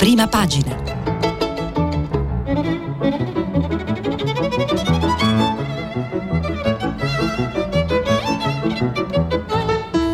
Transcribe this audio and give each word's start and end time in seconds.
prima 0.00 0.26
pagina. 0.28 0.74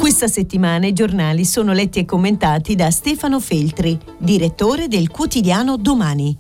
Questa 0.01 0.27
settimana 0.27 0.89
i 0.89 0.93
giornali 0.93 1.45
sono 1.45 1.73
letti 1.73 2.01
e 2.01 2.05
commentati 2.05 2.75
da 2.75 2.91
Stefano 2.91 3.39
Feltri, 3.39 3.97
direttore 4.19 4.89
del 4.89 5.09
quotidiano 5.09 5.77
Domani. 5.77 6.37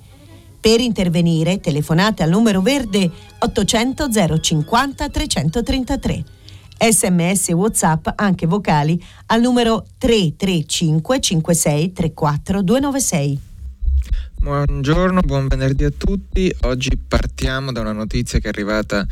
Per 0.58 0.80
intervenire 0.80 1.60
telefonate 1.60 2.24
al 2.24 2.30
numero 2.30 2.60
verde 2.60 3.08
800 3.38 4.08
050 4.40 5.08
333. 5.08 6.24
Sms 6.78 7.48
e 7.48 7.52
WhatsApp 7.54 8.08
anche 8.16 8.46
vocali 8.46 9.02
al 9.26 9.40
numero 9.40 9.86
335 9.98 11.20
56 11.20 11.92
34 11.92 12.62
296. 12.62 13.40
Buongiorno, 14.38 15.20
buon 15.22 15.48
venerdì 15.48 15.84
a 15.84 15.90
tutti. 15.90 16.54
Oggi 16.62 16.96
partiamo 16.96 17.72
da 17.72 17.80
una 17.80 17.92
notizia 17.92 18.38
che 18.38 18.46
è 18.46 18.48
arrivata 18.50 19.06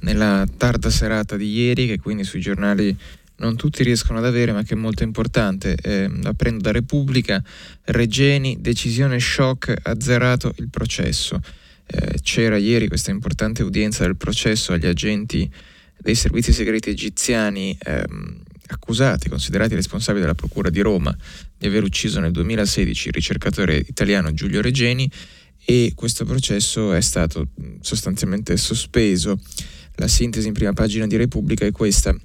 nella 0.00 0.46
tarda 0.56 0.88
serata 0.88 1.36
di 1.36 1.50
ieri, 1.50 1.86
che 1.86 1.98
quindi 1.98 2.24
sui 2.24 2.40
giornali 2.40 2.96
non 3.36 3.56
tutti 3.56 3.82
riescono 3.82 4.18
ad 4.18 4.24
avere, 4.24 4.52
ma 4.52 4.62
che 4.62 4.74
è 4.74 4.76
molto 4.76 5.02
importante. 5.02 5.76
Eh, 5.76 6.08
la 6.22 6.32
prendo 6.32 6.62
da 6.62 6.70
Repubblica. 6.70 7.42
Regeni, 7.84 8.58
decisione 8.60 9.18
shock, 9.18 9.76
azzerato 9.82 10.52
il 10.56 10.68
processo. 10.70 11.40
Eh, 11.84 12.20
c'era 12.22 12.56
ieri 12.56 12.88
questa 12.88 13.10
importante 13.10 13.62
udienza 13.62 14.04
del 14.04 14.16
processo 14.16 14.72
agli 14.72 14.86
agenti 14.86 15.50
dei 15.98 16.14
servizi 16.14 16.52
segreti 16.52 16.90
egiziani 16.90 17.76
ehm, 17.80 18.42
accusati, 18.68 19.28
considerati 19.28 19.74
responsabili 19.74 20.22
della 20.22 20.34
Procura 20.34 20.70
di 20.70 20.80
Roma 20.80 21.16
di 21.56 21.66
aver 21.66 21.82
ucciso 21.82 22.20
nel 22.20 22.32
2016 22.32 23.08
il 23.08 23.14
ricercatore 23.14 23.76
italiano 23.76 24.32
Giulio 24.32 24.60
Regeni 24.60 25.10
e 25.64 25.92
questo 25.94 26.24
processo 26.24 26.92
è 26.92 27.00
stato 27.00 27.48
sostanzialmente 27.80 28.56
sospeso. 28.56 29.38
La 29.96 30.08
sintesi 30.08 30.46
in 30.46 30.54
prima 30.54 30.72
pagina 30.72 31.06
di 31.06 31.16
Repubblica 31.16 31.66
è 31.66 31.72
questa 31.72 32.16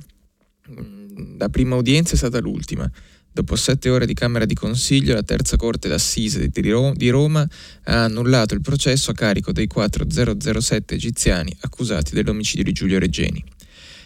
la 1.37 1.49
prima 1.49 1.75
udienza 1.75 2.13
è 2.13 2.17
stata 2.17 2.39
l'ultima. 2.39 2.89
Dopo 3.35 3.55
sette 3.55 3.89
ore 3.89 4.05
di 4.05 4.13
Camera 4.13 4.45
di 4.45 4.53
Consiglio, 4.53 5.15
la 5.15 5.23
terza 5.23 5.57
Corte 5.57 5.89
d'Assise 5.89 6.49
di 6.49 7.09
Roma 7.09 7.41
ha 7.85 8.03
annullato 8.03 8.53
il 8.53 8.61
processo 8.61 9.09
a 9.09 9.15
carico 9.15 9.51
dei 9.51 9.65
4007 9.65 10.93
egiziani 10.93 11.51
accusati 11.61 12.13
dell'omicidio 12.13 12.63
di 12.63 12.71
Giulio 12.73 12.99
Regeni. 12.99 13.43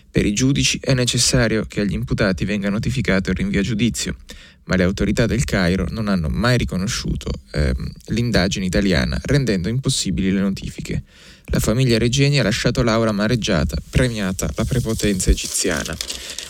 Per 0.10 0.26
i 0.26 0.32
giudici 0.32 0.80
è 0.82 0.94
necessario 0.94 1.66
che 1.68 1.82
agli 1.82 1.92
imputati 1.92 2.46
venga 2.46 2.70
notificato 2.70 3.30
il 3.32 3.36
rinvio 3.36 3.60
a 3.60 3.64
giudizio, 3.64 4.16
ma 4.64 4.78
le 4.78 4.84
autorità 4.84 5.26
del 5.26 5.44
Cairo 5.44 5.88
non 5.90 6.08
hanno 6.08 6.30
mai 6.30 6.58
riconosciuto 6.58 7.30
ehm, 7.52 7.92
l'indagine 8.08 8.66
italiana, 8.66 9.20
rendendo 9.24 9.68
impossibili 9.68 10.32
le 10.32 10.40
notifiche. 10.40 11.04
La 11.50 11.60
famiglia 11.60 11.98
Regeni 11.98 12.40
ha 12.40 12.44
lasciato 12.44 12.84
Laura 12.84 13.12
amareggiata, 13.12 13.78
premiata 13.90 14.52
la 14.56 14.66
prepotenza 14.66 15.30
egiziana. 15.30 15.96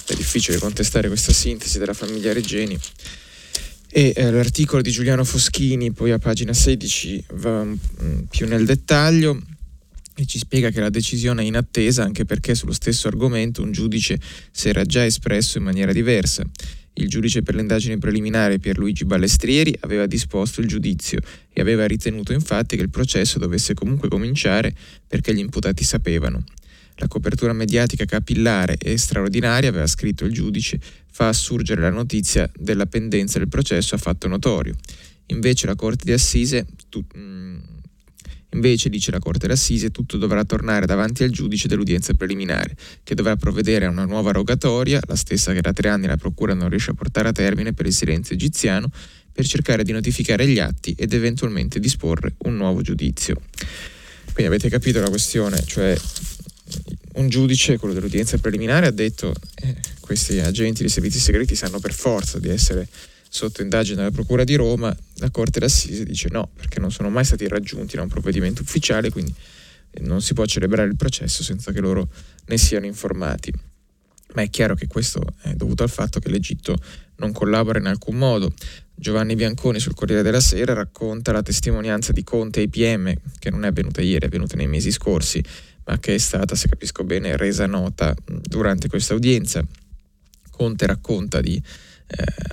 È 0.05 0.13
difficile 0.15 0.57
contestare 0.57 1.07
questa 1.07 1.33
sintesi 1.33 1.77
della 1.77 1.93
famiglia 1.93 2.33
Regeni. 2.33 2.77
E 3.89 4.13
eh, 4.15 4.31
l'articolo 4.31 4.81
di 4.81 4.89
Giuliano 4.89 5.23
Foschini, 5.23 5.91
poi 5.91 6.11
a 6.11 6.17
pagina 6.17 6.51
16, 6.51 7.25
va 7.33 7.63
mh, 7.63 7.79
mm, 8.01 8.19
più 8.29 8.47
nel 8.47 8.65
dettaglio 8.65 9.39
e 10.15 10.25
ci 10.25 10.39
spiega 10.39 10.71
che 10.71 10.79
la 10.79 10.89
decisione 10.89 11.43
è 11.43 11.45
in 11.45 11.55
attesa 11.55 12.03
anche 12.03 12.25
perché 12.25 12.55
sullo 12.55 12.73
stesso 12.73 13.07
argomento 13.07 13.61
un 13.61 13.71
giudice 13.71 14.19
si 14.51 14.67
era 14.67 14.83
già 14.83 15.05
espresso 15.05 15.59
in 15.59 15.63
maniera 15.63 15.93
diversa. 15.93 16.43
Il 16.99 17.09
giudice 17.09 17.43
per 17.43 17.53
le 17.53 17.61
indagini 17.61 17.99
preliminari 17.99 18.59
Pierluigi 18.59 19.05
Ballestrieri 19.05 19.75
aveva 19.81 20.07
disposto 20.07 20.61
il 20.61 20.67
giudizio 20.67 21.19
e 21.53 21.61
aveva 21.61 21.85
ritenuto 21.85 22.33
infatti 22.33 22.75
che 22.75 22.81
il 22.81 22.89
processo 22.89 23.37
dovesse 23.37 23.75
comunque 23.75 24.09
cominciare 24.09 24.73
perché 25.07 25.33
gli 25.33 25.39
imputati 25.39 25.83
sapevano. 25.83 26.43
La 26.95 27.07
copertura 27.07 27.53
mediatica 27.53 28.05
capillare 28.05 28.77
e 28.77 28.97
straordinaria, 28.97 29.69
aveva 29.69 29.85
scritto 29.85 30.25
il 30.25 30.33
giudice, 30.33 30.79
fa 31.11 31.27
assurgere 31.27 31.81
la 31.81 31.91
notizia 31.91 32.49
della 32.57 32.87
pendenza 32.87 33.37
del 33.37 33.47
processo 33.47 33.93
a 33.93 33.99
fatto 33.99 34.27
notorio. 34.27 34.75
Invece 35.27 35.67
la 35.67 35.75
Corte 35.75 36.03
di 36.03 36.13
Assise, 36.13 36.65
tu, 36.89 37.05
mm, 37.15 37.57
invece 38.51 38.89
dice 38.89 39.11
la 39.11 39.19
Corte 39.19 39.47
d'Assise, 39.47 39.91
tutto 39.91 40.17
dovrà 40.17 40.43
tornare 40.43 40.85
davanti 40.85 41.23
al 41.23 41.29
giudice 41.29 41.67
dell'udienza 41.67 42.13
preliminare, 42.13 42.75
che 43.03 43.15
dovrà 43.15 43.35
provvedere 43.35 43.85
a 43.85 43.89
una 43.89 44.05
nuova 44.05 44.31
rogatoria, 44.31 44.99
la 45.05 45.15
stessa 45.15 45.53
che 45.53 45.61
da 45.61 45.73
tre 45.73 45.89
anni 45.89 46.07
la 46.07 46.17
Procura 46.17 46.53
non 46.53 46.69
riesce 46.69 46.91
a 46.91 46.93
portare 46.93 47.29
a 47.29 47.31
termine 47.31 47.73
per 47.73 47.85
il 47.85 47.93
silenzio 47.93 48.35
egiziano, 48.35 48.89
per 49.31 49.45
cercare 49.45 49.83
di 49.83 49.91
notificare 49.91 50.47
gli 50.47 50.57
atti 50.57 50.95
ed 50.97 51.13
eventualmente 51.13 51.79
disporre 51.79 52.33
un 52.39 52.55
nuovo 52.55 52.81
giudizio. 52.81 53.35
Quindi 54.33 54.53
avete 54.53 54.69
capito 54.69 54.99
la 54.99 55.09
questione, 55.09 55.61
cioè 55.63 55.95
un 57.15 57.29
giudice, 57.29 57.77
quello 57.77 57.93
dell'udienza 57.93 58.37
preliminare, 58.37 58.87
ha 58.87 58.91
detto 58.91 59.33
eh, 59.55 59.75
questi 59.99 60.39
agenti 60.39 60.81
dei 60.81 60.89
servizi 60.89 61.19
segreti 61.19 61.55
sanno 61.55 61.79
per 61.79 61.93
forza 61.93 62.39
di 62.39 62.49
essere 62.49 62.87
sotto 63.37 63.61
indagine 63.61 63.97
della 63.97 64.11
Procura 64.11 64.43
di 64.43 64.55
Roma, 64.55 64.95
la 65.17 65.29
Corte 65.29 65.59
d'Assise 65.59 66.03
dice 66.03 66.27
no, 66.31 66.49
perché 66.55 66.79
non 66.79 66.91
sono 66.91 67.09
mai 67.09 67.23
stati 67.23 67.47
raggiunti 67.47 67.95
da 67.95 68.01
un 68.01 68.07
provvedimento 68.07 68.63
ufficiale, 68.63 69.11
quindi 69.11 69.33
non 70.01 70.21
si 70.21 70.33
può 70.33 70.43
celebrare 70.45 70.87
il 70.87 70.95
processo 70.95 71.43
senza 71.43 71.71
che 71.71 71.79
loro 71.79 72.09
ne 72.45 72.57
siano 72.57 72.87
informati. 72.87 73.53
Ma 74.33 74.41
è 74.41 74.49
chiaro 74.49 74.73
che 74.73 74.87
questo 74.87 75.23
è 75.43 75.53
dovuto 75.53 75.83
al 75.83 75.89
fatto 75.89 76.19
che 76.19 76.29
l'Egitto 76.29 76.77
non 77.17 77.31
collabora 77.31 77.77
in 77.77 77.85
alcun 77.85 78.15
modo. 78.15 78.51
Giovanni 78.93 79.35
Bianconi 79.35 79.79
sul 79.79 79.93
Corriere 79.93 80.23
della 80.23 80.39
Sera 80.39 80.73
racconta 80.73 81.31
la 81.31 81.43
testimonianza 81.43 82.11
di 82.11 82.23
Conte 82.23 82.61
ai 82.61 82.69
PM, 82.69 83.13
che 83.37 83.51
non 83.51 83.65
è 83.65 83.67
avvenuta 83.67 84.01
ieri, 84.01 84.23
è 84.23 84.27
avvenuta 84.27 84.55
nei 84.55 84.67
mesi 84.67 84.91
scorsi, 84.91 85.43
ma 85.85 85.99
che 85.99 86.15
è 86.15 86.17
stata, 86.17 86.55
se 86.55 86.67
capisco 86.67 87.03
bene, 87.03 87.37
resa 87.37 87.67
nota 87.67 88.15
durante 88.25 88.87
questa 88.87 89.13
udienza. 89.13 89.63
Conte 90.49 90.87
racconta 90.87 91.39
di, 91.39 91.61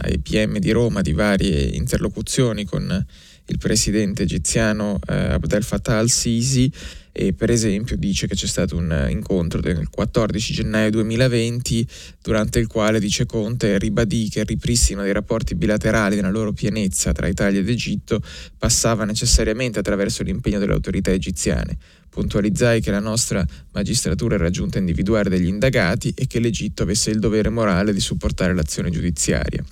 ai 0.02 0.18
PM 0.18 0.58
di 0.58 0.70
Roma 0.70 1.00
di 1.00 1.12
varie 1.12 1.62
interlocuzioni 1.62 2.64
con 2.64 3.06
il 3.46 3.58
presidente 3.58 4.22
egiziano 4.22 4.98
eh, 5.06 5.14
Abdel 5.14 5.62
Fattah 5.62 5.98
al-Sisi 5.98 6.72
e 7.16 7.32
per 7.32 7.50
esempio 7.50 7.96
dice 7.96 8.26
che 8.26 8.34
c'è 8.34 8.46
stato 8.46 8.76
un 8.76 9.06
incontro 9.08 9.60
del 9.60 9.88
14 9.88 10.52
gennaio 10.52 10.90
2020 10.90 11.86
durante 12.22 12.58
il 12.58 12.66
quale 12.66 12.98
dice 12.98 13.26
Conte 13.26 13.78
ribadì 13.78 14.28
che 14.28 14.40
il 14.40 14.46
ripristino 14.46 15.02
dei 15.02 15.12
rapporti 15.12 15.54
bilaterali 15.54 16.16
nella 16.16 16.30
loro 16.30 16.52
pienezza 16.52 17.12
tra 17.12 17.28
Italia 17.28 17.60
ed 17.60 17.68
Egitto 17.68 18.20
passava 18.58 19.04
necessariamente 19.04 19.78
attraverso 19.78 20.22
l'impegno 20.24 20.58
delle 20.58 20.72
autorità 20.72 21.12
egiziane. 21.12 21.76
Puntualizzai 22.14 22.80
che 22.80 22.92
la 22.92 23.00
nostra 23.00 23.44
magistratura 23.72 24.36
era 24.36 24.48
giunta 24.48 24.76
a 24.76 24.80
individuare 24.80 25.28
degli 25.28 25.48
indagati 25.48 26.12
e 26.14 26.28
che 26.28 26.38
l'Egitto 26.38 26.84
avesse 26.84 27.10
il 27.10 27.18
dovere 27.18 27.48
morale 27.48 27.92
di 27.92 27.98
supportare 27.98 28.54
l'azione 28.54 28.90
giudiziaria. 28.90 29.64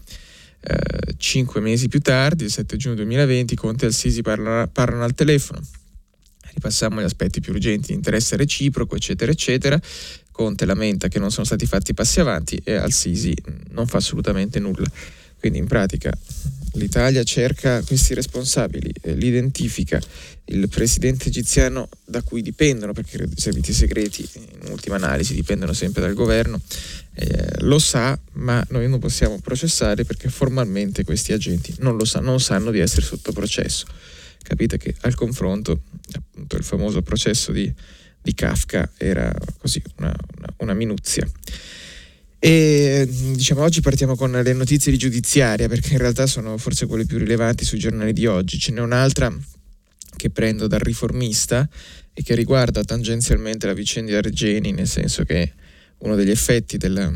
Eh, 0.65 1.15
cinque 1.19 1.61
mesi 1.61 1.87
più 1.87 2.01
tardi, 2.01 2.43
il 2.43 2.51
7 2.51 2.77
giugno 2.77 2.97
2020, 2.97 3.55
Conte 3.55 3.85
e 3.85 3.89
Al-Sisi 3.89 4.23
parlano, 4.23 4.67
parlano 4.67 5.05
al 5.05 5.15
telefono 5.15 5.61
ripassiamo 6.55 7.01
gli 7.01 7.05
aspetti 7.05 7.41
più 7.41 7.53
urgenti, 7.53 7.93
interesse 7.93 8.37
reciproco, 8.37 8.97
eccetera, 8.97 9.31
eccetera. 9.31 9.81
Conte 10.31 10.65
lamenta 10.65 11.09
che 11.09 11.19
non 11.19 11.31
sono 11.31 11.45
stati 11.45 11.67
fatti 11.67 11.95
passi 11.95 12.21
avanti 12.21 12.61
e 12.65 12.75
Al-Sisi 12.75 13.35
non 13.71 13.87
fa 13.87 13.99
assolutamente 13.99 14.59
nulla. 14.59 14.91
Quindi 15.39 15.59
in 15.59 15.67
pratica 15.67 16.13
l'Italia 16.73 17.23
cerca 17.25 17.83
questi 17.83 18.15
responsabili, 18.15 18.93
eh, 19.03 19.15
li 19.15 19.27
identifica, 19.29 20.01
il 20.47 20.69
presidente 20.69 21.29
egiziano 21.29 21.89
da 22.05 22.23
cui 22.23 22.43
dipendono, 22.43 22.93
perché 22.93 23.23
i 23.23 23.41
servizi 23.41 23.73
segreti 23.73 24.29
in 24.35 24.71
ultima 24.71 24.97
analisi 24.97 25.35
dipendono 25.35 25.73
sempre 25.73 26.03
dal 26.03 26.15
governo, 26.15 26.61
eh, 27.15 27.61
lo 27.61 27.79
sa, 27.79 28.19
ma 28.33 28.65
noi 28.71 28.89
non 28.89 28.99
possiamo 28.99 29.39
processare 29.41 30.05
perché 30.05 30.29
formalmente 30.29 31.05
questi 31.05 31.33
agenti 31.33 31.75
non 31.79 31.97
lo 31.97 32.05
sa, 32.05 32.21
non 32.21 32.41
sanno 32.41 32.71
di 32.71 32.79
essere 32.79 33.03
sotto 33.03 33.33
processo 33.33 33.87
capite 34.43 34.77
che 34.77 34.95
al 35.03 35.15
confronto 35.15 35.83
appunto 36.13 36.57
il 36.57 36.65
famoso 36.65 37.03
processo 37.03 37.53
di, 37.53 37.73
di 38.21 38.35
Kafka 38.35 38.91
era 38.99 39.33
così 39.59 39.83
una, 39.99 40.15
una, 40.37 40.55
una 40.59 40.75
minuzia. 40.75 41.27
E 42.45 43.09
diciamo 43.09 43.63
oggi 43.63 43.81
partiamo 43.81 44.17
con 44.17 44.33
le 44.33 44.53
notizie 44.53 44.91
di 44.91 44.99
giudiziaria 44.99 45.69
perché 45.69 45.93
in 45.93 45.99
realtà 45.99 46.27
sono 46.27 46.59
forse 46.59 46.87
quelle 46.87 47.05
più 47.05 47.19
rilevanti 47.19 47.65
sui 47.65 47.79
giornali 47.79 48.13
di 48.13 48.27
oggi. 48.27 48.59
Ce 48.59 48.73
n'è 48.73 48.81
un'altra 48.81 49.33
che 50.17 50.29
prendo 50.31 50.67
dal 50.67 50.81
riformista 50.81 51.69
e 52.13 52.23
che 52.25 52.35
riguarda 52.35 52.83
tangenzialmente 52.83 53.69
la 53.69 53.75
vicenda 53.75 54.11
di 54.11 54.17
Argeni, 54.17 54.73
nel 54.73 54.89
senso 54.89 55.23
che 55.23 55.53
uno 55.99 56.17
degli 56.17 56.31
effetti 56.31 56.79
della, 56.79 57.13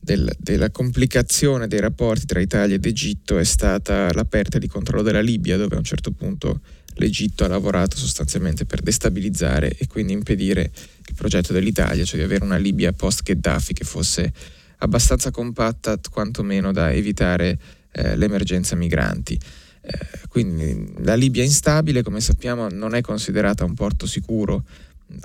del, 0.00 0.34
della 0.38 0.70
complicazione 0.70 1.68
dei 1.68 1.80
rapporti 1.80 2.24
tra 2.24 2.40
Italia 2.40 2.76
ed 2.76 2.86
Egitto 2.86 3.36
è 3.36 3.44
stata 3.44 4.10
l'aperta 4.14 4.56
di 4.56 4.68
controllo 4.68 5.02
della 5.02 5.20
Libia, 5.20 5.58
dove 5.58 5.74
a 5.74 5.78
un 5.78 5.84
certo 5.84 6.12
punto 6.12 6.62
l'Egitto 6.94 7.44
ha 7.44 7.48
lavorato 7.48 7.96
sostanzialmente 7.96 8.64
per 8.64 8.80
destabilizzare 8.80 9.74
e 9.76 9.86
quindi 9.86 10.12
impedire 10.12 10.70
il 11.06 11.14
progetto 11.14 11.52
dell'Italia, 11.52 12.04
cioè 12.04 12.18
di 12.18 12.24
avere 12.24 12.44
una 12.44 12.56
Libia 12.56 12.92
post-Gheddafi 12.92 13.72
che 13.72 13.84
fosse 13.84 14.32
abbastanza 14.78 15.30
compatta 15.30 15.98
quantomeno 16.10 16.72
da 16.72 16.92
evitare 16.92 17.58
eh, 17.92 18.16
l'emergenza 18.16 18.76
migranti. 18.76 19.38
Eh, 19.86 19.98
quindi 20.28 20.92
la 20.98 21.14
Libia 21.14 21.42
instabile, 21.42 22.02
come 22.02 22.20
sappiamo 22.20 22.68
non 22.68 22.94
è 22.94 23.00
considerata 23.00 23.64
un 23.64 23.74
porto 23.74 24.06
sicuro 24.06 24.64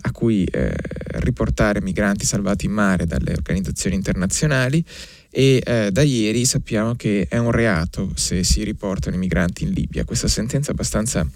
a 0.01 0.11
cui 0.11 0.43
eh, 0.45 0.73
riportare 1.19 1.81
migranti 1.81 2.25
salvati 2.25 2.65
in 2.65 2.71
mare 2.71 3.05
dalle 3.05 3.33
organizzazioni 3.33 3.95
internazionali 3.95 4.83
e 5.29 5.61
eh, 5.63 5.91
da 5.91 6.01
ieri 6.01 6.45
sappiamo 6.45 6.95
che 6.95 7.27
è 7.29 7.37
un 7.37 7.51
reato 7.51 8.11
se 8.15 8.43
si 8.43 8.63
riportano 8.63 9.15
i 9.15 9.19
migranti 9.19 9.63
in 9.63 9.71
Libia. 9.71 10.05
Questa 10.05 10.27
sentenza 10.27 10.71
abbastanza 10.71 11.27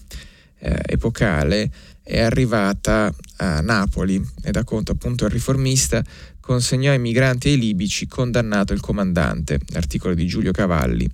eh, 0.60 0.82
epocale 0.86 1.70
è 2.02 2.20
arrivata 2.20 3.14
a 3.38 3.62
Napoli 3.62 4.22
e 4.44 4.52
da 4.52 4.64
conto 4.64 4.92
appunto 4.92 5.26
il 5.26 5.32
riformista 5.32 6.04
consegnò 6.40 6.92
ai 6.92 7.00
migranti 7.00 7.48
e 7.48 7.52
ai 7.52 7.60
libici 7.60 8.08
condannato 8.08 8.74
il 8.74 8.82
comandante, 8.82 9.60
articolo 9.74 10.14
di 10.14 10.26
Giulio 10.26 10.52
Cavalli. 10.52 11.10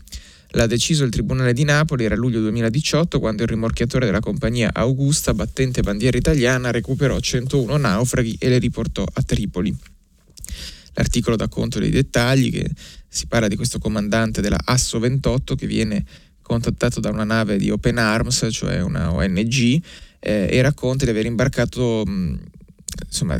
L'ha 0.53 0.65
deciso 0.65 1.03
il 1.03 1.11
Tribunale 1.11 1.53
di 1.53 1.63
Napoli, 1.63 2.05
era 2.05 2.15
luglio 2.15 2.39
2018, 2.39 3.19
quando 3.19 3.43
il 3.43 3.49
rimorchiatore 3.49 4.07
della 4.07 4.19
compagnia 4.19 4.71
Augusta, 4.73 5.35
battente 5.35 5.81
bandiera 5.81 6.17
italiana, 6.17 6.71
recuperò 6.71 7.19
101 7.19 7.77
naufraghi 7.77 8.35
e 8.39 8.49
le 8.49 8.57
riportò 8.57 9.05
a 9.05 9.21
Tripoli. 9.21 9.75
L'articolo 10.93 11.35
dà 11.35 11.47
conto 11.47 11.77
dei 11.77 11.91
dettagli, 11.91 12.51
che 12.51 12.67
si 13.07 13.27
parla 13.27 13.47
di 13.47 13.55
questo 13.55 13.77
comandante 13.77 14.41
della 14.41 14.59
Asso 14.65 14.97
28 14.97 15.53
che 15.53 15.67
viene 15.67 16.03
contattato 16.41 16.99
da 16.99 17.11
una 17.11 17.23
nave 17.23 17.57
di 17.57 17.69
Open 17.69 17.99
Arms, 17.99 18.47
cioè 18.49 18.81
una 18.81 19.13
ONG, 19.13 19.79
eh, 20.19 20.47
e 20.49 20.61
racconta 20.61 21.05
di 21.05 21.11
aver 21.11 21.27
imbarcato 21.27 22.03
mh, 22.03 22.39
insomma, 23.05 23.37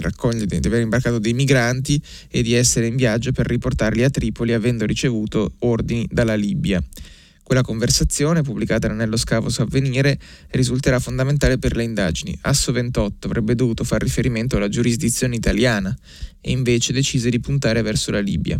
raccoglie 0.00 0.46
di 0.46 0.66
aver 0.66 0.82
imbarcato 0.82 1.18
dei 1.18 1.32
migranti 1.32 2.00
e 2.28 2.42
di 2.42 2.54
essere 2.54 2.86
in 2.86 2.96
viaggio 2.96 3.32
per 3.32 3.46
riportarli 3.46 4.02
a 4.02 4.10
Tripoli 4.10 4.52
avendo 4.52 4.84
ricevuto 4.86 5.52
ordini 5.60 6.06
dalla 6.10 6.34
Libia. 6.34 6.82
Quella 7.42 7.64
conversazione, 7.64 8.42
pubblicata 8.42 8.86
nell'anello 8.86 9.16
scavo 9.16 9.48
su 9.48 9.60
Avvenire, 9.60 10.16
risulterà 10.50 11.00
fondamentale 11.00 11.58
per 11.58 11.74
le 11.74 11.82
indagini. 11.82 12.38
Asso 12.42 12.70
28 12.70 13.26
avrebbe 13.26 13.56
dovuto 13.56 13.82
far 13.82 14.00
riferimento 14.00 14.56
alla 14.56 14.68
giurisdizione 14.68 15.34
italiana 15.34 15.92
e 16.40 16.52
invece 16.52 16.92
decise 16.92 17.28
di 17.28 17.40
puntare 17.40 17.82
verso 17.82 18.12
la 18.12 18.20
Libia. 18.20 18.56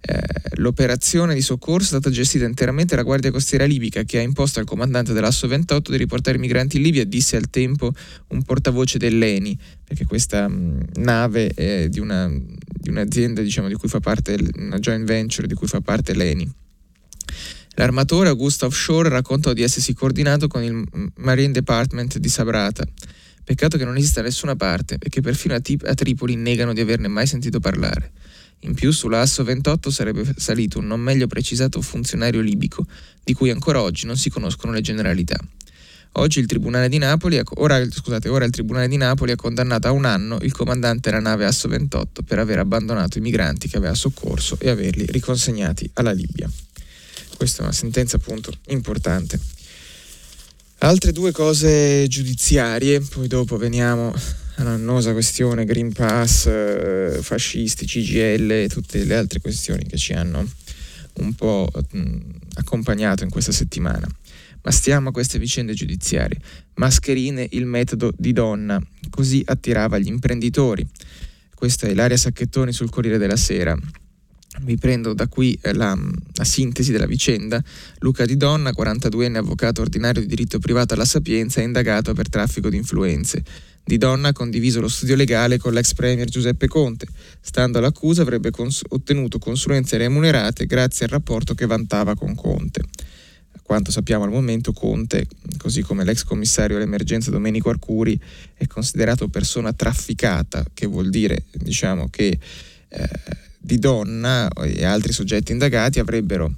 Eh, 0.00 0.22
l'operazione 0.56 1.34
di 1.34 1.40
soccorso 1.40 1.96
è 1.96 1.98
stata 1.98 2.10
gestita 2.10 2.44
interamente 2.44 2.94
dalla 2.94 3.06
Guardia 3.06 3.30
Costiera 3.30 3.64
Libica 3.64 4.04
che 4.04 4.18
ha 4.18 4.22
imposto 4.22 4.60
al 4.60 4.64
comandante 4.64 5.12
dell'Asso 5.12 5.48
28 5.48 5.90
di 5.90 5.96
riportare 5.96 6.36
i 6.36 6.40
migranti 6.40 6.76
in 6.76 6.82
Libia, 6.82 7.04
disse 7.04 7.36
al 7.36 7.50
tempo 7.50 7.92
un 8.28 8.42
portavoce 8.42 8.98
dell'ENI, 8.98 9.58
perché 9.84 10.04
questa 10.04 10.48
mh, 10.48 10.90
nave 10.96 11.48
è 11.48 11.88
di, 11.88 11.98
una, 11.98 12.28
di 12.28 12.88
un'azienda 12.88 13.42
diciamo, 13.42 13.68
di 13.68 13.74
cui 13.74 13.88
fa 13.88 14.00
parte, 14.00 14.36
una 14.56 14.78
joint 14.78 15.06
venture 15.06 15.46
di 15.46 15.54
cui 15.54 15.66
fa 15.66 15.80
parte 15.80 16.14
l'ENI. 16.14 16.52
L'armatore 17.78 18.30
Augusta 18.30 18.64
Offshore 18.64 19.10
raccontò 19.10 19.52
di 19.52 19.62
essersi 19.62 19.92
coordinato 19.92 20.48
con 20.48 20.62
il 20.62 20.82
Marine 21.16 21.52
Department 21.52 22.16
di 22.16 22.28
Sabrata. 22.28 22.86
Peccato 23.44 23.76
che 23.76 23.84
non 23.84 23.96
esista 23.96 24.20
da 24.20 24.28
nessuna 24.28 24.56
parte 24.56 24.96
e 24.98 25.08
che 25.10 25.20
perfino 25.20 25.54
a, 25.54 25.60
T- 25.60 25.84
a 25.84 25.94
Tripoli 25.94 26.36
negano 26.36 26.72
di 26.72 26.80
averne 26.80 27.08
mai 27.08 27.26
sentito 27.26 27.60
parlare. 27.60 28.12
In 28.60 28.74
più 28.74 28.90
sull'Asso 28.90 29.44
28 29.44 29.90
sarebbe 29.90 30.34
salito 30.36 30.78
un 30.78 30.86
non 30.86 31.00
meglio 31.00 31.26
precisato 31.26 31.80
funzionario 31.80 32.40
libico, 32.40 32.86
di 33.22 33.32
cui 33.32 33.50
ancora 33.50 33.82
oggi 33.82 34.06
non 34.06 34.16
si 34.16 34.30
conoscono 34.30 34.72
le 34.72 34.80
generalità. 34.80 35.38
Oggi 36.18 36.38
il 36.40 36.46
Tribunale 36.46 36.88
di 36.88 36.96
Napoli, 36.96 37.38
ora, 37.56 37.84
scusate, 37.90 38.30
ora 38.30 38.46
il 38.46 38.50
Tribunale 38.50 38.88
di 38.88 38.96
Napoli 38.96 39.32
ha 39.32 39.36
condannato 39.36 39.88
a 39.88 39.90
un 39.90 40.06
anno 40.06 40.38
il 40.40 40.52
comandante 40.52 41.10
della 41.10 41.20
nave 41.20 41.44
Asso 41.44 41.68
28 41.68 42.22
per 42.22 42.38
aver 42.38 42.58
abbandonato 42.58 43.18
i 43.18 43.20
migranti 43.20 43.68
che 43.68 43.76
aveva 43.76 43.94
soccorso 43.94 44.56
e 44.58 44.70
averli 44.70 45.04
riconsegnati 45.06 45.90
alla 45.94 46.12
Libia. 46.12 46.50
Questa 47.36 47.60
è 47.60 47.64
una 47.64 47.72
sentenza 47.72 48.16
appunto 48.16 48.50
importante. 48.68 49.38
Altre 50.78 51.12
due 51.12 51.32
cose 51.32 52.06
giudiziarie, 52.08 53.00
poi 53.00 53.28
dopo 53.28 53.58
veniamo 53.58 54.14
l'annosa 54.62 55.12
questione 55.12 55.64
Green 55.64 55.92
Pass, 55.92 56.46
eh, 56.46 57.18
fascisti, 57.20 57.86
CGL 57.86 58.50
e 58.50 58.68
tutte 58.68 59.04
le 59.04 59.14
altre 59.14 59.40
questioni 59.40 59.84
che 59.84 59.96
ci 59.96 60.12
hanno 60.12 60.46
un 61.14 61.34
po' 61.34 61.70
mh, 61.90 62.18
accompagnato 62.54 63.24
in 63.24 63.30
questa 63.30 63.52
settimana. 63.52 64.06
Ma 64.62 64.70
stiamo 64.70 65.10
a 65.10 65.12
queste 65.12 65.38
vicende 65.38 65.74
giudiziarie. 65.74 66.40
Mascherine, 66.74 67.46
il 67.50 67.66
metodo 67.66 68.12
di 68.16 68.32
donna, 68.32 68.80
così 69.10 69.42
attirava 69.44 69.98
gli 69.98 70.08
imprenditori. 70.08 70.86
Questa 71.54 71.86
è 71.86 71.90
Ilaria 71.90 72.16
Sacchettoni 72.16 72.72
sul 72.72 72.90
Corriere 72.90 73.18
della 73.18 73.36
Sera. 73.36 73.76
Vi 74.62 74.76
prendo 74.76 75.12
da 75.12 75.28
qui 75.28 75.56
eh, 75.62 75.74
la, 75.74 75.96
la, 76.34 76.44
sintesi 76.44 76.90
della 76.90 77.06
vicenda. 77.06 77.62
Luca 77.98 78.24
Di 78.24 78.36
Donna, 78.36 78.70
42enne 78.70 79.36
avvocato 79.36 79.82
ordinario 79.82 80.22
di 80.22 80.26
diritto 80.26 80.58
privato 80.58 80.94
alla 80.94 81.04
Sapienza, 81.04 81.60
è 81.60 81.64
indagato 81.64 82.14
per 82.14 82.28
traffico 82.28 82.68
di 82.68 82.76
influenze. 82.76 83.44
Di 83.88 83.98
Donna 83.98 84.30
ha 84.30 84.32
condiviso 84.32 84.80
lo 84.80 84.88
studio 84.88 85.14
legale 85.14 85.58
con 85.58 85.72
l'ex 85.72 85.94
premier 85.94 86.28
Giuseppe 86.28 86.66
Conte. 86.66 87.06
Stando 87.40 87.78
all'accusa 87.78 88.22
avrebbe 88.22 88.50
cons- 88.50 88.82
ottenuto 88.88 89.38
consulenze 89.38 89.96
remunerate 89.96 90.66
grazie 90.66 91.04
al 91.04 91.12
rapporto 91.12 91.54
che 91.54 91.66
vantava 91.66 92.16
con 92.16 92.34
Conte. 92.34 92.80
A 93.52 93.60
quanto 93.62 93.92
sappiamo 93.92 94.24
al 94.24 94.30
momento 94.30 94.72
Conte, 94.72 95.28
così 95.56 95.82
come 95.82 96.02
l'ex 96.02 96.24
commissario 96.24 96.74
all'emergenza 96.74 97.30
Domenico 97.30 97.70
Arcuri, 97.70 98.20
è 98.54 98.66
considerato 98.66 99.28
persona 99.28 99.72
trafficata, 99.72 100.66
che 100.74 100.86
vuol 100.86 101.08
dire 101.08 101.44
diciamo, 101.52 102.08
che 102.10 102.36
eh, 102.88 103.08
Di 103.56 103.78
Donna 103.78 104.48
e 104.64 104.84
altri 104.84 105.12
soggetti 105.12 105.52
indagati 105.52 106.00
avrebbero 106.00 106.56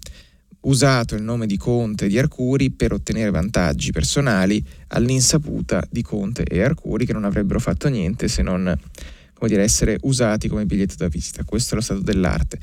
usato 0.61 1.15
il 1.15 1.23
nome 1.23 1.47
di 1.47 1.57
Conte 1.57 2.07
e 2.07 2.09
di 2.09 2.19
Arcuri 2.19 2.71
per 2.71 2.93
ottenere 2.93 3.31
vantaggi 3.31 3.93
personali 3.93 4.65
all'insaputa 4.89 5.83
di 5.91 6.03
Conte 6.03 6.45
e 6.45 6.63
Arcuri 6.63 7.07
che 7.07 7.13
non 7.13 7.25
avrebbero 7.25 7.61
fatto 7.61 7.89
niente 7.89 8.29
se 8.29 8.43
non 8.43 8.77
come 9.39 9.51
dire, 9.51 9.63
essere 9.63 9.97
usati 10.03 10.49
come 10.49 10.67
biglietto 10.67 10.97
da 10.99 11.09
visita. 11.09 11.45
Questo 11.45 11.75
è 11.75 11.77
lo 11.77 11.83
stato 11.83 12.01
dell'arte. 12.01 12.59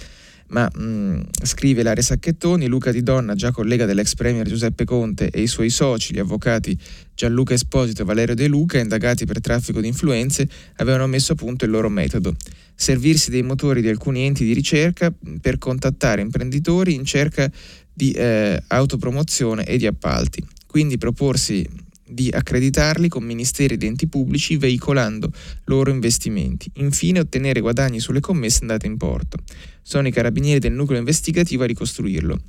Ma 0.48 0.70
mh, 0.72 1.30
scrive 1.42 1.82
Laria 1.82 2.04
Sacchettoni, 2.04 2.68
Luca 2.68 2.92
Di 2.92 3.02
Donna, 3.02 3.34
già 3.34 3.52
collega 3.52 3.86
dell'ex 3.86 4.14
premier 4.14 4.46
Giuseppe 4.46 4.86
Conte 4.86 5.30
e 5.32 5.42
i 5.42 5.48
suoi 5.48 5.70
soci, 5.70 6.14
gli 6.14 6.20
avvocati 6.20 6.78
Gianluca 7.16 7.56
Esposito 7.56 8.04
e 8.04 8.06
Valerio 8.06 8.36
De 8.36 8.48
Luca, 8.48 8.78
indagati 8.78 9.26
per 9.26 9.40
traffico 9.40 9.82
di 9.82 9.88
influenze, 9.88 10.48
avevano 10.76 11.08
messo 11.08 11.32
a 11.32 11.36
punto 11.36 11.66
il 11.66 11.72
loro 11.72 11.90
metodo. 11.90 12.36
Servirsi 12.76 13.32
dei 13.32 13.42
motori 13.42 13.82
di 13.82 13.88
alcuni 13.88 14.26
enti 14.26 14.44
di 14.44 14.54
ricerca 14.54 15.12
per 15.42 15.58
contattare 15.58 16.22
imprenditori 16.22 16.94
in 16.94 17.06
cerca 17.06 17.50
di 17.96 18.12
eh, 18.12 18.62
autopromozione 18.68 19.66
e 19.66 19.78
di 19.78 19.88
appalti. 19.88 20.46
Quindi 20.68 20.98
proporsi 20.98 21.66
di 22.08 22.30
accreditarli 22.32 23.08
con 23.08 23.24
ministeri 23.24 23.74
ed 23.74 23.84
enti 23.84 24.08
pubblici 24.08 24.58
veicolando 24.58 25.32
loro 25.66 25.90
investimenti. 25.90 26.70
Infine 26.76 27.20
ottenere 27.20 27.62
guadagni 27.62 28.00
sulle 28.00 28.20
commesse 28.20 28.60
andate 28.62 28.86
in 28.86 28.98
porto. 28.98 29.38
Sono 29.82 30.08
i 30.08 30.12
carabinieri 30.12 30.60
del 30.60 30.74
nucleo 30.74 31.00
investigativo 31.00 31.64
a 31.64 31.68
ricostruirlo. 31.68 32.40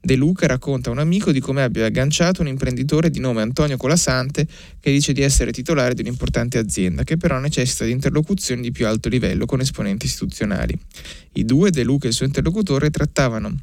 De 0.00 0.14
Luca 0.14 0.46
racconta 0.46 0.90
a 0.90 0.92
un 0.92 0.98
amico 0.98 1.32
di 1.32 1.40
come 1.40 1.62
abbia 1.62 1.86
agganciato 1.86 2.42
un 2.42 2.48
imprenditore 2.48 3.10
di 3.10 3.18
nome 3.18 3.42
Antonio 3.42 3.76
Colasante 3.76 4.46
che 4.78 4.92
dice 4.92 5.12
di 5.12 5.22
essere 5.22 5.50
titolare 5.50 5.94
di 5.94 6.02
un'importante 6.02 6.58
azienda 6.58 7.02
che 7.02 7.16
però 7.16 7.38
necessita 7.38 7.84
di 7.84 7.92
interlocuzioni 7.92 8.60
di 8.60 8.70
più 8.70 8.86
alto 8.86 9.08
livello 9.08 9.46
con 9.46 9.60
esponenti 9.60 10.06
istituzionali. 10.06 10.78
I 11.32 11.44
due, 11.44 11.70
De 11.70 11.82
Luca 11.82 12.04
e 12.04 12.08
il 12.10 12.14
suo 12.14 12.26
interlocutore, 12.26 12.90
trattavano 12.90 13.56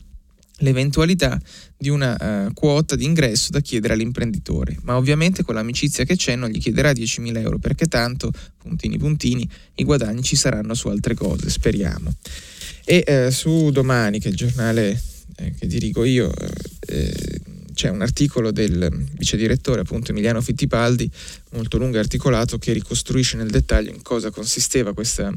l'eventualità 0.63 1.39
di 1.77 1.89
una 1.89 2.48
uh, 2.48 2.53
quota 2.53 2.96
di 2.96 3.03
ingresso 3.03 3.51
da 3.51 3.60
chiedere 3.60 3.93
all'imprenditore, 3.93 4.77
ma 4.84 4.98
ovviamente 4.98 5.43
con 5.43 5.55
l'amicizia 5.55 6.05
che 6.05 6.15
c'è 6.15 6.36
non 6.36 6.50
gli 6.50 6.60
chiederà 6.60 6.91
10.000 6.91 7.38
euro 7.38 7.60
perché 7.60 7.86
tanto, 7.86 8.32
puntini 8.58 8.98
puntini, 8.98 9.48
i 9.75 9.84
guadagni 9.84 10.24
ci 10.24 10.36
saranno 10.36 10.74
su 10.74 10.88
altre 10.88 11.13
cose, 11.13 11.50
speriamo. 11.50 12.12
E 12.86 13.03
uh, 13.27 13.32
su 13.32 13.70
domani, 13.70 14.20
che 14.20 14.29
è 14.29 14.32
il 14.32 14.38
giornale 14.38 15.00
eh, 15.36 15.53
che 15.58 15.67
dirigo 15.67 16.03
io, 16.03 16.32
eh, 16.88 17.41
c'è 17.74 17.89
un 17.89 18.01
articolo 18.01 18.51
del 18.51 19.08
vice 19.17 19.36
direttore 19.36 19.82
appunto 19.82 20.12
Emiliano 20.12 20.41
Fittipaldi, 20.41 21.10
molto 21.51 21.77
lungo 21.77 21.98
e 21.98 22.00
articolato, 22.00 22.58
che 22.58 22.72
ricostruisce 22.72 23.36
nel 23.36 23.50
dettaglio 23.50 23.91
in 23.91 24.01
cosa 24.01 24.29
consisteva 24.29 24.93
questa 24.93 25.34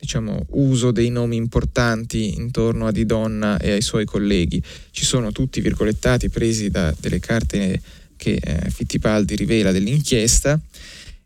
diciamo, 0.00 0.46
uso 0.52 0.90
dei 0.90 1.10
nomi 1.10 1.36
importanti 1.36 2.36
intorno 2.36 2.86
a 2.86 2.90
Di 2.90 3.04
Donna 3.04 3.58
e 3.58 3.72
ai 3.72 3.82
suoi 3.82 4.06
colleghi. 4.06 4.62
Ci 4.90 5.04
sono 5.04 5.30
tutti 5.30 5.60
virgolettati 5.60 6.30
presi 6.30 6.70
da 6.70 6.92
delle 6.98 7.20
carte 7.20 7.80
che 8.16 8.40
eh, 8.42 8.70
Fittipaldi 8.70 9.36
rivela 9.36 9.72
dell'inchiesta 9.72 10.58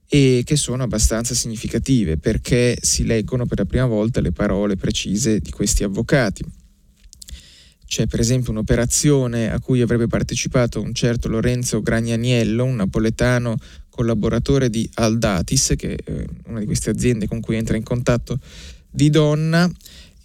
e 0.09 0.43
che 0.45 0.57
sono 0.57 0.83
abbastanza 0.83 1.35
significative 1.35 2.19
perché 2.19 2.77
si 2.81 3.05
leggono 3.05 3.47
per 3.47 3.59
la 3.59 3.65
prima 3.65 3.87
volta 3.87 4.21
le 4.21 4.33
parole 4.33 4.77
precise 4.77 5.41
di 5.41 5.51
questi 5.51 5.83
avvocati. 5.83 6.45
C'è 7.87 8.07
per 8.07 8.19
esempio 8.19 8.51
un'operazione 8.51 9.53
a 9.53 9.61
cui 9.61 9.81
avrebbe 9.81 10.07
partecipato 10.07 10.81
un 10.81 10.95
certo 10.95 11.29
Lorenzo 11.29 11.81
Gragnaniello, 11.81 12.65
un 12.65 12.77
napoletano 12.77 13.57
collaboratore 13.95 14.71
di 14.71 14.89
Aldatis, 14.95 15.75
che 15.77 15.95
è 15.95 16.25
una 16.47 16.59
di 16.59 16.67
queste 16.67 16.91
aziende 16.91 17.29
con 17.29 17.41
cui 17.41 17.57
entra 17.57 17.77
in 17.77 17.85
contatto 17.85 18.39
di 18.91 19.09
Donna, 19.09 19.71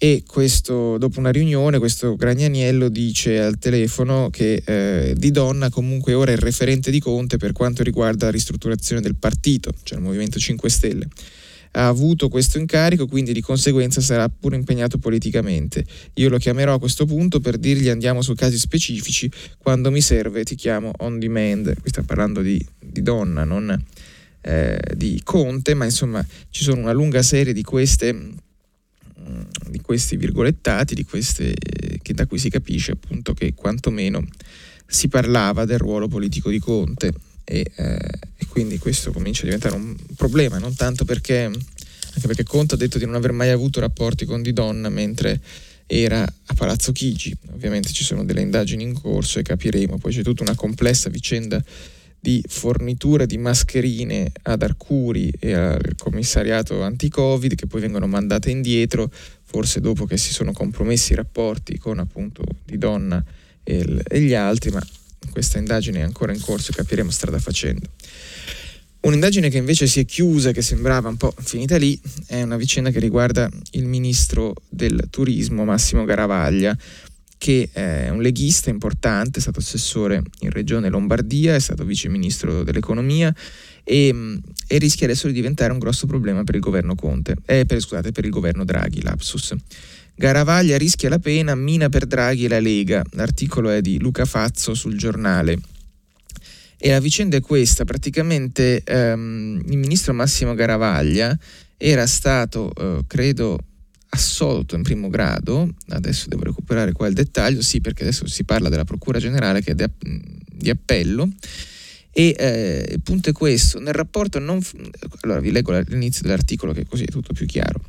e 0.02 0.24
questo, 0.26 0.98
dopo 0.98 1.20
una 1.20 1.30
riunione 1.30 1.78
questo 1.78 2.16
Gragnaniello 2.16 2.88
dice 2.88 3.42
al 3.42 3.60
telefono 3.60 4.30
che 4.30 4.64
eh, 4.66 5.14
Di 5.18 5.30
Donna 5.30 5.70
comunque 5.70 6.14
ora 6.14 6.32
è 6.32 6.36
il 6.36 6.40
referente 6.40 6.90
di 6.90 7.02
Conte 7.02 7.36
per 7.36 7.52
quanto 7.52 7.84
riguarda 7.84 8.26
la 8.26 8.32
ristrutturazione 8.32 9.02
del 9.02 9.16
partito, 9.16 9.74
cioè 9.84 9.98
il 9.98 10.04
Movimento 10.06 10.40
5 10.40 10.70
Stelle. 10.70 11.08
Ha 11.72 11.88
avuto 11.88 12.30
questo 12.30 12.58
incarico, 12.58 13.06
quindi 13.06 13.32
di 13.32 13.42
conseguenza 13.42 14.02
sarà 14.02 14.28
pure 14.28 14.56
impegnato 14.56 14.98
politicamente. 14.98 15.86
Io 16.16 16.30
lo 16.30 16.38
chiamerò 16.38 16.74
a 16.74 16.80
questo 16.80 17.06
punto 17.06 17.40
per 17.40 17.58
dirgli 17.58 17.90
andiamo 17.90 18.22
su 18.22 18.34
casi 18.34 18.58
specifici, 18.58 19.30
quando 19.58 19.92
mi 19.92 20.02
serve 20.02 20.44
ti 20.44 20.56
chiamo 20.56 20.92
on 21.00 21.20
demand. 21.20 21.80
Qui 21.80 21.90
sta 21.90 22.04
parlando 22.04 22.42
di, 22.42 22.64
di 22.80 23.02
Donna, 23.02 23.44
non 23.44 23.86
eh, 24.42 24.80
di 24.96 25.22
Conte, 25.24 25.74
ma 25.74 25.86
insomma 25.86 26.26
ci 26.50 26.64
sono 26.64 26.82
una 26.82 26.94
lunga 26.94 27.22
serie 27.22 27.54
di 27.54 27.64
queste 27.64 28.48
di 29.70 29.82
questi 29.82 30.18
virgolettati, 30.18 30.96
di 30.96 31.04
queste, 31.04 31.54
che 32.02 32.14
da 32.14 32.26
cui 32.26 32.40
si 32.40 32.50
capisce 32.50 32.94
appunto 32.94 33.34
che 33.34 33.54
quantomeno 33.54 34.26
si 34.86 35.08
parlava 35.08 35.66
del 35.66 35.78
ruolo 35.78 36.08
politico 36.08 36.50
di 36.50 36.60
Conte 36.60 37.14
e, 37.52 37.66
eh, 37.76 37.98
e, 38.38 38.46
quindi 38.48 38.78
questo 38.78 39.12
comincia 39.12 39.42
a 39.42 39.46
diventare 39.46 39.74
un 39.74 39.96
problema, 40.16 40.60
non 40.60 40.76
tanto 40.76 41.04
perché, 41.04 41.46
anche 41.46 42.28
perché 42.28 42.44
Conte 42.44 42.76
ha 42.76 42.78
detto 42.78 43.00
di 43.00 43.06
non 43.06 43.16
aver 43.16 43.32
mai 43.32 43.50
avuto 43.50 43.80
rapporti 43.80 44.26
con 44.26 44.44
Di 44.44 44.54
Donna 44.54 44.90
mentre 44.90 45.42
era 45.88 46.22
a 46.22 46.54
Palazzo 46.54 46.92
Chigi, 46.92 47.36
ovviamente 47.52 47.92
ci 47.92 48.04
sono 48.04 48.24
delle 48.24 48.42
indagini 48.42 48.84
in 48.84 48.94
corso 48.94 49.40
e 49.40 49.42
capiremo, 49.42 49.98
poi 49.98 50.14
c'è 50.14 50.22
tutta 50.22 50.44
una 50.44 50.54
complessa 50.54 51.10
vicenda 51.10 51.64
di 52.20 52.44
forniture 52.48 53.26
di 53.26 53.40
mascherine 53.40 54.32
ad 54.44 54.62
Arcuri 54.62 55.32
e 55.40 55.54
al 55.54 55.96
commissariato 55.98 56.84
anti-Covid 56.84 57.56
che 57.56 57.66
poi 57.66 57.82
vengono 57.82 58.06
mandate 58.06 58.52
indietro, 58.52 59.12
forse 59.44 59.80
dopo 59.80 60.06
che 60.06 60.18
si 60.18 60.32
sono 60.34 60.52
compromessi 60.52 61.14
i 61.14 61.16
rapporti 61.16 61.80
con 61.80 61.98
appunto 61.98 62.44
Di 62.64 62.78
Donna 62.78 63.24
e, 63.64 64.04
e 64.08 64.22
gli 64.22 64.36
altri, 64.36 64.70
ma 64.70 64.86
questa 65.32 65.58
indagine 65.58 66.00
è 66.00 66.04
ancora 66.04 66.34
in 66.34 66.42
corso 66.42 66.72
e 66.72 66.76
capiremo 66.76 67.12
strada 67.12 67.40
facendo. 67.40 67.88
Un'indagine 69.02 69.50
che 69.50 69.58
invece 69.58 69.88
si 69.88 70.02
è 70.02 70.06
chiusa, 70.06 70.52
che 70.52 70.62
sembrava 70.62 71.08
un 71.08 71.16
po' 71.16 71.34
finita 71.38 71.78
lì, 71.78 72.00
è 72.28 72.42
una 72.42 72.58
vicenda 72.58 72.90
che 72.90 73.00
riguarda 73.00 73.50
il 73.72 73.86
ministro 73.86 74.54
del 74.68 75.08
turismo 75.10 75.64
Massimo 75.64 76.04
Garavaglia, 76.04 76.78
che 77.38 77.70
è 77.72 78.10
un 78.10 78.22
leghista 78.22 78.70
importante, 78.70 79.40
è 79.40 79.42
stato 79.42 79.60
assessore 79.60 80.22
in 80.42 80.50
regione 80.50 80.90
Lombardia, 80.90 81.56
è 81.56 81.60
stato 81.60 81.86
vice 81.86 82.10
ministro 82.10 82.64
dell'economia 82.64 83.34
e, 83.86 84.42
e 84.68 84.78
rischia 84.78 85.06
adesso 85.06 85.28
di 85.28 85.34
diventare 85.34 85.72
un 85.72 85.80
grosso 85.80 86.06
problema 86.06 86.44
per 86.44 86.56
il 86.56 86.62
governo 86.62 86.96
Conte, 86.96 87.38
eh, 87.46 87.66
per, 87.66 87.80
scusate, 87.80 88.12
per 88.12 88.26
il 88.26 88.32
governo 88.32 88.66
Draghi, 88.66 89.02
lapsus. 89.02 89.56
Garavaglia 90.20 90.78
rischia 90.78 91.08
la 91.08 91.18
pena, 91.18 91.56
mina 91.56 91.88
per 91.88 92.06
Draghi 92.06 92.44
e 92.44 92.50
la 92.50 92.60
Lega. 92.60 93.02
L'articolo 93.12 93.70
è 93.70 93.80
di 93.80 93.98
Luca 94.00 94.26
Fazzo 94.26 94.74
sul 94.74 94.98
giornale. 94.98 95.58
E 96.78 96.90
la 96.90 97.00
vicenda 97.00 97.38
è 97.38 97.40
questa, 97.40 97.86
praticamente 97.86 98.84
ehm, 98.84 99.64
il 99.66 99.78
ministro 99.78 100.14
Massimo 100.14 100.56
Garavaglia 100.56 101.40
era 101.78 102.06
stato, 102.06 102.74
eh, 102.76 103.06
credo, 103.08 103.60
assolto 104.10 104.76
in 104.76 104.84
primo 104.84 105.08
grado, 105.08 105.74
adesso 105.88 106.28
devo 106.28 106.44
recuperare 106.44 106.92
qua 106.92 107.08
il 107.08 107.14
dettaglio, 107.14 107.62
sì 107.62 107.80
perché 107.80 108.02
adesso 108.02 108.28
si 108.28 108.44
parla 108.44 108.68
della 108.68 108.84
Procura 108.84 109.20
Generale 109.20 109.62
che 109.62 109.72
è 109.72 109.90
di 109.96 110.70
appello, 110.70 111.30
e 112.12 112.36
eh, 112.38 112.90
il 112.92 113.02
punto 113.02 113.30
è 113.30 113.32
questo, 113.32 113.80
nel 113.80 113.94
rapporto 113.94 114.38
non... 114.40 114.60
Allora 115.22 115.40
vi 115.40 115.52
leggo 115.54 115.72
l'inizio 115.88 116.24
dell'articolo 116.24 116.74
che 116.74 116.86
così 116.86 117.06
è 117.06 117.10
tutto 117.10 117.32
più 117.32 117.46
chiaro 117.46 117.82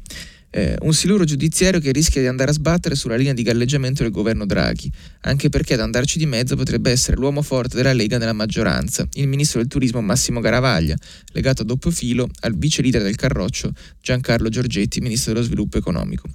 eh, 0.51 0.77
un 0.81 0.93
siluro 0.93 1.25
giudiziario 1.25 1.81
che 1.81 1.93
rischia 1.93 2.21
di 2.21 2.27
andare 2.27 2.51
a 2.51 2.55
sbattere 2.55 2.95
sulla 2.95 3.17
linea 3.17 3.33
di 3.33 3.43
galleggiamento 3.43 4.03
del 4.03 4.13
governo 4.13 4.47
Draghi, 4.47 4.91
anche 5.23 5.49
perché 5.49 5.75
ad 5.75 5.81
andarci 5.81 6.19
di 6.19 6.27
mezzo 6.27 6.57
potrebbe 6.57 6.91
essere 6.91 7.17
l'uomo 7.17 7.43
forte 7.43 7.77
della 7.77 7.93
Lega 7.93 8.19
nella 8.19 8.33
maggioranza, 8.33 9.07
il 9.15 9.29
ministro 9.29 9.61
del 9.61 9.69
turismo 9.69 10.01
Massimo 10.01 10.41
Garavaglia, 10.41 10.97
legato 11.33 11.63
a 11.63 11.65
doppio 11.65 11.91
filo 11.91 12.29
al 12.41 12.57
vice 12.57 12.83
leader 12.83 13.03
del 13.03 13.17
Carroccio 13.17 13.73
Giancarlo 14.01 14.49
Giorgetti, 14.49 15.01
ministro 15.01 15.33
dello 15.33 15.45
sviluppo 15.45 15.79
economico. 15.79 16.29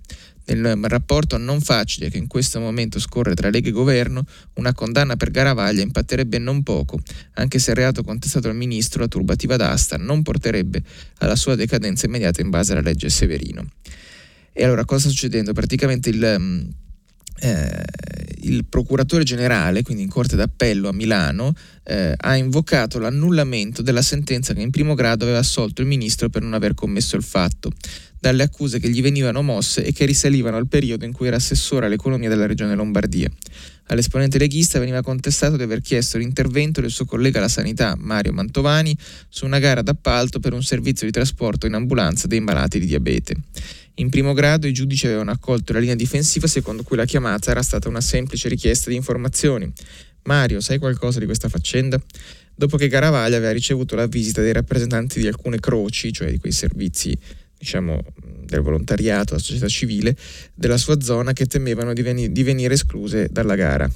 Nel 0.47 0.77
rapporto 0.83 1.37
non 1.37 1.59
facile 1.59 2.11
che 2.11 2.17
in 2.17 2.27
questo 2.27 2.59
momento 2.59 2.99
scorre 2.99 3.33
tra 3.33 3.49
Lega 3.49 3.69
e 3.69 3.71
Governo, 3.71 4.25
una 4.55 4.73
condanna 4.73 5.15
per 5.15 5.31
Garavaglia 5.31 5.81
impatterebbe 5.81 6.37
non 6.37 6.61
poco, 6.61 6.99
anche 7.33 7.57
se 7.57 7.71
il 7.71 7.77
reato 7.77 8.03
contestato 8.03 8.47
al 8.47 8.55
ministro, 8.55 9.01
la 9.01 9.07
turbativa 9.07 9.55
d'asta, 9.55 9.97
non 9.97 10.21
porterebbe 10.21 10.83
alla 11.17 11.35
sua 11.35 11.55
decadenza 11.55 12.05
immediata 12.05 12.41
in 12.41 12.51
base 12.51 12.73
alla 12.73 12.81
legge 12.81 13.09
Severino. 13.09 13.65
E 14.57 14.63
allora 14.63 14.85
cosa 14.85 15.01
sta 15.01 15.09
succedendo? 15.09 15.51
Praticamente 15.51 16.09
il, 16.09 16.35
mm, 16.39 16.61
eh, 17.41 17.83
il 18.43 18.63
procuratore 18.63 19.25
generale, 19.25 19.83
quindi 19.83 20.03
in 20.03 20.09
corte 20.09 20.37
d'appello 20.37 20.87
a 20.87 20.93
Milano, 20.93 21.53
eh, 21.83 22.13
ha 22.15 22.35
invocato 22.37 22.97
l'annullamento 22.97 23.81
della 23.81 24.01
sentenza 24.01 24.53
che 24.53 24.61
in 24.61 24.69
primo 24.69 24.93
grado 24.93 25.25
aveva 25.25 25.39
assolto 25.39 25.81
il 25.81 25.87
ministro 25.87 26.29
per 26.29 26.41
non 26.41 26.53
aver 26.53 26.73
commesso 26.73 27.17
il 27.17 27.23
fatto, 27.23 27.69
dalle 28.25 28.41
accuse 28.41 28.79
che 28.79 28.89
gli 28.89 29.03
venivano 29.03 29.43
mosse 29.43 29.85
e 29.85 29.91
che 29.91 30.03
risalivano 30.05 30.57
al 30.57 30.67
periodo 30.67 31.05
in 31.05 31.11
cui 31.11 31.27
era 31.27 31.35
assessore 31.35 31.85
all'economia 31.85 32.27
della 32.27 32.47
regione 32.47 32.73
Lombardia. 32.73 33.29
All'esponente 33.89 34.39
leghista 34.39 34.79
veniva 34.79 35.03
contestato 35.03 35.57
di 35.57 35.61
aver 35.61 35.81
chiesto 35.81 36.17
l'intervento 36.17 36.81
del 36.81 36.89
suo 36.89 37.05
collega 37.05 37.37
alla 37.37 37.47
sanità, 37.47 37.95
Mario 37.95 38.33
Mantovani, 38.33 38.97
su 39.29 39.45
una 39.45 39.59
gara 39.59 39.83
d'appalto 39.83 40.39
per 40.39 40.53
un 40.53 40.63
servizio 40.63 41.05
di 41.05 41.11
trasporto 41.11 41.67
in 41.67 41.75
ambulanza 41.75 42.25
dei 42.25 42.39
malati 42.39 42.79
di 42.79 42.87
diabete. 42.87 43.35
In 43.95 44.09
primo 44.09 44.33
grado 44.33 44.65
i 44.65 44.73
giudici 44.73 45.05
avevano 45.05 45.29
accolto 45.29 45.73
la 45.73 45.79
linea 45.79 45.93
difensiva 45.93 46.47
secondo 46.47 46.81
cui 46.81 46.97
la 46.97 47.05
chiamata 47.05 47.51
era 47.51 47.61
stata 47.61 47.87
una 47.89 48.01
semplice 48.01 48.49
richiesta 48.49 48.89
di 48.89 48.95
informazioni. 48.95 49.71
Mario, 50.23 50.61
sai 50.61 50.79
qualcosa 50.79 51.19
di 51.19 51.25
questa 51.25 51.47
faccenda? 51.47 52.01
Dopo 52.55 52.77
che 52.77 52.87
Garavaglia 52.87 53.37
aveva 53.37 53.51
ricevuto 53.51 53.95
la 53.95 54.07
visita 54.07 54.41
dei 54.41 54.53
rappresentanti 54.53 55.19
di 55.19 55.27
alcune 55.27 55.59
croci, 55.59 56.11
cioè 56.11 56.31
di 56.31 56.39
quei 56.39 56.53
servizi, 56.53 57.15
diciamo, 57.57 58.03
del 58.43 58.61
volontariato, 58.61 59.33
della 59.33 59.39
società 59.39 59.67
civile, 59.67 60.15
della 60.53 60.77
sua 60.77 60.99
zona 61.01 61.33
che 61.33 61.45
temevano 61.45 61.93
di, 61.93 62.01
veni- 62.01 62.31
di 62.31 62.43
venire 62.43 62.73
escluse 62.73 63.27
dalla 63.31 63.55
gara. 63.55 63.89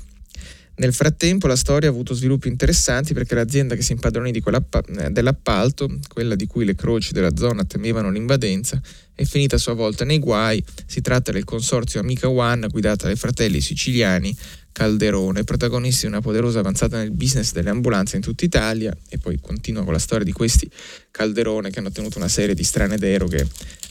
Nel 0.80 0.94
frattempo 0.94 1.48
la 1.48 1.58
storia 1.58 1.90
ha 1.90 1.92
avuto 1.92 2.14
sviluppi 2.14 2.48
interessanti 2.48 3.14
perché 3.14 3.36
l'azienda 3.36 3.76
che 3.76 3.82
si 3.82 3.92
impadronì 3.92 4.32
eh, 4.32 5.10
dell'appalto, 5.10 6.00
quella 6.08 6.36
di 6.36 6.48
cui 6.48 6.64
le 6.64 6.74
croci 6.74 7.12
della 7.12 7.36
zona 7.36 7.66
temevano 7.66 8.10
l'invadenza, 8.10 8.82
è 9.14 9.26
finita 9.26 9.58
a 9.58 9.60
sua 9.60 9.74
volta 9.74 10.06
nei 10.06 10.20
guai. 10.20 10.64
Si 10.86 11.02
tratta 11.02 11.34
del 11.34 11.44
consorzio 11.44 12.00
Amica 12.00 12.30
One 12.30 12.68
guidata 12.68 13.08
dai 13.08 13.18
fratelli 13.18 13.60
siciliani 13.60 14.34
Calderone, 14.72 15.44
protagonisti 15.44 16.06
di 16.06 16.14
una 16.14 16.22
poderosa 16.22 16.60
avanzata 16.60 16.98
nel 16.98 17.12
business 17.12 17.52
delle 17.52 17.72
ambulanze 17.72 18.16
in 18.16 18.22
tutta 18.22 18.46
Italia 18.46 18.96
e 19.10 19.18
poi 19.18 19.38
continua 19.42 19.84
con 19.84 19.92
la 19.92 20.00
storia 20.00 20.24
di 20.24 20.32
questi 20.32 20.70
Calderone 21.12 21.72
che 21.72 21.80
hanno 21.80 21.90
ottenuto 21.90 22.20
una 22.20 22.30
serie 22.30 22.56
di 22.56 22.64
strane 22.64 22.98
deroghe 22.98 23.46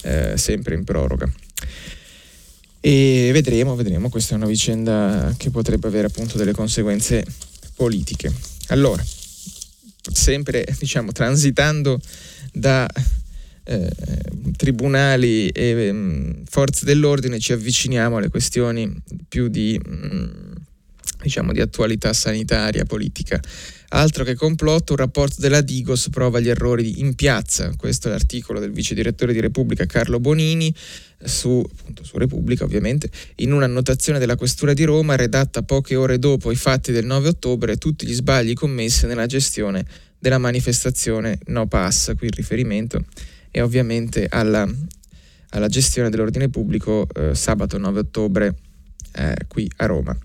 eh, 0.05 0.39
sempre 0.39 0.75
in 0.75 0.85
proroga. 0.85 1.31
E 2.81 3.31
vedremo, 3.33 3.75
vedremo, 3.75 4.09
questa 4.09 4.35
è 4.35 4.37
una 4.37 4.47
vicenda 4.47 5.35
che 5.37 5.51
potrebbe 5.51 5.89
avere 5.89 6.07
appunto 6.07 6.39
delle 6.39 6.53
conseguenze 6.53 7.25
politiche. 7.75 8.33
Allora, 8.69 9.05
sempre 10.13 10.67
diciamo 10.79 11.13
transitando 11.13 12.01
da 12.53 12.89
eh, 13.65 13.91
tribunali 14.57 15.49
e 15.49 15.91
um, 15.91 16.43
forze 16.49 16.85
dell'ordine 16.85 17.39
ci 17.39 17.53
avviciniamo 17.53 18.17
alle 18.17 18.31
questioni 18.31 18.91
più 19.29 19.49
di, 19.49 19.79
um, 19.85 20.55
diciamo, 21.23 21.53
di 21.53 21.61
attualità 21.61 22.13
sanitaria, 22.13 22.85
politica. 22.85 23.41
Altro 23.91 24.23
che 24.23 24.35
complotto, 24.35 24.93
un 24.93 24.99
rapporto 24.99 25.37
della 25.41 25.63
Digos 25.63 26.09
prova 26.11 26.41
gli 26.41 26.49
errori 26.49 27.01
in 27.01 27.15
piazza. 27.15 27.73
Questo 27.75 28.09
è 28.09 28.11
l'articolo 28.11 28.61
del 28.61 28.71
vice 28.71 28.95
direttore 28.95 29.33
di 29.33 29.41
Repubblica 29.41 29.87
Carlo 29.87 30.21
Bonini 30.21 30.75
su, 31.25 31.65
appunto, 31.65 32.05
su 32.05 32.19
Repubblica 32.19 32.65
ovviamente, 32.65 33.09
in 33.37 33.53
un'annotazione 33.53 34.19
della 34.19 34.37
Questura 34.37 34.75
di 34.75 34.85
Roma 34.85 35.17
redatta 35.17 35.63
poche 35.63 35.97
ore 35.97 36.19
dopo 36.19 36.51
i 36.51 36.57
fatti 36.57 36.93
del 36.93 37.07
9 37.07 37.29
ottobre 37.29 37.77
tutti 37.77 38.07
gli 38.07 38.13
sbagli 38.13 38.53
commessi 38.53 39.07
nella 39.07 39.27
gestione 39.27 39.87
della 40.19 40.39
manifestazione 40.39 41.39
No 41.47 41.67
Pass, 41.67 42.15
qui 42.17 42.27
il 42.27 42.35
riferimento 42.35 43.05
è 43.51 43.63
ovviamente 43.63 44.27
alla, 44.29 44.69
alla 45.51 45.69
gestione 45.69 46.11
dell'ordine 46.11 46.51
pubblico 46.51 47.07
eh, 47.15 47.35
sabato 47.35 47.79
9 47.79 48.01
ottobre 48.01 48.55
eh, 49.15 49.35
qui 49.49 49.71
a 49.77 49.87
Roma. 49.87 50.17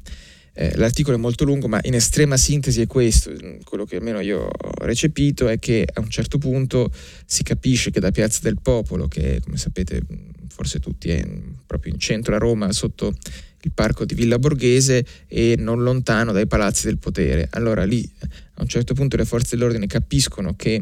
Eh, 0.56 0.76
l'articolo 0.78 1.18
è 1.18 1.20
molto 1.20 1.46
lungo, 1.46 1.68
ma 1.68 1.80
in 1.84 1.96
estrema 1.96 2.38
sintesi 2.38 2.82
è 2.82 2.88
questo, 2.88 3.34
quello 3.64 3.86
che 3.86 3.96
almeno 3.96 4.20
io 4.20 4.42
ho 4.42 4.86
recepito 4.86 5.48
è 5.48 5.58
che 5.58 5.88
a 5.92 6.00
un 6.00 6.10
certo 6.10 6.38
punto 6.38 6.92
si 7.26 7.42
capisce 7.42 7.90
che 7.90 8.00
da 8.00 8.12
Piazza 8.12 8.40
del 8.44 8.60
Popolo, 8.62 9.08
che 9.08 9.40
come 9.44 9.58
sapete 9.58 10.02
forse 10.48 10.80
tutti 10.80 11.10
è 11.10 11.28
proprio 11.66 11.92
in 11.92 12.00
centro 12.00 12.36
a 12.36 12.38
Roma, 12.38 12.72
sotto 12.72 13.16
il 13.64 13.72
parco 13.74 14.06
di 14.06 14.14
Villa 14.14 14.38
Borghese 14.38 15.06
e 15.28 15.56
non 15.58 15.82
lontano 15.84 16.32
dai 16.32 16.46
palazzi 16.46 16.86
del 16.86 17.00
potere. 17.00 17.48
Allora 17.52 17.84
lì 17.84 18.08
a 18.56 18.62
un 18.62 18.68
certo 18.68 18.94
punto 18.94 19.18
le 19.18 19.26
forze 19.26 19.56
dell'ordine 19.56 19.88
capiscono 19.88 20.56
che 20.56 20.74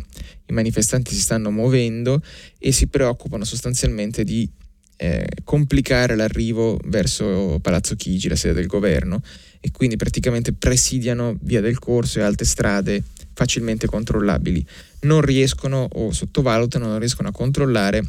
i 0.45 0.53
manifestanti 0.53 1.13
si 1.13 1.21
stanno 1.21 1.51
muovendo 1.51 2.21
e 2.57 2.71
si 2.71 2.87
preoccupano 2.87 3.45
sostanzialmente 3.45 4.23
di 4.23 4.49
eh, 4.97 5.27
complicare 5.43 6.15
l'arrivo 6.15 6.79
verso 6.85 7.59
Palazzo 7.61 7.95
Chigi, 7.95 8.27
la 8.27 8.35
sede 8.35 8.53
del 8.53 8.67
governo, 8.67 9.21
e 9.61 9.71
quindi 9.71 9.95
praticamente 9.95 10.51
presidiano 10.51 11.37
via 11.41 11.61
del 11.61 11.79
corso 11.79 12.19
e 12.19 12.23
altre 12.23 12.45
strade 12.45 13.01
facilmente 13.33 13.87
controllabili. 13.87 14.65
Non 15.01 15.21
riescono 15.21 15.87
o 15.89 16.11
sottovalutano, 16.11 16.87
non 16.87 16.99
riescono 16.99 17.29
a 17.29 17.31
controllare 17.31 18.03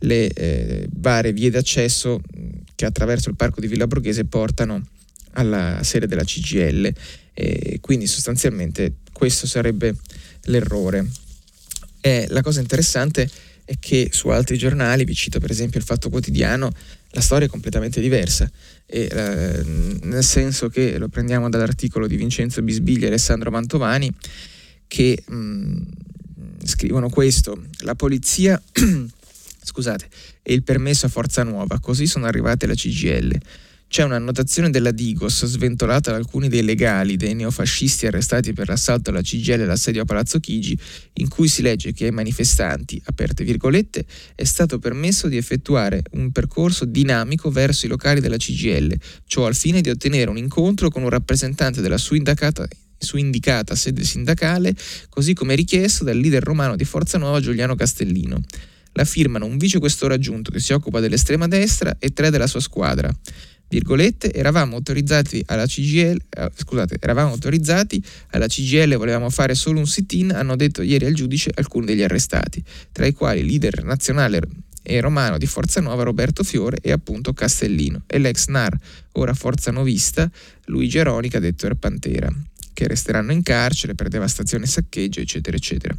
le 0.00 0.28
eh, 0.28 0.88
varie 0.92 1.32
vie 1.32 1.50
d'accesso 1.50 2.20
che 2.74 2.84
attraverso 2.84 3.28
il 3.28 3.36
parco 3.36 3.60
di 3.60 3.66
Villa 3.66 3.86
Borghese 3.86 4.24
portano 4.24 4.82
alla 5.32 5.80
sede 5.82 6.06
della 6.06 6.24
CGL 6.24 6.92
e 7.32 7.78
quindi 7.80 8.06
sostanzialmente 8.06 8.94
questo 9.12 9.46
sarebbe 9.46 9.94
l'errore. 10.44 11.06
E 12.00 12.26
la 12.28 12.42
cosa 12.42 12.60
interessante 12.60 13.28
è 13.64 13.74
che 13.78 14.08
su 14.12 14.28
altri 14.28 14.56
giornali, 14.56 15.04
vi 15.04 15.14
cito 15.14 15.38
per 15.38 15.50
esempio 15.50 15.78
il 15.78 15.86
Fatto 15.86 16.08
Quotidiano, 16.08 16.72
la 17.10 17.20
storia 17.20 17.46
è 17.46 17.50
completamente 17.50 18.00
diversa, 18.00 18.50
e, 18.92 19.08
eh, 19.08 19.62
nel 20.02 20.24
senso 20.24 20.68
che 20.68 20.98
lo 20.98 21.08
prendiamo 21.08 21.48
dall'articolo 21.48 22.08
di 22.08 22.16
Vincenzo 22.16 22.60
Bisbiglia 22.60 23.04
e 23.04 23.08
Alessandro 23.08 23.52
Mantovani, 23.52 24.12
che 24.88 25.22
mh, 25.24 25.36
mm, 25.36 25.76
scrivono 26.64 27.08
questo, 27.08 27.66
la 27.82 27.94
polizia, 27.94 28.60
scusate, 29.62 30.08
e 30.42 30.52
il 30.52 30.64
permesso 30.64 31.06
a 31.06 31.08
forza 31.08 31.44
nuova, 31.44 31.78
così 31.78 32.06
sono 32.06 32.26
arrivate 32.26 32.66
la 32.66 32.74
CGL. 32.74 33.38
C'è 33.90 34.04
un'annotazione 34.04 34.70
della 34.70 34.92
Digos 34.92 35.44
sventolata 35.46 36.12
da 36.12 36.16
alcuni 36.16 36.48
dei 36.48 36.62
legali 36.62 37.16
dei 37.16 37.34
neofascisti 37.34 38.06
arrestati 38.06 38.52
per 38.52 38.68
l'assalto 38.68 39.10
alla 39.10 39.20
CGL 39.20 39.62
e 39.62 39.64
l'assedio 39.64 40.02
a 40.02 40.04
Palazzo 40.04 40.38
Chigi, 40.38 40.78
in 41.14 41.26
cui 41.26 41.48
si 41.48 41.60
legge 41.60 41.92
che 41.92 42.04
ai 42.04 42.12
manifestanti, 42.12 43.02
aperte 43.06 43.42
virgolette, 43.42 44.04
è 44.36 44.44
stato 44.44 44.78
permesso 44.78 45.26
di 45.26 45.36
effettuare 45.36 46.02
un 46.12 46.30
percorso 46.30 46.84
dinamico 46.84 47.50
verso 47.50 47.86
i 47.86 47.88
locali 47.88 48.20
della 48.20 48.36
CGL, 48.36 48.96
ciò 49.26 49.46
al 49.46 49.56
fine 49.56 49.80
di 49.80 49.90
ottenere 49.90 50.30
un 50.30 50.36
incontro 50.36 50.88
con 50.88 51.02
un 51.02 51.08
rappresentante 51.08 51.80
della 51.80 51.98
sua 51.98 52.16
indicata 52.16 52.68
su 52.96 53.16
indicata 53.16 53.74
sede 53.74 54.04
sindacale, 54.04 54.72
così 55.08 55.34
come 55.34 55.56
richiesto 55.56 56.04
dal 56.04 56.16
leader 56.16 56.44
romano 56.44 56.76
di 56.76 56.84
Forza 56.84 57.18
Nuova 57.18 57.40
Giuliano 57.40 57.74
Castellino. 57.74 58.40
La 58.92 59.04
firmano 59.04 59.46
un 59.46 59.56
vicequestore 59.56 60.14
aggiunto 60.14 60.52
che 60.52 60.60
si 60.60 60.72
occupa 60.72 61.00
dell'estrema 61.00 61.48
destra 61.48 61.96
e 61.98 62.12
tre 62.12 62.30
della 62.30 62.46
sua 62.46 62.60
squadra 62.60 63.12
virgolette, 63.70 64.32
eravamo 64.32 64.74
autorizzati 64.76 65.42
alla 65.46 65.64
CGL, 65.64 66.20
eh, 66.28 66.50
scusate, 66.54 66.96
eravamo 67.00 67.30
autorizzati 67.30 68.02
alla 68.30 68.48
CGL, 68.48 68.96
volevamo 68.96 69.30
fare 69.30 69.54
solo 69.54 69.78
un 69.78 69.86
sit-in, 69.86 70.32
hanno 70.32 70.56
detto 70.56 70.82
ieri 70.82 71.06
al 71.06 71.14
giudice 71.14 71.50
alcuni 71.54 71.86
degli 71.86 72.02
arrestati, 72.02 72.62
tra 72.92 73.06
i 73.06 73.12
quali 73.12 73.46
leader 73.46 73.84
nazionale 73.84 74.40
e 74.82 75.00
romano 75.00 75.38
di 75.38 75.46
Forza 75.46 75.80
Nuova 75.80 76.02
Roberto 76.02 76.42
Fiore 76.42 76.78
e 76.82 76.90
appunto 76.90 77.32
Castellino 77.32 78.02
e 78.06 78.18
l'ex 78.18 78.46
NAR, 78.48 78.76
ora 79.12 79.34
Forza 79.34 79.70
Novista, 79.70 80.28
Luigi 80.64 80.98
Aronica 80.98 81.38
detto 81.38 81.66
Erpantera, 81.66 82.28
che 82.72 82.88
resteranno 82.88 83.30
in 83.30 83.42
carcere 83.42 83.94
per 83.94 84.08
devastazione 84.08 84.64
e 84.64 84.68
saccheggio, 84.68 85.20
eccetera, 85.20 85.56
eccetera. 85.56 85.94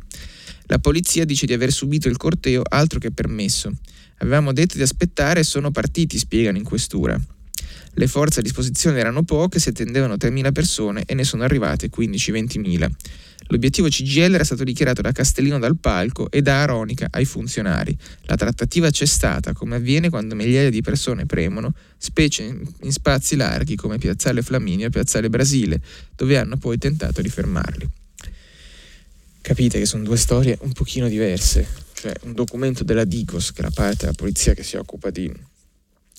La 0.66 0.80
polizia 0.80 1.26
dice 1.26 1.46
di 1.46 1.54
aver 1.54 1.72
subito 1.72 2.10
il 2.10 2.18
corteo 2.18 2.64
altro 2.68 3.00
che 3.00 3.12
permesso. 3.12 3.72
Avevamo 4.18 4.52
detto 4.52 4.76
di 4.76 4.84
aspettare 4.84 5.42
e 5.42 5.44
sono 5.44 5.72
partiti, 5.72 6.18
spiegano 6.18 6.58
in 6.58 6.64
questura. 6.64 7.20
Le 7.96 8.08
forze 8.08 8.40
a 8.40 8.44
disposizione 8.44 9.00
erano 9.00 9.24
poche, 9.24 9.60
si 9.60 9.70
attendevano 9.70 10.16
3.000 10.16 10.52
persone 10.52 11.04
e 11.06 11.14
ne 11.14 11.24
sono 11.24 11.44
arrivate 11.44 11.90
15-20.000. 11.90 12.90
L'obiettivo 13.48 13.90
CGL 13.90 14.34
era 14.36 14.46
stato 14.46 14.64
dichiarato 14.64 15.02
da 15.02 15.12
Castellino 15.12 15.60
dal 15.60 15.78
palco 15.78 16.32
e 16.32 16.42
da 16.42 16.62
Aronica 16.62 17.08
ai 17.12 17.26
funzionari. 17.26 17.98
La 18.22 18.38
trattativa 18.38 18.90
c'è 18.90 19.06
stata, 19.06 19.52
come 19.52 19.76
avviene 19.76 20.10
quando 20.10 20.36
migliaia 20.36 20.70
di 20.70 20.82
persone 20.82 21.26
premono, 21.26 21.74
specie 21.98 22.44
in 22.44 22.92
spazi 22.92 23.36
larghi 23.36 23.76
come 23.76 23.98
Piazzale 23.98 24.42
Flaminio 24.42 24.88
e 24.88 24.90
Piazzale 24.90 25.30
Brasile, 25.30 25.82
dove 26.16 26.38
hanno 26.38 26.56
poi 26.56 26.78
tentato 26.78 27.22
di 27.22 27.30
fermarli. 27.30 27.90
Capite 29.42 29.80
che 29.80 29.86
sono 29.86 30.04
due 30.04 30.18
storie 30.18 30.58
un 30.62 30.72
pochino 30.72 31.10
diverse, 31.10 31.68
cioè 31.94 32.14
un 32.22 32.34
documento 32.34 32.86
della 32.86 33.04
Digos, 33.04 33.52
che 33.52 33.60
è 33.60 33.64
la 33.64 33.72
parte 33.72 34.06
della 34.06 34.16
polizia 34.16 34.54
che 34.54 34.64
si 34.64 34.78
occupa 34.78 35.10
di 35.10 35.30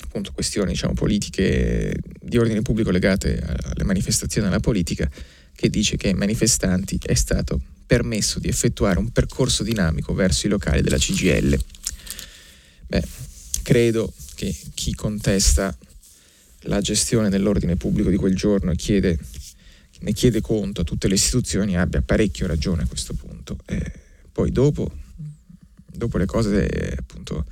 appunto 0.05 0.33
questioni 0.33 0.73
diciamo, 0.73 0.95
politiche 0.95 1.95
di 2.21 2.39
ordine 2.39 2.63
pubblico 2.63 2.91
legate 2.91 3.41
alle 3.41 3.85
manifestazioni 3.85 4.47
e 4.47 4.51
alla 4.51 4.61
politica, 4.61 5.11
che 5.55 5.69
dice 5.69 5.97
che 5.97 6.09
ai 6.09 6.15
manifestanti 6.15 6.99
è 7.03 7.15
stato 7.15 7.61
permesso 7.87 8.39
di 8.39 8.49
effettuare 8.49 8.99
un 8.99 9.11
percorso 9.11 9.63
dinamico 9.63 10.15
verso 10.15 10.47
i 10.47 10.51
locali 10.51 10.81
della 10.81 10.99
CGL. 10.99 11.59
Beh, 12.87 13.03
credo 13.63 14.13
che 14.35 14.55
chi 14.75 14.95
contesta 14.95 15.77
la 16.67 16.81
gestione 16.81 17.29
dell'ordine 17.29 17.77
pubblico 17.77 18.11
di 18.11 18.17
quel 18.17 18.35
giorno 18.35 18.71
e 18.71 18.77
chiede, 18.77 19.19
ne 20.01 20.13
chiede 20.13 20.41
conto 20.41 20.83
a 20.83 20.85
tutte 20.85 21.09
le 21.09 21.15
istituzioni 21.15 21.77
abbia 21.77 22.03
parecchio 22.03 22.47
ragione 22.47 22.83
a 22.83 22.87
questo 22.87 23.15
punto. 23.15 23.59
Eh, 23.67 23.93
poi 24.31 24.51
dopo, 24.51 24.91
dopo 25.87 26.19
le 26.19 26.27
cose 26.27 26.97
appunto 26.99 27.45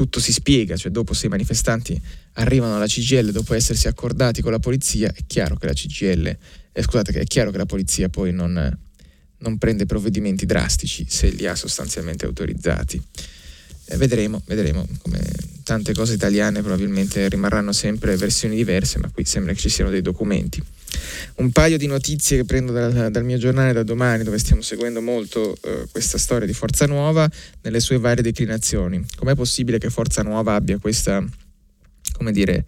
tutto 0.00 0.18
si 0.18 0.32
spiega, 0.32 0.78
cioè 0.78 0.90
dopo 0.90 1.12
se 1.12 1.26
i 1.26 1.28
manifestanti 1.28 2.00
arrivano 2.34 2.76
alla 2.76 2.86
CGL 2.86 3.32
dopo 3.32 3.52
essersi 3.52 3.86
accordati 3.86 4.40
con 4.40 4.50
la 4.50 4.58
polizia, 4.58 5.12
è 5.12 5.20
chiaro 5.26 5.56
che 5.56 5.66
la 5.66 5.74
CGL, 5.74 6.38
eh, 6.72 6.82
scusate, 6.82 7.12
è 7.12 7.24
chiaro 7.24 7.50
che 7.50 7.58
la 7.58 7.66
polizia 7.66 8.08
poi 8.08 8.32
non, 8.32 8.78
non 9.36 9.58
prende 9.58 9.84
provvedimenti 9.84 10.46
drastici 10.46 11.04
se 11.06 11.28
li 11.28 11.46
ha 11.46 11.54
sostanzialmente 11.54 12.24
autorizzati. 12.24 12.98
Eh, 13.84 13.96
vedremo, 13.98 14.40
vedremo 14.46 14.88
come 15.02 15.20
tante 15.64 15.92
cose 15.92 16.14
italiane 16.14 16.62
probabilmente 16.62 17.28
rimarranno 17.28 17.72
sempre 17.72 18.16
versioni 18.16 18.56
diverse, 18.56 18.98
ma 19.00 19.10
qui 19.10 19.26
sembra 19.26 19.52
che 19.52 19.58
ci 19.58 19.68
siano 19.68 19.90
dei 19.90 20.00
documenti. 20.00 20.62
Un 21.36 21.50
paio 21.50 21.78
di 21.78 21.86
notizie 21.86 22.38
che 22.38 22.44
prendo 22.44 22.72
dal, 22.72 23.10
dal 23.10 23.24
mio 23.24 23.38
giornale 23.38 23.72
da 23.72 23.82
domani, 23.82 24.22
dove 24.24 24.38
stiamo 24.38 24.62
seguendo 24.62 25.00
molto 25.00 25.56
eh, 25.62 25.86
questa 25.90 26.18
storia 26.18 26.46
di 26.46 26.52
Forza 26.52 26.86
Nuova 26.86 27.28
nelle 27.62 27.80
sue 27.80 27.98
varie 27.98 28.22
declinazioni. 28.22 29.04
Com'è 29.16 29.34
possibile 29.34 29.78
che 29.78 29.90
Forza 29.90 30.22
Nuova 30.22 30.54
abbia 30.54 30.78
questa, 30.78 31.24
come 32.12 32.32
dire, 32.32 32.64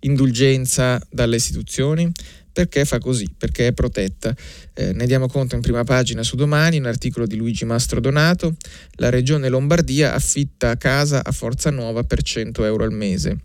indulgenza 0.00 1.00
dalle 1.10 1.36
istituzioni? 1.36 2.10
Perché 2.58 2.84
fa 2.84 2.98
così? 2.98 3.28
Perché 3.38 3.68
è 3.68 3.72
protetta. 3.72 4.34
Eh, 4.74 4.92
ne 4.92 5.06
diamo 5.06 5.28
conto 5.28 5.54
in 5.54 5.60
prima 5.60 5.84
pagina 5.84 6.24
su 6.24 6.34
domani, 6.34 6.78
un 6.78 6.86
articolo 6.86 7.24
di 7.24 7.36
Luigi 7.36 7.64
Mastro 7.64 8.00
Donato. 8.00 8.56
La 8.94 9.10
regione 9.10 9.48
Lombardia 9.48 10.12
affitta 10.12 10.76
casa 10.76 11.22
a 11.24 11.30
Forza 11.30 11.70
Nuova 11.70 12.02
per 12.02 12.20
100 12.20 12.64
euro 12.64 12.82
al 12.82 12.92
mese. 12.92 13.38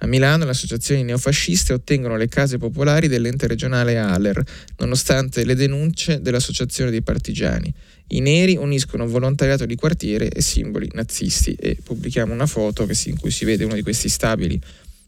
A 0.00 0.06
Milano 0.06 0.44
le 0.44 0.50
associazioni 0.50 1.02
neofasciste 1.04 1.72
ottengono 1.72 2.16
le 2.16 2.28
case 2.28 2.58
popolari 2.58 3.08
dell'ente 3.08 3.46
regionale 3.46 3.96
ALER, 3.96 4.42
nonostante 4.78 5.44
le 5.44 5.54
denunce 5.54 6.20
dell'associazione 6.20 6.90
dei 6.90 7.02
partigiani. 7.02 7.72
I 8.08 8.20
neri 8.20 8.56
uniscono 8.56 9.06
volontariato 9.06 9.64
di 9.64 9.74
quartiere 9.74 10.28
e 10.28 10.40
simboli 10.42 10.88
nazisti 10.92 11.54
e 11.58 11.76
pubblichiamo 11.82 12.32
una 12.32 12.46
foto 12.46 12.86
si, 12.92 13.08
in 13.08 13.18
cui 13.18 13.30
si 13.30 13.44
vede 13.44 13.64
uno 13.64 13.74
di 13.74 13.82
questi 13.82 14.08
stabili 14.08 14.60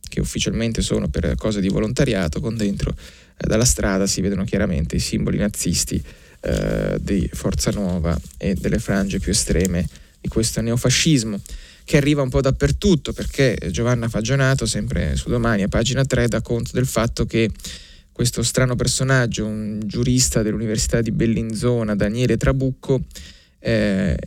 che 0.09 0.21
ufficialmente 0.21 0.81
sono 0.81 1.09
per 1.09 1.35
cose 1.37 1.61
di 1.61 1.69
volontariato, 1.69 2.41
con 2.41 2.57
dentro 2.57 2.91
eh, 2.91 3.47
dalla 3.47 3.67
strada 3.67 4.07
si 4.07 4.21
vedono 4.23 4.45
chiaramente 4.45 4.97
i 4.97 5.01
simboli 5.01 5.37
nazisti 5.37 6.03
eh, 6.41 6.97
di 7.01 7.29
Forza 7.33 7.71
Nuova 7.71 8.19
e 8.39 8.55
delle 8.55 8.79
frange 8.79 9.19
più 9.19 9.33
estreme 9.33 9.87
di 10.21 10.29
questo 10.29 10.61
neofascismo 10.61 11.41
che 11.89 11.97
arriva 11.97 12.21
un 12.21 12.29
po' 12.29 12.43
dappertutto 12.43 13.15
perché 13.15 13.57
Giovanna 13.71 14.11
Fagionato, 14.11 14.67
sempre 14.67 15.17
su 15.17 15.31
domani 15.31 15.63
a 15.63 15.69
pagina 15.69 16.05
3, 16.05 16.29
dà 16.29 16.43
conto 16.43 16.73
del 16.75 16.85
fatto 16.85 17.25
che 17.25 17.49
questo 18.13 18.43
strano 18.43 18.77
personaggio, 18.77 19.47
un 19.47 19.81
giurista 19.87 20.43
dell'Università 20.43 21.01
di 21.01 21.13
Bellinzona, 21.13 21.97
Daniele 21.97 22.37
Trabucco, 22.37 23.01
eh, 23.59 24.19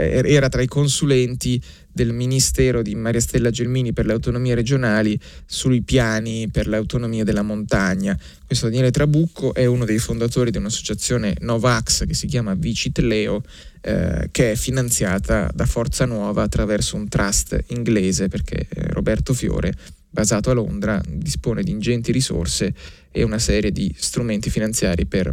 era 0.00 0.48
tra 0.48 0.62
i 0.62 0.66
consulenti 0.66 1.62
del 1.92 2.12
Ministero 2.12 2.82
di 2.82 2.94
Maria 2.94 3.20
Stella 3.20 3.50
Gelmini 3.50 3.92
per 3.92 4.06
le 4.06 4.12
autonomie 4.12 4.54
regionali 4.54 5.18
sui 5.46 5.82
piani 5.82 6.48
per 6.50 6.66
l'autonomia 6.66 7.24
della 7.24 7.42
montagna. 7.42 8.18
Questo 8.46 8.66
Daniele 8.66 8.90
Trabucco 8.90 9.54
è 9.54 9.66
uno 9.66 9.84
dei 9.84 9.98
fondatori 9.98 10.50
di 10.50 10.58
un'associazione 10.58 11.36
Novax 11.40 12.06
che 12.06 12.14
si 12.14 12.26
chiama 12.26 12.54
Vicit 12.54 12.98
Leo, 12.98 13.42
eh, 13.80 14.28
che 14.30 14.52
è 14.52 14.54
finanziata 14.56 15.50
da 15.54 15.66
Forza 15.66 16.04
Nuova 16.04 16.42
attraverso 16.42 16.96
un 16.96 17.08
trust 17.08 17.64
inglese 17.68 18.28
perché 18.28 18.66
eh, 18.68 18.86
Roberto 18.88 19.34
Fiore, 19.34 19.72
basato 20.10 20.50
a 20.50 20.54
Londra, 20.54 21.00
dispone 21.06 21.62
di 21.62 21.70
ingenti 21.70 22.12
risorse 22.12 22.74
e 23.10 23.22
una 23.22 23.38
serie 23.38 23.70
di 23.70 23.92
strumenti 23.96 24.50
finanziari 24.50 25.06
per 25.06 25.32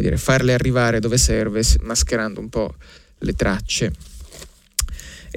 dire, 0.00 0.16
farle 0.16 0.52
arrivare 0.52 1.00
dove 1.00 1.18
serve, 1.18 1.62
mascherando 1.80 2.40
un 2.40 2.48
po' 2.48 2.74
le 3.18 3.32
tracce. 3.34 3.92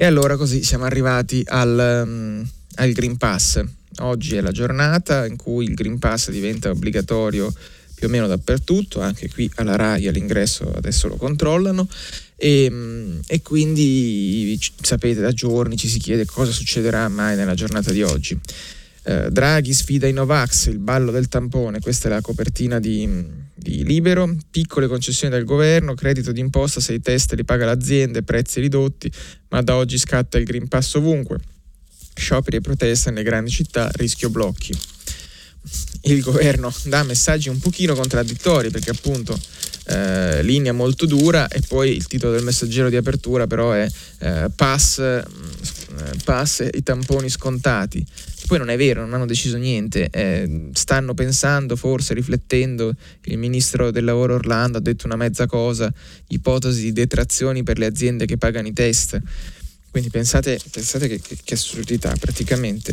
E 0.02 0.06
allora 0.06 0.38
così 0.38 0.62
siamo 0.62 0.86
arrivati 0.86 1.44
al, 1.46 2.04
um, 2.06 2.48
al 2.76 2.92
Green 2.92 3.18
Pass. 3.18 3.62
Oggi 3.98 4.34
è 4.34 4.40
la 4.40 4.50
giornata 4.50 5.26
in 5.26 5.36
cui 5.36 5.66
il 5.66 5.74
Green 5.74 5.98
Pass 5.98 6.30
diventa 6.30 6.70
obbligatorio 6.70 7.52
più 7.96 8.06
o 8.06 8.10
meno 8.10 8.26
dappertutto, 8.26 9.02
anche 9.02 9.28
qui 9.28 9.50
alla 9.56 9.76
RAI 9.76 10.08
all'ingresso 10.08 10.72
adesso 10.74 11.06
lo 11.06 11.16
controllano 11.16 11.86
e, 12.34 12.64
ehm, 12.64 13.20
e, 13.26 13.42
quindi 13.42 14.58
sapete 14.80 15.20
da 15.20 15.32
giorni 15.32 15.76
ci 15.76 15.88
si 15.88 15.98
chiede 15.98 16.24
cosa 16.24 16.50
succederà 16.50 17.06
mai 17.10 17.36
nella 17.36 17.52
giornata 17.52 17.92
di 17.92 18.02
oggi. 18.02 18.40
Eh, 19.02 19.30
Draghi 19.30 19.72
sfida 19.72 20.06
i 20.06 20.12
Novax, 20.12 20.66
il 20.66 20.78
ballo 20.78 21.10
del 21.10 21.28
tampone, 21.28 21.80
questa 21.80 22.08
è 22.08 22.10
la 22.10 22.20
copertina 22.20 22.78
di, 22.78 23.08
di 23.54 23.84
Libero, 23.84 24.36
piccole 24.50 24.86
concessioni 24.86 25.32
del 25.32 25.44
governo, 25.44 25.94
credito 25.94 26.32
d'imposta 26.32 26.80
se 26.80 26.94
i 26.94 27.00
test 27.00 27.32
li 27.34 27.44
paga 27.44 27.64
l'azienda, 27.64 28.20
prezzi 28.22 28.60
ridotti, 28.60 29.10
ma 29.48 29.62
da 29.62 29.76
oggi 29.76 29.98
scatta 29.98 30.38
il 30.38 30.44
Green 30.44 30.68
Pass 30.68 30.94
ovunque. 30.94 31.38
Scioperi 32.14 32.56
e 32.56 32.60
proteste 32.60 33.10
nelle 33.10 33.22
grandi 33.22 33.50
città, 33.50 33.90
rischio 33.94 34.28
blocchi 34.28 34.76
il 36.02 36.22
governo 36.22 36.72
dà 36.84 37.02
messaggi 37.02 37.48
un 37.48 37.58
pochino 37.58 37.94
contraddittori 37.94 38.70
perché 38.70 38.90
appunto 38.90 39.38
eh, 39.86 40.42
linea 40.42 40.72
molto 40.72 41.04
dura 41.04 41.48
e 41.48 41.60
poi 41.66 41.94
il 41.94 42.06
titolo 42.06 42.32
del 42.32 42.44
messaggero 42.44 42.88
di 42.88 42.96
apertura 42.96 43.46
però 43.46 43.72
è 43.72 43.86
eh, 44.18 44.50
pass, 44.54 44.98
eh, 44.98 45.24
pass 46.24 46.68
i 46.72 46.82
tamponi 46.82 47.28
scontati 47.28 48.04
poi 48.50 48.58
non 48.58 48.70
è 48.70 48.76
vero, 48.76 49.02
non 49.02 49.14
hanno 49.14 49.26
deciso 49.26 49.58
niente, 49.58 50.10
eh, 50.10 50.70
stanno 50.72 51.14
pensando, 51.14 51.76
forse 51.76 52.14
riflettendo, 52.14 52.92
il 53.26 53.38
ministro 53.38 53.92
del 53.92 54.02
lavoro 54.02 54.34
Orlando 54.34 54.78
ha 54.78 54.80
detto 54.80 55.06
una 55.06 55.14
mezza 55.14 55.46
cosa, 55.46 55.92
ipotesi 56.30 56.82
di 56.82 56.92
detrazioni 56.92 57.62
per 57.62 57.78
le 57.78 57.86
aziende 57.86 58.26
che 58.26 58.38
pagano 58.38 58.66
i 58.66 58.72
test. 58.72 59.20
Quindi 59.92 60.10
pensate, 60.10 60.58
pensate 60.68 61.06
che, 61.06 61.20
che, 61.20 61.38
che 61.44 61.54
assurdità, 61.54 62.12
praticamente 62.18 62.92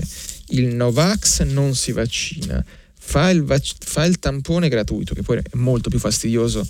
il 0.49 0.75
Novax 0.75 1.41
non 1.41 1.73
si 1.73 1.91
vaccina, 1.91 2.63
fa 2.99 3.31
il, 3.31 3.43
vac- 3.43 3.83
fa 3.83 4.05
il, 4.05 4.19
tampone 4.19 4.69
gratuito, 4.69 5.15
che 5.15 5.23
poi 5.23 5.37
è 5.37 5.41
molto 5.53 5.89
più 5.89 5.97
fastidioso 5.97 6.63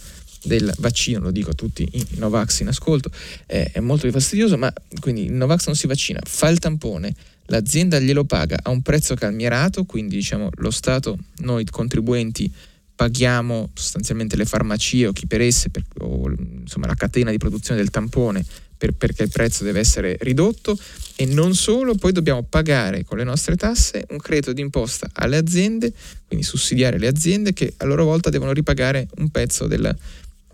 del 0.47 0.73
vaccino, 0.79 1.19
lo 1.19 1.31
dico 1.31 1.51
a 1.51 1.53
tutti 1.53 1.87
i 1.91 2.05
Novax 2.15 2.61
in 2.61 2.69
ascolto, 2.69 3.11
è, 3.45 3.71
è 3.73 3.79
molto 3.79 4.09
fastidioso, 4.09 4.57
ma 4.57 4.73
quindi 4.99 5.25
il 5.25 5.33
Novax 5.33 5.67
non 5.67 5.75
si 5.75 5.85
vaccina, 5.85 6.19
fa 6.23 6.47
il 6.47 6.59
tampone, 6.59 7.13
l'azienda 7.47 7.99
glielo 7.99 8.23
paga 8.23 8.59
a 8.63 8.69
un 8.69 8.81
prezzo 8.81 9.15
calmierato, 9.15 9.83
quindi 9.83 10.15
diciamo 10.15 10.49
lo 10.55 10.71
Stato, 10.71 11.17
noi 11.39 11.65
contribuenti 11.65 12.51
paghiamo 12.95 13.69
sostanzialmente 13.75 14.35
le 14.35 14.45
farmacie 14.45 15.05
o 15.05 15.11
chi 15.11 15.27
per 15.27 15.41
esse, 15.41 15.69
per, 15.69 15.83
o 15.99 16.33
insomma 16.61 16.87
la 16.87 16.95
catena 16.95 17.29
di 17.29 17.37
produzione 17.37 17.79
del 17.79 17.91
tampone 17.91 18.43
per, 18.75 18.93
perché 18.93 19.23
il 19.23 19.29
prezzo 19.29 19.63
deve 19.63 19.79
essere 19.79 20.17
ridotto 20.21 20.77
e 21.15 21.25
non 21.25 21.55
solo, 21.55 21.95
poi 21.95 22.11
dobbiamo 22.11 22.43
pagare 22.43 23.03
con 23.03 23.17
le 23.17 23.23
nostre 23.23 23.55
tasse 23.55 24.05
un 24.09 24.17
credito 24.17 24.53
d'imposta 24.53 25.09
alle 25.13 25.37
aziende, 25.37 25.91
quindi 26.27 26.45
sussidiare 26.45 26.97
le 26.97 27.07
aziende 27.07 27.53
che 27.53 27.73
a 27.77 27.85
loro 27.85 28.03
volta 28.03 28.29
devono 28.29 28.51
ripagare 28.51 29.07
un 29.17 29.29
pezzo 29.29 29.67
del, 29.67 29.95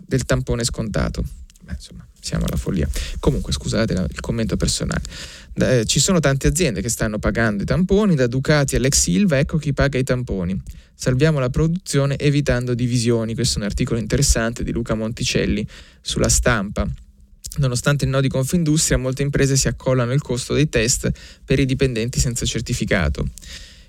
del 0.06 0.24
tampone 0.24 0.64
scontato. 0.64 1.24
Beh, 1.62 1.72
insomma, 1.72 2.06
siamo 2.20 2.44
alla 2.46 2.56
follia. 2.56 2.88
Comunque, 3.20 3.52
scusate 3.52 3.92
il 3.92 4.20
commento 4.20 4.56
personale. 4.56 5.02
Eh, 5.54 5.84
ci 5.86 6.00
sono 6.00 6.20
tante 6.20 6.48
aziende 6.48 6.80
che 6.80 6.88
stanno 6.88 7.18
pagando 7.18 7.62
i 7.62 7.66
tamponi, 7.66 8.14
da 8.14 8.26
Ducati 8.26 8.76
all'ex 8.76 8.98
Silva, 8.98 9.38
ecco 9.38 9.56
chi 9.56 9.72
paga 9.72 9.98
i 9.98 10.04
tamponi. 10.04 10.60
Salviamo 10.94 11.38
la 11.38 11.50
produzione 11.50 12.16
evitando 12.18 12.74
divisioni. 12.74 13.34
Questo 13.34 13.58
è 13.58 13.62
un 13.62 13.66
articolo 13.68 13.98
interessante 13.98 14.62
di 14.62 14.72
Luca 14.72 14.94
Monticelli 14.94 15.66
sulla 16.00 16.28
stampa. 16.28 16.86
Nonostante 17.56 18.04
il 18.04 18.10
no 18.10 18.20
di 18.20 18.28
Confindustria, 18.28 18.98
molte 18.98 19.22
imprese 19.22 19.56
si 19.56 19.68
accollano 19.68 20.12
il 20.12 20.20
costo 20.20 20.54
dei 20.54 20.68
test 20.68 21.10
per 21.44 21.60
i 21.60 21.66
dipendenti 21.66 22.18
senza 22.18 22.44
certificato. 22.44 23.28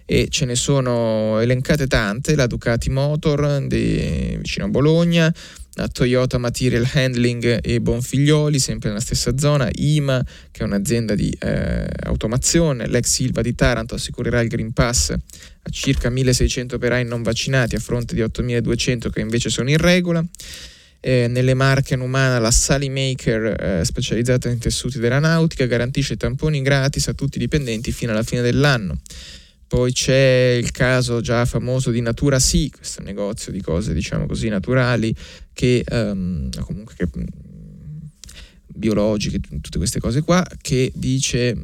E 0.05 0.27
ce 0.29 0.45
ne 0.45 0.55
sono 0.55 1.39
elencate 1.39 1.87
tante, 1.87 2.35
la 2.35 2.47
Ducati 2.47 2.89
Motor 2.89 3.65
di, 3.67 4.37
vicino 4.37 4.65
a 4.65 4.69
Bologna, 4.69 5.33
la 5.73 5.87
Toyota 5.87 6.37
Material 6.37 6.87
Handling 6.93 7.59
e 7.61 7.81
Bonfiglioli, 7.81 8.59
sempre 8.59 8.89
nella 8.89 9.01
stessa 9.01 9.37
zona, 9.37 9.69
IMA, 9.73 10.23
che 10.51 10.61
è 10.61 10.63
un'azienda 10.63 11.15
di 11.15 11.35
eh, 11.39 11.87
automazione, 12.03 12.87
l'ex 12.87 13.07
Silva 13.07 13.41
di 13.41 13.55
Taranto 13.55 13.95
assicurerà 13.95 14.41
il 14.41 14.47
Green 14.47 14.73
Pass 14.73 15.09
a 15.11 15.69
circa 15.69 16.09
1600 16.09 16.75
operai 16.75 17.03
non 17.05 17.23
vaccinati 17.23 17.75
a 17.75 17.79
fronte 17.79 18.13
di 18.13 18.21
8200 18.21 19.09
che 19.09 19.19
invece 19.19 19.49
sono 19.49 19.69
in 19.69 19.77
regola 19.77 20.23
eh, 21.05 21.27
nelle 21.27 21.53
marche 21.53 21.95
Numana 21.95 22.39
la 22.39 22.49
Salimaker 22.49 23.79
eh, 23.79 23.85
specializzata 23.85 24.49
in 24.49 24.57
tessuti 24.57 24.97
della 24.97 25.19
nautica 25.19 25.67
garantisce 25.67 26.17
tamponi 26.17 26.63
gratis 26.63 27.07
a 27.07 27.13
tutti 27.13 27.37
i 27.37 27.39
dipendenti 27.39 27.91
fino 27.91 28.11
alla 28.11 28.23
fine 28.23 28.41
dell'anno. 28.41 28.97
Poi 29.67 29.91
c'è 29.91 30.57
il 30.61 30.71
caso 30.71 31.21
già 31.21 31.43
famoso 31.45 31.89
di 31.91 31.99
Natura 31.99 32.39
Sì, 32.39 32.69
questo 32.69 33.01
negozio 33.01 33.51
di 33.51 33.61
cose 33.61 33.93
diciamo 33.93 34.27
così 34.27 34.47
naturali 34.47 35.13
che 35.53 35.83
um, 35.89 36.49
comunque 36.61 36.93
che, 36.95 37.07
biologiche, 38.67 39.39
tutte 39.39 39.77
queste 39.77 39.99
cose 39.99 40.21
qua, 40.21 40.45
che 40.61 40.91
dice 40.93 41.57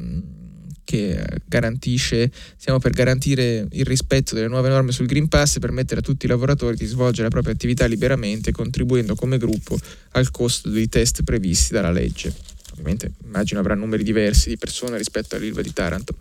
che 0.84 1.24
garantisce, 1.46 2.30
stiamo 2.56 2.78
per 2.78 2.90
garantire 2.92 3.66
il 3.70 3.84
rispetto 3.84 4.34
delle 4.34 4.48
nuove 4.48 4.68
norme 4.68 4.92
sul 4.92 5.06
Green 5.06 5.28
Pass 5.28 5.56
e 5.56 5.60
permettere 5.60 6.00
a 6.00 6.02
tutti 6.02 6.26
i 6.26 6.28
lavoratori 6.28 6.76
di 6.76 6.84
svolgere 6.84 7.24
la 7.24 7.30
propria 7.30 7.54
attività 7.54 7.86
liberamente, 7.86 8.50
contribuendo 8.52 9.14
come 9.14 9.38
gruppo 9.38 9.78
al 10.12 10.30
costo 10.30 10.68
dei 10.68 10.88
test 10.88 11.22
previsti 11.22 11.72
dalla 11.72 11.90
legge. 11.90 12.34
Ovviamente 12.72 13.12
immagino 13.24 13.60
avrà 13.60 13.74
numeri 13.74 14.02
diversi 14.02 14.48
di 14.48 14.56
persone 14.56 14.98
rispetto 14.98 15.36
all'Ilva 15.36 15.62
di 15.62 15.72
Taranto. 15.72 16.16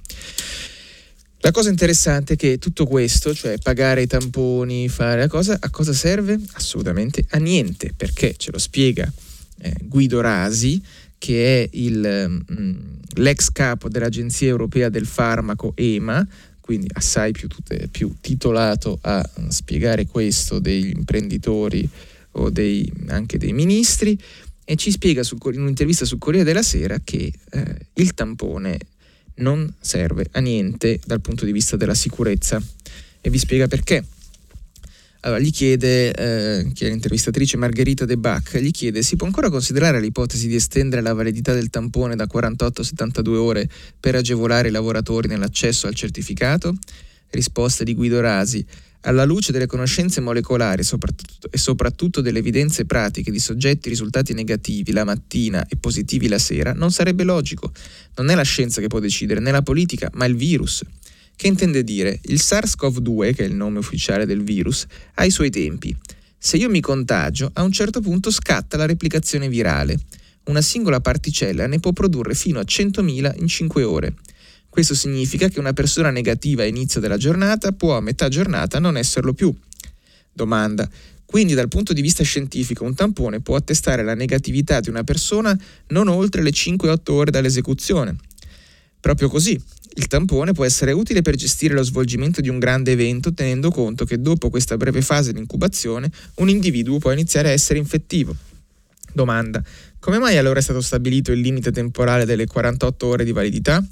La 1.43 1.49
cosa 1.49 1.69
interessante 1.69 2.33
è 2.33 2.35
che 2.35 2.59
tutto 2.59 2.85
questo, 2.85 3.33
cioè 3.33 3.57
pagare 3.57 4.03
i 4.03 4.07
tamponi, 4.07 4.87
fare 4.89 5.21
la 5.21 5.27
cosa, 5.27 5.57
a 5.59 5.71
cosa 5.71 5.91
serve? 5.91 6.39
Assolutamente 6.53 7.25
a 7.29 7.37
niente, 7.37 7.93
perché 7.97 8.35
ce 8.37 8.51
lo 8.51 8.59
spiega 8.59 9.11
eh, 9.61 9.75
Guido 9.81 10.21
Rasi, 10.21 10.79
che 11.17 11.63
è 11.63 11.69
il, 11.73 12.43
mh, 12.47 12.53
mm, 12.53 12.79
l'ex 13.15 13.49
capo 13.51 13.89
dell'Agenzia 13.89 14.49
Europea 14.49 14.89
del 14.89 15.07
Farmaco 15.07 15.73
EMA, 15.75 16.27
quindi 16.59 16.87
assai 16.93 17.31
più, 17.31 17.47
più 17.89 18.15
titolato 18.21 18.99
a 19.01 19.27
spiegare 19.47 20.05
questo 20.05 20.59
degli 20.59 20.93
imprenditori 20.95 21.89
o 22.33 22.51
dei, 22.51 22.91
anche 23.07 23.39
dei 23.39 23.51
ministri, 23.51 24.15
e 24.63 24.75
ci 24.75 24.91
spiega 24.91 25.23
su, 25.23 25.37
in 25.51 25.61
un'intervista 25.61 26.05
sul 26.05 26.19
Corriere 26.19 26.45
della 26.45 26.61
Sera 26.61 26.99
che 27.03 27.33
eh, 27.49 27.75
il 27.93 28.13
tampone 28.13 28.77
non 29.41 29.73
serve 29.79 30.27
a 30.31 30.39
niente 30.39 30.99
dal 31.05 31.21
punto 31.21 31.45
di 31.45 31.51
vista 31.51 31.75
della 31.75 31.93
sicurezza 31.93 32.61
e 33.19 33.29
vi 33.29 33.37
spiega 33.37 33.67
perché. 33.67 34.03
Allora, 35.23 35.39
gli 35.39 35.51
chiede, 35.51 36.13
eh, 36.13 36.71
chi 36.73 36.85
è 36.85 36.89
l'intervistatrice 36.89 37.55
Margherita 37.55 38.05
De 38.05 38.17
Bach, 38.17 38.57
gli 38.57 38.71
chiede 38.71 39.03
si 39.03 39.15
può 39.15 39.27
ancora 39.27 39.51
considerare 39.51 39.99
l'ipotesi 39.99 40.47
di 40.47 40.55
estendere 40.55 41.03
la 41.03 41.13
validità 41.13 41.53
del 41.53 41.69
tampone 41.69 42.15
da 42.15 42.25
48 42.25 42.81
a 42.81 42.83
72 42.83 43.37
ore 43.37 43.69
per 43.99 44.15
agevolare 44.15 44.69
i 44.69 44.71
lavoratori 44.71 45.27
nell'accesso 45.27 45.85
al 45.85 45.93
certificato? 45.93 46.75
Risposta 47.29 47.83
di 47.83 47.93
Guido 47.93 48.19
Rasi. 48.19 48.65
Alla 49.01 49.25
luce 49.25 49.51
delle 49.51 49.65
conoscenze 49.65 50.21
molecolari 50.21 50.83
soprattutto, 50.83 51.49
e 51.49 51.57
soprattutto 51.57 52.21
delle 52.21 52.39
evidenze 52.39 52.85
pratiche 52.85 53.31
di 53.31 53.39
soggetti 53.39 53.89
risultati 53.89 54.33
negativi 54.33 54.91
la 54.91 55.03
mattina 55.03 55.65
e 55.67 55.75
positivi 55.75 56.27
la 56.27 56.37
sera, 56.37 56.73
non 56.73 56.91
sarebbe 56.91 57.23
logico. 57.23 57.71
Non 58.17 58.29
è 58.29 58.35
la 58.35 58.43
scienza 58.43 58.79
che 58.79 58.87
può 58.87 58.99
decidere, 58.99 59.39
né 59.39 59.49
la 59.49 59.63
politica, 59.63 60.09
ma 60.13 60.25
il 60.25 60.35
virus. 60.35 60.83
Che 61.35 61.47
intende 61.47 61.83
dire? 61.83 62.19
Il 62.25 62.37
SARS-CoV-2, 62.37 63.33
che 63.33 63.43
è 63.43 63.47
il 63.47 63.55
nome 63.55 63.79
ufficiale 63.79 64.27
del 64.27 64.43
virus, 64.43 64.85
ha 65.15 65.25
i 65.25 65.31
suoi 65.31 65.49
tempi. 65.49 65.95
Se 66.37 66.57
io 66.57 66.69
mi 66.69 66.81
contagio, 66.81 67.49
a 67.53 67.63
un 67.63 67.71
certo 67.71 68.01
punto 68.01 68.29
scatta 68.29 68.77
la 68.77 68.85
replicazione 68.85 69.49
virale. 69.49 69.97
Una 70.43 70.61
singola 70.61 70.99
particella 70.99 71.65
ne 71.65 71.79
può 71.79 71.91
produrre 71.91 72.35
fino 72.35 72.59
a 72.59 72.63
100.000 72.63 73.39
in 73.39 73.47
5 73.47 73.83
ore. 73.83 74.13
Questo 74.71 74.95
significa 74.95 75.49
che 75.49 75.59
una 75.59 75.73
persona 75.73 76.11
negativa 76.11 76.63
a 76.63 76.65
inizio 76.65 77.01
della 77.01 77.17
giornata 77.17 77.73
può 77.73 77.97
a 77.97 77.99
metà 77.99 78.29
giornata 78.29 78.79
non 78.79 78.95
esserlo 78.95 79.33
più. 79.33 79.53
Domanda. 80.31 80.89
Quindi 81.25 81.53
dal 81.53 81.67
punto 81.67 81.91
di 81.91 81.99
vista 81.99 82.23
scientifico 82.23 82.85
un 82.85 82.95
tampone 82.95 83.41
può 83.41 83.57
attestare 83.57 84.01
la 84.01 84.15
negatività 84.15 84.79
di 84.79 84.87
una 84.87 85.03
persona 85.03 85.59
non 85.87 86.07
oltre 86.07 86.41
le 86.41 86.51
5-8 86.51 87.11
ore 87.11 87.31
dall'esecuzione. 87.31 88.15
Proprio 89.01 89.27
così, 89.27 89.61
il 89.95 90.07
tampone 90.07 90.53
può 90.53 90.63
essere 90.63 90.93
utile 90.93 91.21
per 91.21 91.35
gestire 91.35 91.73
lo 91.73 91.83
svolgimento 91.83 92.39
di 92.39 92.47
un 92.47 92.57
grande 92.57 92.93
evento 92.93 93.33
tenendo 93.33 93.71
conto 93.71 94.05
che 94.05 94.21
dopo 94.21 94.49
questa 94.49 94.77
breve 94.77 95.01
fase 95.01 95.33
di 95.33 95.39
incubazione 95.39 96.09
un 96.35 96.47
individuo 96.47 96.97
può 96.97 97.11
iniziare 97.11 97.49
a 97.49 97.51
essere 97.51 97.77
infettivo. 97.77 98.33
Domanda. 99.11 99.61
Come 99.99 100.17
mai 100.17 100.37
allora 100.37 100.59
è 100.59 100.61
stato 100.63 100.79
stabilito 100.79 101.33
il 101.33 101.41
limite 101.41 101.73
temporale 101.73 102.23
delle 102.23 102.47
48 102.47 103.05
ore 103.05 103.25
di 103.25 103.33
validità? 103.33 103.85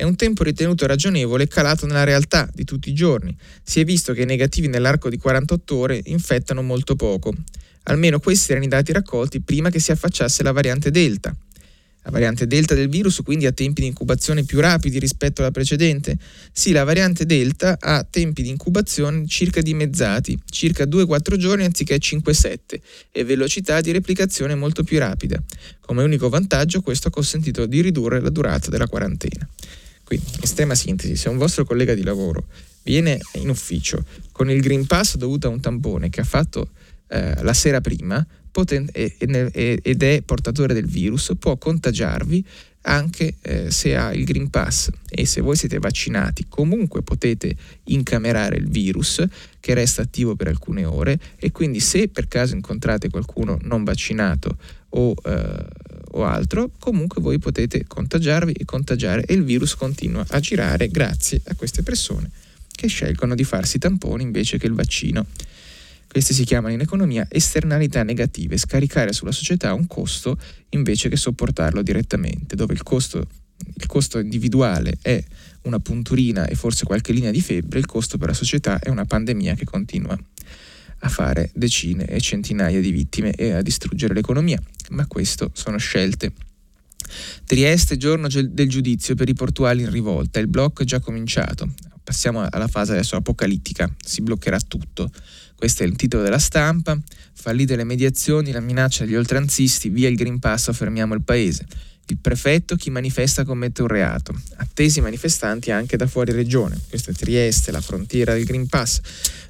È 0.00 0.02
un 0.02 0.16
tempo 0.16 0.44
ritenuto 0.44 0.86
ragionevole 0.86 1.46
calato 1.46 1.84
nella 1.84 2.04
realtà 2.04 2.48
di 2.54 2.64
tutti 2.64 2.88
i 2.88 2.94
giorni. 2.94 3.36
Si 3.62 3.80
è 3.80 3.84
visto 3.84 4.14
che 4.14 4.22
i 4.22 4.24
negativi 4.24 4.66
nell'arco 4.66 5.10
di 5.10 5.18
48 5.18 5.76
ore 5.76 6.00
infettano 6.06 6.62
molto 6.62 6.96
poco. 6.96 7.34
Almeno 7.82 8.18
questi 8.18 8.52
erano 8.52 8.64
i 8.64 8.70
dati 8.70 8.92
raccolti 8.92 9.42
prima 9.42 9.68
che 9.68 9.78
si 9.78 9.92
affacciasse 9.92 10.42
la 10.42 10.52
variante 10.52 10.90
Delta. 10.90 11.36
La 12.04 12.10
variante 12.10 12.46
Delta 12.46 12.74
del 12.74 12.88
virus 12.88 13.20
quindi 13.22 13.44
ha 13.44 13.52
tempi 13.52 13.82
di 13.82 13.88
incubazione 13.88 14.42
più 14.42 14.58
rapidi 14.58 14.98
rispetto 14.98 15.42
alla 15.42 15.50
precedente? 15.50 16.16
Sì, 16.50 16.72
la 16.72 16.84
variante 16.84 17.26
Delta 17.26 17.76
ha 17.78 18.02
tempi 18.02 18.40
di 18.40 18.48
incubazione 18.48 19.26
circa 19.26 19.60
dimezzati, 19.60 20.38
circa 20.48 20.84
2-4 20.84 21.36
giorni 21.36 21.64
anziché 21.66 21.98
5-7 21.98 22.56
e 23.12 23.24
velocità 23.24 23.82
di 23.82 23.92
replicazione 23.92 24.54
molto 24.54 24.82
più 24.82 24.98
rapida. 24.98 25.42
Come 25.80 26.02
unico 26.02 26.30
vantaggio 26.30 26.80
questo 26.80 27.08
ha 27.08 27.10
consentito 27.10 27.66
di 27.66 27.82
ridurre 27.82 28.18
la 28.18 28.30
durata 28.30 28.70
della 28.70 28.86
quarantena. 28.86 29.46
Quindi, 30.10 30.26
in 30.34 30.42
estrema 30.42 30.74
sintesi, 30.74 31.14
se 31.14 31.28
un 31.28 31.36
vostro 31.36 31.64
collega 31.64 31.94
di 31.94 32.02
lavoro 32.02 32.46
viene 32.82 33.20
in 33.34 33.48
ufficio 33.48 34.04
con 34.32 34.50
il 34.50 34.60
Green 34.60 34.84
Pass 34.84 35.14
dovuto 35.14 35.46
a 35.46 35.50
un 35.50 35.60
tampone 35.60 36.10
che 36.10 36.20
ha 36.20 36.24
fatto 36.24 36.70
eh, 37.06 37.40
la 37.44 37.52
sera 37.52 37.80
prima, 37.80 38.26
poten- 38.50 38.88
ed 38.92 40.02
è 40.02 40.22
portatore 40.22 40.74
del 40.74 40.86
virus, 40.86 41.30
può 41.38 41.56
contagiarvi 41.56 42.44
anche 42.82 43.36
eh, 43.42 43.70
se 43.70 43.94
ha 43.94 44.12
il 44.12 44.24
Green 44.24 44.50
Pass. 44.50 44.90
E 45.08 45.26
se 45.26 45.42
voi 45.42 45.54
siete 45.54 45.78
vaccinati 45.78 46.46
comunque 46.48 47.02
potete 47.02 47.54
incamerare 47.84 48.56
il 48.56 48.68
virus 48.68 49.24
che 49.60 49.74
resta 49.74 50.02
attivo 50.02 50.34
per 50.34 50.48
alcune 50.48 50.84
ore 50.84 51.20
e 51.36 51.52
quindi 51.52 51.78
se 51.78 52.08
per 52.08 52.26
caso 52.26 52.56
incontrate 52.56 53.10
qualcuno 53.10 53.58
non 53.62 53.84
vaccinato 53.84 54.56
o, 54.88 55.14
eh, 55.24 55.66
o 56.12 56.24
altro 56.24 56.70
comunque 56.78 57.20
voi 57.20 57.38
potete 57.38 57.84
contagiarvi 57.86 58.52
e 58.52 58.64
contagiare 58.64 59.24
e 59.24 59.34
il 59.34 59.44
virus 59.44 59.74
continua 59.74 60.24
a 60.28 60.40
girare 60.40 60.88
grazie 60.88 61.40
a 61.44 61.54
queste 61.54 61.82
persone 61.82 62.30
che 62.80 62.86
scelgono 62.86 63.34
di 63.34 63.44
farsi 63.44 63.78
tamponi 63.78 64.22
invece 64.22 64.56
che 64.56 64.66
il 64.66 64.72
vaccino. 64.72 65.26
Queste 66.08 66.32
si 66.32 66.44
chiamano 66.44 66.72
in 66.72 66.80
economia 66.80 67.26
esternalità 67.30 68.02
negative, 68.02 68.56
scaricare 68.56 69.12
sulla 69.12 69.32
società 69.32 69.74
un 69.74 69.86
costo 69.86 70.38
invece 70.70 71.08
che 71.08 71.16
sopportarlo 71.16 71.82
direttamente, 71.82 72.56
dove 72.56 72.72
il 72.72 72.82
costo, 72.82 73.18
il 73.18 73.86
costo 73.86 74.18
individuale 74.18 74.96
è 75.02 75.22
una 75.62 75.78
punturina 75.78 76.46
e 76.46 76.54
forse 76.54 76.84
qualche 76.84 77.12
linea 77.12 77.30
di 77.30 77.42
febbre, 77.42 77.78
il 77.78 77.86
costo 77.86 78.16
per 78.16 78.28
la 78.28 78.34
società 78.34 78.78
è 78.78 78.88
una 78.88 79.04
pandemia 79.04 79.54
che 79.54 79.64
continua 79.64 80.18
a 81.00 81.08
fare 81.08 81.50
decine 81.54 82.06
e 82.06 82.20
centinaia 82.20 82.80
di 82.80 82.90
vittime 82.90 83.32
e 83.32 83.52
a 83.52 83.62
distruggere 83.62 84.14
l'economia. 84.14 84.60
Ma 84.90 85.06
questo 85.06 85.50
sono 85.54 85.78
scelte. 85.78 86.32
Trieste, 87.44 87.96
giorno 87.96 88.28
del 88.28 88.68
giudizio 88.68 89.14
per 89.14 89.28
i 89.28 89.34
portuali 89.34 89.82
in 89.82 89.90
rivolta, 89.90 90.38
il 90.38 90.46
blocco 90.48 90.82
è 90.82 90.84
già 90.84 91.00
cominciato. 91.00 91.72
Passiamo 92.02 92.46
alla 92.48 92.68
fase 92.68 92.92
adesso 92.92 93.16
apocalittica, 93.16 93.92
si 94.04 94.22
bloccherà 94.22 94.58
tutto. 94.60 95.10
Questo 95.54 95.82
è 95.82 95.86
il 95.86 95.96
titolo 95.96 96.22
della 96.22 96.38
stampa. 96.38 96.98
Fallite 97.32 97.76
le 97.76 97.84
mediazioni, 97.84 98.52
la 98.52 98.60
minaccia 98.60 99.04
degli 99.04 99.14
oltranzisti, 99.14 99.88
via 99.88 100.08
il 100.08 100.16
Green 100.16 100.38
Pass 100.38 100.72
fermiamo 100.72 101.14
il 101.14 101.22
paese. 101.22 101.66
Il 102.10 102.18
prefetto, 102.18 102.74
chi 102.74 102.90
manifesta 102.90 103.44
commette 103.44 103.82
un 103.82 103.88
reato. 103.88 104.34
Attesi 104.56 105.00
manifestanti 105.00 105.70
anche 105.70 105.96
da 105.96 106.08
fuori 106.08 106.32
regione. 106.32 106.76
Questa 106.88 107.12
è 107.12 107.14
Trieste, 107.14 107.70
la 107.70 107.80
frontiera 107.80 108.32
del 108.32 108.44
Green 108.44 108.66
Pass. 108.66 109.00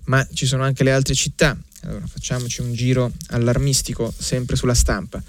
Ma 0.04 0.26
ci 0.34 0.44
sono 0.44 0.62
anche 0.62 0.84
le 0.84 0.92
altre 0.92 1.14
città. 1.14 1.56
Allora 1.84 2.06
facciamoci 2.06 2.60
un 2.60 2.74
giro 2.74 3.12
allarmistico 3.28 4.12
sempre 4.14 4.56
sulla 4.56 4.74
stampa. 4.74 5.22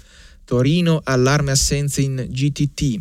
Torino 0.44 1.00
allarme 1.02 1.52
assenze 1.52 2.02
in 2.02 2.26
GTT. 2.28 3.00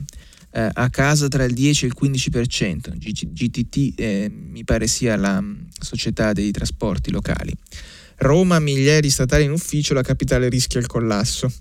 Eh, 0.53 0.69
a 0.71 0.89
casa 0.89 1.27
tra 1.27 1.43
il 1.43 1.53
10 1.53 1.83
e 1.83 1.87
il 1.89 1.95
15%. 2.01 2.97
GTT 2.97 3.99
eh, 3.99 4.31
mi 4.31 4.63
pare 4.63 4.87
sia 4.87 5.17
la 5.17 5.43
società 5.77 6.31
dei 6.31 6.51
trasporti 6.51 7.11
locali. 7.11 7.53
Roma, 8.21 8.59
migliaia 8.59 8.99
di 8.99 9.09
statali 9.09 9.45
in 9.45 9.51
ufficio, 9.51 9.93
la 9.95 10.03
capitale 10.03 10.47
rischia 10.47 10.79
il 10.79 10.85
collasso. 10.85 11.51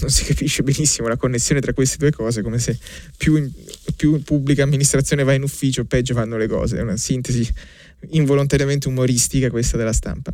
Non 0.00 0.10
si 0.10 0.24
capisce 0.24 0.62
benissimo 0.62 1.08
la 1.08 1.16
connessione 1.16 1.60
tra 1.60 1.72
queste 1.72 1.96
due 1.98 2.10
cose, 2.10 2.42
come 2.42 2.58
se 2.58 2.78
più, 3.16 3.36
in, 3.36 3.50
più 3.96 4.22
pubblica 4.22 4.62
amministrazione 4.62 5.24
va 5.24 5.32
in 5.34 5.42
ufficio, 5.42 5.84
peggio 5.84 6.14
vanno 6.14 6.36
le 6.36 6.46
cose. 6.48 6.78
È 6.78 6.82
una 6.82 6.96
sintesi 6.96 7.50
involontariamente 8.10 8.88
umoristica 8.88 9.50
questa 9.50 9.76
della 9.76 9.92
stampa. 9.92 10.32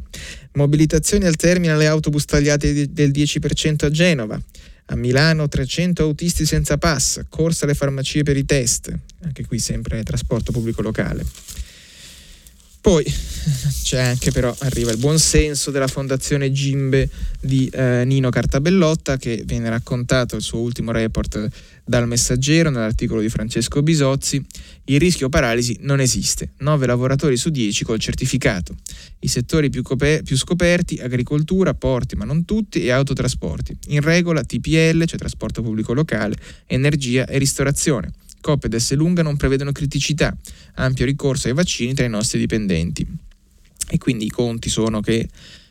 Mobilitazioni 0.53 1.27
al 1.27 1.37
terminale 1.37 1.87
autobus 1.87 2.25
tagliate 2.25 2.93
del 2.93 3.11
10% 3.11 3.85
a 3.85 3.91
Genova. 3.91 4.41
A 4.89 4.95
Milano 4.95 5.49
300 5.49 6.05
autisti 6.05 6.47
senza 6.47 6.79
pass, 6.79 7.23
corsa 7.29 7.65
alle 7.65 7.75
farmacie 7.75 8.23
per 8.23 8.37
i 8.37 8.45
test. 8.45 8.97
Anche 9.23 9.45
qui 9.45 9.59
sempre 9.59 10.05
trasporto 10.05 10.53
pubblico 10.53 10.81
locale. 10.81 11.25
Poi 12.87 13.03
c'è 13.83 13.99
anche 13.99 14.31
però, 14.31 14.55
arriva 14.61 14.93
il 14.93 14.99
buon 14.99 15.19
senso 15.19 15.73
della 15.73 15.89
fondazione 15.89 16.53
Gimbe 16.53 17.11
di 17.41 17.69
eh, 17.73 18.05
Nino 18.07 18.31
Cartabellotta 18.31 19.17
che 19.17 19.43
viene 19.45 19.69
raccontato 19.69 20.37
il 20.37 20.43
suo 20.43 20.61
ultimo 20.61 20.93
report 20.93 21.49
dal 21.85 22.07
messaggero 22.07 22.71
nell'articolo 22.71 23.21
di 23.21 23.29
Francesco 23.29 23.83
Bisozzi. 23.83 24.41
Il 24.85 25.01
rischio 25.01 25.29
paralisi 25.29 25.79
non 25.81 25.99
esiste, 25.99 26.51
9 26.59 26.87
lavoratori 26.87 27.37
su 27.37 27.51
10 27.51 27.83
col 27.83 27.99
certificato. 27.99 28.77
I 29.19 29.27
settori 29.27 29.69
più, 29.69 29.83
coper- 29.83 30.23
più 30.23 30.37
scoperti, 30.37 30.99
agricoltura, 30.99 31.75
porti 31.75 32.15
ma 32.15 32.25
non 32.25 32.45
tutti 32.45 32.85
e 32.85 32.93
autotrasporti. 32.93 33.77
In 33.89 34.01
regola 34.01 34.45
TPL, 34.45 35.07
cioè 35.07 35.19
trasporto 35.19 35.61
pubblico 35.61 35.93
locale, 35.93 36.37
energia 36.67 37.27
e 37.27 37.37
ristorazione. 37.39 38.13
Coop 38.47 38.67
ed 38.67 38.75
Esselunga 38.75 39.25
non 39.25 39.37
prevedono 39.37 39.73
criticità, 39.73 40.37
ampio 40.75 41.05
ricorso 41.05 41.49
ai 41.49 41.55
vaccini 41.55 41.95
tra 41.95 42.05
i 42.05 42.09
nostri 42.09 42.39
dipendenti. 42.39 43.05
E 43.89 43.99
quindi 43.99 44.27
i 44.27 44.31
conti 44.31 44.69
sono 44.69 45.01
che 45.01 45.29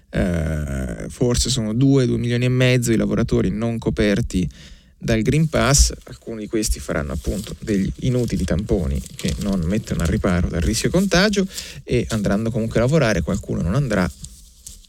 eh, 0.09 1.05
forse 1.07 1.49
sono 1.49 1.73
2, 1.73 2.05
2 2.05 2.17
milioni 2.17 2.43
e 2.43 2.49
mezzo 2.49 2.91
i 2.91 2.97
lavoratori 2.97 3.49
non 3.49 3.77
coperti 3.77 4.49
dal 4.97 5.21
Green 5.21 5.47
Pass, 5.47 5.93
alcuni 6.03 6.41
di 6.41 6.47
questi 6.47 6.81
faranno 6.81 7.13
appunto 7.13 7.55
degli 7.59 7.89
inutili 8.01 8.43
tamponi 8.43 9.01
che 9.15 9.33
non 9.39 9.61
mettono 9.61 10.03
a 10.03 10.05
riparo 10.05 10.49
dal 10.49 10.61
rischio 10.61 10.89
contagio 10.89 11.47
e 11.83 12.05
andranno 12.09 12.51
comunque 12.51 12.79
a 12.79 12.81
lavorare, 12.81 13.21
qualcuno 13.21 13.61
non 13.61 13.75
andrà, 13.75 14.09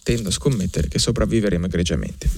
tendo 0.02 0.28
a 0.30 0.32
scommettere 0.32 0.88
che 0.88 0.98
sopravviveremo 0.98 1.66
egregiamente. 1.66 2.28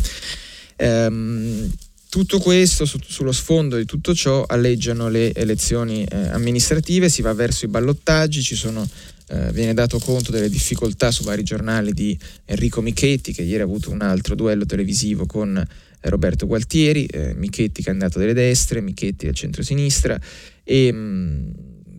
Ehm, 0.77 1.71
tutto 2.09 2.39
questo, 2.39 2.85
su, 2.85 2.99
sullo 3.07 3.33
sfondo 3.33 3.77
di 3.77 3.85
tutto 3.85 4.15
ciò, 4.15 4.45
alleggiano 4.47 5.09
le 5.09 5.33
elezioni 5.35 6.05
eh, 6.05 6.29
amministrative, 6.29 7.09
si 7.09 7.23
va 7.23 7.33
verso 7.35 7.67
i 7.67 7.69
ballottaggi, 7.69 8.43
sono, 8.43 8.89
eh, 9.29 9.53
viene 9.53 9.75
dato 9.75 9.99
conto 9.99 10.31
delle 10.31 10.49
difficoltà 10.49 11.11
su 11.11 11.23
vari 11.23 11.43
giornali 11.43 11.93
di 11.93 12.19
Enrico 12.47 12.81
Michetti, 12.81 13.33
che 13.33 13.43
ieri 13.43 13.63
ha 13.63 13.67
avuto 13.67 13.91
un 13.91 14.01
altro 14.01 14.35
duello 14.35 14.65
televisivo 14.65 15.27
con 15.27 15.57
eh, 15.57 15.67
Roberto 16.09 16.47
Gualtieri, 16.47 17.05
eh, 17.07 17.35
Michetti 17.35 17.83
candidato 17.83 18.19
delle 18.19 18.35
destre, 18.35 18.81
Michetti 18.81 19.27
del 19.27 19.35
centro-sinistra, 19.35 20.19
e, 20.65 20.93
mh, 20.93 20.97
mm, 20.97 21.51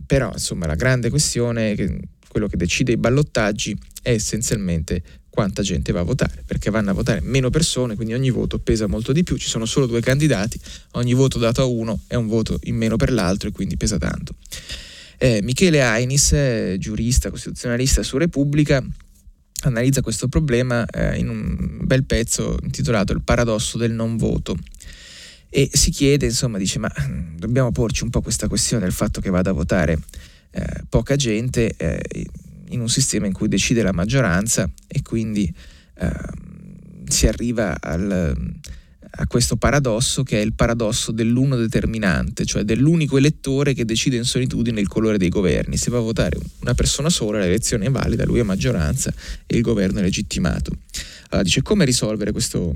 però 0.06 0.30
insomma 0.32 0.66
la 0.66 0.74
grande 0.74 1.08
questione 1.08 1.72
è 1.72 1.76
che 1.76 2.00
quello 2.26 2.48
che 2.48 2.56
decide 2.56 2.92
i 2.92 2.96
ballottaggi 2.96 3.76
è 4.02 4.10
essenzialmente 4.10 5.02
quanta 5.30 5.62
gente 5.62 5.92
va 5.92 6.00
a 6.00 6.02
votare, 6.02 6.42
perché 6.44 6.70
vanno 6.70 6.90
a 6.90 6.92
votare 6.92 7.20
meno 7.22 7.50
persone, 7.50 7.94
quindi 7.94 8.14
ogni 8.14 8.30
voto 8.30 8.58
pesa 8.58 8.86
molto 8.86 9.12
di 9.12 9.22
più, 9.22 9.36
ci 9.36 9.48
sono 9.48 9.64
solo 9.64 9.86
due 9.86 10.00
candidati, 10.00 10.60
ogni 10.92 11.14
voto 11.14 11.38
dato 11.38 11.62
a 11.62 11.64
uno 11.64 12.00
è 12.06 12.16
un 12.16 12.26
voto 12.26 12.58
in 12.64 12.76
meno 12.76 12.96
per 12.96 13.12
l'altro 13.12 13.48
e 13.48 13.52
quindi 13.52 13.76
pesa 13.76 13.96
tanto. 13.96 14.34
Eh, 15.16 15.40
Michele 15.42 15.82
Ainis, 15.82 16.32
eh, 16.32 16.76
giurista 16.78 17.30
costituzionalista 17.30 18.02
su 18.02 18.16
Repubblica, 18.16 18.84
analizza 19.62 20.00
questo 20.00 20.28
problema 20.28 20.86
eh, 20.86 21.18
in 21.18 21.28
un 21.28 21.78
bel 21.82 22.04
pezzo 22.04 22.56
intitolato 22.62 23.12
Il 23.12 23.22
paradosso 23.22 23.76
del 23.76 23.92
non 23.92 24.16
voto 24.16 24.56
e 25.48 25.68
si 25.72 25.90
chiede, 25.90 26.26
insomma, 26.26 26.58
dice 26.58 26.78
ma 26.78 26.90
dobbiamo 27.36 27.70
porci 27.72 28.04
un 28.04 28.10
po' 28.10 28.22
questa 28.22 28.48
questione 28.48 28.84
del 28.84 28.92
fatto 28.92 29.20
che 29.20 29.30
vada 29.30 29.50
a 29.50 29.52
votare 29.52 29.98
eh, 30.52 30.84
poca 30.88 31.16
gente 31.16 31.74
eh, 31.76 32.00
in 32.70 32.80
un 32.80 32.88
sistema 32.88 33.26
in 33.26 33.32
cui 33.32 33.48
decide 33.48 33.82
la 33.82 33.92
maggioranza 33.92 34.70
e 34.86 35.02
quindi 35.02 35.52
eh, 35.98 36.10
si 37.06 37.26
arriva 37.26 37.76
al, 37.80 38.34
a 39.10 39.26
questo 39.26 39.56
paradosso 39.56 40.22
che 40.22 40.40
è 40.40 40.44
il 40.44 40.54
paradosso 40.54 41.12
dell'uno 41.12 41.56
determinante, 41.56 42.44
cioè 42.44 42.62
dell'unico 42.62 43.16
elettore 43.16 43.74
che 43.74 43.84
decide 43.84 44.16
in 44.16 44.24
solitudine 44.24 44.80
il 44.80 44.88
colore 44.88 45.18
dei 45.18 45.28
governi. 45.28 45.76
Se 45.76 45.90
va 45.90 45.98
a 45.98 46.02
votare 46.02 46.38
una 46.60 46.74
persona 46.74 47.10
sola, 47.10 47.38
l'elezione 47.38 47.86
è 47.86 47.90
valida, 47.90 48.24
lui 48.24 48.38
è 48.38 48.44
maggioranza 48.44 49.12
e 49.46 49.56
il 49.56 49.62
governo 49.62 49.98
è 49.98 50.02
legittimato. 50.02 50.72
Allora 51.28 51.42
dice 51.42 51.62
come 51.62 51.84
risolvere 51.84 52.32
questo, 52.32 52.74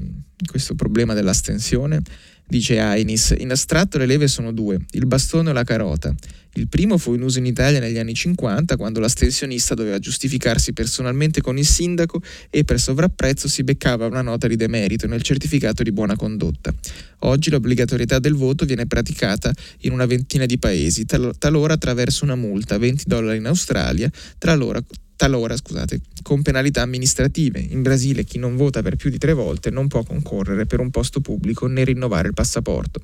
questo 0.48 0.74
problema 0.74 1.14
dell'astensione? 1.14 2.02
Dice 2.46 2.78
Ainis, 2.78 3.34
in 3.38 3.50
astratto 3.50 3.98
le 3.98 4.06
leve 4.06 4.28
sono 4.28 4.52
due, 4.52 4.78
il 4.92 5.06
bastone 5.06 5.50
o 5.50 5.52
la 5.52 5.64
carota. 5.64 6.14
Il 6.56 6.68
primo 6.68 6.98
fu 6.98 7.14
in 7.14 7.22
uso 7.22 7.38
in 7.38 7.46
Italia 7.46 7.80
negli 7.80 7.98
anni 7.98 8.14
50 8.14 8.76
quando 8.76 9.00
l'astensionista 9.00 9.74
doveva 9.74 9.98
giustificarsi 9.98 10.72
personalmente 10.72 11.40
con 11.40 11.58
il 11.58 11.66
sindaco 11.66 12.22
e 12.50 12.62
per 12.62 12.78
sovrapprezzo 12.78 13.48
si 13.48 13.64
beccava 13.64 14.06
una 14.06 14.22
nota 14.22 14.46
di 14.46 14.54
demerito 14.54 15.08
nel 15.08 15.22
certificato 15.22 15.82
di 15.82 15.90
buona 15.90 16.14
condotta. 16.14 16.72
Oggi 17.20 17.50
l'obbligatorietà 17.50 18.20
del 18.20 18.34
voto 18.34 18.64
viene 18.66 18.86
praticata 18.86 19.52
in 19.80 19.92
una 19.92 20.06
ventina 20.06 20.46
di 20.46 20.58
paesi, 20.58 21.06
tal- 21.06 21.34
talora 21.38 21.74
attraverso 21.74 22.24
una 22.24 22.36
multa, 22.36 22.78
20 22.78 23.04
dollari 23.06 23.38
in 23.38 23.46
Australia, 23.46 24.08
talora, 24.38 24.80
talora 25.16 25.56
scusate, 25.56 26.00
con 26.22 26.42
penalità 26.42 26.82
amministrative. 26.82 27.58
In 27.58 27.82
Brasile 27.82 28.24
chi 28.24 28.38
non 28.38 28.56
vota 28.56 28.82
per 28.82 28.96
più 28.96 29.10
di 29.10 29.18
tre 29.18 29.32
volte 29.32 29.70
non 29.70 29.88
può 29.88 30.02
concorrere 30.02 30.66
per 30.66 30.80
un 30.80 30.90
posto 30.90 31.20
pubblico 31.20 31.66
né 31.66 31.84
rinnovare 31.84 32.28
il 32.28 32.34
passaporto. 32.34 33.00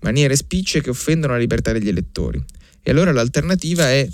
maniere 0.00 0.36
spicce 0.36 0.82
che 0.82 0.90
offendono 0.90 1.32
la 1.32 1.38
libertà 1.38 1.72
degli 1.72 1.88
elettori. 1.88 2.42
E 2.82 2.90
allora 2.90 3.10
l'alternativa 3.10 3.90
è 3.90 4.06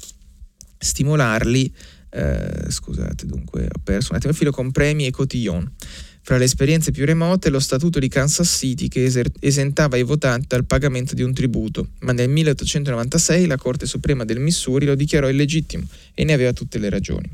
stimolarli, 0.79 1.75
eh, 2.11 2.67
scusate 2.69 3.27
dunque 3.27 3.65
ho 3.65 3.81
perso 3.83 4.11
un 4.11 4.17
attimo 4.17 4.33
il 4.33 4.39
filo, 4.39 4.51
con 4.53 4.71
premi 4.71 5.07
e 5.07 5.11
cotillon. 5.11 5.69
Fra 6.31 6.39
le 6.39 6.45
esperienze 6.45 6.93
più 6.93 7.05
remote 7.05 7.51
lo 7.51 7.59
statuto 7.59 7.99
di 7.99 8.07
Kansas 8.07 8.49
City 8.49 8.87
che 8.87 9.03
eser- 9.03 9.33
esentava 9.41 9.97
i 9.97 10.05
votanti 10.05 10.47
dal 10.47 10.65
pagamento 10.65 11.17
di 11.17 11.25
un 11.25 11.35
tributo, 11.35 11.89
ma 12.03 12.13
nel 12.13 12.29
1896 12.29 13.47
la 13.47 13.57
Corte 13.57 13.85
Suprema 13.85 14.25
del 14.25 14.39
Missouri 14.39 14.87
lo 14.87 14.95
dichiarò 14.95 15.29
illegittimo 15.29 15.89
e 16.15 16.23
ne 16.23 16.33
aveva 16.33 16.53
tutte 16.53 16.79
le 16.79 16.89
ragioni. 16.89 17.29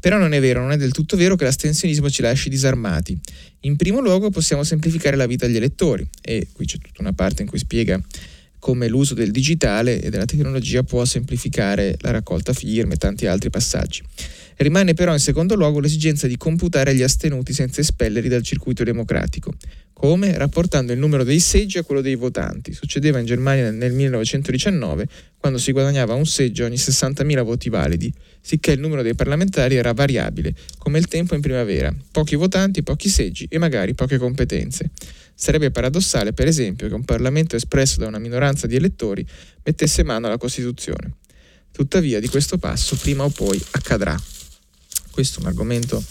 Però 0.00 0.16
non 0.16 0.32
è 0.32 0.40
vero, 0.40 0.62
non 0.62 0.72
è 0.72 0.78
del 0.78 0.92
tutto 0.92 1.18
vero 1.18 1.36
che 1.36 1.44
l'astensionismo 1.44 2.08
ci 2.08 2.22
lasci 2.22 2.48
disarmati. 2.48 3.14
In 3.60 3.76
primo 3.76 4.00
luogo 4.00 4.30
possiamo 4.30 4.64
semplificare 4.64 5.16
la 5.16 5.26
vita 5.26 5.44
agli 5.44 5.56
elettori 5.56 6.08
e 6.22 6.48
qui 6.50 6.64
c'è 6.64 6.78
tutta 6.78 7.02
una 7.02 7.12
parte 7.12 7.42
in 7.42 7.48
cui 7.48 7.58
spiega 7.58 8.00
come 8.64 8.88
l'uso 8.88 9.12
del 9.12 9.30
digitale 9.30 10.00
e 10.00 10.08
della 10.08 10.24
tecnologia 10.24 10.82
può 10.82 11.04
semplificare 11.04 11.96
la 12.00 12.12
raccolta 12.12 12.54
firme 12.54 12.94
e 12.94 12.96
tanti 12.96 13.26
altri 13.26 13.50
passaggi. 13.50 14.02
Rimane 14.56 14.94
però 14.94 15.12
in 15.12 15.18
secondo 15.18 15.54
luogo 15.54 15.80
l'esigenza 15.80 16.26
di 16.26 16.38
computare 16.38 16.94
gli 16.94 17.02
astenuti 17.02 17.52
senza 17.52 17.82
espellerli 17.82 18.30
dal 18.30 18.42
circuito 18.42 18.82
democratico. 18.82 19.52
Come? 20.04 20.36
Rapportando 20.36 20.92
il 20.92 20.98
numero 20.98 21.24
dei 21.24 21.40
seggi 21.40 21.78
a 21.78 21.82
quello 21.82 22.02
dei 22.02 22.14
votanti. 22.14 22.74
Succedeva 22.74 23.20
in 23.20 23.24
Germania 23.24 23.70
nel 23.70 23.94
1919, 23.94 25.08
quando 25.38 25.58
si 25.58 25.72
guadagnava 25.72 26.12
un 26.12 26.26
seggio 26.26 26.66
ogni 26.66 26.76
60.000 26.76 27.42
voti 27.42 27.70
validi, 27.70 28.12
sicché 28.38 28.72
il 28.72 28.80
numero 28.80 29.00
dei 29.00 29.14
parlamentari 29.14 29.76
era 29.76 29.94
variabile, 29.94 30.54
come 30.76 30.98
il 30.98 31.06
tempo 31.06 31.34
in 31.34 31.40
primavera. 31.40 31.90
Pochi 32.10 32.36
votanti, 32.36 32.82
pochi 32.82 33.08
seggi 33.08 33.46
e 33.48 33.56
magari 33.56 33.94
poche 33.94 34.18
competenze. 34.18 34.90
Sarebbe 35.34 35.70
paradossale, 35.70 36.34
per 36.34 36.48
esempio, 36.48 36.86
che 36.86 36.92
un 36.92 37.04
Parlamento 37.04 37.56
espresso 37.56 37.98
da 38.00 38.06
una 38.06 38.18
minoranza 38.18 38.66
di 38.66 38.76
elettori 38.76 39.26
mettesse 39.62 40.02
mano 40.02 40.26
alla 40.26 40.36
Costituzione. 40.36 41.14
Tuttavia, 41.72 42.20
di 42.20 42.28
questo 42.28 42.58
passo 42.58 42.94
prima 42.96 43.24
o 43.24 43.30
poi 43.30 43.58
accadrà. 43.70 44.14
Questo 45.10 45.38
è 45.38 45.42
un 45.44 45.48
argomento 45.48 46.04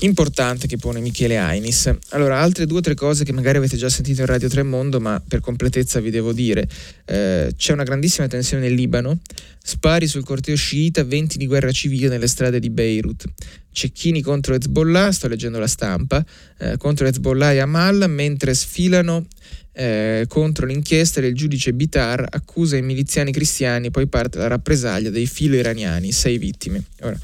importante 0.00 0.66
che 0.66 0.76
pone 0.76 1.00
Michele 1.00 1.38
Ainis. 1.38 1.92
Allora, 2.10 2.38
altre 2.38 2.66
due 2.66 2.78
o 2.78 2.80
tre 2.80 2.94
cose 2.94 3.24
che 3.24 3.32
magari 3.32 3.58
avete 3.58 3.76
già 3.76 3.88
sentito 3.88 4.20
in 4.20 4.26
Radio 4.26 4.48
Tremondo, 4.48 5.00
ma 5.00 5.22
per 5.26 5.40
completezza 5.40 6.00
vi 6.00 6.10
devo 6.10 6.32
dire. 6.32 6.68
Eh, 7.04 7.52
c'è 7.56 7.72
una 7.72 7.82
grandissima 7.82 8.26
tensione 8.26 8.64
nel 8.64 8.74
Libano, 8.74 9.18
spari 9.62 10.06
sul 10.06 10.24
corteo 10.24 10.56
sciita, 10.56 11.04
venti 11.04 11.38
di 11.38 11.46
guerra 11.46 11.72
civile 11.72 12.08
nelle 12.08 12.28
strade 12.28 12.60
di 12.60 12.70
Beirut. 12.70 13.24
Cecchini 13.70 14.22
contro 14.22 14.54
Hezbollah, 14.54 15.12
sto 15.12 15.28
leggendo 15.28 15.58
la 15.58 15.66
stampa, 15.66 16.24
eh, 16.58 16.76
contro 16.76 17.06
Hezbollah 17.06 17.52
e 17.52 17.58
Amal, 17.58 18.06
mentre 18.08 18.54
sfilano 18.54 19.26
eh, 19.72 20.24
contro 20.26 20.66
l'inchiesta 20.66 21.20
del 21.20 21.34
giudice 21.34 21.72
Bitar 21.72 22.26
accusa 22.28 22.76
i 22.76 22.82
miliziani 22.82 23.30
cristiani, 23.30 23.90
poi 23.90 24.08
parte 24.08 24.38
la 24.38 24.48
rappresaglia 24.48 25.10
dei 25.10 25.26
filo 25.26 25.54
iraniani, 25.54 26.10
sei 26.10 26.38
vittime. 26.38 26.82
Ora, 27.02 27.18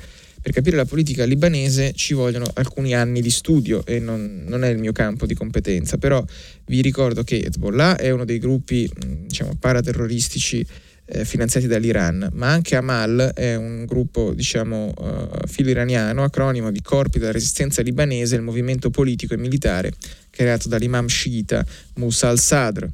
per 0.45 0.53
capire 0.53 0.77
la 0.77 0.85
politica 0.85 1.25
libanese 1.25 1.95
ci 1.95 2.13
vogliono 2.13 2.45
alcuni 2.53 2.95
anni 2.95 3.23
di 3.23 3.31
studio 3.31 3.83
e 3.87 3.99
non, 3.99 4.45
non, 4.47 4.63
è 4.63 4.69
il 4.69 4.77
mio 4.77 4.93
campo 4.93 5.25
di 5.25 5.33
competenza, 5.33 5.97
però 5.97 6.23
vi 6.67 6.83
ricordo 6.83 7.25
che 7.25 7.43
Hezbollah 7.47 7.97
è 7.97 8.11
uno 8.11 8.27
dei 8.27 8.39
gruppi 8.39 8.87
diciamo, 9.25 9.57
paraterroristici 9.59 10.63
eh, 11.07 11.25
finanziati 11.25 11.67
dall'Iran, 11.67 12.29
ma 12.35 12.51
anche 12.51 12.77
Amal 12.77 13.33
è 13.35 13.55
un 13.55 13.87
gruppo 13.87 14.35
diciamo, 14.35 14.93
uh, 14.95 15.47
filo 15.47 15.71
iraniano, 15.71 16.23
acronimo 16.23 16.71
di 16.71 16.83
Corpi 16.83 17.19
della 17.19 17.33
Resistenza 17.33 17.81
Libanese, 17.81 18.37
il 18.37 18.43
movimento 18.43 18.91
politico 18.91 19.33
e 19.33 19.39
militare 19.39 19.93
creato 20.29 20.69
dall'imam 20.69 21.07
sciita 21.07 21.65
Musa 21.95 22.29
al-Sadr 22.29 22.87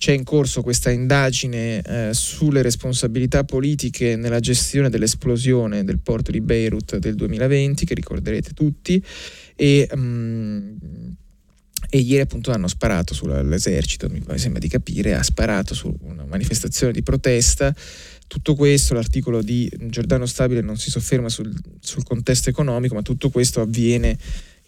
c'è 0.00 0.12
in 0.12 0.24
corso 0.24 0.62
questa 0.62 0.90
indagine 0.90 1.82
eh, 1.82 2.14
sulle 2.14 2.62
responsabilità 2.62 3.44
politiche 3.44 4.16
nella 4.16 4.40
gestione 4.40 4.88
dell'esplosione 4.88 5.84
del 5.84 5.98
porto 5.98 6.30
di 6.30 6.40
Beirut 6.40 6.96
del 6.96 7.14
2020, 7.14 7.84
che 7.84 7.92
ricorderete 7.92 8.52
tutti, 8.54 9.04
e, 9.54 9.86
um, 9.92 10.74
e 11.90 11.98
ieri 11.98 12.22
appunto 12.22 12.50
hanno 12.50 12.66
sparato 12.66 13.12
sull'esercito, 13.12 14.08
mi 14.08 14.22
sembra 14.38 14.58
di 14.58 14.68
capire, 14.68 15.12
ha 15.12 15.22
sparato 15.22 15.74
su 15.74 15.94
una 16.04 16.24
manifestazione 16.24 16.94
di 16.94 17.02
protesta. 17.02 17.74
Tutto 18.26 18.54
questo, 18.54 18.94
l'articolo 18.94 19.42
di 19.42 19.70
Giordano 19.88 20.24
Stabile 20.24 20.62
non 20.62 20.78
si 20.78 20.88
sofferma 20.88 21.28
sul, 21.28 21.54
sul 21.78 22.04
contesto 22.04 22.48
economico, 22.48 22.94
ma 22.94 23.02
tutto 23.02 23.28
questo 23.28 23.60
avviene 23.60 24.16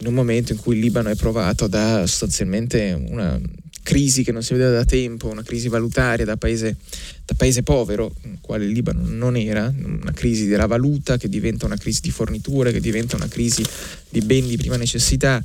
in 0.01 0.09
un 0.09 0.13
momento 0.13 0.53
in 0.53 0.59
cui 0.59 0.75
il 0.75 0.83
Libano 0.83 1.09
è 1.09 1.17
provato 1.17 1.69
da 1.69 2.07
sostanzialmente 2.07 2.93
una 2.93 3.41
crisi 3.83 4.23
che 4.23 4.33
non 4.33 4.43
si 4.43 4.53
vedeva 4.53 4.71
da 4.71 4.85
tempo, 4.85 5.29
una 5.29 5.43
crisi 5.43 5.69
valutaria 5.69 6.25
da 6.25 6.37
paese, 6.37 6.77
da 7.25 7.35
paese 7.35 7.63
povero, 7.63 8.15
quale 8.41 8.65
il 8.65 8.71
Libano 8.71 9.03
non 9.05 9.37
era, 9.37 9.73
una 9.77 10.13
crisi 10.13 10.47
della 10.47 10.67
valuta 10.67 11.17
che 11.17 11.29
diventa 11.29 11.67
una 11.67 11.77
crisi 11.77 12.01
di 12.01 12.11
forniture, 12.11 12.73
che 12.73 12.81
diventa 12.81 13.17
una 13.17 13.29
crisi 13.29 13.65
di 14.09 14.21
beni 14.21 14.49
di 14.49 14.57
prima 14.57 14.77
necessità. 14.77 15.43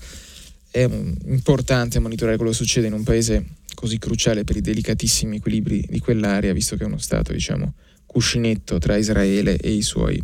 È 0.69 0.87
importante 1.25 1.99
monitorare 1.99 2.37
quello 2.37 2.51
che 2.51 2.57
succede 2.57 2.87
in 2.87 2.93
un 2.93 3.03
paese 3.03 3.45
così 3.73 3.97
cruciale 3.97 4.43
per 4.43 4.57
i 4.57 4.61
delicatissimi 4.61 5.37
equilibri 5.37 5.85
di 5.87 5.99
quell'area, 5.99 6.53
visto 6.53 6.75
che 6.75 6.83
è 6.83 6.87
uno 6.87 6.97
Stato, 6.97 7.31
diciamo, 7.31 7.73
cuscinetto 8.05 8.77
tra 8.77 8.95
Israele 8.95 9.57
e 9.57 9.71
i 9.71 9.81
suoi 9.81 10.21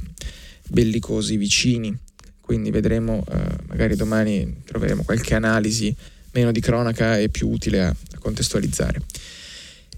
bellicosi 0.69 1.37
vicini. 1.37 1.95
Quindi 2.39 2.71
vedremo, 2.71 3.23
eh, 3.31 3.37
magari 3.67 3.95
domani 3.95 4.61
troveremo 4.65 5.03
qualche 5.03 5.33
analisi 5.33 5.95
meno 6.33 6.51
di 6.51 6.59
cronaca 6.59 7.17
e 7.17 7.29
più 7.29 7.49
utile 7.49 7.83
a, 7.83 7.87
a 7.87 8.17
contestualizzare. 8.19 9.01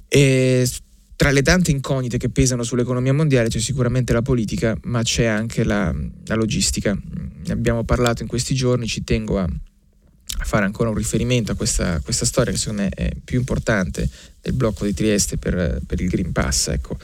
E 0.07 0.69
tra 1.15 1.31
le 1.31 1.41
tante 1.41 1.71
incognite 1.71 2.17
che 2.17 2.29
pesano 2.29 2.63
sull'economia 2.63 3.13
mondiale 3.13 3.49
c'è 3.49 3.59
sicuramente 3.59 4.13
la 4.13 4.21
politica, 4.21 4.77
ma 4.83 5.01
c'è 5.01 5.25
anche 5.25 5.63
la, 5.63 5.93
la 6.25 6.35
logistica. 6.35 6.93
Ne 6.93 7.53
abbiamo 7.53 7.83
parlato 7.83 8.21
in 8.21 8.27
questi 8.27 8.53
giorni, 8.53 8.87
ci 8.87 9.03
tengo 9.03 9.39
a, 9.39 9.43
a 9.43 10.43
fare 10.43 10.65
ancora 10.65 10.89
un 10.89 10.95
riferimento 10.95 11.51
a 11.51 11.55
questa, 11.55 11.99
questa, 12.01 12.25
storia 12.25 12.51
che 12.51 12.57
secondo 12.57 12.83
me 12.83 12.89
è 12.89 13.11
più 13.23 13.39
importante 13.39 14.09
del 14.41 14.53
blocco 14.53 14.85
di 14.85 14.93
Trieste 14.93 15.37
per, 15.37 15.81
per 15.85 16.01
il 16.01 16.09
Green 16.09 16.31
Pass. 16.31 16.67
Ecco 16.67 16.97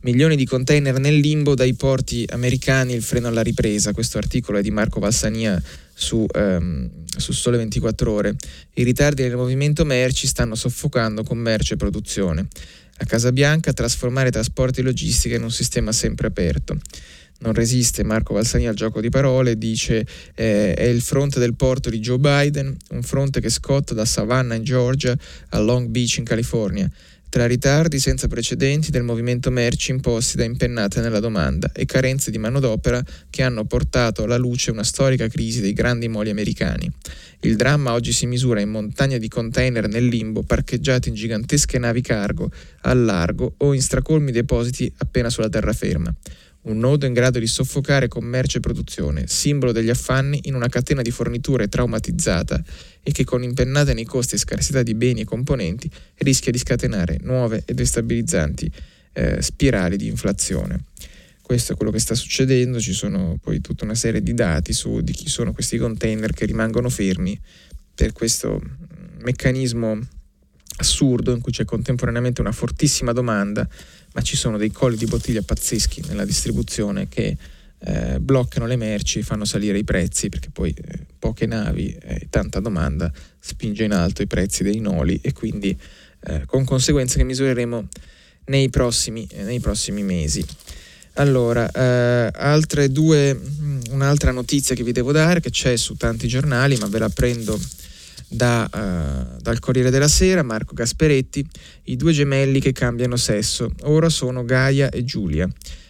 milioni 0.00 0.36
di 0.36 0.46
container 0.46 0.98
nel 0.98 1.16
limbo 1.16 1.54
dai 1.54 1.74
porti 1.74 2.24
americani, 2.28 2.94
il 2.94 3.02
freno 3.02 3.28
alla 3.28 3.42
ripresa. 3.42 3.92
Questo 3.92 4.18
articolo 4.18 4.58
è 4.58 4.62
di 4.62 4.70
Marco 4.70 5.00
Valsania 5.00 5.60
su, 5.92 6.26
um, 6.34 6.90
su 7.16 7.32
Sole 7.32 7.56
24 7.56 8.12
Ore. 8.12 8.36
I 8.74 8.82
ritardi 8.82 9.22
nel 9.22 9.36
movimento 9.36 9.84
merci 9.84 10.26
stanno 10.26 10.54
soffocando 10.54 11.22
commercio 11.22 11.74
e 11.74 11.76
produzione. 11.76 12.46
A 12.98 13.04
Casa 13.04 13.32
Bianca 13.32 13.72
trasformare 13.72 14.30
trasporti 14.30 14.80
e 14.80 14.82
logistica 14.82 15.36
in 15.36 15.42
un 15.42 15.50
sistema 15.50 15.92
sempre 15.92 16.28
aperto. 16.28 16.78
Non 17.38 17.52
resiste 17.52 18.02
Marco 18.02 18.32
Valsania 18.32 18.70
al 18.70 18.74
gioco 18.74 19.00
di 19.02 19.10
parole, 19.10 19.58
dice 19.58 20.06
eh, 20.34 20.72
è 20.72 20.84
il 20.84 21.02
fronte 21.02 21.38
del 21.38 21.54
porto 21.54 21.90
di 21.90 21.98
Joe 21.98 22.18
Biden, 22.18 22.74
un 22.90 23.02
fronte 23.02 23.40
che 23.40 23.50
scotta 23.50 23.92
da 23.92 24.06
Savannah 24.06 24.54
in 24.54 24.64
Georgia 24.64 25.14
a 25.50 25.58
Long 25.58 25.88
Beach 25.88 26.16
in 26.16 26.24
California 26.24 26.90
tra 27.28 27.46
ritardi 27.46 27.98
senza 27.98 28.28
precedenti 28.28 28.90
del 28.90 29.02
movimento 29.02 29.50
merci 29.50 29.90
imposti 29.90 30.36
da 30.36 30.44
impennate 30.44 31.00
nella 31.00 31.20
domanda 31.20 31.70
e 31.72 31.84
carenze 31.84 32.30
di 32.30 32.38
manodopera 32.38 33.02
che 33.28 33.42
hanno 33.42 33.64
portato 33.64 34.22
alla 34.22 34.36
luce 34.36 34.70
una 34.70 34.84
storica 34.84 35.28
crisi 35.28 35.60
dei 35.60 35.72
grandi 35.72 36.08
moli 36.08 36.30
americani. 36.30 36.90
Il 37.40 37.56
dramma 37.56 37.92
oggi 37.92 38.12
si 38.12 38.26
misura 38.26 38.60
in 38.60 38.70
montagne 38.70 39.18
di 39.18 39.28
container 39.28 39.88
nel 39.88 40.06
limbo 40.06 40.42
parcheggiati 40.42 41.08
in 41.10 41.14
gigantesche 41.14 41.78
navi 41.78 42.00
cargo 42.00 42.50
al 42.82 43.04
largo 43.04 43.54
o 43.58 43.74
in 43.74 43.82
stracolmi 43.82 44.32
depositi 44.32 44.92
appena 44.98 45.30
sulla 45.30 45.48
terraferma 45.48 46.14
un 46.66 46.78
nodo 46.78 47.06
in 47.06 47.12
grado 47.12 47.38
di 47.38 47.46
soffocare 47.46 48.08
commercio 48.08 48.58
e 48.58 48.60
produzione, 48.60 49.26
simbolo 49.26 49.72
degli 49.72 49.90
affanni 49.90 50.40
in 50.44 50.54
una 50.54 50.68
catena 50.68 51.02
di 51.02 51.10
forniture 51.10 51.68
traumatizzata 51.68 52.62
e 53.02 53.12
che 53.12 53.24
con 53.24 53.42
impennate 53.42 53.94
nei 53.94 54.04
costi 54.04 54.34
e 54.34 54.38
scarsità 54.38 54.82
di 54.82 54.94
beni 54.94 55.20
e 55.20 55.24
componenti 55.24 55.90
rischia 56.18 56.50
di 56.50 56.58
scatenare 56.58 57.18
nuove 57.22 57.62
e 57.64 57.74
destabilizzanti 57.74 58.70
eh, 59.12 59.42
spirali 59.42 59.96
di 59.96 60.08
inflazione. 60.08 60.84
Questo 61.40 61.72
è 61.72 61.76
quello 61.76 61.92
che 61.92 62.00
sta 62.00 62.16
succedendo, 62.16 62.80
ci 62.80 62.92
sono 62.92 63.38
poi 63.40 63.60
tutta 63.60 63.84
una 63.84 63.94
serie 63.94 64.20
di 64.20 64.34
dati 64.34 64.72
su 64.72 65.00
di 65.00 65.12
chi 65.12 65.28
sono 65.28 65.52
questi 65.52 65.78
container 65.78 66.32
che 66.32 66.44
rimangono 66.44 66.88
fermi 66.88 67.38
per 67.94 68.12
questo 68.12 68.60
mm, 68.60 69.22
meccanismo 69.22 70.00
assurdo 70.78 71.32
in 71.32 71.40
cui 71.40 71.52
c'è 71.52 71.64
contemporaneamente 71.64 72.40
una 72.40 72.52
fortissima 72.52 73.12
domanda 73.12 73.66
ma 74.16 74.22
ci 74.22 74.34
sono 74.34 74.56
dei 74.56 74.72
colli 74.72 74.96
di 74.96 75.04
bottiglia 75.04 75.42
pazzeschi 75.42 76.02
nella 76.08 76.24
distribuzione 76.24 77.06
che 77.06 77.36
eh, 77.78 78.18
bloccano 78.18 78.64
le 78.64 78.76
merci, 78.76 79.20
fanno 79.20 79.44
salire 79.44 79.76
i 79.76 79.84
prezzi 79.84 80.30
perché 80.30 80.48
poi 80.50 80.70
eh, 80.74 81.00
poche 81.18 81.44
navi 81.44 81.94
e 82.00 82.26
tanta 82.30 82.60
domanda 82.60 83.12
spinge 83.38 83.84
in 83.84 83.92
alto 83.92 84.22
i 84.22 84.26
prezzi 84.26 84.62
dei 84.62 84.80
noli 84.80 85.20
e 85.22 85.34
quindi 85.34 85.78
eh, 86.28 86.44
con 86.46 86.64
conseguenze 86.64 87.18
che 87.18 87.24
misureremo 87.24 87.88
nei 88.46 88.70
prossimi, 88.70 89.28
nei 89.42 89.60
prossimi 89.60 90.02
mesi. 90.02 90.42
Allora, 91.18 91.70
eh, 91.70 92.88
due, 92.88 93.34
mm, 93.34 93.80
un'altra 93.90 94.30
notizia 94.30 94.74
che 94.74 94.82
vi 94.82 94.92
devo 94.92 95.12
dare 95.12 95.40
che 95.40 95.50
c'è 95.50 95.76
su 95.76 95.94
tanti 95.94 96.26
giornali, 96.26 96.76
ma 96.76 96.86
ve 96.86 97.00
la 97.00 97.10
prendo 97.10 97.60
da, 98.28 98.68
uh, 98.72 99.40
dal 99.40 99.58
Corriere 99.58 99.90
della 99.90 100.08
Sera, 100.08 100.42
Marco 100.42 100.74
Gasperetti, 100.74 101.46
i 101.84 101.96
due 101.96 102.12
gemelli 102.12 102.60
che 102.60 102.72
cambiano 102.72 103.16
sesso, 103.16 103.70
ora 103.82 104.08
sono 104.08 104.44
Gaia 104.44 104.90
e 104.90 105.04
Giulia. 105.04 105.48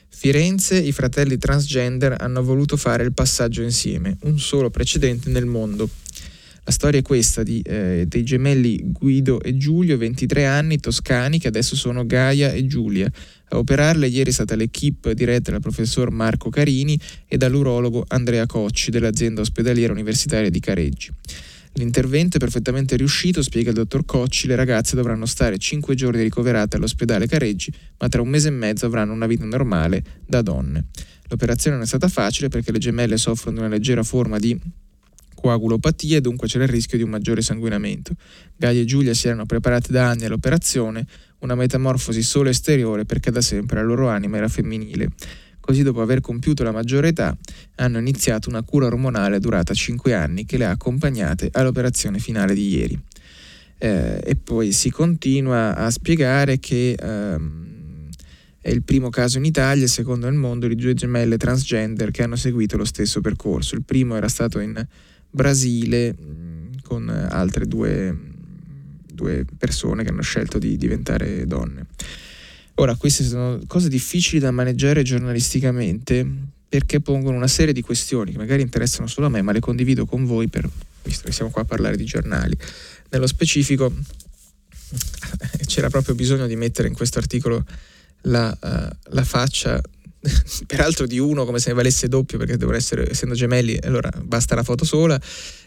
Firenze, 0.09 0.79
i 0.79 0.93
fratelli 0.93 1.37
transgender 1.37 2.17
hanno 2.19 2.43
voluto 2.43 2.77
fare 2.77 3.05
il 3.05 3.13
passaggio 3.13 3.63
insieme, 3.63 4.17
un 4.23 4.39
solo 4.39 4.71
precedente 4.71 5.29
nel 5.29 5.45
mondo. 5.45 5.89
La 6.65 6.73
storia 6.73 6.99
è 6.99 7.03
questa 7.03 7.45
di, 7.45 7.61
eh, 7.61 8.07
dei 8.09 8.25
gemelli 8.25 8.81
Guido 8.87 9.41
e 9.41 9.57
Giulio, 9.57 9.97
23 9.97 10.47
anni, 10.47 10.81
toscani, 10.81 11.39
che 11.39 11.47
adesso 11.47 11.77
sono 11.77 12.07
Gaia 12.07 12.51
e 12.51 12.67
Giulia. 12.67 13.09
A 13.51 13.59
operarle 13.59 14.09
ieri 14.09 14.31
è 14.31 14.33
stata 14.33 14.57
l'equipe 14.57 15.15
diretta 15.15 15.53
dal 15.53 15.61
professor 15.61 16.11
Marco 16.11 16.49
Carini 16.49 16.99
e 17.29 17.37
dall'urologo 17.37 18.05
Andrea 18.09 18.47
Cocci 18.47 18.91
dell'azienda 18.91 19.43
ospedaliera 19.43 19.93
universitaria 19.93 20.51
di 20.51 20.59
Careggi. 20.59 21.13
L'intervento 21.77 22.39
è 22.39 22.41
perfettamente 22.41 22.97
riuscito, 22.97 23.43
spiega 23.43 23.69
il 23.69 23.77
dottor 23.77 24.07
Cocci, 24.07 24.47
le 24.47 24.57
ragazze 24.57 24.97
dovranno 24.97 25.27
stare 25.27 25.59
5 25.59 25.95
giorni 25.95 26.23
ricoverate 26.23 26.77
all'ospedale 26.77 27.27
Careggi, 27.27 27.71
ma 27.99 28.09
tra 28.09 28.23
un 28.23 28.29
mese 28.29 28.49
e 28.49 28.53
mezzo 28.53 28.87
avranno 28.87 29.13
una 29.13 29.27
vita 29.27 29.45
normale 29.45 30.03
da 30.27 30.41
donne. 30.41 30.87
L'operazione 31.29 31.77
non 31.77 31.85
è 31.85 31.89
stata 31.89 32.09
facile 32.09 32.49
perché 32.49 32.73
le 32.73 32.79
gemelle 32.79 33.19
soffrono 33.19 33.57
di 33.57 33.63
una 33.63 33.69
leggera 33.69 34.03
forma 34.03 34.39
di 34.39 34.59
coagulopatia 35.35 36.17
e 36.17 36.21
dunque 36.23 36.49
c'era 36.49 36.65
il 36.65 36.71
rischio 36.71 36.97
di 36.97 37.05
un 37.05 37.11
maggiore 37.11 37.43
sanguinamento. 37.43 38.13
Gaia 38.57 38.81
e 38.81 38.85
Giulia 38.87 39.13
si 39.13 39.27
erano 39.27 39.45
preparate 39.45 39.93
da 39.93 40.09
anni 40.09 40.25
all'operazione, 40.25 41.07
una 41.41 41.55
metamorfosi 41.55 42.23
solo 42.23 42.49
esteriore 42.49 43.05
perché 43.05 43.31
da 43.31 43.43
sempre 43.43 43.77
la 43.77 43.87
loro 43.87 44.09
anima 44.09 44.39
era 44.39 44.49
femminile. 44.49 45.11
Così 45.67 45.83
dopo 45.83 46.01
aver 46.01 46.21
compiuto 46.21 46.63
la 46.63 46.71
maggiore 46.71 47.09
età 47.09 47.37
hanno 47.75 47.99
iniziato 47.99 48.49
una 48.49 48.63
cura 48.63 48.87
ormonale 48.87 49.41
durata 49.41 49.75
5 49.75 50.15
anni 50.15 50.47
che 50.47 50.59
le 50.59 50.65
ha 50.65 50.71
accompagnate 50.71 51.49
all'operazione 51.51 52.21
finale 52.21 52.55
di 52.55 52.69
ieri. 52.69 52.97
Eh, 53.77 54.21
e 54.23 54.37
poi 54.37 54.71
si 54.71 54.91
continua 54.91 55.75
a 55.75 55.91
spiegare 55.91 56.61
che 56.61 56.93
ehm, 56.93 58.11
è 58.61 58.71
il 58.71 58.85
primo 58.85 59.09
caso 59.09 59.39
in 59.39 59.45
Italia, 59.45 59.89
secondo 59.89 60.29
il 60.29 60.35
mondo, 60.35 60.69
di 60.69 60.77
due 60.77 60.95
gemelle 60.95 61.37
transgender 61.37 62.13
che 62.13 62.23
hanno 62.23 62.37
seguito 62.37 62.77
lo 62.77 62.85
stesso 62.85 63.21
percorso. 63.21 63.75
Il 63.75 63.83
primo 63.83 64.15
era 64.15 64.29
stato 64.29 64.61
in 64.61 64.87
Brasile 65.29 66.15
con 66.85 67.09
altre 67.09 67.67
due, 67.67 68.17
due 69.13 69.45
persone 69.59 70.05
che 70.05 70.11
hanno 70.11 70.23
scelto 70.23 70.61
di 70.61 70.77
diventare 70.77 71.45
donne. 71.45 71.87
Ora, 72.79 72.95
queste 72.97 73.25
sono 73.25 73.59
cose 73.67 73.89
difficili 73.89 74.39
da 74.39 74.51
maneggiare 74.51 75.03
giornalisticamente 75.03 76.27
perché 76.69 77.01
pongono 77.01 77.37
una 77.37 77.49
serie 77.49 77.73
di 77.73 77.81
questioni 77.81 78.33
che 78.33 78.39
magari 78.39 78.61
interessano 78.61 79.07
solo 79.07 79.27
a 79.27 79.31
me, 79.31 79.41
ma 79.41 79.53
le 79.53 79.61
condivido 79.61 80.05
con 80.05 80.27
voi, 80.27 80.49
per, 80.49 80.69
visto 81.03 81.25
che 81.25 81.33
siamo 81.33 81.51
qua 81.51 81.63
a 81.63 81.65
parlare 81.65 81.97
di 81.97 82.05
giornali. 82.05 82.57
Nello 83.11 83.27
specifico 83.27 83.91
c'era 85.65 85.89
proprio 85.89 86.15
bisogno 86.15 86.47
di 86.47 86.57
mettere 86.57 86.89
in 86.89 86.95
questo 86.95 87.19
articolo 87.19 87.65
la, 88.23 88.57
uh, 88.61 89.15
la 89.15 89.25
faccia 89.25 89.81
peraltro 90.67 91.07
di 91.07 91.19
uno 91.19 91.45
come 91.47 91.59
se 91.59 91.71
ne 91.71 91.77
valesse 91.77 92.09
doppio 92.09 92.37
perché 92.37 92.59
devono 92.59 92.77
essere, 92.77 93.11
essendo 93.11 93.35
gemelli, 93.35 93.79
allora 93.83 94.11
basta 94.23 94.55
la 94.55 94.63
foto 94.63 94.85
sola, 94.85 95.19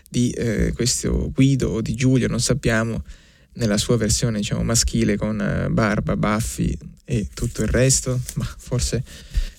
di 0.07 0.29
eh, 0.31 0.73
questo 0.73 1.31
Guido 1.31 1.69
o 1.69 1.81
di 1.81 1.95
Giulio, 1.95 2.27
non 2.27 2.39
sappiamo, 2.39 3.03
nella 3.59 3.77
sua 3.77 3.97
versione 3.97 4.39
diciamo 4.39 4.63
maschile 4.63 5.17
con 5.17 5.39
eh, 5.39 5.69
barba, 5.69 6.17
baffi 6.17 6.75
e 7.05 7.27
tutto 7.33 7.61
il 7.61 7.67
resto, 7.67 8.19
ma 8.35 8.47
forse 8.57 9.03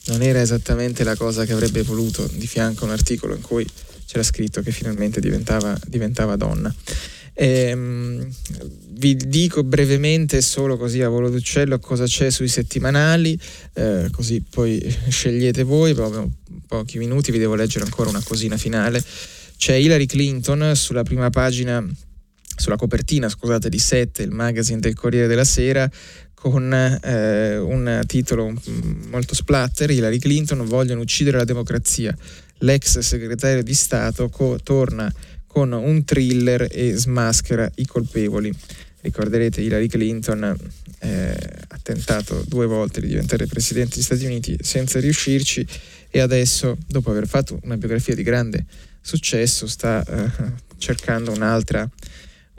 non 0.07 0.23
era 0.23 0.41
esattamente 0.41 1.05
la 1.05 1.17
cosa 1.17 1.45
che 1.45 1.53
avrebbe 1.53 1.83
voluto 1.83 2.29
di 2.33 2.47
fianco 2.47 2.85
a 2.85 2.87
un 2.89 2.93
articolo 2.93 3.35
in 3.35 3.43
cui 3.43 3.67
c'era 4.07 4.23
scritto 4.23 4.61
che 4.63 4.73
finalmente 4.73 5.21
diventava, 5.21 5.79
diventava 5.87 6.37
donna. 6.37 6.75
Ehm, 7.35 8.29
vi 8.89 9.17
dico 9.17 9.63
brevemente, 9.63 10.43
solo 10.43 10.77
così 10.77 11.01
a 11.01 11.09
volo 11.09 11.31
d'uccello, 11.31 11.79
cosa 11.79 12.05
c'è 12.05 12.31
sui 12.31 12.49
settimanali, 12.49 13.39
eh, 13.75 14.09
così 14.11 14.43
poi 14.49 14.81
scegliete 15.09 15.63
voi, 15.63 15.95
proprio 15.95 16.29
pochi 16.67 16.99
minuti, 16.99 17.31
vi 17.31 17.39
devo 17.39 17.55
leggere 17.55 17.85
ancora 17.85 18.11
una 18.11 18.23
cosina 18.23 18.57
finale. 18.57 19.03
C'è 19.57 19.75
Hillary 19.75 20.07
Clinton 20.07 20.73
sulla 20.75 21.03
prima 21.03 21.31
pagina, 21.31 21.87
sulla 22.61 22.77
copertina, 22.77 23.29
scusate, 23.29 23.69
di 23.69 23.79
7, 23.79 24.23
il 24.23 24.31
magazine 24.31 24.81
del 24.81 24.95
Corriere 24.95 25.27
della 25.27 25.45
Sera, 25.45 25.91
con 26.35 26.73
eh, 26.73 27.59
un 27.59 28.03
titolo 28.07 28.55
molto 29.11 29.35
splatter, 29.35 29.91
Hillary 29.91 30.19
Clinton 30.19 30.65
vogliono 30.65 31.01
uccidere 31.03 31.39
la 31.39 31.45
democrazia. 31.45 32.17
L'ex 32.59 32.99
segretario 32.99 33.63
di 33.63 33.75
Stato 33.75 34.29
co- 34.29 34.59
torna 34.63 35.13
con 35.47 35.73
un 35.73 36.05
thriller 36.05 36.69
e 36.71 36.95
smaschera 36.95 37.71
i 37.77 37.87
colpevoli. 37.87 38.55
Ricorderete 39.03 39.61
Hillary 39.61 39.89
Clinton 39.89 40.57
eh, 41.01 41.37
ha 41.69 41.79
tentato 41.83 42.45
due 42.47 42.67
volte 42.67 43.01
di 43.01 43.09
diventare 43.09 43.47
presidente 43.47 43.97
degli 43.97 44.05
Stati 44.05 44.25
Uniti 44.25 44.57
senza 44.61 45.01
riuscirci 45.01 45.67
e 46.11 46.21
adesso, 46.21 46.77
dopo 46.87 47.11
aver 47.11 47.27
fatto 47.27 47.59
una 47.63 47.77
biografia 47.77 48.15
di 48.15 48.23
grande 48.23 48.65
successo, 49.01 49.67
sta 49.67 50.05
eh, 50.05 50.31
cercando 50.79 51.33
un'altra, 51.33 51.89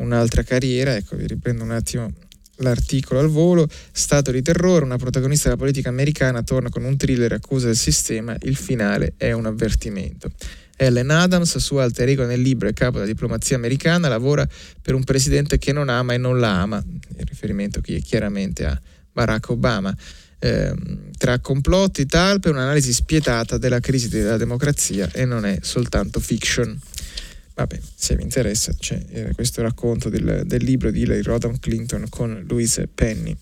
un'altra 0.01 0.43
carriera. 0.43 0.95
Ecco, 0.95 1.15
vi 1.15 1.27
riprendo 1.27 1.63
un 1.63 1.71
attimo 1.71 2.11
l'articolo 2.57 3.19
al 3.19 3.27
volo. 3.27 3.67
Stato 3.91 4.31
di 4.31 4.41
terrore, 4.41 4.85
una 4.85 4.97
protagonista 4.97 5.49
della 5.49 5.59
politica 5.59 5.89
americana 5.89 6.43
torna 6.43 6.69
con 6.69 6.83
un 6.83 6.97
thriller 6.97 7.33
accusa 7.33 7.67
del 7.67 7.75
sistema, 7.75 8.35
il 8.41 8.55
finale 8.55 9.13
è 9.17 9.31
un 9.31 9.45
avvertimento. 9.45 10.31
Ellen 10.77 11.11
Adams, 11.11 11.57
sua 11.57 11.83
alter 11.83 12.09
ego 12.09 12.25
nel 12.25 12.41
libro 12.41 12.67
e 12.67 12.73
capo 12.73 12.93
della 12.93 13.05
diplomazia 13.05 13.55
americana, 13.55 14.07
lavora 14.07 14.47
per 14.81 14.95
un 14.95 15.03
presidente 15.03 15.59
che 15.59 15.71
non 15.71 15.89
ama 15.89 16.13
e 16.13 16.17
non 16.17 16.39
la 16.39 16.61
ama, 16.61 16.83
in 16.83 17.25
riferimento 17.25 17.81
chiaramente 17.81 18.65
a 18.65 18.81
Barack 19.11 19.49
Obama. 19.49 19.95
Eh, 20.39 20.73
tra 21.19 21.37
complotti, 21.37 22.07
talpe, 22.07 22.49
un'analisi 22.49 22.93
spietata 22.93 23.59
della 23.59 23.79
crisi 23.79 24.09
della 24.09 24.37
democrazia 24.37 25.07
e 25.11 25.23
non 25.25 25.45
è 25.45 25.59
soltanto 25.61 26.19
fiction. 26.19 26.75
Vabbè, 27.53 27.79
se 27.95 28.15
vi 28.15 28.23
interessa 28.23 28.73
c'è 28.73 29.03
eh, 29.09 29.33
questo 29.33 29.61
racconto 29.61 30.09
del, 30.09 30.43
del, 30.45 30.63
libro 30.63 30.89
di 30.89 31.01
Hillary 31.01 31.21
Rodham 31.21 31.59
Clinton 31.59 32.05
con 32.09 32.43
Louise 32.47 32.87
Penny. 32.87 33.35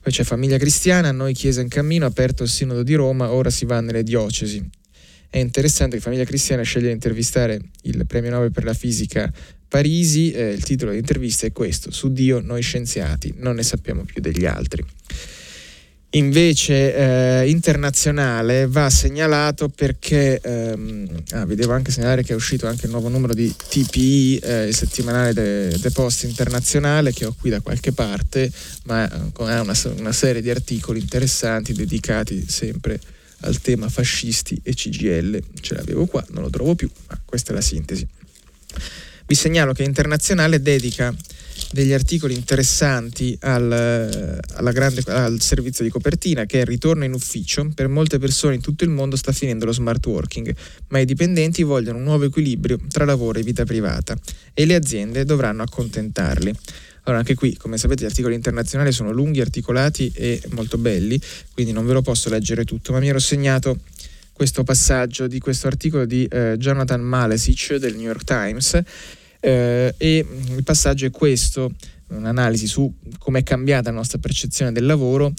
Poi 0.00 0.12
c'è 0.12 0.24
Famiglia 0.24 0.58
Cristiana, 0.58 1.12
noi 1.12 1.32
Chiesa 1.32 1.60
in 1.60 1.68
Cammino, 1.68 2.06
aperto 2.06 2.42
il 2.42 2.48
Sinodo 2.48 2.82
di 2.82 2.94
Roma, 2.94 3.30
ora 3.30 3.50
si 3.50 3.64
va 3.64 3.80
nelle 3.80 4.02
diocesi. 4.02 4.68
È 5.28 5.38
interessante 5.38 5.96
che 5.96 6.02
Famiglia 6.02 6.24
Cristiana 6.24 6.62
sceglie 6.62 6.88
di 6.88 6.92
intervistare 6.92 7.60
il 7.82 8.06
premio 8.06 8.30
Nobel 8.30 8.50
per 8.50 8.64
la 8.64 8.74
fisica 8.74 9.32
Parisi, 9.68 10.30
eh, 10.30 10.52
il 10.52 10.62
titolo 10.62 10.90
dell'intervista 10.90 11.46
è 11.46 11.52
questo, 11.52 11.90
su 11.90 12.12
Dio 12.12 12.40
noi 12.40 12.62
scienziati 12.62 13.34
non 13.38 13.56
ne 13.56 13.62
sappiamo 13.62 14.04
più 14.04 14.20
degli 14.20 14.46
altri. 14.46 14.84
Invece 16.16 16.94
eh, 17.42 17.50
internazionale 17.50 18.66
va 18.66 18.88
segnalato 18.88 19.68
perché 19.68 20.40
ehm, 20.40 21.24
ah, 21.32 21.44
vi 21.44 21.56
devo 21.56 21.74
anche 21.74 21.90
segnalare 21.90 22.22
che 22.22 22.32
è 22.32 22.34
uscito 22.34 22.66
anche 22.66 22.86
il 22.86 22.90
nuovo 22.90 23.08
numero 23.08 23.34
di 23.34 23.54
TPI, 23.54 24.38
eh, 24.38 24.68
il 24.68 24.74
settimanale 24.74 25.34
de, 25.34 25.76
de 25.78 25.90
Post 25.90 26.24
internazionale 26.24 27.12
che 27.12 27.26
ho 27.26 27.34
qui 27.38 27.50
da 27.50 27.60
qualche 27.60 27.92
parte, 27.92 28.50
ma 28.84 29.02
ha 29.02 29.60
una, 29.60 29.74
una 29.98 30.12
serie 30.12 30.40
di 30.40 30.48
articoli 30.48 31.00
interessanti 31.00 31.74
dedicati 31.74 32.46
sempre 32.48 32.98
al 33.40 33.60
tema 33.60 33.90
fascisti 33.90 34.58
e 34.62 34.72
CGL. 34.72 35.42
Ce 35.60 35.74
l'avevo 35.74 36.06
qua, 36.06 36.24
non 36.30 36.44
lo 36.44 36.48
trovo 36.48 36.74
più, 36.74 36.90
ma 37.08 37.20
questa 37.26 37.52
è 37.52 37.54
la 37.54 37.60
sintesi. 37.60 38.08
Vi 39.26 39.34
segnalo 39.34 39.74
che 39.74 39.82
Internazionale 39.82 40.62
dedica 40.62 41.14
degli 41.72 41.92
articoli 41.92 42.34
interessanti 42.34 43.36
al, 43.40 44.40
grande, 44.72 45.02
al, 45.06 45.40
servizio 45.40 45.84
di 45.84 45.90
copertina 45.90 46.44
che 46.44 46.58
è 46.58 46.60
il 46.60 46.66
ritorno 46.66 47.04
in 47.04 47.12
ufficio. 47.12 47.70
Per 47.74 47.88
molte 47.88 48.18
persone 48.18 48.54
in 48.54 48.60
tutto 48.60 48.84
il 48.84 48.90
mondo 48.90 49.16
sta 49.16 49.32
finendo 49.32 49.64
lo 49.64 49.72
smart 49.72 50.04
working, 50.06 50.54
ma 50.88 50.98
i 50.98 51.04
dipendenti 51.04 51.62
vogliono 51.62 51.98
un 51.98 52.04
nuovo 52.04 52.24
equilibrio 52.24 52.78
tra 52.88 53.04
lavoro 53.04 53.38
e 53.38 53.42
vita 53.42 53.64
privata 53.64 54.16
e 54.54 54.64
le 54.64 54.74
aziende 54.74 55.24
dovranno 55.24 55.62
accontentarli. 55.62 56.54
Allora, 57.02 57.20
anche 57.20 57.34
qui, 57.34 57.56
come 57.56 57.78
sapete, 57.78 58.02
gli 58.02 58.06
articoli 58.06 58.34
internazionali 58.34 58.90
sono 58.90 59.12
lunghi, 59.12 59.40
articolati 59.40 60.10
e 60.12 60.42
molto 60.50 60.76
belli, 60.76 61.20
quindi 61.52 61.70
non 61.70 61.86
ve 61.86 61.92
lo 61.92 62.02
posso 62.02 62.28
leggere 62.28 62.64
tutto, 62.64 62.92
ma 62.92 62.98
mi 62.98 63.08
ero 63.08 63.20
segnato 63.20 63.78
questo 64.32 64.64
passaggio 64.64 65.28
di 65.28 65.38
questo 65.38 65.68
articolo 65.68 66.04
di 66.04 66.26
eh, 66.26 66.56
Jonathan 66.58 67.00
Malesic 67.00 67.76
del 67.76 67.94
New 67.94 68.04
York 68.04 68.24
Times 68.24 68.82
eh, 69.40 69.94
e 69.96 70.26
il 70.56 70.62
passaggio 70.64 71.06
è 71.06 71.10
questo, 71.10 71.72
un'analisi 72.08 72.66
su 72.66 72.92
come 73.18 73.40
è 73.40 73.42
cambiata 73.42 73.90
la 73.90 73.96
nostra 73.96 74.18
percezione 74.18 74.72
del 74.72 74.86
lavoro 74.86 75.32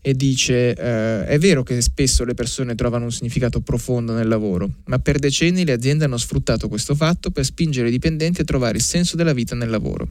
e 0.00 0.14
dice 0.14 0.74
eh, 0.74 1.26
è 1.26 1.38
vero 1.38 1.62
che 1.62 1.80
spesso 1.80 2.24
le 2.24 2.34
persone 2.34 2.74
trovano 2.74 3.04
un 3.04 3.12
significato 3.12 3.60
profondo 3.60 4.12
nel 4.12 4.28
lavoro, 4.28 4.68
ma 4.84 4.98
per 4.98 5.18
decenni 5.18 5.64
le 5.64 5.72
aziende 5.72 6.04
hanno 6.04 6.18
sfruttato 6.18 6.68
questo 6.68 6.94
fatto 6.94 7.30
per 7.30 7.44
spingere 7.44 7.88
i 7.88 7.90
dipendenti 7.90 8.42
a 8.42 8.44
trovare 8.44 8.76
il 8.76 8.82
senso 8.82 9.16
della 9.16 9.32
vita 9.32 9.54
nel 9.54 9.70
lavoro. 9.70 10.08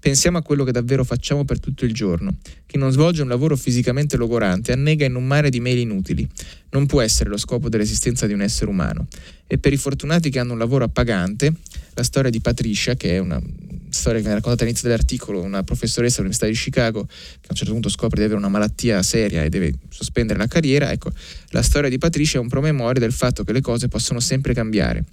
Pensiamo 0.00 0.38
a 0.38 0.42
quello 0.42 0.64
che 0.64 0.72
davvero 0.72 1.04
facciamo 1.04 1.44
per 1.44 1.60
tutto 1.60 1.84
il 1.84 1.92
giorno. 1.92 2.38
Chi 2.64 2.78
non 2.78 2.90
svolge 2.90 3.20
un 3.20 3.28
lavoro 3.28 3.54
fisicamente 3.54 4.16
logorante 4.16 4.72
annega 4.72 5.04
in 5.04 5.14
un 5.14 5.26
mare 5.26 5.50
di 5.50 5.60
mail 5.60 5.78
inutili. 5.78 6.26
Non 6.70 6.86
può 6.86 7.02
essere 7.02 7.28
lo 7.28 7.36
scopo 7.36 7.68
dell'esistenza 7.68 8.26
di 8.26 8.32
un 8.32 8.40
essere 8.40 8.70
umano. 8.70 9.06
E 9.46 9.58
per 9.58 9.74
i 9.74 9.76
fortunati 9.76 10.30
che 10.30 10.38
hanno 10.38 10.54
un 10.54 10.58
lavoro 10.58 10.84
appagante, 10.84 11.52
la 11.92 12.02
storia 12.02 12.30
di 12.30 12.40
Patricia, 12.40 12.94
che 12.94 13.16
è 13.16 13.18
una 13.18 13.38
storia 13.90 14.20
che 14.20 14.26
mi 14.26 14.32
ha 14.32 14.36
raccontato 14.36 14.62
all'inizio 14.62 14.88
dell'articolo 14.88 15.40
una 15.40 15.62
professoressa 15.62 16.22
dell'Università 16.22 16.46
di 16.46 16.58
Chicago 16.58 17.06
che 17.06 17.46
a 17.46 17.50
un 17.50 17.56
certo 17.56 17.72
punto 17.72 17.88
scopre 17.88 18.18
di 18.18 18.24
avere 18.24 18.38
una 18.38 18.48
malattia 18.48 19.02
seria 19.02 19.42
e 19.42 19.48
deve 19.48 19.74
sospendere 19.88 20.38
la 20.38 20.46
carriera, 20.46 20.90
ecco, 20.90 21.10
la 21.50 21.62
storia 21.62 21.88
di 21.88 21.98
Patricia 21.98 22.38
è 22.38 22.40
un 22.40 22.48
promemoria 22.48 23.00
del 23.00 23.12
fatto 23.12 23.44
che 23.44 23.52
le 23.52 23.60
cose 23.60 23.88
possono 23.88 24.20
sempre 24.20 24.54
cambiare. 24.54 25.04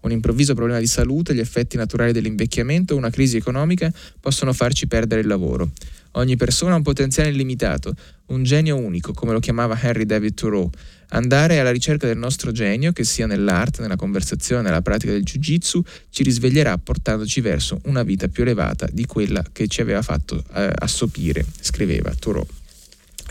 Un 0.00 0.10
improvviso 0.10 0.54
problema 0.54 0.78
di 0.78 0.86
salute, 0.86 1.34
gli 1.34 1.40
effetti 1.40 1.76
naturali 1.76 2.12
dell'invecchiamento 2.12 2.96
una 2.96 3.10
crisi 3.10 3.36
economica 3.36 3.92
possono 4.20 4.52
farci 4.52 4.86
perdere 4.86 5.20
il 5.20 5.26
lavoro. 5.26 5.70
Ogni 6.16 6.36
persona 6.36 6.74
ha 6.74 6.76
un 6.76 6.82
potenziale 6.82 7.30
illimitato, 7.30 7.94
un 8.26 8.44
genio 8.44 8.76
unico, 8.76 9.12
come 9.12 9.32
lo 9.32 9.40
chiamava 9.40 9.78
Henry 9.80 10.04
David 10.04 10.34
Thoreau. 10.34 10.70
Andare 11.14 11.60
alla 11.60 11.70
ricerca 11.70 12.08
del 12.08 12.18
nostro 12.18 12.50
genio, 12.50 12.92
che 12.92 13.04
sia 13.04 13.26
nell'arte, 13.26 13.80
nella 13.82 13.94
conversazione, 13.94 14.62
nella 14.62 14.82
pratica 14.82 15.12
del 15.12 15.22
jiu-jitsu, 15.22 15.82
ci 16.10 16.24
risveglierà 16.24 16.76
portandoci 16.76 17.40
verso 17.40 17.80
una 17.84 18.02
vita 18.02 18.26
più 18.26 18.42
elevata 18.42 18.88
di 18.90 19.06
quella 19.06 19.44
che 19.52 19.68
ci 19.68 19.80
aveva 19.80 20.02
fatto 20.02 20.42
eh, 20.54 20.72
assopire, 20.76 21.44
scriveva 21.60 22.12
Thoreau. 22.18 22.46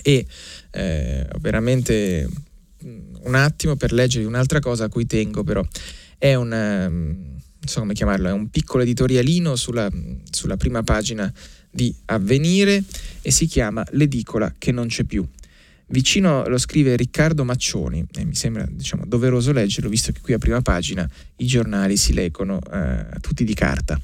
E 0.02 0.26
eh, 0.72 1.28
veramente 1.42 2.28
mm, 2.86 3.16
un 3.24 3.36
attimo 3.36 3.76
per 3.76 3.92
leggere 3.92 4.26
un'altra 4.26 4.62
cosa 4.62 4.86
a 4.86 4.90
cui 4.90 5.06
tengo, 5.06 5.44
però 5.44 5.62
è 6.18 6.36
un, 6.36 6.50
non 6.50 7.42
so 7.66 7.82
come 7.82 7.94
chiamarlo, 7.94 8.30
è 8.30 8.32
un 8.32 8.50
piccolo 8.50 8.84
editorialino 8.84 9.58
sulla, 9.58 9.90
sulla 10.32 10.56
prima 10.56 10.84
pagina 10.84 11.32
di 11.70 11.94
Avvenire 12.06 12.82
e 13.22 13.30
si 13.30 13.46
chiama 13.46 13.86
L'edicola 13.92 14.54
che 14.58 14.72
non 14.72 14.88
c'è 14.88 15.04
più. 15.04 15.28
Vicino 15.94 16.44
lo 16.48 16.58
scrive 16.58 16.96
Riccardo 16.96 17.44
Maccioni 17.44 18.04
e 18.16 18.26
mi 18.26 18.34
sembra 18.34 18.66
diciamo, 18.68 19.04
doveroso 19.06 19.52
leggerlo 19.52 19.92
visto 19.92 20.12
che 20.12 20.22
qui 20.22 20.34
a 20.34 20.40
prima 20.40 20.60
pagina 20.60 21.08
i 21.36 21.46
giornali 21.46 21.98
si 21.98 22.14
leggono 22.14 22.60
eh, 22.74 23.06
tutti 23.22 23.44
di 23.44 23.54
carta. 23.54 24.02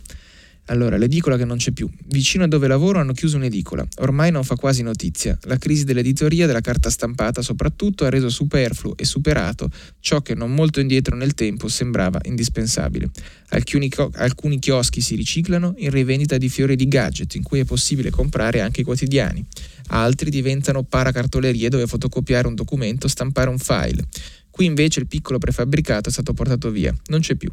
Allora, 0.70 0.98
l'edicola 0.98 1.36
che 1.36 1.46
non 1.46 1.58
c'è 1.58 1.72
più. 1.72 1.90
Vicino 2.06 2.44
a 2.44 2.48
dove 2.48 2.68
lavoro 2.68 3.00
hanno 3.00 3.14
chiuso 3.14 3.38
un'edicola. 3.38 3.88
Ormai 3.98 4.30
non 4.30 4.44
fa 4.44 4.56
quasi 4.56 4.84
notizia. 4.84 5.38
La 5.44 5.58
crisi 5.58 5.84
dell'editoria, 5.84 6.46
della 6.46 6.62
carta 6.62 6.92
stampata 6.92 7.42
soprattutto, 7.42 8.06
ha 8.06 8.10
reso 8.10 8.30
superfluo 8.30 8.96
e 8.96 9.04
superato 9.04 9.70
ciò 10.00 10.22
che 10.22 10.36
non 10.36 10.54
molto 10.54 10.80
indietro 10.80 11.16
nel 11.16 11.34
tempo 11.34 11.68
sembrava 11.68 12.20
indispensabile. 12.24 13.10
Alcuni, 13.50 13.90
alcuni 14.14 14.60
chioschi 14.60 15.02
si 15.02 15.16
riciclano 15.16 15.74
in 15.78 15.90
rivendita 15.90 16.38
di 16.38 16.50
fiori 16.50 16.76
di 16.76 16.88
gadget, 16.88 17.34
in 17.34 17.42
cui 17.42 17.60
è 17.60 17.66
possibile 17.66 18.12
comprare 18.12 18.62
anche 18.62 18.82
i 18.82 18.84
quotidiani. 18.84 19.44
Altri 19.88 20.30
diventano 20.30 20.84
paracartolerie 20.84 21.70
dove 21.70 21.88
fotocopiare 21.88 22.48
un 22.48 22.54
documento, 22.54 23.08
stampare 23.08 23.50
un 23.50 23.58
file. 23.58 24.06
Qui 24.52 24.66
invece 24.66 25.00
il 25.00 25.08
piccolo 25.08 25.40
prefabbricato 25.40 26.10
è 26.10 26.12
stato 26.12 26.34
portato 26.34 26.70
via. 26.70 26.94
Non 27.08 27.22
c'è 27.22 27.34
più. 27.34 27.50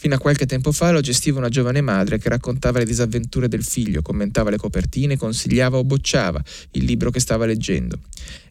Fino 0.00 0.14
a 0.14 0.18
qualche 0.18 0.46
tempo 0.46 0.70
fa 0.70 0.92
lo 0.92 1.00
gestiva 1.00 1.40
una 1.40 1.48
giovane 1.48 1.80
madre 1.80 2.18
che 2.18 2.28
raccontava 2.28 2.78
le 2.78 2.84
disavventure 2.84 3.48
del 3.48 3.64
figlio, 3.64 4.00
commentava 4.00 4.48
le 4.48 4.56
copertine, 4.56 5.16
consigliava 5.16 5.76
o 5.76 5.82
bocciava 5.82 6.40
il 6.72 6.84
libro 6.84 7.10
che 7.10 7.18
stava 7.18 7.46
leggendo. 7.46 7.98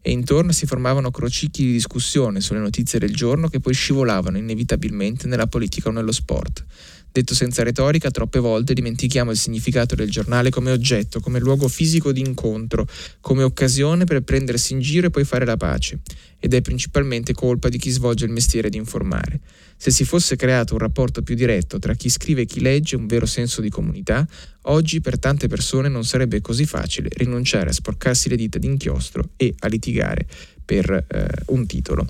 E 0.01 0.11
intorno 0.11 0.51
si 0.51 0.65
formavano 0.65 1.09
crocicchi 1.09 1.63
di 1.63 1.71
discussione 1.71 2.41
sulle 2.41 2.59
notizie 2.59 2.99
del 2.99 3.15
giorno 3.15 3.47
che 3.47 3.61
poi 3.61 3.73
scivolavano 3.73 4.37
inevitabilmente 4.37 5.27
nella 5.27 5.47
politica 5.47 5.87
o 5.87 5.93
nello 5.93 6.11
sport. 6.11 6.65
Detto 7.09 7.33
senza 7.33 7.63
retorica, 7.63 8.11
troppe 8.11 8.39
volte 8.39 8.73
dimentichiamo 8.73 9.31
il 9.31 9.37
significato 9.37 9.95
del 9.95 10.11
giornale 10.11 10.49
come 10.49 10.71
oggetto, 10.71 11.21
come 11.21 11.39
luogo 11.39 11.69
fisico 11.69 12.11
di 12.11 12.19
incontro, 12.19 12.85
come 13.21 13.43
occasione 13.43 14.03
per 14.03 14.21
prendersi 14.21 14.73
in 14.73 14.81
giro 14.81 15.07
e 15.07 15.11
poi 15.11 15.23
fare 15.23 15.45
la 15.45 15.55
pace. 15.55 15.99
Ed 16.39 16.53
è 16.53 16.61
principalmente 16.61 17.33
colpa 17.33 17.69
di 17.69 17.77
chi 17.77 17.89
svolge 17.89 18.25
il 18.25 18.31
mestiere 18.31 18.69
di 18.69 18.75
informare. 18.75 19.39
Se 19.77 19.91
si 19.91 20.03
fosse 20.03 20.35
creato 20.35 20.73
un 20.73 20.79
rapporto 20.79 21.21
più 21.21 21.35
diretto 21.35 21.77
tra 21.79 21.93
chi 21.93 22.09
scrive 22.09 22.41
e 22.41 22.45
chi 22.45 22.61
legge, 22.61 22.95
un 22.95 23.05
vero 23.05 23.25
senso 23.25 23.61
di 23.61 23.69
comunità, 23.69 24.27
oggi 24.63 25.01
per 25.01 25.19
tante 25.19 25.47
persone 25.47 25.87
non 25.87 26.03
sarebbe 26.03 26.41
così 26.41 26.65
facile 26.65 27.09
rinunciare 27.11 27.69
a 27.69 27.73
sporcarsi 27.73 28.27
le 28.27 28.35
dita 28.35 28.57
d'inchiostro 28.57 29.29
e 29.37 29.53
a 29.59 29.67
litigare 29.67 30.25
per 30.65 30.89
eh, 30.89 31.27
un 31.47 31.65
titolo. 31.67 32.07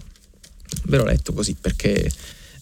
Ve 0.86 0.98
l'ho 0.98 1.06
letto 1.06 1.34
così 1.34 1.56
perché 1.60 2.10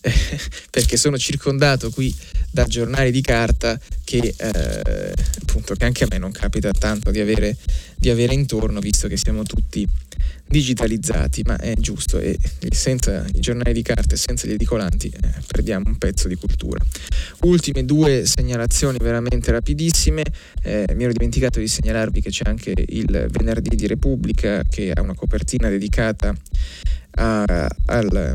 perché 0.70 0.98
sono 0.98 1.18
circondato 1.18 1.90
qui 1.90 2.14
da 2.52 2.66
giornali 2.66 3.12
di 3.12 3.22
carta 3.22 3.80
che, 4.04 4.34
eh, 4.38 5.14
appunto, 5.42 5.74
che 5.74 5.86
anche 5.86 6.04
a 6.04 6.08
me 6.10 6.18
non 6.18 6.32
capita 6.32 6.72
tanto 6.72 7.12
di 7.12 7.20
avere, 7.20 7.58
di 7.96 8.10
avere, 8.10 8.34
intorno, 8.34 8.80
visto 8.80 9.08
che 9.08 9.18
siamo 9.18 9.44
tutti 9.44 9.86
digitalizzati, 10.56 11.42
ma 11.44 11.58
è 11.58 11.74
giusto 11.78 12.18
e 12.18 12.38
senza 12.70 13.26
i 13.34 13.42
giornali 13.42 13.74
di 13.74 13.82
carta 13.82 14.16
e 14.16 14.18
senza 14.18 14.48
gli 14.48 14.54
edicolanti 14.54 15.08
eh, 15.08 15.30
perdiamo 15.46 15.90
un 15.90 15.98
pezzo 15.98 16.30
di 16.30 16.36
cultura. 16.36 16.80
Ultime 17.42 17.84
due 17.84 18.26
segnalazioni 18.26 18.98
veramente 19.02 19.52
rapidissime, 19.52 20.24
eh, 20.64 20.86
mi 20.94 21.04
ero 21.04 21.12
dimenticato 21.12 21.60
di 21.60 21.68
segnalarvi 21.68 22.22
che 22.22 22.30
c'è 22.30 22.44
anche 22.46 22.74
il 22.74 23.28
venerdì 23.32 23.76
di 23.76 23.86
Repubblica 23.86 24.64
che 24.64 24.94
ha 24.94 25.02
una 25.02 25.14
copertina 25.14 25.68
dedicata 25.68 26.34
a, 27.18 27.68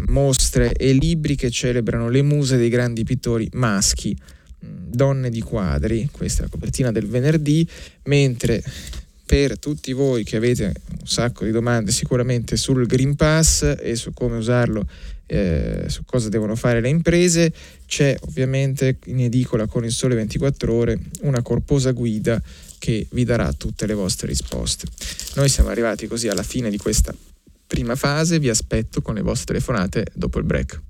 mostre 0.08 0.74
e 0.74 0.92
libri 0.92 1.36
che 1.36 1.50
celebrano 1.50 2.10
le 2.10 2.20
muse 2.20 2.58
dei 2.58 2.68
grandi 2.68 3.02
pittori 3.02 3.48
maschi, 3.52 4.14
mm, 4.14 4.90
donne 4.90 5.30
di 5.30 5.40
quadri, 5.40 6.06
questa 6.12 6.40
è 6.40 6.44
la 6.44 6.50
copertina 6.50 6.92
del 6.92 7.06
venerdì, 7.06 7.66
mentre 8.04 8.62
per 9.30 9.60
tutti 9.60 9.92
voi 9.92 10.24
che 10.24 10.34
avete 10.34 10.74
un 10.88 11.06
sacco 11.06 11.44
di 11.44 11.52
domande 11.52 11.92
sicuramente 11.92 12.56
sul 12.56 12.84
Green 12.88 13.14
Pass 13.14 13.76
e 13.80 13.94
su 13.94 14.12
come 14.12 14.36
usarlo, 14.36 14.84
eh, 15.26 15.84
su 15.86 16.04
cosa 16.04 16.28
devono 16.28 16.56
fare 16.56 16.80
le 16.80 16.88
imprese, 16.88 17.52
c'è 17.86 18.16
ovviamente 18.22 18.98
in 19.04 19.20
edicola 19.20 19.68
con 19.68 19.84
il 19.84 19.92
sole 19.92 20.16
24 20.16 20.74
ore 20.74 20.98
una 21.20 21.42
corposa 21.42 21.92
guida 21.92 22.42
che 22.80 23.06
vi 23.12 23.22
darà 23.22 23.52
tutte 23.52 23.86
le 23.86 23.94
vostre 23.94 24.26
risposte. 24.26 24.88
Noi 25.36 25.48
siamo 25.48 25.68
arrivati 25.68 26.08
così 26.08 26.26
alla 26.26 26.42
fine 26.42 26.68
di 26.68 26.76
questa 26.76 27.14
prima 27.68 27.94
fase, 27.94 28.40
vi 28.40 28.48
aspetto 28.48 29.00
con 29.00 29.14
le 29.14 29.22
vostre 29.22 29.54
telefonate 29.54 30.06
dopo 30.12 30.40
il 30.40 30.44
break. 30.44 30.80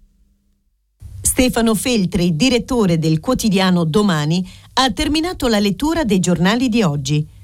Stefano 1.20 1.74
Feltri, 1.74 2.34
direttore 2.34 2.99
del 2.99 3.20
quotidiano 3.20 3.84
Domani, 3.84 4.51
ha 4.72 4.91
terminato 4.93 5.47
la 5.47 5.59
lettura 5.59 6.05
dei 6.05 6.20
giornali 6.20 6.70
di 6.70 6.82
oggi. 6.82 7.38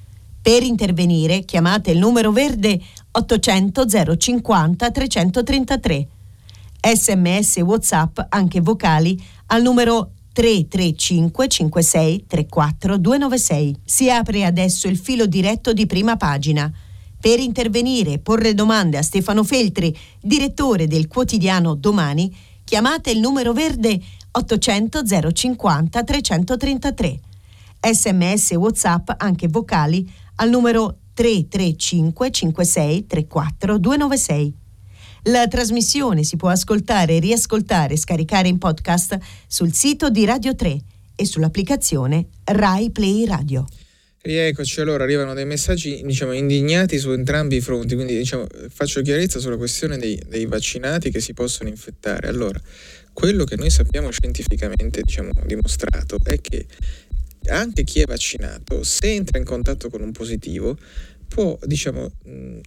Per 0.46 0.62
intervenire 0.62 1.44
chiamate 1.44 1.90
il 1.90 1.98
numero 1.98 2.30
verde 2.30 2.80
800 3.10 4.16
050 4.16 4.90
333. 4.92 6.08
Sms 6.94 7.56
WhatsApp, 7.62 8.20
anche 8.28 8.60
vocali, 8.60 9.20
al 9.46 9.62
numero 9.62 10.12
335 10.32 11.48
56 11.48 12.26
34 12.28 12.96
296. 12.96 13.76
Si 13.84 14.08
apre 14.08 14.44
adesso 14.44 14.86
il 14.86 14.96
filo 14.96 15.26
diretto 15.26 15.72
di 15.72 15.84
prima 15.86 16.16
pagina. 16.16 16.72
Per 17.20 17.40
intervenire 17.40 18.12
e 18.12 18.18
porre 18.20 18.54
domande 18.54 18.98
a 18.98 19.02
Stefano 19.02 19.42
Feltri, 19.42 19.92
direttore 20.20 20.86
del 20.86 21.08
quotidiano 21.08 21.74
Domani, 21.74 22.32
chiamate 22.62 23.10
il 23.10 23.18
numero 23.18 23.52
verde 23.52 24.00
800 24.30 25.02
050 25.32 26.04
333. 26.04 27.20
Sms 27.80 28.52
WhatsApp, 28.52 29.10
anche 29.16 29.48
vocali, 29.48 30.08
al 30.36 30.50
numero 30.50 30.98
335 31.14 32.30
56 32.30 33.06
34 33.06 33.78
296. 33.78 34.54
La 35.24 35.48
trasmissione 35.48 36.22
si 36.22 36.36
può 36.36 36.50
ascoltare, 36.50 37.18
riascoltare 37.18 37.94
e 37.94 37.96
scaricare 37.96 38.48
in 38.48 38.58
podcast 38.58 39.18
sul 39.48 39.72
sito 39.72 40.08
di 40.08 40.24
Radio 40.24 40.54
3 40.54 40.78
e 41.16 41.24
sull'applicazione 41.24 42.26
Rai 42.44 42.90
Play 42.90 43.24
Radio. 43.24 43.64
Rieccoci, 44.26 44.80
allora 44.80 45.04
arrivano 45.04 45.34
dei 45.34 45.46
messaggi 45.46 46.02
diciamo, 46.04 46.32
indignati 46.32 46.98
su 46.98 47.12
entrambi 47.12 47.56
i 47.56 47.60
fronti, 47.60 47.94
quindi 47.94 48.16
diciamo, 48.16 48.46
faccio 48.70 49.00
chiarezza 49.00 49.38
sulla 49.38 49.56
questione 49.56 49.98
dei, 49.98 50.20
dei, 50.28 50.46
vaccinati 50.46 51.10
che 51.10 51.20
si 51.20 51.32
possono 51.32 51.68
infettare. 51.68 52.26
Allora, 52.26 52.60
quello 53.12 53.44
che 53.44 53.56
noi 53.56 53.70
sappiamo 53.70 54.10
scientificamente 54.10 55.00
diciamo, 55.02 55.30
dimostrato 55.44 56.16
è 56.24 56.40
che 56.40 56.66
anche 57.48 57.84
chi 57.84 58.00
è 58.00 58.04
vaccinato, 58.04 58.82
se 58.82 59.12
entra 59.12 59.38
in 59.38 59.44
contatto 59.44 59.88
con 59.88 60.02
un 60.02 60.12
positivo, 60.12 60.76
può 61.28 61.58
diciamo, 61.62 62.10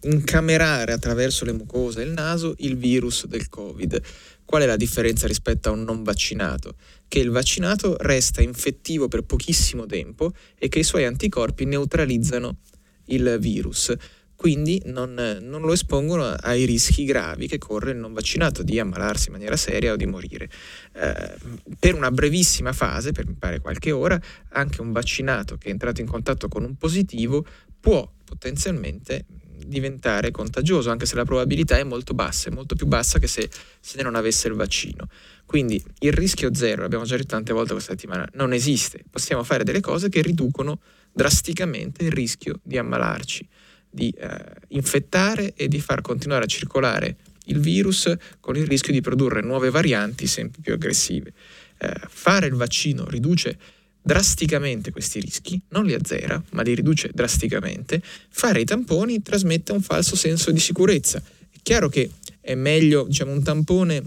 incamerare 0.02 0.92
attraverso 0.92 1.46
le 1.46 1.54
mucose 1.54 2.02
e 2.02 2.06
il 2.06 2.12
naso 2.12 2.56
il 2.60 2.78
virus 2.78 3.26
del 3.26 3.50
Covid. 3.50 4.02
Qual 4.46 4.62
è 4.62 4.66
la 4.66 4.76
differenza 4.76 5.28
rispetto 5.28 5.70
a 5.70 5.72
un 5.72 5.84
non 5.84 6.04
vaccinato? 6.04 6.76
Che 7.08 7.20
il 7.20 7.30
vaccinato 7.30 7.96
resta 8.00 8.42
infettivo 8.42 9.08
per 9.08 9.22
pochissimo 9.24 9.86
tempo 9.86 10.34
e 10.58 10.70
che 10.70 10.80
i 10.80 10.84
suoi 10.84 11.06
anticorpi 11.06 11.66
neutralizzano 11.66 12.58
il 13.06 13.38
virus. 13.40 13.94
Quindi 14.40 14.82
non, 14.86 15.16
non 15.42 15.60
lo 15.64 15.74
espongono 15.74 16.24
ai 16.24 16.64
rischi 16.64 17.04
gravi 17.04 17.46
che 17.46 17.58
corre 17.58 17.92
il 17.92 17.98
non 17.98 18.14
vaccinato 18.14 18.64
di 18.64 18.80
ammalarsi 18.80 19.28
in 19.28 19.34
maniera 19.34 19.58
seria 19.58 19.92
o 19.92 19.98
di 19.98 20.06
morire. 20.06 20.50
Eh, 20.94 21.36
per 21.78 21.94
una 21.94 22.10
brevissima 22.10 22.72
fase, 22.72 23.12
per 23.12 23.28
mi 23.28 23.34
pare 23.38 23.60
qualche 23.60 23.92
ora, 23.92 24.18
anche 24.52 24.80
un 24.80 24.94
vaccinato 24.94 25.58
che 25.58 25.68
è 25.68 25.72
entrato 25.72 26.00
in 26.00 26.08
contatto 26.08 26.48
con 26.48 26.64
un 26.64 26.78
positivo 26.78 27.46
può 27.82 28.10
potenzialmente 28.24 29.26
diventare 29.68 30.32
contagioso, 30.32 30.90
anche 30.90 31.06
se 31.06 31.16
la 31.16 31.26
probabilità 31.26 31.78
è 31.78 31.84
molto 31.84 32.14
bassa, 32.14 32.48
è 32.48 32.54
molto 32.54 32.76
più 32.76 32.88
bassa 32.88 33.20
che 33.20 33.28
se, 33.28 33.50
se 33.82 34.02
non 34.02 34.16
avesse 34.16 34.48
il 34.48 34.54
vaccino. 34.54 35.10
Quindi 35.46 35.84
il 36.00 36.14
rischio 36.14 36.56
zero, 36.56 36.84
l'abbiamo 36.84 37.04
già 37.04 37.18
detto 37.18 37.28
tante 37.28 37.52
volte 37.52 37.74
questa 37.74 37.92
settimana, 37.92 38.26
non 38.36 38.54
esiste. 38.54 39.04
Possiamo 39.10 39.44
fare 39.44 39.66
delle 39.66 39.82
cose 39.82 40.08
che 40.08 40.22
riducono 40.22 40.80
drasticamente 41.12 42.06
il 42.06 42.12
rischio 42.12 42.62
di 42.64 42.78
ammalarci, 42.78 43.46
di 43.90 44.10
eh, 44.18 44.38
infettare 44.70 45.54
e 45.56 45.68
di 45.68 45.80
far 45.80 46.02
continuare 46.02 46.46
a 46.46 46.48
circolare 46.48 47.18
il 47.46 47.60
virus 47.60 48.14
con 48.40 48.56
il 48.56 48.68
rischio 48.68 48.94
di 48.94 49.02
produrre 49.02 49.42
nuove 49.42 49.70
varianti 49.70 50.28
sempre 50.28 50.62
più 50.62 50.74
aggressive. 50.74 51.34
Eh, 51.78 51.94
fare 52.08 52.48
il 52.48 52.54
vaccino 52.54 53.08
riduce 53.08 53.58
drasticamente 54.02 54.92
questi 54.92 55.20
rischi, 55.20 55.60
non 55.70 55.86
li 55.86 55.94
azzera, 55.94 56.42
ma 56.52 56.62
li 56.62 56.74
riduce 56.74 57.12
drasticamente. 57.14 58.02
Fare 58.30 58.62
i 58.62 58.66
tamponi 58.66 59.22
trasmette 59.22 59.72
un 59.72 59.82
falso 59.82 60.16
senso 60.16 60.52
di 60.52 60.60
sicurezza. 60.60 61.20
È 61.20 61.58
chiaro 61.62 61.90
che 61.90 62.10
è 62.42 62.56
meglio, 62.56 63.04
diciamo, 63.04 63.32
un 63.32 63.44
tampone 63.44 64.04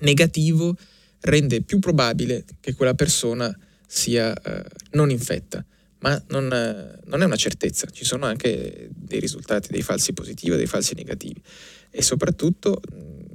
negativo 0.00 0.76
rende 1.20 1.62
più 1.62 1.78
probabile 1.78 2.44
che 2.60 2.74
quella 2.74 2.94
persona 2.94 3.54
sia 3.86 4.34
eh, 4.34 4.64
non 4.92 5.10
infetta, 5.10 5.64
ma 6.00 6.22
non, 6.28 6.46
non, 7.04 7.22
è 7.22 7.24
una 7.24 7.36
certezza, 7.36 7.86
ci 7.90 8.04
sono 8.04 8.26
anche 8.26 8.88
dei 8.90 9.20
risultati, 9.20 9.68
dei 9.70 9.82
falsi 9.82 10.12
positivi 10.12 10.56
dei 10.56 10.66
falsi 10.66 10.94
negativi 10.94 11.40
e 11.90 12.02
soprattutto 12.02 12.80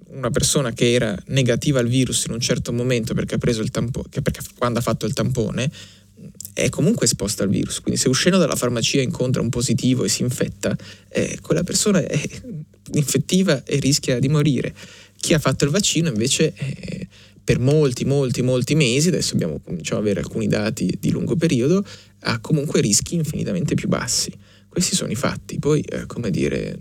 una 0.08 0.32
persona 0.32 0.72
che 0.72 0.94
era 0.94 1.16
negativa 1.28 1.80
al 1.80 1.88
virus 1.88 2.26
in 2.26 2.34
un 2.34 2.40
certo 2.40 2.72
momento 2.72 3.14
perché 3.14 3.36
ha 3.36 3.38
preso 3.38 3.62
il 3.62 3.70
tampone, 3.70 4.08
perché 4.10 4.42
quando 4.58 4.80
ha 4.80 4.82
fatto 4.82 5.06
il 5.06 5.14
tampone 5.14 5.70
è 6.54 6.70
comunque 6.70 7.06
esposta 7.06 7.44
al 7.44 7.50
virus, 7.50 7.82
quindi 7.82 8.00
se 8.00 8.08
uscendo 8.08 8.38
dalla 8.38 8.56
farmacia 8.56 9.02
incontra 9.02 9.42
un 9.42 9.50
positivo 9.50 10.06
e 10.06 10.10
si 10.10 10.22
infetta, 10.22 10.76
eh, 11.10 11.38
quella 11.42 11.64
persona 11.64 12.00
è 12.00 12.18
infettiva 12.94 13.64
e 13.66 13.78
rischia 13.78 14.20
di 14.20 14.30
morire. 14.30 14.74
Chi 15.18 15.34
ha 15.34 15.40
fatto 15.40 15.66
il 15.66 15.72
vaccino 15.72 16.08
invece 16.08 16.54
eh, 16.56 17.08
per 17.44 17.60
molti, 17.60 18.06
molti, 18.06 18.42
molti 18.42 18.74
mesi, 18.74 19.10
adesso 19.10 19.34
abbiamo 19.34 19.60
cominciato 19.60 19.98
ad 19.98 20.02
avere 20.02 20.22
alcuni 20.22 20.48
dati 20.48 20.98
di 21.00 21.12
lungo 21.12 21.36
periodo, 21.36 21.86
ha 22.28 22.40
comunque 22.40 22.82
rischi 22.82 23.16
infinitamente 23.16 23.76
più 23.76 23.88
bassi. 23.88 24.34
Questi 24.68 24.96
sono 24.96 25.12
i 25.12 25.16
fatti. 25.16 25.60
Poi, 25.60 25.82
eh, 25.82 26.06
come 26.06 26.32
dire, 26.32 26.78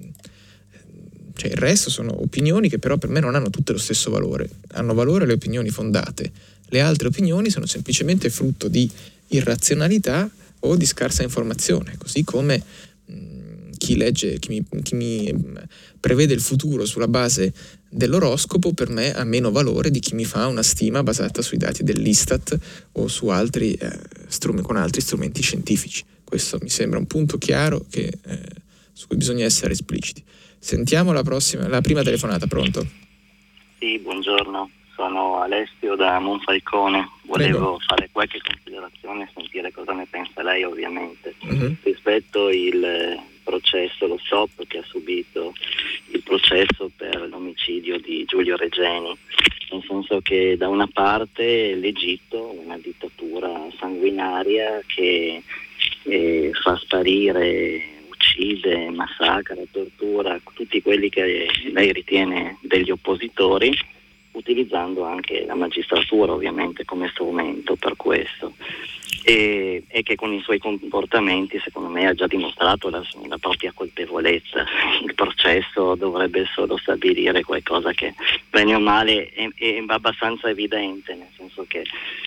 cioè 1.35 1.51
il 1.51 1.57
resto 1.57 1.91
sono 1.91 2.21
opinioni 2.23 2.69
che 2.69 2.79
però 2.79 2.97
per 2.97 3.11
me 3.11 3.21
non 3.21 3.35
hanno 3.35 3.51
tutte 3.51 3.73
lo 3.73 3.79
stesso 3.79 4.11
valore. 4.11 4.49
Hanno 4.73 4.95
valore 4.95 5.27
le 5.27 5.35
opinioni 5.35 5.69
fondate. 5.69 6.33
Le 6.69 6.81
altre 6.81 7.09
opinioni 7.09 7.51
sono 7.51 7.67
semplicemente 7.67 8.31
frutto 8.31 8.69
di 8.69 8.91
irrazionalità 9.29 10.29
o 10.61 10.77
di 10.77 10.87
scarsa 10.87 11.23
informazione, 11.23 11.97
così 11.99 12.25
come 12.25 12.63
chi 13.85 13.97
legge, 13.97 14.39
chi 14.39 14.49
mi, 14.49 14.83
chi 14.83 14.95
mi 14.95 15.31
prevede 16.01 16.33
il 16.33 16.41
futuro 16.41 16.87
sulla 16.87 17.07
base 17.07 17.53
dell'oroscopo 17.91 18.73
per 18.73 18.89
me 18.89 19.15
ha 19.15 19.25
meno 19.25 19.51
valore 19.51 19.91
di 19.91 20.01
chi 20.01 20.15
mi 20.15 20.25
fa 20.25 20.47
una 20.47 20.63
stima 20.63 21.03
basata 21.03 21.43
sui 21.43 21.59
dati 21.59 21.85
dell'Istat 21.85 22.59
o 22.93 23.09
su 23.09 23.29
altri, 23.29 23.75
eh, 23.75 23.99
strum- 24.27 24.63
con 24.63 24.77
altri 24.77 25.03
strumenti 25.03 25.43
scientifici. 25.43 26.03
Questo 26.25 26.59
mi 26.63 26.71
sembra 26.71 26.99
un 26.99 27.07
punto 27.07 27.37
chiaro 27.37 27.85
che, 27.91 28.11
eh, 28.27 28.39
su 28.93 29.07
cui 29.07 29.19
bisogna 29.19 29.45
essere 29.45 29.73
espliciti. 29.73 30.25
Sentiamo 30.59 31.13
la, 31.13 31.23
prossima, 31.23 31.69
la 31.69 31.83
prima 31.83 32.03
telefonata, 32.03 32.47
pronto? 32.47 32.87
Sì, 33.79 33.99
buongiorno, 33.99 34.71
sono 34.97 35.43
Alessio 35.43 35.95
da 35.95 36.19
Monfalcone. 36.21 37.07
Volevo 37.27 37.59
Prego. 37.59 37.79
fare 37.87 38.09
qualche 38.11 38.41
considerazione 38.41 39.25
e 39.25 39.29
sentire 39.35 39.71
cosa 39.73 39.93
ne 39.93 40.07
pensa 40.09 40.43
lei 40.43 40.65
ovviamente. 40.65 41.35
Uh-huh. 41.43 41.77
Rispetto 41.83 42.49
il 42.49 43.33
processo, 43.45 44.07
lo 44.07 44.19
SOP 44.19 44.67
che 44.67 44.79
ha 44.79 44.85
subito 44.85 45.53
il 46.11 46.23
processo 46.23 46.91
per 46.97 47.29
l'omicidio 47.29 47.99
di 48.01 48.25
Giulio 48.25 48.57
Regeni, 48.57 49.17
nel 49.71 49.85
senso 49.87 50.21
che 50.21 50.57
da 50.57 50.69
una 50.69 50.89
parte 50.93 51.75
l'Egitto, 51.75 52.59
una 52.65 52.79
dittatura 52.79 53.69
sanguinaria 53.79 54.81
che 54.87 55.43
eh, 56.05 56.51
fa 56.53 56.77
sparire 56.77 57.93
uccide, 58.09 58.91
massacra, 58.91 59.57
tortura 59.71 60.41
tutti 60.55 60.81
quelli 60.81 61.09
che 61.09 61.47
lei 61.73 61.93
ritiene 61.93 62.59
degli 62.63 62.91
oppositori, 62.91 63.77
utilizzando 64.35 65.05
anche 65.05 65.45
la 65.47 65.55
magistratura 65.55 66.33
ovviamente 66.33 66.85
come 66.85 67.09
strumento 67.09 67.77
per 67.77 67.97
questo. 67.97 68.55
E, 69.27 69.85
e, 69.87 70.03
che 70.03 70.17
con 70.17 70.35
i 70.35 70.43
suoi 70.43 70.59
comportamenti 70.59 71.59
secondo 71.65 71.89
me 71.89 72.07
ha 72.07 72.13
già 72.13 72.27
dimostrato 72.27 72.91
la, 72.91 73.03
la, 73.27 73.39
propria 73.39 73.73
colpevolezza. 73.75 74.67
Il 75.03 75.15
processo 75.15 75.95
dovrebbe 75.95 76.45
solo 76.53 76.77
stabilire 76.77 77.43
qualcosa 77.43 77.93
che 77.93 78.15
bene 78.51 78.75
o 78.75 78.81
male 78.81 79.31
è, 79.31 79.49
è 79.57 79.83
abbastanza 79.87 80.51
evidente, 80.51 81.15
nel 81.15 81.31
senso 81.37 81.65
che 81.67 81.85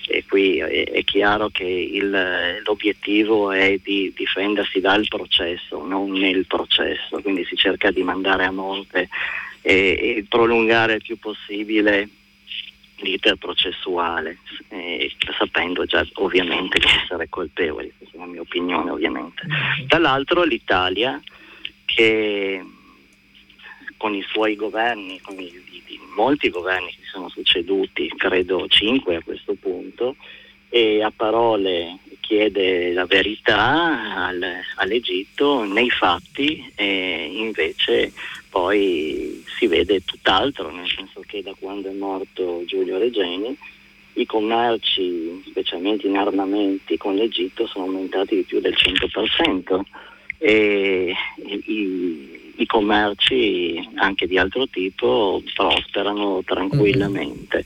e 0.08 0.24
qui 0.26 0.58
è, 0.58 0.90
è 0.90 1.04
chiaro 1.04 1.50
che 1.50 1.64
il, 1.64 2.62
l'obiettivo 2.64 3.52
è 3.52 3.78
di 3.80 4.12
difendersi 4.16 4.80
dal 4.80 5.06
processo, 5.06 5.84
non 5.84 6.10
nel 6.10 6.46
processo, 6.46 7.20
quindi 7.20 7.44
si 7.44 7.54
cerca 7.54 7.92
di 7.92 8.02
mandare 8.02 8.44
a 8.44 8.50
monte 8.50 9.08
e, 9.60 10.16
e 10.18 10.24
prolungare 10.28 10.94
il 10.94 11.02
più 11.02 11.18
possibile 11.18 12.08
l'iter 13.00 13.36
processuale, 13.36 14.38
eh, 14.70 15.12
sapendo 15.36 15.84
già 15.84 16.06
ovviamente 16.14 16.78
di 16.78 16.86
essere 16.86 17.28
colpevoli, 17.28 17.92
questa 17.96 18.16
è 18.16 18.18
la 18.20 18.26
mia 18.26 18.40
opinione 18.40 18.90
ovviamente. 18.90 19.46
Dall'altro 19.86 20.42
l'Italia 20.42 21.20
che 21.84 22.64
con 23.96 24.14
i 24.14 24.22
suoi 24.22 24.56
governi, 24.56 25.20
con 25.20 25.38
i, 25.38 25.46
i, 25.46 26.00
molti 26.14 26.50
governi 26.50 26.90
che 26.90 27.04
sono 27.10 27.28
succeduti, 27.28 28.08
credo 28.16 28.66
cinque 28.68 29.16
a 29.16 29.22
questo 29.22 29.54
punto, 29.54 30.16
e 30.70 31.02
a 31.02 31.10
parole 31.14 31.98
chiede 32.20 32.92
la 32.92 33.06
verità 33.06 34.26
al, 34.26 34.44
all'Egitto, 34.76 35.64
nei 35.64 35.88
fatti 35.88 36.70
e 36.74 37.30
invece 37.32 38.12
poi 38.50 38.97
vede 39.78 40.04
tutt'altro, 40.04 40.70
nel 40.70 40.88
senso 40.88 41.22
che 41.26 41.42
da 41.42 41.54
quando 41.58 41.88
è 41.88 41.92
morto 41.92 42.62
Giulio 42.66 42.98
Regeni 42.98 43.56
i 44.14 44.26
commerci, 44.26 45.42
specialmente 45.46 46.08
in 46.08 46.16
armamenti 46.16 46.96
con 46.96 47.14
l'Egitto, 47.14 47.66
sono 47.68 47.84
aumentati 47.84 48.34
di 48.34 48.42
più 48.42 48.60
del 48.60 48.74
100% 48.74 49.80
e 50.38 51.14
i, 51.36 52.52
i 52.56 52.66
commerci 52.66 53.88
anche 53.94 54.26
di 54.26 54.36
altro 54.36 54.66
tipo 54.66 55.40
prosperano 55.54 56.42
tranquillamente 56.44 57.64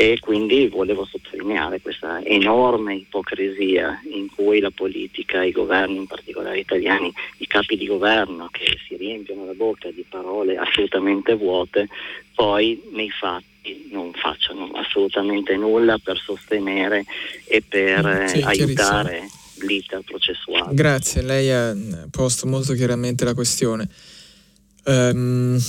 e 0.00 0.20
quindi 0.20 0.68
volevo 0.68 1.04
sottolineare 1.04 1.80
questa 1.80 2.22
enorme 2.22 2.94
ipocrisia 2.94 4.00
in 4.12 4.28
cui 4.32 4.60
la 4.60 4.70
politica, 4.70 5.42
i 5.42 5.50
governi, 5.50 5.96
in 5.96 6.06
particolare 6.06 6.60
italiani, 6.60 7.12
i 7.38 7.48
capi 7.48 7.76
di 7.76 7.84
governo 7.84 8.48
che 8.52 8.78
si 8.86 8.94
riempiono 8.94 9.44
la 9.44 9.54
bocca 9.54 9.90
di 9.90 10.04
parole 10.08 10.56
assolutamente 10.56 11.34
vuote, 11.34 11.88
poi 12.32 12.80
nei 12.92 13.10
fatti 13.10 13.88
non 13.90 14.12
facciano 14.12 14.70
assolutamente 14.74 15.56
nulla 15.56 15.98
per 15.98 16.16
sostenere 16.16 17.04
e 17.46 17.60
per 17.68 18.28
sì, 18.28 18.40
aiutare 18.42 19.28
l'iter 19.62 20.02
processuale. 20.04 20.76
Grazie, 20.76 21.22
lei 21.22 21.50
ha 21.50 21.76
posto 22.08 22.46
molto 22.46 22.72
chiaramente 22.74 23.24
la 23.24 23.34
questione. 23.34 23.88
Um, 24.84 25.60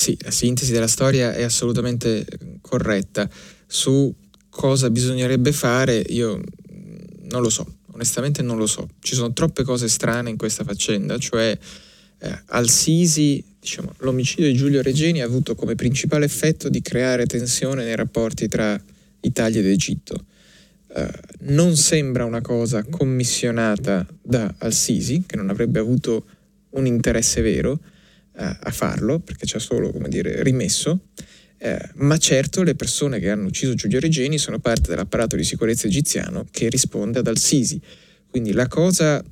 sì, 0.00 0.16
la 0.22 0.30
sintesi 0.30 0.72
della 0.72 0.86
storia 0.86 1.34
è 1.34 1.42
assolutamente 1.42 2.24
corretta. 2.62 3.28
Su 3.66 4.10
cosa 4.48 4.88
bisognerebbe 4.88 5.52
fare, 5.52 5.98
io 6.08 6.40
non 7.28 7.42
lo 7.42 7.50
so, 7.50 7.66
onestamente 7.92 8.40
non 8.40 8.56
lo 8.56 8.66
so. 8.66 8.88
Ci 8.98 9.14
sono 9.14 9.34
troppe 9.34 9.62
cose 9.62 9.88
strane 9.88 10.30
in 10.30 10.38
questa 10.38 10.64
faccenda, 10.64 11.18
cioè 11.18 11.56
eh, 12.18 12.42
al 12.46 12.70
Sisi, 12.70 13.44
diciamo, 13.60 13.92
l'omicidio 13.98 14.46
di 14.46 14.54
Giulio 14.54 14.80
Regeni 14.80 15.20
ha 15.20 15.26
avuto 15.26 15.54
come 15.54 15.74
principale 15.74 16.24
effetto 16.24 16.70
di 16.70 16.80
creare 16.80 17.26
tensione 17.26 17.84
nei 17.84 17.94
rapporti 17.94 18.48
tra 18.48 18.82
Italia 19.20 19.60
ed 19.60 19.66
Egitto. 19.66 20.24
Uh, 20.92 21.08
non 21.40 21.76
sembra 21.76 22.24
una 22.24 22.40
cosa 22.40 22.84
commissionata 22.84 24.06
da 24.22 24.52
Al-Sisi, 24.60 25.24
che 25.26 25.36
non 25.36 25.50
avrebbe 25.50 25.78
avuto 25.78 26.24
un 26.70 26.86
interesse 26.86 27.42
vero, 27.42 27.78
a, 28.36 28.58
a 28.62 28.70
farlo, 28.70 29.18
perché 29.20 29.46
ci 29.46 29.56
ha 29.56 29.60
solo, 29.60 29.90
come 29.90 30.08
dire, 30.08 30.42
rimesso, 30.42 31.06
eh, 31.58 31.78
ma 31.96 32.16
certo 32.16 32.62
le 32.62 32.74
persone 32.74 33.18
che 33.18 33.28
hanno 33.28 33.46
ucciso 33.46 33.74
Giulio 33.74 34.00
Regeni 34.00 34.38
sono 34.38 34.58
parte 34.58 34.88
dell'apparato 34.88 35.36
di 35.36 35.44
sicurezza 35.44 35.86
egiziano 35.86 36.46
che 36.50 36.68
risponde 36.68 37.18
ad 37.18 37.26
Al-Sisi. 37.26 37.80
Quindi 38.28 38.52
la 38.52 38.66
cosa 38.66 39.22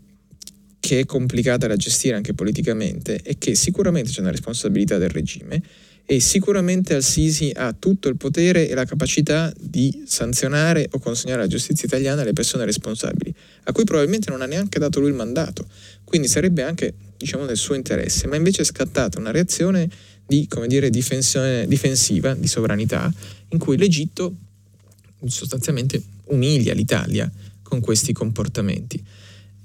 che 0.81 1.01
è 1.01 1.07
complicata 1.07 1.67
da 1.67 1.77
gestire 1.77 2.17
anche 2.17 2.35
politicamente 2.35 3.21
è 3.23 3.39
che 3.39 3.55
sicuramente 3.55 4.11
c'è 4.11 4.21
una 4.21 4.31
responsabilità 4.31 4.99
del 4.99 5.11
regime 5.11 5.63
e 6.11 6.21
sicuramente 6.21 6.95
Al-Sisi 6.95 7.53
ha 7.55 7.75
tutto 7.79 8.09
il 8.09 8.17
potere 8.17 8.67
e 8.67 8.73
la 8.73 8.87
capacità 8.87 9.53
di 9.61 10.05
sanzionare 10.07 10.89
o 10.93 10.99
consegnare 11.01 11.43
alla 11.43 11.51
giustizia 11.51 11.87
italiana 11.87 12.25
le 12.25 12.33
persone 12.33 12.65
responsabili, 12.65 13.35
a 13.65 13.73
cui 13.73 13.85
probabilmente 13.85 14.31
non 14.31 14.41
ha 14.41 14.47
neanche 14.47 14.79
dato 14.79 15.01
lui 15.01 15.11
il 15.11 15.15
mandato. 15.15 15.69
Quindi 16.05 16.27
sarebbe 16.27 16.63
anche 16.63 16.95
diciamo, 17.15 17.45
nel 17.45 17.59
suo 17.59 17.75
interesse, 17.75 18.27
ma 18.27 18.37
invece 18.37 18.63
è 18.63 18.65
scattata 18.65 19.19
una 19.19 19.33
reazione 19.33 19.87
di, 20.27 20.47
come 20.49 20.67
dire, 20.67 20.89
difensiva, 20.89 22.33
di 22.33 22.47
sovranità, 22.47 23.13
in 23.51 23.59
cui 23.59 23.77
l'Egitto 23.77 24.35
sostanzialmente 25.27 26.03
umilia 26.29 26.73
l'Italia 26.73 27.31
con 27.63 27.81
questi 27.81 28.15
comportamenti. 28.15 29.05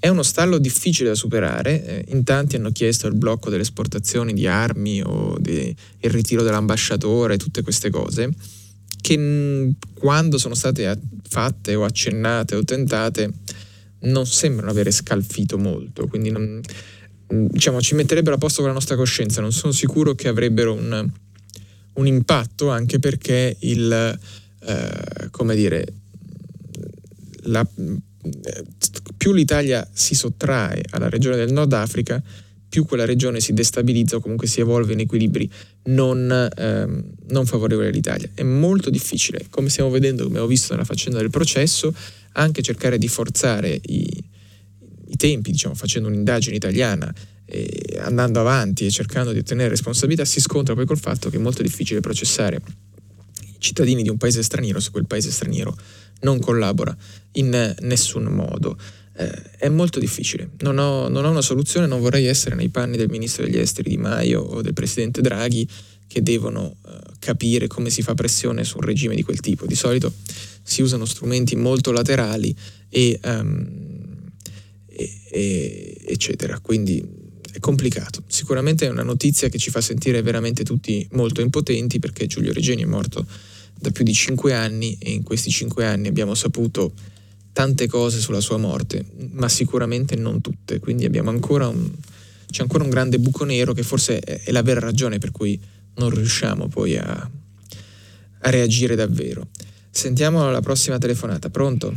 È 0.04 0.08
uno 0.08 0.22
stallo 0.22 0.58
difficile 0.58 1.08
da 1.08 1.14
superare, 1.14 1.82
eh, 1.82 2.12
in 2.12 2.24
tanti 2.24 2.56
hanno 2.56 2.72
chiesto 2.72 3.06
il 3.06 3.14
blocco 3.14 3.48
delle 3.48 3.62
esportazioni 3.62 4.34
di 4.34 4.46
armi 4.46 5.00
o 5.00 5.38
di, 5.38 5.74
il 6.00 6.10
ritiro 6.10 6.42
dell'ambasciatore, 6.42 7.38
tutte 7.38 7.62
queste 7.62 7.88
cose, 7.88 8.28
che 9.00 9.72
quando 9.94 10.36
sono 10.36 10.54
state 10.54 11.00
fatte 11.26 11.74
o 11.74 11.84
accennate 11.84 12.54
o 12.54 12.62
tentate 12.64 13.32
non 14.00 14.26
sembrano 14.26 14.70
avere 14.70 14.90
scalfito 14.90 15.56
molto, 15.56 16.06
quindi 16.06 16.30
non, 16.30 16.60
diciamo, 17.26 17.80
ci 17.80 17.94
metterebbero 17.94 18.34
a 18.34 18.38
posto 18.38 18.58
con 18.58 18.68
la 18.68 18.74
nostra 18.74 18.96
coscienza, 18.96 19.40
non 19.40 19.52
sono 19.52 19.72
sicuro 19.72 20.14
che 20.14 20.28
avrebbero 20.28 20.74
un, 20.74 21.10
un 21.94 22.06
impatto 22.06 22.68
anche 22.68 22.98
perché 22.98 23.56
il, 23.60 24.18
eh, 24.66 25.28
come 25.30 25.56
dire, 25.56 25.86
la, 27.44 27.66
più 29.16 29.32
l'Italia 29.32 29.88
si 29.92 30.14
sottrae 30.14 30.82
alla 30.90 31.08
regione 31.08 31.36
del 31.36 31.52
Nord 31.52 31.72
Africa, 31.72 32.22
più 32.74 32.84
quella 32.86 33.04
regione 33.04 33.38
si 33.38 33.52
destabilizza 33.52 34.16
o 34.16 34.20
comunque 34.20 34.48
si 34.48 34.58
evolve 34.58 34.94
in 34.94 35.00
equilibri 35.00 35.48
non, 35.84 36.50
ehm, 36.56 37.04
non 37.28 37.46
favorevoli 37.46 37.86
all'Italia. 37.86 38.28
È 38.34 38.42
molto 38.42 38.90
difficile, 38.90 39.46
come 39.48 39.68
stiamo 39.68 39.90
vedendo, 39.90 40.24
come 40.24 40.40
ho 40.40 40.46
visto 40.46 40.72
nella 40.72 40.84
faccenda 40.84 41.20
del 41.20 41.30
processo, 41.30 41.94
anche 42.32 42.62
cercare 42.62 42.98
di 42.98 43.06
forzare 43.06 43.80
i, 43.80 44.24
i 45.06 45.16
tempi, 45.16 45.52
diciamo, 45.52 45.74
facendo 45.74 46.08
un'indagine 46.08 46.56
italiana, 46.56 47.14
eh, 47.46 48.00
andando 48.00 48.40
avanti 48.40 48.86
e 48.86 48.90
cercando 48.90 49.30
di 49.30 49.38
ottenere 49.38 49.68
responsabilità, 49.68 50.24
si 50.24 50.40
scontra 50.40 50.74
poi 50.74 50.84
col 50.86 50.98
fatto 50.98 51.30
che 51.30 51.36
è 51.36 51.40
molto 51.40 51.62
difficile 51.62 52.00
processare 52.00 52.60
i 53.40 53.56
cittadini 53.58 54.02
di 54.02 54.08
un 54.08 54.16
paese 54.16 54.42
straniero 54.42 54.80
se 54.80 54.90
quel 54.90 55.06
paese 55.06 55.30
straniero 55.30 55.76
non 56.24 56.40
collabora 56.40 56.96
in 57.32 57.74
nessun 57.80 58.24
modo. 58.24 58.76
Eh, 59.16 59.58
è 59.58 59.68
molto 59.68 60.00
difficile, 60.00 60.50
non 60.60 60.76
ho, 60.78 61.08
non 61.08 61.24
ho, 61.24 61.30
una 61.30 61.40
soluzione, 61.40 61.86
non 61.86 62.00
vorrei 62.00 62.26
essere 62.26 62.56
nei 62.56 62.68
panni 62.68 62.96
del 62.96 63.08
ministro 63.08 63.44
degli 63.44 63.58
esteri 63.58 63.90
Di 63.90 63.96
Maio 63.96 64.40
o 64.40 64.60
del 64.60 64.72
presidente 64.72 65.20
Draghi 65.20 65.68
che 66.08 66.20
devono 66.20 66.76
eh, 66.84 66.98
capire 67.20 67.68
come 67.68 67.90
si 67.90 68.02
fa 68.02 68.14
pressione 68.14 68.64
su 68.64 68.78
un 68.78 68.84
regime 68.84 69.14
di 69.14 69.22
quel 69.22 69.38
tipo. 69.38 69.66
Di 69.66 69.76
solito 69.76 70.12
si 70.62 70.82
usano 70.82 71.04
strumenti 71.04 71.54
molto 71.54 71.92
laterali 71.92 72.54
e, 72.88 73.20
um, 73.22 74.32
e, 74.86 75.20
e, 75.30 76.00
eccetera, 76.06 76.58
quindi 76.58 77.04
è 77.52 77.60
complicato. 77.60 78.24
Sicuramente 78.26 78.86
è 78.86 78.90
una 78.90 79.04
notizia 79.04 79.48
che 79.48 79.58
ci 79.58 79.70
fa 79.70 79.80
sentire 79.80 80.22
veramente 80.22 80.64
tutti 80.64 81.06
molto 81.12 81.40
impotenti 81.40 82.00
perché 82.00 82.26
Giulio 82.26 82.52
Regeni 82.52 82.82
è 82.82 82.86
morto 82.86 83.24
da 83.84 83.90
più 83.90 84.02
di 84.02 84.14
cinque 84.14 84.54
anni 84.54 84.96
e 84.98 85.10
in 85.10 85.22
questi 85.22 85.50
cinque 85.50 85.84
anni 85.86 86.08
abbiamo 86.08 86.34
saputo 86.34 86.92
tante 87.52 87.86
cose 87.86 88.18
sulla 88.18 88.40
sua 88.40 88.56
morte, 88.56 89.04
ma 89.32 89.48
sicuramente 89.48 90.16
non 90.16 90.40
tutte, 90.40 90.80
quindi 90.80 91.04
abbiamo 91.04 91.28
ancora 91.28 91.68
un, 91.68 91.90
c'è 92.50 92.62
ancora 92.62 92.82
un 92.82 92.90
grande 92.90 93.18
buco 93.18 93.44
nero 93.44 93.74
che 93.74 93.82
forse 93.82 94.20
è 94.20 94.50
la 94.50 94.62
vera 94.62 94.80
ragione 94.80 95.18
per 95.18 95.30
cui 95.30 95.60
non 95.96 96.08
riusciamo 96.10 96.68
poi 96.68 96.96
a, 96.96 97.30
a 98.40 98.50
reagire 98.50 98.96
davvero. 98.96 99.48
Sentiamo 99.90 100.50
la 100.50 100.60
prossima 100.60 100.98
telefonata, 100.98 101.50
pronto? 101.50 101.94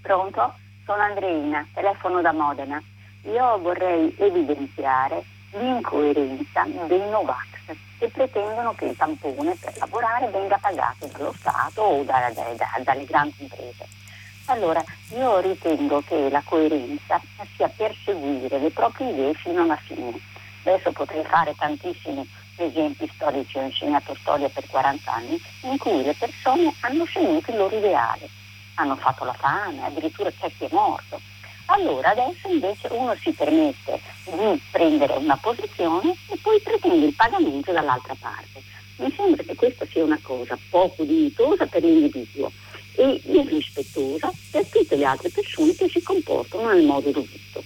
Pronto? 0.00 0.54
Sono 0.86 1.02
Andreina, 1.02 1.66
telefono 1.74 2.22
da 2.22 2.32
Modena. 2.32 2.80
Io 3.24 3.58
vorrei 3.60 4.14
evidenziare 4.16 5.22
l'incoerenza 5.52 6.64
dei 6.86 7.10
Novax 7.10 7.57
che 7.98 8.08
pretendono 8.08 8.74
che 8.74 8.86
il 8.86 8.96
tampone 8.96 9.56
per 9.56 9.76
lavorare 9.78 10.28
venga 10.28 10.58
pagato 10.58 11.06
dallo 11.06 11.34
Stato 11.36 11.82
o 11.82 12.02
da, 12.04 12.30
da, 12.34 12.42
da, 12.54 12.80
dalle 12.82 13.04
grandi 13.04 13.34
imprese. 13.38 13.86
Allora, 14.46 14.82
io 15.10 15.40
ritengo 15.40 16.00
che 16.00 16.30
la 16.30 16.42
coerenza 16.42 17.20
sia 17.54 17.68
perseguire 17.68 18.58
le 18.58 18.70
proprie 18.70 19.10
idee 19.10 19.34
fino 19.34 19.62
alla 19.62 19.76
fine. 19.76 20.18
Adesso 20.64 20.92
potrei 20.92 21.24
fare 21.24 21.54
tantissimi 21.54 22.26
esempi 22.56 23.10
storici, 23.14 23.58
ho 23.58 23.62
insegnato 23.62 24.14
storia 24.20 24.48
per 24.48 24.66
40 24.66 25.12
anni, 25.12 25.40
in 25.62 25.76
cui 25.78 26.02
le 26.02 26.14
persone 26.14 26.74
hanno 26.80 27.06
seguito 27.06 27.50
il 27.50 27.56
loro 27.58 27.76
ideale, 27.76 28.28
hanno 28.74 28.96
fatto 28.96 29.24
la 29.24 29.34
fame, 29.34 29.84
addirittura 29.84 30.30
c'è 30.30 30.50
chi 30.56 30.64
è 30.64 30.68
morto. 30.72 31.20
Allora 31.70 32.10
adesso 32.10 32.48
invece 32.48 32.88
uno 32.90 33.14
si 33.20 33.30
permette 33.32 34.00
di 34.24 34.60
prendere 34.70 35.12
una 35.14 35.36
posizione 35.36 36.14
e 36.28 36.38
poi 36.40 36.58
pretende 36.60 37.06
il 37.06 37.14
pagamento 37.14 37.72
dall'altra 37.72 38.16
parte. 38.18 38.62
Mi 38.96 39.12
sembra 39.14 39.42
che 39.42 39.54
questa 39.54 39.86
sia 39.90 40.02
una 40.02 40.18
cosa 40.22 40.58
poco 40.70 41.04
dignitosa 41.04 41.66
per 41.66 41.84
l'individuo 41.84 42.50
e 42.94 43.20
irrispettosa 43.22 44.32
per 44.50 44.66
tutte 44.66 44.96
le 44.96 45.04
altre 45.04 45.28
persone 45.28 45.74
che 45.74 45.88
si 45.88 46.02
comportano 46.02 46.72
nel 46.72 46.84
modo 46.84 47.10
dovuto. 47.10 47.62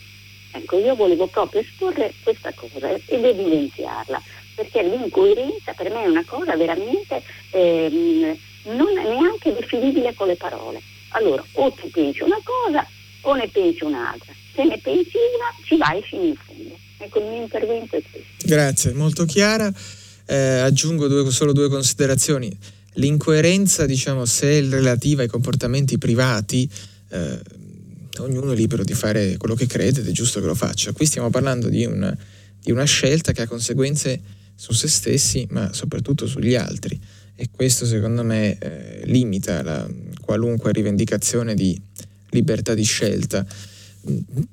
Ecco, 0.51 0.79
io 0.79 0.97
volevo 0.97 1.29
proprio 1.29 1.61
esporre 1.61 2.13
questa 2.23 2.53
cosa 2.55 2.91
ed 2.91 3.25
evidenziarla, 3.25 4.21
perché 4.57 4.83
l'incoerenza 4.83 5.73
per 5.75 5.91
me 5.91 6.03
è 6.03 6.09
una 6.09 6.25
cosa 6.27 6.57
veramente 6.57 7.23
ehm, 7.51 8.37
non 8.65 8.93
neanche 8.93 9.55
definibile 9.55 10.13
con 10.15 10.27
le 10.27 10.37
parole. 10.37 10.83
Allora, 11.11 11.43
o 11.53 11.73
tu 11.73 11.89
pensi 11.91 12.23
una 12.23 12.41
cosa 12.43 12.87
o 13.23 13.35
ne 13.35 13.49
pensi 13.49 13.85
un'altra. 13.85 14.33
Se 14.55 14.64
ne 14.64 14.79
pensi 14.79 15.16
una, 15.16 15.66
ci 15.66 15.77
vai 15.77 16.03
fino 16.03 16.25
in 16.25 16.37
fondo. 16.37 16.79
Ecco, 16.99 17.18
il 17.18 17.25
mio 17.25 17.43
intervento 17.43 17.97
è 17.97 18.03
questo. 18.03 18.47
Grazie, 18.47 18.93
molto 18.93 19.25
chiara. 19.25 19.73
Eh, 20.27 20.37
aggiungo 20.37 21.09
due, 21.09 21.31
solo 21.31 21.53
due 21.53 21.68
considerazioni 21.68 22.57
L'incoerenza, 22.97 23.87
diciamo, 23.87 24.27
se 24.27 24.59
è 24.59 24.68
relativa 24.68 25.23
ai 25.23 25.29
comportamenti 25.29 25.97
privati, 25.97 26.68
eh, 27.09 27.41
ognuno 28.18 28.53
è 28.53 28.55
libero 28.55 28.85
di 28.85 28.93
fare 28.93 29.39
quello 29.39 29.55
che 29.55 29.66
crede 29.66 30.01
ed 30.01 30.09
è 30.09 30.12
giusto 30.12 30.41
che 30.41 30.47
lo 30.47 30.55
faccia. 30.55 30.93
Qui 30.93 31.07
stiamo 31.07 31.31
parlando 31.31 31.68
di 31.68 31.87
una, 31.87 32.14
di 32.61 32.70
una 32.70 32.85
scelta 32.85 33.33
che 33.33 33.43
ha 33.43 33.47
conseguenze 33.47 34.20
su 34.55 34.75
se 34.75 34.89
stessi, 34.89 35.47
ma 35.51 35.73
soprattutto 35.73 36.27
sugli 36.27 36.55
altri. 36.55 37.01
E 37.35 37.49
questo, 37.51 37.87
secondo 37.87 38.23
me, 38.23 38.59
eh, 38.59 39.03
limita 39.07 39.62
la, 39.62 39.89
qualunque 40.20 40.73
rivendicazione 40.73 41.55
di 41.55 41.81
libertà 42.33 42.74
di 42.74 42.85
scelta 42.85 43.47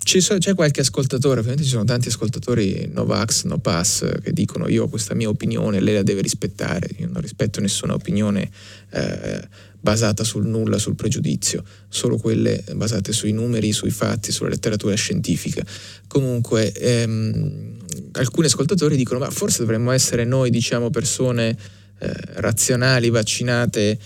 c'è 0.03 0.53
qualche 0.53 0.81
ascoltatore, 0.81 1.39
ovviamente 1.39 1.63
ci 1.63 1.71
sono 1.71 1.83
tanti 1.83 2.09
ascoltatori 2.09 2.87
Novax, 2.93 3.45
No 3.45 3.57
Pass 3.57 4.07
che 4.21 4.31
dicono 4.31 4.67
io 4.67 4.83
ho 4.83 4.87
questa 4.89 5.15
mia 5.15 5.27
opinione, 5.27 5.79
lei 5.79 5.95
la 5.95 6.03
deve 6.03 6.21
rispettare, 6.21 6.87
io 6.97 7.07
non 7.07 7.21
rispetto 7.21 7.59
nessuna 7.59 7.95
opinione 7.95 8.49
eh, 8.91 9.47
basata 9.79 10.23
sul 10.23 10.45
nulla, 10.45 10.77
sul 10.77 10.95
pregiudizio, 10.95 11.63
solo 11.87 12.17
quelle 12.17 12.63
basate 12.75 13.11
sui 13.11 13.31
numeri, 13.31 13.71
sui 13.71 13.89
fatti, 13.89 14.31
sulla 14.31 14.49
letteratura 14.49 14.93
scientifica. 14.93 15.65
Comunque 16.05 16.71
ehm, 16.71 17.77
alcuni 18.13 18.45
ascoltatori 18.45 18.95
dicono 18.95 19.19
ma 19.19 19.31
forse 19.31 19.59
dovremmo 19.59 19.91
essere 19.91 20.25
noi 20.25 20.51
diciamo 20.51 20.91
persone 20.91 21.57
eh, 21.97 22.13
razionali, 22.35 23.09
vaccinate, 23.09 23.97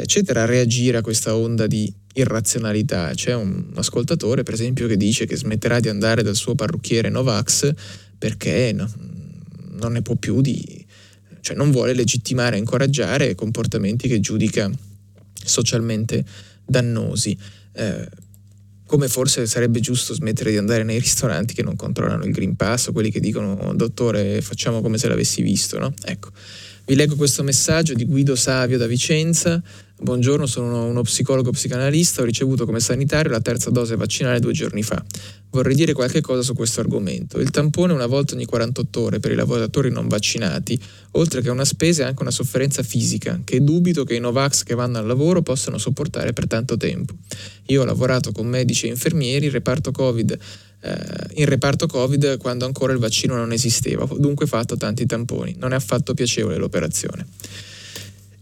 eccetera, 0.00 0.42
a 0.42 0.46
reagire 0.46 0.98
a 0.98 1.02
questa 1.02 1.36
onda 1.36 1.66
di 1.66 1.92
irrazionalità. 2.14 3.12
C'è 3.14 3.34
un 3.34 3.70
ascoltatore, 3.74 4.42
per 4.42 4.54
esempio, 4.54 4.86
che 4.86 4.96
dice 4.96 5.26
che 5.26 5.36
smetterà 5.36 5.80
di 5.80 5.88
andare 5.88 6.22
dal 6.22 6.36
suo 6.36 6.54
parrucchiere 6.54 7.08
Novax 7.08 7.72
perché 8.18 8.72
no, 8.72 8.90
non 9.80 9.92
ne 9.92 10.02
può 10.02 10.14
più 10.14 10.40
di... 10.40 10.84
cioè 11.40 11.56
non 11.56 11.70
vuole 11.70 11.92
legittimare 11.92 12.56
e 12.56 12.58
incoraggiare 12.60 13.34
comportamenti 13.34 14.08
che 14.08 14.20
giudica 14.20 14.70
socialmente 15.44 16.24
dannosi. 16.64 17.36
Eh, 17.72 18.08
come 18.86 19.08
forse 19.08 19.46
sarebbe 19.46 19.80
giusto 19.80 20.12
smettere 20.12 20.50
di 20.50 20.58
andare 20.58 20.82
nei 20.82 20.98
ristoranti 20.98 21.54
che 21.54 21.62
non 21.62 21.76
controllano 21.76 22.24
il 22.24 22.30
Green 22.30 22.56
Pass 22.56 22.88
o 22.88 22.92
quelli 22.92 23.10
che 23.10 23.20
dicono 23.20 23.72
dottore 23.74 24.42
facciamo 24.42 24.82
come 24.82 24.98
se 24.98 25.08
l'avessi 25.08 25.40
visto, 25.40 25.78
no? 25.78 25.94
Ecco, 26.04 26.30
vi 26.84 26.94
leggo 26.96 27.14
questo 27.14 27.42
messaggio 27.42 27.94
di 27.94 28.04
Guido 28.04 28.34
Savio 28.34 28.76
da 28.76 28.86
Vicenza. 28.86 29.62
Buongiorno, 30.00 30.46
sono 30.46 30.86
uno 30.86 31.02
psicologo 31.02 31.52
psicanalista, 31.52 32.22
ho 32.22 32.24
ricevuto 32.24 32.66
come 32.66 32.80
sanitario 32.80 33.30
la 33.30 33.40
terza 33.40 33.70
dose 33.70 33.94
vaccinale 33.94 34.40
due 34.40 34.52
giorni 34.52 34.82
fa. 34.82 35.02
Vorrei 35.50 35.76
dire 35.76 35.92
qualche 35.92 36.20
cosa 36.20 36.42
su 36.42 36.54
questo 36.54 36.80
argomento. 36.80 37.38
Il 37.38 37.50
tampone 37.50 37.92
una 37.92 38.06
volta 38.06 38.34
ogni 38.34 38.46
48 38.46 39.00
ore 39.00 39.20
per 39.20 39.30
i 39.30 39.36
lavoratori 39.36 39.90
non 39.90 40.08
vaccinati, 40.08 40.80
oltre 41.12 41.40
che 41.40 41.50
una 41.50 41.64
spesa 41.64 42.02
è 42.02 42.06
anche 42.06 42.22
una 42.22 42.32
sofferenza 42.32 42.82
fisica, 42.82 43.40
che 43.44 43.62
dubito 43.62 44.02
che 44.02 44.16
i 44.16 44.20
Novax 44.20 44.64
che 44.64 44.74
vanno 44.74 44.98
al 44.98 45.06
lavoro 45.06 45.40
possano 45.40 45.78
sopportare 45.78 46.32
per 46.32 46.48
tanto 46.48 46.76
tempo. 46.76 47.14
Io 47.66 47.82
ho 47.82 47.84
lavorato 47.84 48.32
con 48.32 48.48
medici 48.48 48.86
e 48.86 48.88
infermieri, 48.88 49.46
il 49.46 49.52
reparto 49.52 49.92
Covid 49.92 50.36
in 51.34 51.46
reparto 51.46 51.86
Covid 51.86 52.38
quando 52.38 52.64
ancora 52.64 52.92
il 52.92 52.98
vaccino 52.98 53.36
non 53.36 53.52
esisteva, 53.52 54.06
dunque 54.16 54.46
fatto 54.46 54.76
tanti 54.76 55.06
tamponi. 55.06 55.54
Non 55.58 55.72
è 55.72 55.76
affatto 55.76 56.14
piacevole 56.14 56.56
l'operazione. 56.56 57.26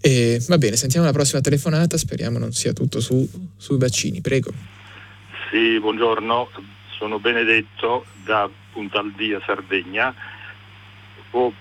E, 0.00 0.42
va 0.48 0.56
bene, 0.56 0.76
sentiamo 0.76 1.04
la 1.04 1.12
prossima 1.12 1.42
telefonata, 1.42 1.98
speriamo 1.98 2.38
non 2.38 2.52
sia 2.52 2.72
tutto 2.72 3.00
su, 3.00 3.28
sui 3.56 3.76
vaccini, 3.76 4.22
prego. 4.22 4.50
Sì, 5.50 5.78
buongiorno, 5.78 6.48
sono 6.96 7.18
Benedetto 7.18 8.06
da 8.24 8.48
Puntaldia, 8.72 9.42
Sardegna. 9.44 10.14
O, 11.32 11.52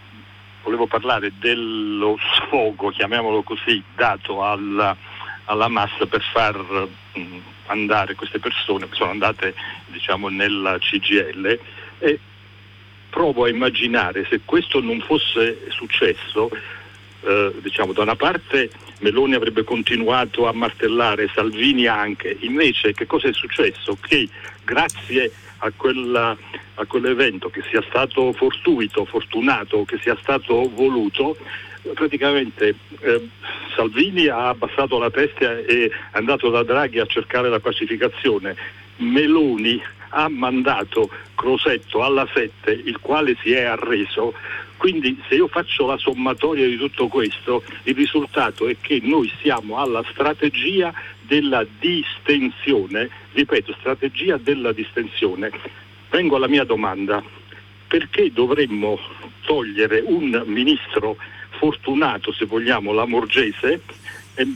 volevo 0.63 0.88
parlare 0.88 1.34
dello 1.39 2.15
sfogo, 2.36 2.91
chiamiamolo 2.91 3.43
così, 3.43 3.84
dato 3.95 4.43
alla, 4.43 4.95
alla 5.45 5.67
massa 5.67 6.05
per 6.05 6.21
far 6.32 6.55
mh, 6.57 7.19
mm, 7.19 7.38
andare 7.70 8.15
queste 8.15 8.39
persone, 8.39 8.88
sono 8.91 9.11
andate 9.11 9.53
diciamo, 9.88 10.30
nella 10.30 10.78
CGL 10.78 11.59
e 11.99 12.20
provo 13.09 13.45
a 13.45 13.49
immaginare 13.49 14.26
se 14.30 14.41
questo 14.45 14.82
non 14.82 14.99
fosse 15.01 15.65
successo, 15.70 16.49
eh, 17.22 17.53
diciamo 17.61 17.91
da 17.93 18.03
una 18.03 18.15
parte 18.15 18.70
Meloni 18.99 19.34
avrebbe 19.34 19.63
continuato 19.63 20.47
a 20.47 20.53
martellare, 20.53 21.30
Salvini 21.34 21.86
anche, 21.88 22.38
invece 22.41 22.93
che 22.93 23.05
cosa 23.05 23.28
è 23.28 23.34
successo? 23.34 23.97
Che 23.99 24.28
grazie 24.63 25.32
a, 25.59 25.72
quella, 25.76 26.36
a 26.76 26.86
quell'evento 26.86 27.49
che 27.49 27.63
sia 27.70 27.84
stato 27.89 28.34
fortuito, 28.34 29.05
fortunato, 29.05 29.86
che 29.86 29.99
sia 30.01 30.17
stato 30.22 30.70
voluto, 30.70 31.38
praticamente 31.93 32.75
eh, 32.99 33.30
Salvini 33.75 34.27
ha 34.27 34.49
abbassato 34.49 34.97
la 34.97 35.09
testa 35.09 35.57
e 35.59 35.86
è 35.86 35.91
andato 36.11 36.49
da 36.49 36.63
Draghi 36.63 36.99
a 36.99 37.05
cercare 37.05 37.49
la 37.49 37.59
pacificazione, 37.59 38.55
Meloni 38.97 39.82
ha 40.09 40.27
mandato 40.30 41.09
Crosetto 41.36 42.03
alla 42.03 42.27
7, 42.34 42.71
il 42.71 42.99
quale 42.99 43.38
si 43.41 43.51
è 43.51 43.63
arreso. 43.63 44.34
Quindi 44.77 45.21
se 45.27 45.36
io 45.36 45.47
faccio 45.47 45.86
la 45.86 45.97
sommatoria 45.97 46.65
di 46.65 46.77
tutto 46.77 47.07
questo, 47.07 47.63
il 47.84 47.95
risultato 47.95 48.67
è 48.67 48.77
che 48.80 48.99
noi 49.03 49.32
siamo 49.41 49.77
alla 49.77 50.03
strategia 50.09 50.93
della 51.21 51.65
distensione, 51.80 53.09
ripeto, 53.34 53.75
strategia 53.80 54.38
della 54.38 54.71
distensione. 54.71 55.51
Vengo 56.09 56.38
alla 56.38 56.47
mia 56.47 56.63
domanda, 56.63 57.21
perché 57.88 58.32
dovremmo 58.32 58.97
togliere 59.41 60.01
un 60.05 60.43
ministro 60.45 61.17
fortunato, 61.60 62.32
se 62.32 62.45
vogliamo, 62.45 62.93
la 62.93 63.05
Morgese, 63.05 63.82
e, 64.34 64.47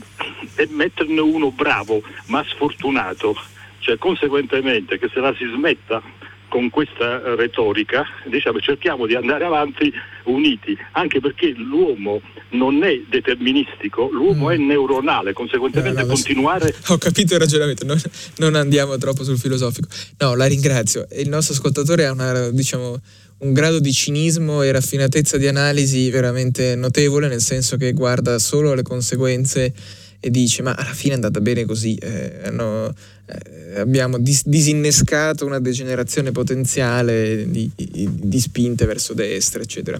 e 0.56 0.68
metterne 0.70 1.20
uno 1.20 1.50
bravo 1.50 2.02
ma 2.26 2.44
sfortunato? 2.48 3.36
Cioè, 3.80 3.98
conseguentemente 3.98 4.98
che 4.98 5.10
se 5.12 5.20
la 5.20 5.34
si 5.36 5.44
smetta 5.54 6.02
con 6.48 6.70
questa 6.70 7.34
retorica, 7.34 8.04
diciamo, 8.26 8.60
cerchiamo 8.60 9.06
di 9.06 9.16
andare 9.16 9.44
avanti 9.44 9.92
uniti, 10.24 10.78
anche 10.92 11.18
perché 11.20 11.52
l'uomo 11.56 12.20
non 12.50 12.84
è 12.84 13.02
deterministico, 13.08 14.08
l'uomo 14.08 14.46
mm. 14.46 14.50
è 14.50 14.56
neuronale, 14.58 15.32
conseguentemente 15.32 16.02
no, 16.02 16.06
no, 16.06 16.12
continuare... 16.14 16.72
Ho 16.88 16.98
capito 16.98 17.34
il 17.34 17.40
ragionamento, 17.40 17.84
non, 17.84 18.00
non, 18.36 18.54
andiamo 18.54 18.96
troppo 18.98 19.24
sul 19.24 19.36
filosofico. 19.36 19.88
No, 20.18 20.36
la 20.36 20.46
ringrazio. 20.46 21.08
Il 21.10 21.28
nostro 21.28 21.54
ascoltatore 21.54 22.06
ha 22.06 22.12
una, 22.12 22.50
diciamo, 22.50 23.00
un 23.38 23.52
grado 23.52 23.78
di 23.78 23.92
cinismo 23.92 24.62
e 24.62 24.72
raffinatezza 24.72 25.36
di 25.36 25.46
analisi 25.46 26.10
veramente 26.10 26.74
notevole, 26.76 27.28
nel 27.28 27.40
senso 27.40 27.76
che 27.76 27.92
guarda 27.92 28.38
solo 28.38 28.74
le 28.74 28.82
conseguenze 28.82 29.72
e 30.20 30.30
dice 30.30 30.62
ma 30.62 30.72
alla 30.72 30.94
fine 30.94 31.12
è 31.12 31.16
andata 31.16 31.40
bene 31.42 31.66
così, 31.66 31.96
eh, 31.96 32.48
no, 32.50 32.94
eh, 33.26 33.78
abbiamo 33.78 34.18
dis- 34.18 34.46
disinnescato 34.46 35.44
una 35.44 35.58
degenerazione 35.58 36.32
potenziale 36.32 37.44
di, 37.50 37.70
di, 37.74 38.08
di, 38.10 38.40
spinte 38.40 38.86
verso 38.86 39.12
destra, 39.12 39.60
eccetera. 39.62 39.98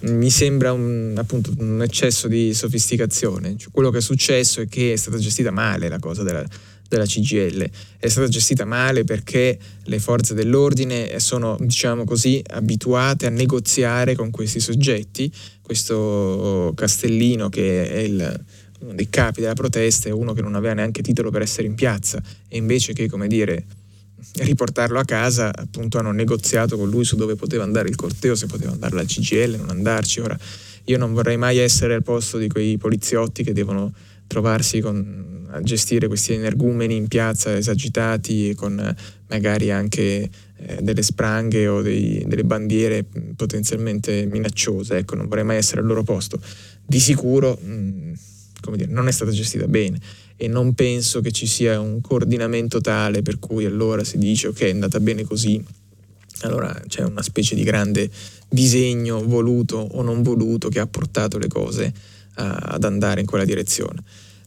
Mi 0.00 0.28
sembra 0.28 0.72
un, 0.72 1.14
appunto, 1.16 1.54
un 1.56 1.82
eccesso 1.82 2.28
di 2.28 2.52
sofisticazione. 2.52 3.56
Cioè, 3.56 3.70
quello 3.72 3.88
che 3.88 3.98
è 3.98 4.02
successo 4.02 4.60
è 4.60 4.68
che 4.68 4.92
è 4.92 4.96
stata 4.96 5.16
gestita 5.16 5.50
male 5.50 5.88
la 5.88 5.98
cosa 5.98 6.22
della, 6.22 6.46
della 6.88 7.04
CGL. 7.04 7.68
È 7.98 8.08
stata 8.08 8.28
gestita 8.28 8.64
male 8.64 9.04
perché 9.04 9.58
le 9.84 9.98
forze 9.98 10.34
dell'ordine 10.34 11.18
sono, 11.20 11.56
diciamo 11.60 12.04
così, 12.04 12.42
abituate 12.46 13.26
a 13.26 13.30
negoziare 13.30 14.14
con 14.14 14.30
questi 14.30 14.60
soggetti. 14.60 15.30
Questo 15.62 16.72
Castellino, 16.74 17.48
che 17.48 17.90
è 17.90 17.98
il 17.98 18.44
uno 18.78 18.94
dei 18.94 19.08
capi 19.08 19.40
della 19.40 19.54
protesta 19.54 20.08
è 20.08 20.12
uno 20.12 20.32
che 20.32 20.42
non 20.42 20.54
aveva 20.54 20.74
neanche 20.74 21.02
titolo 21.02 21.30
per 21.30 21.42
essere 21.42 21.66
in 21.66 21.74
piazza 21.74 22.22
e 22.48 22.56
invece 22.58 22.92
che, 22.92 23.08
come 23.08 23.26
dire, 23.26 23.64
riportarlo 24.34 24.98
a 24.98 25.04
casa, 25.04 25.50
appunto 25.54 25.98
hanno 25.98 26.12
negoziato 26.12 26.76
con 26.76 26.88
lui 26.88 27.04
su 27.04 27.16
dove 27.16 27.36
poteva 27.36 27.62
andare 27.62 27.88
il 27.88 27.96
corteo, 27.96 28.34
se 28.34 28.46
poteva 28.46 28.72
andare 28.72 28.94
alla 28.94 29.04
CGL, 29.04 29.56
non 29.56 29.70
andarci. 29.70 30.20
Ora, 30.20 30.38
io 30.84 30.98
non 30.98 31.12
vorrei 31.12 31.36
mai 31.36 31.58
essere 31.58 31.94
al 31.94 32.02
posto 32.02 32.38
di 32.38 32.48
quei 32.48 32.76
poliziotti 32.76 33.42
che 33.42 33.52
devono 33.52 33.92
trovarsi 34.26 34.80
con, 34.80 35.35
gestire 35.62 36.06
questi 36.06 36.32
energumeni 36.32 36.96
in 36.96 37.08
piazza 37.08 37.56
esagitati 37.56 38.54
con 38.54 38.94
magari 39.28 39.70
anche 39.70 40.28
eh, 40.56 40.78
delle 40.80 41.02
spranghe 41.02 41.66
o 41.66 41.82
dei, 41.82 42.24
delle 42.26 42.44
bandiere 42.44 43.04
potenzialmente 43.34 44.26
minacciose. 44.26 44.98
Ecco, 44.98 45.16
non 45.16 45.28
vorrei 45.28 45.44
mai 45.44 45.56
essere 45.56 45.80
al 45.80 45.86
loro 45.86 46.02
posto. 46.02 46.40
Di 46.84 47.00
sicuro... 47.00 47.58
Mh, 47.60 48.12
come 48.66 48.76
dire, 48.76 48.90
non 48.90 49.08
è 49.08 49.12
stata 49.12 49.30
gestita 49.30 49.66
bene 49.68 49.98
e 50.36 50.48
non 50.48 50.74
penso 50.74 51.20
che 51.20 51.30
ci 51.30 51.46
sia 51.46 51.80
un 51.80 52.00
coordinamento 52.00 52.80
tale 52.80 53.22
per 53.22 53.38
cui 53.38 53.64
allora 53.64 54.04
si 54.04 54.18
dice 54.18 54.48
ok 54.48 54.60
è 54.60 54.70
andata 54.70 55.00
bene 55.00 55.24
così, 55.24 55.62
allora 56.40 56.78
c'è 56.86 57.02
una 57.02 57.22
specie 57.22 57.54
di 57.54 57.62
grande 57.62 58.10
disegno 58.48 59.24
voluto 59.24 59.76
o 59.76 60.02
non 60.02 60.22
voluto 60.22 60.68
che 60.68 60.80
ha 60.80 60.86
portato 60.86 61.38
le 61.38 61.48
cose 61.48 61.86
uh, 61.86 61.92
ad 62.36 62.84
andare 62.84 63.20
in 63.20 63.26
quella 63.26 63.44
direzione. 63.44 64.02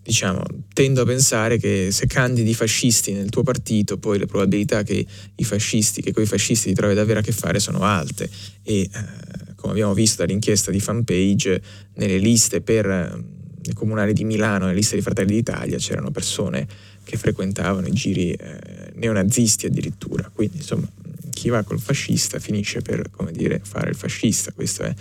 Diciamo, 0.10 0.44
tendo 0.74 1.04
a 1.04 1.06
pensare 1.06 1.60
che 1.60 1.90
se 1.92 2.08
candidi 2.08 2.56
fascisti 2.56 3.14
nel 3.14 3.30
tuo 3.30 3.44
partito, 3.44 4.00
poi 4.00 4.18
le 4.18 4.26
probabilità 4.26 4.82
che 4.82 5.06
i 5.36 5.44
fascisti, 5.44 6.02
che 6.02 6.12
quei 6.12 6.26
fascisti 6.26 6.70
ti 6.70 6.74
trovi 6.74 6.94
ad 6.94 6.98
avere 6.98 7.20
a 7.20 7.22
che 7.22 7.32
fare 7.32 7.60
sono 7.60 7.84
alte 7.84 8.28
e 8.64 8.90
uh, 8.92 9.54
come 9.54 9.74
abbiamo 9.74 9.94
visto 9.94 10.26
dall'inchiesta 10.26 10.72
di 10.72 10.80
fanpage, 10.80 11.62
nelle 11.98 12.18
liste 12.18 12.62
per 12.62 12.88
nel 12.88 13.74
comunale 13.76 14.14
di 14.14 14.24
Milano, 14.24 14.66
nella 14.66 14.76
lista 14.76 14.96
di 14.96 15.04
Fratelli 15.04 15.36
d'Italia, 15.36 15.78
c'erano 15.78 16.10
persone 16.10 16.68
che 17.04 17.16
frequentavano 17.16 17.86
i 17.86 17.92
giri 17.92 18.32
eh, 18.32 18.92
neonazisti 18.96 19.68
addirittura. 19.68 20.32
Quindi, 20.34 20.58
insomma, 20.58 20.90
chi 21.30 21.50
va 21.50 21.62
col 21.62 21.80
fascista 21.80 22.40
finisce 22.40 22.82
per, 22.82 23.12
come 23.12 23.32
dire, 23.32 23.62
fare 23.64 23.92
il 23.92 23.96
fascista. 23.96 24.52
Questa 24.54 24.86
è, 24.86 24.94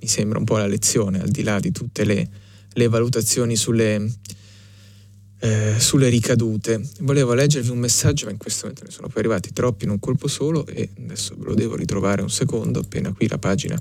mi 0.00 0.08
sembra 0.08 0.40
un 0.40 0.44
po' 0.44 0.56
la 0.56 0.66
lezione, 0.66 1.20
al 1.20 1.28
di 1.28 1.44
là 1.44 1.60
di 1.60 1.70
tutte 1.70 2.02
le, 2.02 2.28
le 2.72 2.88
valutazioni 2.88 3.54
sulle, 3.54 4.10
eh, 5.40 5.74
sulle 5.78 6.08
ricadute. 6.08 6.80
Volevo 7.00 7.34
leggervi 7.34 7.70
un 7.70 7.78
messaggio, 7.78 8.26
ma 8.26 8.32
in 8.32 8.38
questo 8.38 8.62
momento 8.62 8.84
ne 8.84 8.90
sono 8.90 9.08
poi 9.08 9.18
arrivati 9.18 9.52
troppi 9.52 9.84
in 9.84 9.90
un 9.90 9.98
colpo 9.98 10.28
solo 10.28 10.66
e 10.66 10.88
adesso 10.98 11.34
ve 11.36 11.44
lo 11.44 11.54
devo 11.54 11.76
ritrovare 11.76 12.22
un 12.22 12.30
secondo, 12.30 12.80
appena 12.80 13.12
qui 13.12 13.28
la 13.28 13.38
pagina 13.38 13.80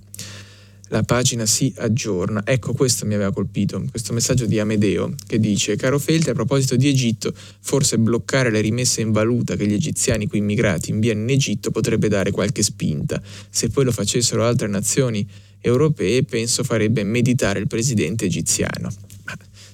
la 0.89 1.03
pagina 1.03 1.45
si 1.45 1.73
aggiorna. 1.77 2.43
Ecco, 2.45 2.73
questo 2.73 3.05
mi 3.05 3.15
aveva 3.15 3.31
colpito, 3.31 3.83
questo 3.89 4.13
messaggio 4.13 4.45
di 4.45 4.59
Amedeo 4.59 5.15
che 5.25 5.39
dice: 5.39 5.75
Caro 5.75 5.97
Feltri, 5.99 6.31
a 6.31 6.33
proposito 6.33 6.75
di 6.75 6.87
Egitto, 6.87 7.33
forse 7.59 7.97
bloccare 7.97 8.51
le 8.51 8.61
rimesse 8.61 9.01
in 9.01 9.11
valuta 9.11 9.55
che 9.55 9.65
gli 9.65 9.73
egiziani 9.73 10.27
qui 10.27 10.39
immigrati 10.39 10.91
inviano 10.91 11.21
in 11.21 11.29
Egitto 11.29 11.71
potrebbe 11.71 12.07
dare 12.07 12.31
qualche 12.31 12.61
spinta. 12.61 13.21
Se 13.49 13.69
poi 13.69 13.85
lo 13.85 13.91
facessero 13.91 14.43
altre 14.43 14.67
nazioni 14.67 15.27
europee, 15.59 16.23
penso 16.23 16.63
farebbe 16.63 17.03
meditare 17.03 17.59
il 17.59 17.67
presidente 17.67 18.25
egiziano. 18.25 18.91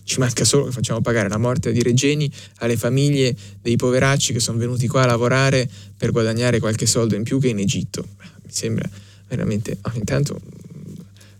Ci 0.04 0.20
manca 0.20 0.44
solo 0.44 0.66
che 0.66 0.72
facciamo 0.72 1.02
pagare 1.02 1.30
la 1.30 1.38
morte 1.38 1.72
di 1.72 1.82
Regeni 1.82 2.32
alle 2.58 2.78
famiglie 2.78 3.36
dei 3.62 3.76
poveracci 3.76 4.34
che 4.34 4.40
sono 4.40 4.58
venuti 4.58 4.88
qua 4.88 5.04
a 5.04 5.06
lavorare 5.06 5.70
per 5.96 6.12
guadagnare 6.12 6.60
qualche 6.60 6.86
soldo 6.86 7.16
in 7.16 7.24
più 7.24 7.40
che 7.40 7.50
in 7.50 7.60
Egitto. 7.60 8.06
Mi 8.44 8.52
sembra 8.52 8.90
veramente. 9.28 9.78
Oh, 9.82 9.92
intanto 9.94 10.40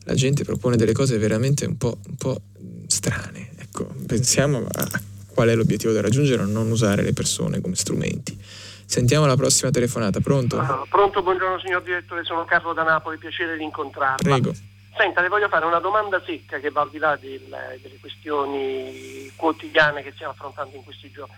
la 0.04 0.14
gente 0.14 0.44
propone 0.44 0.78
delle 0.78 0.94
cose 0.94 1.18
veramente 1.18 1.66
un 1.66 1.78
po', 1.78 1.98
un 2.08 2.16
po 2.16 2.42
strane. 2.88 3.50
Ecco, 3.58 3.94
pensiamo 4.06 4.66
a 4.70 5.02
qual 5.28 5.50
è 5.50 5.56
l'obiettivo 5.56 5.94
da 5.94 6.02
raggiungere, 6.02 6.46
non 6.46 6.70
usare 6.70 7.04
le 7.04 7.14
persone 7.14 7.62
come 7.62 7.76
strumenti. 7.76 8.38
Sentiamo 8.86 9.26
la 9.26 9.38
prossima 9.38 9.72
telefonata, 9.72 10.20
pronto? 10.20 10.58
Uh, 10.58 10.88
pronto, 10.90 11.24
buongiorno 11.24 11.60
signor 11.60 11.82
direttore, 11.82 12.26
sono 12.26 12.44
Carlo 12.44 12.74
da 12.74 12.84
Napoli, 12.84 13.18
piacere 13.18 13.56
di 13.56 13.64
incontrarla. 13.64 14.18
Prego. 14.18 14.54
Senta, 14.96 15.22
le 15.22 15.30
voglio 15.30 15.48
fare 15.48 15.66
una 15.66 15.80
domanda 15.80 16.22
secca 16.24 16.60
che 16.60 16.70
va 16.70 16.82
al 16.82 16.90
di 16.90 16.98
là 16.98 17.16
del, 17.16 17.80
delle 17.82 18.00
questioni 18.00 19.32
quotidiane 19.36 20.04
che 20.04 20.12
stiamo 20.12 20.34
affrontando 20.34 20.76
in 20.76 20.84
questi 20.84 21.10
giorni. 21.10 21.36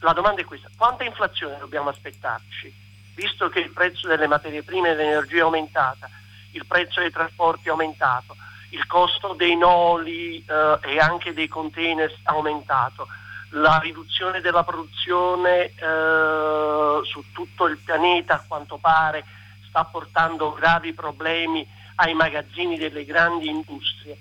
La 0.00 0.12
domanda 0.12 0.40
è 0.40 0.44
questa, 0.44 0.68
quanta 0.76 1.04
inflazione 1.04 1.58
dobbiamo 1.58 1.88
aspettarci? 1.88 2.72
Visto 3.14 3.48
che 3.48 3.60
il 3.60 3.70
prezzo 3.70 4.06
delle 4.06 4.26
materie 4.26 4.62
prime 4.62 4.90
e 4.90 4.94
dell'energia 4.94 5.38
è 5.38 5.40
aumentata, 5.40 6.08
il 6.52 6.64
prezzo 6.66 7.00
dei 7.00 7.10
trasporti 7.10 7.68
è 7.68 7.70
aumentato, 7.70 8.36
il 8.70 8.86
costo 8.86 9.34
dei 9.34 9.56
noli 9.56 10.44
eh, 10.44 10.78
e 10.82 10.98
anche 10.98 11.32
dei 11.32 11.48
container 11.48 12.10
è 12.10 12.14
aumentato, 12.24 13.06
la 13.50 13.78
riduzione 13.78 14.40
della 14.40 14.64
produzione 14.64 15.72
eh, 15.74 17.00
su 17.04 17.24
tutto 17.32 17.66
il 17.66 17.78
pianeta 17.78 18.34
a 18.34 18.44
quanto 18.46 18.78
pare 18.78 19.24
sta 19.68 19.84
portando 19.84 20.52
gravi 20.52 20.92
problemi 20.92 21.66
ai 21.96 22.14
magazzini 22.14 22.76
delle 22.76 23.04
grandi 23.04 23.48
industrie. 23.48 24.16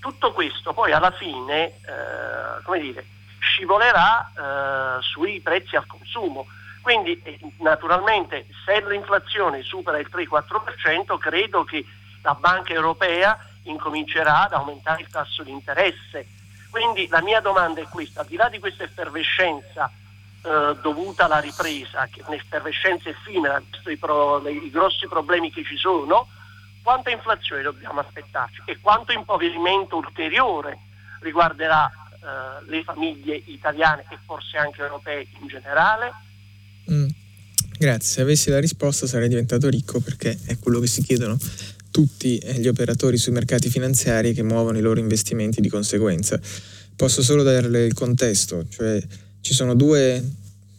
Tutto 0.00 0.32
questo 0.32 0.72
poi 0.72 0.92
alla 0.92 1.10
fine 1.10 1.66
eh, 1.66 2.62
come 2.62 2.80
dire, 2.80 3.04
scivolerà 3.38 4.32
eh, 4.98 5.02
sui 5.02 5.40
prezzi 5.40 5.76
al 5.76 5.86
consumo 5.86 6.46
Quindi 6.80 7.20
eh, 7.22 7.38
naturalmente 7.58 8.46
se 8.64 8.82
l'inflazione 8.86 9.62
supera 9.62 9.98
il 9.98 10.08
3-4% 10.10 11.18
credo 11.18 11.64
che 11.64 11.84
la 12.22 12.34
Banca 12.34 12.72
Europea 12.72 13.38
incomincerà 13.64 14.44
ad 14.44 14.54
aumentare 14.54 15.02
il 15.02 15.08
tasso 15.08 15.42
di 15.42 15.50
interesse. 15.50 16.26
Quindi 16.70 17.06
la 17.08 17.20
mia 17.22 17.40
domanda 17.40 17.80
è 17.80 17.88
questa, 17.88 18.20
al 18.20 18.26
di 18.26 18.36
là 18.36 18.48
di 18.48 18.58
questa 18.58 18.84
effervescenza 18.84 19.90
eh, 20.42 20.76
dovuta 20.80 21.24
alla 21.24 21.40
ripresa, 21.40 22.06
che 22.06 22.20
è 22.20 22.24
un'effervescenza 22.26 23.08
effimera, 23.08 23.60
i, 23.86 23.96
pro, 23.96 24.46
i 24.48 24.70
grossi 24.70 25.06
problemi 25.08 25.50
che 25.50 25.64
ci 25.64 25.76
sono, 25.76 26.28
quanta 26.88 27.10
inflazione 27.10 27.60
dobbiamo 27.60 28.00
aspettarci 28.00 28.62
e 28.64 28.78
quanto 28.80 29.12
impoverimento 29.12 29.98
ulteriore 29.98 30.78
riguarderà 31.20 31.86
eh, 31.86 32.70
le 32.70 32.82
famiglie 32.82 33.42
italiane 33.44 34.06
e 34.08 34.18
forse 34.24 34.56
anche 34.56 34.80
europee 34.80 35.28
in 35.38 35.48
generale? 35.48 36.12
Mm. 36.90 37.08
Grazie, 37.76 38.08
se 38.08 38.20
avessi 38.22 38.48
la 38.48 38.58
risposta 38.58 39.06
sarei 39.06 39.28
diventato 39.28 39.68
ricco 39.68 40.00
perché 40.00 40.38
è 40.46 40.58
quello 40.58 40.80
che 40.80 40.86
si 40.86 41.02
chiedono 41.02 41.36
tutti 41.90 42.40
gli 42.56 42.68
operatori 42.68 43.18
sui 43.18 43.32
mercati 43.32 43.68
finanziari 43.68 44.32
che 44.32 44.42
muovono 44.42 44.78
i 44.78 44.80
loro 44.80 44.98
investimenti 44.98 45.60
di 45.60 45.68
conseguenza. 45.68 46.40
Posso 46.96 47.22
solo 47.22 47.42
darle 47.42 47.84
il 47.84 47.92
contesto, 47.92 48.66
cioè 48.66 48.98
ci 49.42 49.52
sono 49.52 49.74
due 49.74 50.24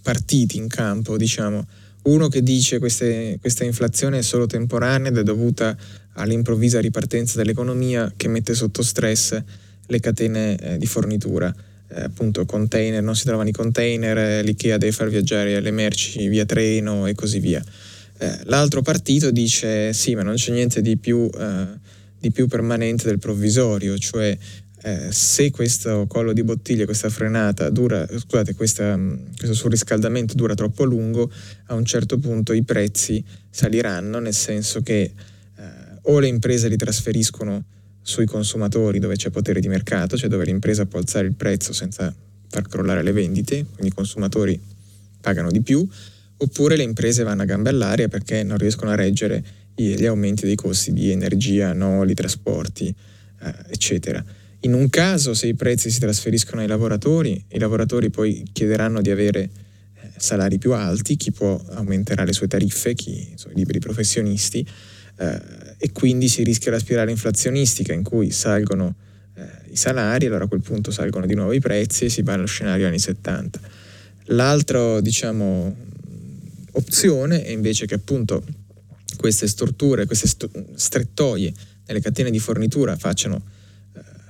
partiti 0.01 0.57
in 0.57 0.69
campo, 0.69 1.17
diciamo. 1.17 1.67
Uno 2.03 2.27
che 2.27 2.41
dice 2.41 2.79
che 2.79 3.37
questa 3.39 3.63
inflazione 3.63 4.19
è 4.19 4.21
solo 4.21 4.45
temporanea 4.45 5.11
ed 5.11 5.17
è 5.17 5.23
dovuta 5.23 5.77
all'improvvisa 6.13 6.79
ripartenza 6.79 7.37
dell'economia 7.37 8.11
che 8.15 8.27
mette 8.27 8.53
sotto 8.53 8.81
stress 8.81 9.41
le 9.85 9.99
catene 9.99 10.57
eh, 10.57 10.77
di 10.77 10.85
fornitura. 10.85 11.53
Eh, 11.91 12.03
appunto 12.03 12.45
container, 12.45 13.01
non 13.01 13.15
si 13.15 13.25
trovano 13.25 13.49
i 13.49 13.51
container, 13.51 14.17
eh, 14.17 14.43
l'IKEA 14.43 14.77
deve 14.77 14.91
far 14.91 15.09
viaggiare 15.09 15.59
le 15.59 15.71
merci 15.71 16.27
via 16.27 16.45
treno 16.45 17.07
e 17.07 17.15
così 17.15 17.39
via. 17.39 17.63
Eh, 18.17 18.39
l'altro 18.43 18.81
partito 18.81 19.31
dice 19.31 19.91
sì, 19.93 20.13
ma 20.13 20.21
non 20.21 20.35
c'è 20.35 20.51
niente 20.51 20.81
di 20.81 20.97
più, 20.97 21.29
eh, 21.37 21.67
di 22.19 22.31
più 22.31 22.47
permanente 22.47 23.07
del 23.07 23.17
provvisorio, 23.17 23.97
cioè 23.97 24.37
eh, 24.81 25.11
se 25.11 25.51
questo 25.51 26.05
collo 26.07 26.31
di 26.31 26.43
bottiglia, 26.43 26.85
questa 26.85 27.09
frenata 27.09 27.69
dura, 27.69 28.07
scusate, 28.07 28.55
questa, 28.55 28.97
questo 29.37 29.53
surriscaldamento 29.53 30.35
dura 30.35 30.53
troppo 30.53 30.85
lungo, 30.85 31.29
a 31.67 31.73
un 31.73 31.83
certo 31.83 32.17
punto 32.17 32.53
i 32.53 32.63
prezzi 32.63 33.23
saliranno, 33.49 34.19
nel 34.19 34.33
senso 34.33 34.81
che 34.81 35.01
eh, 35.01 35.63
o 36.03 36.19
le 36.19 36.27
imprese 36.27 36.69
li 36.69 36.77
trasferiscono 36.77 37.65
sui 38.01 38.25
consumatori 38.25 38.99
dove 38.99 39.15
c'è 39.15 39.29
potere 39.29 39.59
di 39.59 39.67
mercato, 39.67 40.17
cioè 40.17 40.29
dove 40.29 40.45
l'impresa 40.45 40.85
può 40.85 40.99
alzare 40.99 41.27
il 41.27 41.35
prezzo 41.35 41.73
senza 41.73 42.13
far 42.47 42.67
crollare 42.67 43.03
le 43.03 43.11
vendite, 43.11 43.65
quindi 43.65 43.87
i 43.87 43.93
consumatori 43.93 44.59
pagano 45.21 45.51
di 45.51 45.61
più, 45.61 45.87
oppure 46.37 46.77
le 46.77 46.83
imprese 46.83 47.23
vanno 47.23 47.41
a 47.41 47.45
gambe 47.45 47.69
all'aria 47.69 48.07
perché 48.07 48.43
non 48.43 48.57
riescono 48.57 48.91
a 48.91 48.95
reggere 48.95 49.43
gli 49.75 50.05
aumenti 50.05 50.45
dei 50.45 50.55
costi 50.55 50.91
di 50.91 51.11
energia, 51.11 51.73
noli, 51.73 52.13
trasporti, 52.13 52.93
eh, 53.41 53.53
eccetera. 53.69 54.23
In 54.61 54.73
un 54.73 54.89
caso, 54.89 55.33
se 55.33 55.47
i 55.47 55.55
prezzi 55.55 55.89
si 55.89 55.99
trasferiscono 55.99 56.59
ai 56.59 56.67
lavoratori, 56.67 57.41
i 57.51 57.59
lavoratori 57.59 58.09
poi 58.09 58.43
chiederanno 58.51 59.01
di 59.01 59.09
avere 59.09 59.41
eh, 59.41 59.49
salari 60.17 60.57
più 60.57 60.73
alti, 60.73 61.15
chi 61.15 61.31
può 61.31 61.63
aumenterà 61.69 62.25
le 62.25 62.33
sue 62.33 62.47
tariffe, 62.47 62.93
chi 62.93 63.31
sono 63.35 63.53
i 63.53 63.55
liberi 63.55 63.79
professionisti, 63.79 64.67
eh, 65.17 65.41
e 65.77 65.91
quindi 65.93 66.27
si 66.27 66.43
rischia 66.43 66.71
la 66.71 66.79
spirale 66.79 67.09
inflazionistica 67.09 67.93
in 67.93 68.03
cui 68.03 68.31
salgono 68.31 68.95
eh, 69.35 69.71
i 69.71 69.77
salari, 69.77 70.25
allora 70.25 70.43
a 70.43 70.47
quel 70.47 70.61
punto 70.61 70.91
salgono 70.91 71.25
di 71.25 71.35
nuovo 71.35 71.53
i 71.53 71.61
prezzi 71.61 72.05
e 72.05 72.09
si 72.09 72.21
va 72.21 72.33
allo 72.33 72.45
scenario 72.45 72.85
anni 72.85 72.99
70. 72.99 73.61
L'altra, 74.31 74.99
diciamo, 74.99 75.73
opzione 76.73 77.43
è 77.43 77.51
invece 77.51 77.85
che 77.85 77.95
appunto 77.95 78.43
queste 79.15 79.47
storture, 79.47 80.05
queste 80.05 80.27
st- 80.27 80.49
strettoie 80.75 81.53
nelle 81.85 82.01
catene 82.01 82.29
di 82.29 82.39
fornitura 82.39 82.97
facciano 82.97 83.41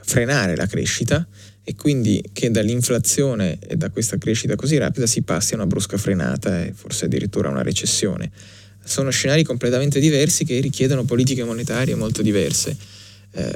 frenare 0.09 0.55
la 0.55 0.65
crescita 0.65 1.25
e 1.63 1.75
quindi 1.75 2.23
che 2.33 2.49
dall'inflazione 2.49 3.59
e 3.59 3.75
da 3.75 3.91
questa 3.91 4.17
crescita 4.17 4.55
così 4.55 4.75
rapida 4.77 5.05
si 5.05 5.21
passi 5.21 5.53
a 5.53 5.57
una 5.57 5.67
brusca 5.67 5.97
frenata 5.97 6.65
e 6.65 6.73
forse 6.73 7.05
addirittura 7.05 7.47
a 7.47 7.51
una 7.51 7.61
recessione. 7.61 8.31
Sono 8.83 9.11
scenari 9.11 9.43
completamente 9.43 9.99
diversi 9.99 10.45
che 10.45 10.59
richiedono 10.61 11.03
politiche 11.03 11.43
monetarie 11.43 11.93
molto 11.93 12.23
diverse. 12.23 12.75
Eh, 13.33 13.53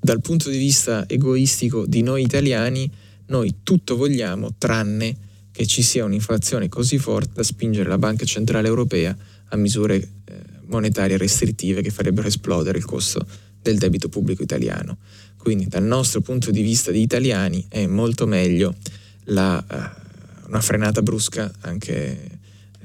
dal 0.00 0.20
punto 0.20 0.48
di 0.48 0.58
vista 0.58 1.08
egoistico 1.08 1.86
di 1.86 2.02
noi 2.02 2.22
italiani, 2.22 2.88
noi 3.26 3.56
tutto 3.64 3.96
vogliamo 3.96 4.54
tranne 4.56 5.16
che 5.50 5.66
ci 5.66 5.82
sia 5.82 6.04
un'inflazione 6.04 6.68
così 6.68 6.98
forte 6.98 7.32
da 7.34 7.42
spingere 7.42 7.88
la 7.88 7.98
Banca 7.98 8.24
Centrale 8.24 8.68
Europea 8.68 9.16
a 9.48 9.56
misure 9.56 9.96
eh, 9.96 10.34
monetarie 10.66 11.16
restrittive 11.16 11.82
che 11.82 11.90
farebbero 11.90 12.28
esplodere 12.28 12.78
il 12.78 12.84
costo 12.84 13.26
del 13.60 13.78
debito 13.78 14.08
pubblico 14.08 14.44
italiano. 14.44 14.98
Quindi 15.46 15.68
dal 15.68 15.84
nostro 15.84 16.22
punto 16.22 16.50
di 16.50 16.60
vista 16.60 16.90
di 16.90 17.00
italiani 17.00 17.64
è 17.68 17.86
molto 17.86 18.26
meglio 18.26 18.74
la, 19.26 19.64
uh, 19.64 20.48
una 20.48 20.60
frenata 20.60 21.02
brusca, 21.02 21.48
anche 21.60 22.18
uh, 22.80 22.84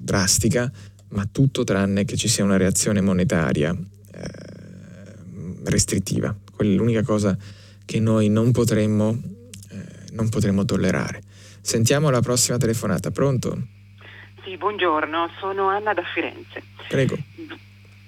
drastica, 0.00 0.68
ma 1.10 1.28
tutto 1.30 1.62
tranne 1.62 2.04
che 2.04 2.16
ci 2.16 2.26
sia 2.26 2.42
una 2.42 2.56
reazione 2.56 3.00
monetaria 3.00 3.70
uh, 3.70 5.60
restrittiva. 5.62 6.36
Quella 6.50 6.72
è 6.72 6.74
l'unica 6.74 7.04
cosa 7.04 7.38
che 7.84 8.00
noi 8.00 8.28
non 8.28 8.50
potremmo, 8.50 9.16
non 10.10 10.28
potremmo 10.28 10.64
tollerare. 10.64 11.22
Sentiamo 11.60 12.10
la 12.10 12.20
prossima 12.20 12.56
telefonata, 12.56 13.12
pronto? 13.12 13.68
Sì, 14.42 14.56
buongiorno, 14.56 15.30
sono 15.38 15.68
Anna 15.68 15.94
da 15.94 16.02
Firenze. 16.12 16.64
Prego. 16.88 17.16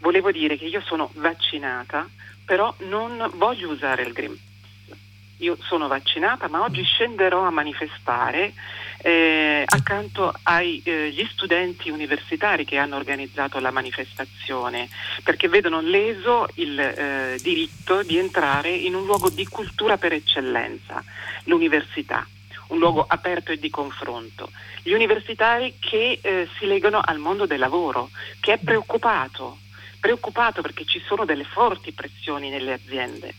Volevo 0.01 0.33
dire 0.33 0.59
che 0.59 0.65
io 0.65 0.83
sono 0.85 1.13
vaccinata 1.15 2.09
però 2.45 2.75
non 2.81 3.31
voglio 3.35 3.71
usare 3.71 4.03
il 4.03 4.13
Green 4.13 4.33
Pass. 4.33 4.53
Io 5.39 5.57
sono 5.63 5.89
vaccinata, 5.89 6.49
ma 6.49 6.63
oggi 6.63 6.83
scenderò 6.85 7.43
a 7.43 7.51
manifestare 7.51 8.55
eh, 8.99 9.65
accanto 9.67 10.33
agli 10.45 10.81
eh, 10.85 11.29
studenti 11.31 11.91
universitari 11.91 12.65
che 12.65 12.79
hanno 12.79 12.97
organizzato 12.97 13.59
la 13.59 13.71
manifestazione, 13.71 14.89
perché 15.23 15.49
vedono 15.49 15.81
leso 15.81 16.47
il 16.55 16.79
eh, 16.79 17.39
diritto 17.43 18.03
di 18.03 18.17
entrare 18.17 18.71
in 18.71 18.95
un 18.95 19.05
luogo 19.05 19.29
di 19.29 19.47
cultura 19.47 19.99
per 19.99 20.13
eccellenza, 20.13 21.03
l'università 21.45 22.27
un 22.69 22.79
luogo 22.79 23.05
aperto 23.07 23.53
e 23.53 23.59
di 23.59 23.69
confronto. 23.69 24.51
Gli 24.83 24.93
universitari 24.93 25.75
che 25.79 26.19
eh, 26.21 26.49
si 26.59 26.67
legano 26.67 27.01
al 27.03 27.19
mondo 27.19 27.47
del 27.47 27.59
lavoro, 27.59 28.11
che 28.41 28.55
è 28.55 28.59
preoccupato 28.59 29.59
preoccupato 30.05 30.61
perché 30.61 30.85
ci 30.85 31.01
sono 31.07 31.25
delle 31.25 31.45
forti 31.45 31.93
pressioni 31.93 32.51
nelle 32.51 32.75
aziende. 32.75 33.33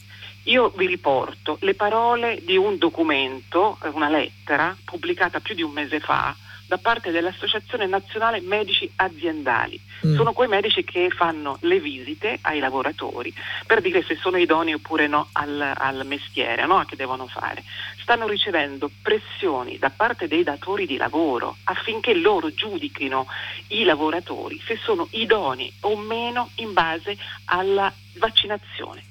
Io 0.45 0.69
vi 0.69 0.87
riporto 0.87 1.59
le 1.61 1.75
parole 1.75 2.41
di 2.43 2.57
un 2.57 2.79
documento, 2.79 3.77
eh, 3.83 3.89
una 3.89 4.09
lettera 4.09 4.75
pubblicata 4.83 5.39
più 5.41 5.53
di 5.53 5.61
un 5.61 5.69
mese 5.69 5.99
fa 5.99 6.35
da 6.67 6.77
parte 6.77 7.11
dell'Associazione 7.11 7.85
Nazionale 7.85 8.41
Medici 8.41 8.89
Aziendali. 8.95 9.79
Mm. 10.05 10.15
Sono 10.15 10.33
quei 10.33 10.47
medici 10.47 10.83
che 10.83 11.09
fanno 11.09 11.57
le 11.61 11.79
visite 11.79 12.39
ai 12.41 12.59
lavoratori 12.59 13.33
per 13.65 13.81
dire 13.81 14.03
se 14.03 14.15
sono 14.15 14.37
idonei 14.37 14.73
oppure 14.73 15.07
no 15.07 15.29
al, 15.33 15.73
al 15.75 16.05
mestiere 16.05 16.65
no? 16.65 16.83
che 16.85 16.95
devono 16.95 17.27
fare. 17.27 17.63
Stanno 18.01 18.27
ricevendo 18.27 18.89
pressioni 19.01 19.77
da 19.77 19.89
parte 19.89 20.27
dei 20.27 20.43
datori 20.43 20.85
di 20.85 20.97
lavoro 20.97 21.57
affinché 21.65 22.13
loro 22.13 22.53
giudichino 22.53 23.27
i 23.69 23.83
lavoratori 23.83 24.61
se 24.65 24.77
sono 24.77 25.07
idonei 25.11 25.71
o 25.81 25.97
meno 25.97 26.49
in 26.55 26.73
base 26.73 27.17
alla 27.45 27.91
vaccinazione. 28.17 29.03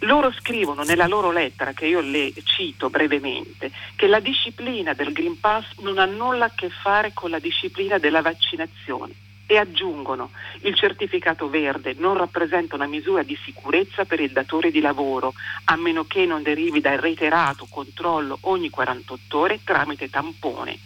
Loro 0.00 0.32
scrivono 0.32 0.82
nella 0.82 1.06
loro 1.06 1.30
lettera, 1.30 1.72
che 1.72 1.86
io 1.86 2.00
le 2.00 2.32
cito 2.44 2.90
brevemente, 2.90 3.70
che 3.94 4.06
la 4.06 4.20
disciplina 4.20 4.92
del 4.92 5.12
Green 5.12 5.40
Pass 5.40 5.64
non 5.80 5.98
ha 5.98 6.04
nulla 6.04 6.46
a 6.46 6.52
che 6.54 6.68
fare 6.68 7.12
con 7.14 7.30
la 7.30 7.38
disciplina 7.38 7.98
della 7.98 8.22
vaccinazione. 8.22 9.14
E 9.48 9.58
aggiungono 9.58 10.30
il 10.62 10.74
certificato 10.74 11.48
verde 11.48 11.94
non 11.98 12.16
rappresenta 12.16 12.74
una 12.74 12.88
misura 12.88 13.22
di 13.22 13.38
sicurezza 13.44 14.04
per 14.04 14.18
il 14.18 14.32
datore 14.32 14.72
di 14.72 14.80
lavoro 14.80 15.34
a 15.66 15.76
meno 15.76 16.04
che 16.04 16.26
non 16.26 16.42
derivi 16.42 16.80
dal 16.80 16.98
reiterato 16.98 17.68
controllo 17.70 18.38
ogni 18.42 18.70
48 18.70 19.38
ore 19.38 19.60
tramite 19.62 20.10
tampone 20.10 20.76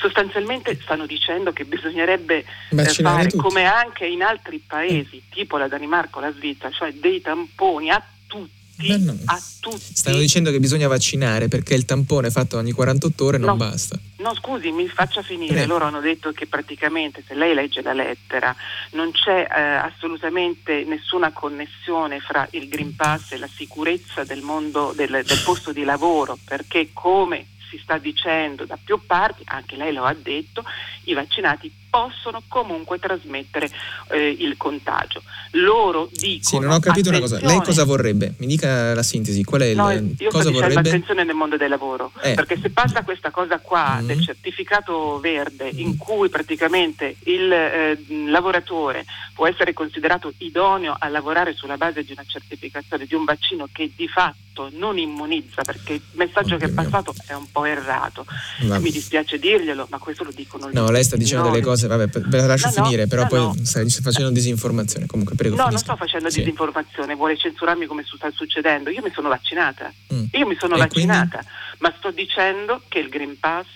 sostanzialmente 0.00 0.78
stanno 0.80 1.06
dicendo 1.06 1.52
che 1.52 1.64
bisognerebbe 1.64 2.44
eh, 2.70 2.84
fare 2.84 3.28
tutti. 3.28 3.42
come 3.42 3.64
anche 3.64 4.06
in 4.06 4.22
altri 4.22 4.62
paesi, 4.66 5.16
eh. 5.16 5.22
tipo 5.30 5.58
la 5.58 5.68
Danimarca 5.68 6.18
o 6.18 6.20
la 6.20 6.32
Svizzera, 6.32 6.70
cioè 6.70 6.92
dei 6.92 7.20
tamponi 7.20 7.90
a 7.90 8.02
tutti. 8.26 8.58
No. 8.98 9.14
A 9.26 9.38
tutti. 9.60 9.92
Stanno 9.92 10.16
dicendo 10.16 10.50
che 10.50 10.58
bisogna 10.58 10.88
vaccinare 10.88 11.48
perché 11.48 11.74
il 11.74 11.84
tampone 11.84 12.30
fatto 12.30 12.56
ogni 12.56 12.72
48 12.72 13.24
ore 13.26 13.36
non 13.36 13.50
no, 13.50 13.56
basta. 13.56 13.98
No, 14.16 14.34
scusi, 14.34 14.70
mi 14.70 14.88
faccia 14.88 15.20
finire. 15.20 15.52
Prego. 15.52 15.72
Loro 15.72 15.84
hanno 15.84 16.00
detto 16.00 16.32
che 16.32 16.46
praticamente, 16.46 17.22
se 17.26 17.34
lei 17.34 17.52
legge 17.52 17.82
la 17.82 17.92
lettera, 17.92 18.56
non 18.92 19.12
c'è 19.12 19.46
eh, 19.54 19.60
assolutamente 19.60 20.84
nessuna 20.84 21.30
connessione 21.30 22.20
fra 22.20 22.48
il 22.52 22.68
Green 22.68 22.96
Pass 22.96 23.32
e 23.32 23.36
la 23.36 23.50
sicurezza 23.54 24.24
del 24.24 24.40
mondo 24.40 24.94
del, 24.96 25.22
del 25.26 25.42
posto 25.44 25.72
di 25.72 25.84
lavoro, 25.84 26.38
perché 26.42 26.88
come 26.94 27.48
si 27.70 27.78
sta 27.78 27.96
dicendo 27.98 28.66
da 28.66 28.76
più 28.82 29.00
parti, 29.06 29.42
anche 29.46 29.76
lei 29.76 29.92
lo 29.92 30.04
ha 30.04 30.14
detto, 30.14 30.64
i 31.04 31.14
vaccinati 31.14 31.72
possono 31.90 32.42
comunque 32.48 32.98
trasmettere 32.98 33.68
eh, 34.10 34.36
il 34.38 34.56
contagio. 34.56 35.22
Loro 35.54 36.08
dicono... 36.12 36.38
Sì, 36.42 36.58
non 36.58 36.70
ho 36.70 36.78
capito 36.78 37.08
una 37.08 37.18
cosa. 37.18 37.38
Lei 37.40 37.60
cosa 37.60 37.84
vorrebbe? 37.84 38.34
Mi 38.38 38.46
dica 38.46 38.94
la 38.94 39.02
sintesi. 39.02 39.42
Qual 39.42 39.60
è 39.60 39.74
no, 39.74 39.92
il, 39.92 40.14
io 40.16 40.30
cosa 40.30 40.44
sto 40.44 40.52
vorrebbe? 40.52 40.88
attenzione 40.88 41.24
nel 41.24 41.34
mondo 41.34 41.56
del 41.56 41.68
lavoro, 41.68 42.12
eh. 42.22 42.34
perché 42.34 42.58
se 42.60 42.70
passa 42.70 43.02
questa 43.02 43.30
cosa 43.30 43.58
qua 43.58 43.98
mm. 44.00 44.06
del 44.06 44.22
certificato 44.22 45.18
verde 45.18 45.68
in 45.68 45.96
cui 45.96 46.28
praticamente 46.28 47.16
il 47.24 47.52
eh, 47.52 47.98
lavoratore 48.28 49.04
può 49.34 49.48
essere 49.48 49.72
considerato 49.72 50.32
idoneo 50.38 50.94
a 50.98 51.08
lavorare 51.08 51.54
sulla 51.54 51.76
base 51.76 52.04
di 52.04 52.12
una 52.12 52.24
certificazione 52.26 53.06
di 53.06 53.14
un 53.14 53.24
vaccino 53.24 53.68
che 53.72 53.90
di 53.96 54.06
fatto 54.06 54.68
non 54.72 54.98
immunizza, 54.98 55.62
perché 55.62 55.94
il 55.94 56.02
messaggio 56.12 56.54
Oddio 56.54 56.58
che 56.58 56.64
è 56.66 56.74
passato 56.74 57.12
mio. 57.12 57.22
è 57.26 57.34
un 57.34 57.50
po' 57.50 57.64
errato. 57.64 58.26
Mi 58.60 58.90
dispiace 58.90 59.38
dirglielo, 59.38 59.86
ma 59.90 59.98
questo 59.98 60.24
lo 60.24 60.32
dicono 60.32 60.68
No, 60.72 60.90
lei 60.90 61.02
sta 61.02 61.16
dicendo 61.16 61.48
delle 61.48 61.62
cose, 61.62 61.79
vabbè, 61.86 62.06
ve 62.20 62.36
la 62.38 62.46
lascio 62.46 62.66
no, 62.66 62.84
finire, 62.84 63.02
no, 63.02 63.08
però 63.08 63.22
no, 63.22 63.28
poi 63.28 63.64
stai 63.64 63.88
facendo 63.88 64.30
disinformazione. 64.30 65.06
Comunque, 65.06 65.34
prego. 65.34 65.56
No, 65.56 65.66
finisca. 65.66 65.86
non 65.86 65.96
sto 65.96 66.04
facendo 66.04 66.30
sì. 66.30 66.38
disinformazione, 66.40 67.14
vuole 67.14 67.36
censurarmi 67.36 67.86
come 67.86 68.04
sta 68.04 68.30
succedendo. 68.34 68.90
Io 68.90 69.02
mi 69.02 69.10
sono 69.12 69.28
vaccinata. 69.28 69.92
Mm. 70.12 70.24
Io 70.32 70.46
mi 70.46 70.56
sono 70.58 70.76
e 70.76 70.78
vaccinata, 70.78 71.38
quindi? 71.38 71.48
ma 71.78 71.94
sto 71.96 72.10
dicendo 72.10 72.82
che 72.88 72.98
il 72.98 73.08
Green 73.08 73.38
Pass 73.38 73.66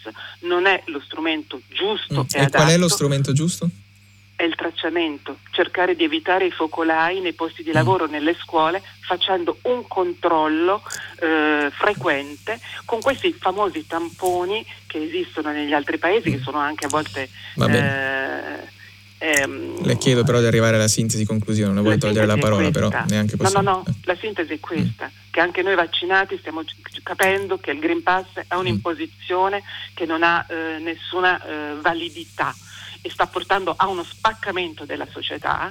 non 0.40 0.66
è 0.66 0.82
lo 0.86 1.00
strumento 1.04 1.60
giusto 1.68 2.22
mm. 2.22 2.40
e, 2.40 2.42
e 2.42 2.50
qual 2.50 2.68
è 2.68 2.76
lo 2.76 2.88
strumento 2.88 3.32
giusto? 3.32 3.68
È 4.36 4.42
il 4.42 4.54
tracciamento, 4.56 5.38
cercare 5.50 5.94
di 5.94 6.04
evitare 6.04 6.46
i 6.46 6.50
focolai 6.50 7.20
nei 7.20 7.34
posti 7.34 7.62
di 7.62 7.70
mm. 7.70 7.74
lavoro, 7.74 8.06
nelle 8.06 8.34
scuole, 8.34 8.82
facendo 9.00 9.58
un 9.62 9.86
controllo 9.86 10.82
eh, 11.20 11.70
frequente 11.70 12.58
con 12.84 13.00
questi 13.00 13.32
famosi 13.32 13.86
tamponi 13.86 14.64
che 14.86 15.02
esistono 15.02 15.52
negli 15.52 15.72
altri 15.72 15.98
paesi, 15.98 16.30
che 16.30 16.38
mm. 16.38 16.42
sono 16.42 16.58
anche 16.58 16.86
a 16.86 16.88
volte... 16.88 17.28
Eh, 17.58 18.72
ehm, 19.18 19.86
Le 19.86 19.98
chiedo 19.98 20.24
però 20.24 20.40
di 20.40 20.46
arrivare 20.46 20.76
alla 20.76 20.88
sintesi 20.88 21.24
conclusione, 21.24 21.72
non 21.72 21.84
vuoi 21.84 21.98
togliere 21.98 22.26
la 22.26 22.36
parola, 22.36 22.70
però 22.70 22.88
neanche 23.06 23.36
possibile. 23.36 23.62
No, 23.62 23.70
no, 23.70 23.82
no, 23.86 23.94
la 24.02 24.16
sintesi 24.16 24.54
è 24.54 24.60
questa, 24.60 25.06
mm. 25.06 25.30
che 25.30 25.40
anche 25.40 25.62
noi 25.62 25.76
vaccinati 25.76 26.36
stiamo 26.38 26.62
capendo 27.04 27.58
che 27.58 27.70
il 27.70 27.78
Green 27.78 28.02
Pass 28.02 28.26
è 28.48 28.54
un'imposizione 28.54 29.58
mm. 29.58 29.94
che 29.94 30.06
non 30.06 30.24
ha 30.24 30.44
eh, 30.48 30.78
nessuna 30.80 31.40
eh, 31.40 31.74
validità 31.80 32.52
e 33.04 33.10
sta 33.10 33.26
portando 33.26 33.74
a 33.76 33.86
uno 33.86 34.02
spaccamento 34.02 34.86
della 34.86 35.06
società 35.10 35.70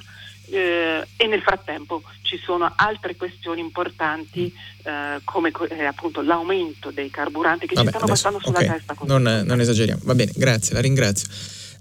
eh, 0.49 1.07
e 1.17 1.27
nel 1.27 1.41
frattempo 1.41 2.03
ci 2.21 2.38
sono 2.38 2.71
altre 2.75 3.15
questioni 3.15 3.59
importanti 3.59 4.53
eh, 4.84 5.19
come 5.23 5.51
eh, 5.69 5.84
appunto 5.86 6.21
l'aumento 6.21 6.91
dei 6.91 7.09
carburanti 7.09 7.65
che 7.65 7.73
Vabbè, 7.73 7.88
ci 7.88 7.95
stanno 7.95 8.11
adesso, 8.11 8.23
passando 8.29 8.45
sulla 8.45 8.59
okay. 8.59 8.77
testa. 8.77 8.95
Non, 9.05 9.43
non, 9.45 9.59
esageriamo, 9.59 10.01
va 10.03 10.13
bene, 10.13 10.31
grazie, 10.36 10.75
la 10.75 10.81
ringrazio. 10.81 11.27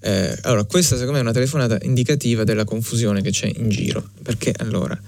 Eh, 0.00 0.38
allora, 0.44 0.64
questa 0.64 0.94
secondo 0.94 1.12
me 1.12 1.18
è 1.18 1.22
una 1.22 1.32
telefonata 1.32 1.78
indicativa 1.82 2.44
della 2.44 2.64
confusione 2.64 3.20
che 3.20 3.30
c'è 3.30 3.50
in 3.54 3.68
giro, 3.68 4.08
perché 4.22 4.54
allora 4.56 4.98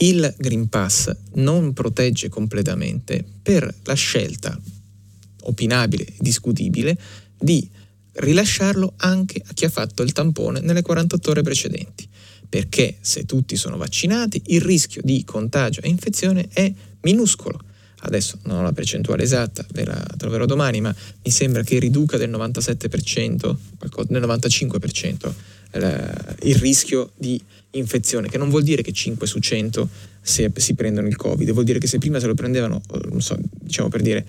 il 0.00 0.34
Green 0.36 0.68
Pass 0.68 1.10
non 1.34 1.72
protegge 1.72 2.28
completamente 2.28 3.24
per 3.42 3.72
la 3.84 3.94
scelta 3.94 4.58
opinabile 5.44 6.04
e 6.04 6.14
discutibile 6.18 6.96
di 7.38 7.68
rilasciarlo 8.18 8.94
anche 8.98 9.42
a 9.44 9.52
chi 9.52 9.64
ha 9.64 9.70
fatto 9.70 10.02
il 10.02 10.12
tampone 10.12 10.60
nelle 10.60 10.82
48 10.82 11.30
ore 11.30 11.42
precedenti, 11.42 12.08
perché 12.48 12.96
se 13.00 13.24
tutti 13.24 13.56
sono 13.56 13.76
vaccinati 13.76 14.40
il 14.46 14.60
rischio 14.60 15.02
di 15.04 15.24
contagio 15.24 15.80
e 15.82 15.88
infezione 15.88 16.48
è 16.52 16.72
minuscolo. 17.02 17.60
Adesso 18.00 18.38
non 18.44 18.58
ho 18.58 18.62
la 18.62 18.72
percentuale 18.72 19.24
esatta, 19.24 19.66
ve 19.72 19.84
la 19.84 20.06
troverò 20.16 20.46
domani, 20.46 20.80
ma 20.80 20.94
mi 21.24 21.30
sembra 21.32 21.62
che 21.62 21.80
riduca 21.80 22.16
del 22.16 22.30
97%, 22.30 23.56
del 24.06 24.22
95% 24.22 25.34
il 26.42 26.54
rischio 26.56 27.12
di 27.16 27.40
infezione, 27.72 28.28
che 28.28 28.38
non 28.38 28.48
vuol 28.48 28.62
dire 28.62 28.82
che 28.82 28.92
5 28.92 29.26
su 29.26 29.38
100 29.38 29.88
si, 30.20 30.50
si 30.56 30.74
prendono 30.74 31.08
il 31.08 31.16
Covid, 31.16 31.50
vuol 31.50 31.64
dire 31.64 31.78
che 31.78 31.86
se 31.86 31.98
prima 31.98 32.20
se 32.20 32.26
lo 32.26 32.34
prendevano, 32.34 32.80
non 33.10 33.20
so, 33.20 33.36
diciamo 33.60 33.88
per 33.88 34.00
dire 34.00 34.26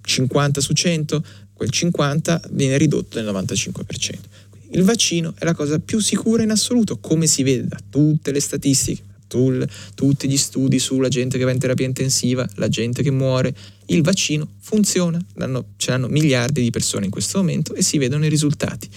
50 0.00 0.60
su 0.60 0.72
100, 0.72 1.24
quel 1.58 1.70
50 1.70 2.42
viene 2.52 2.78
ridotto 2.78 3.20
del 3.20 3.26
95%. 3.26 4.14
Il 4.70 4.84
vaccino 4.84 5.34
è 5.36 5.44
la 5.44 5.54
cosa 5.54 5.80
più 5.80 5.98
sicura 5.98 6.44
in 6.44 6.50
assoluto, 6.50 6.98
come 6.98 7.26
si 7.26 7.42
vede 7.42 7.66
da 7.66 7.78
tutte 7.90 8.30
le 8.30 8.38
statistiche, 8.38 9.02
tutti 9.26 10.28
gli 10.28 10.36
studi 10.36 10.78
sulla 10.78 11.08
gente 11.08 11.36
che 11.36 11.42
va 11.42 11.50
in 11.50 11.58
terapia 11.58 11.84
intensiva, 11.84 12.48
la 12.54 12.68
gente 12.68 13.02
che 13.02 13.10
muore. 13.10 13.52
Il 13.86 14.02
vaccino 14.02 14.48
funziona, 14.60 15.18
ce 15.76 15.90
l'hanno 15.90 16.06
miliardi 16.06 16.62
di 16.62 16.70
persone 16.70 17.06
in 17.06 17.10
questo 17.10 17.38
momento 17.38 17.74
e 17.74 17.82
si 17.82 17.98
vedono 17.98 18.24
i 18.24 18.28
risultati. 18.28 18.88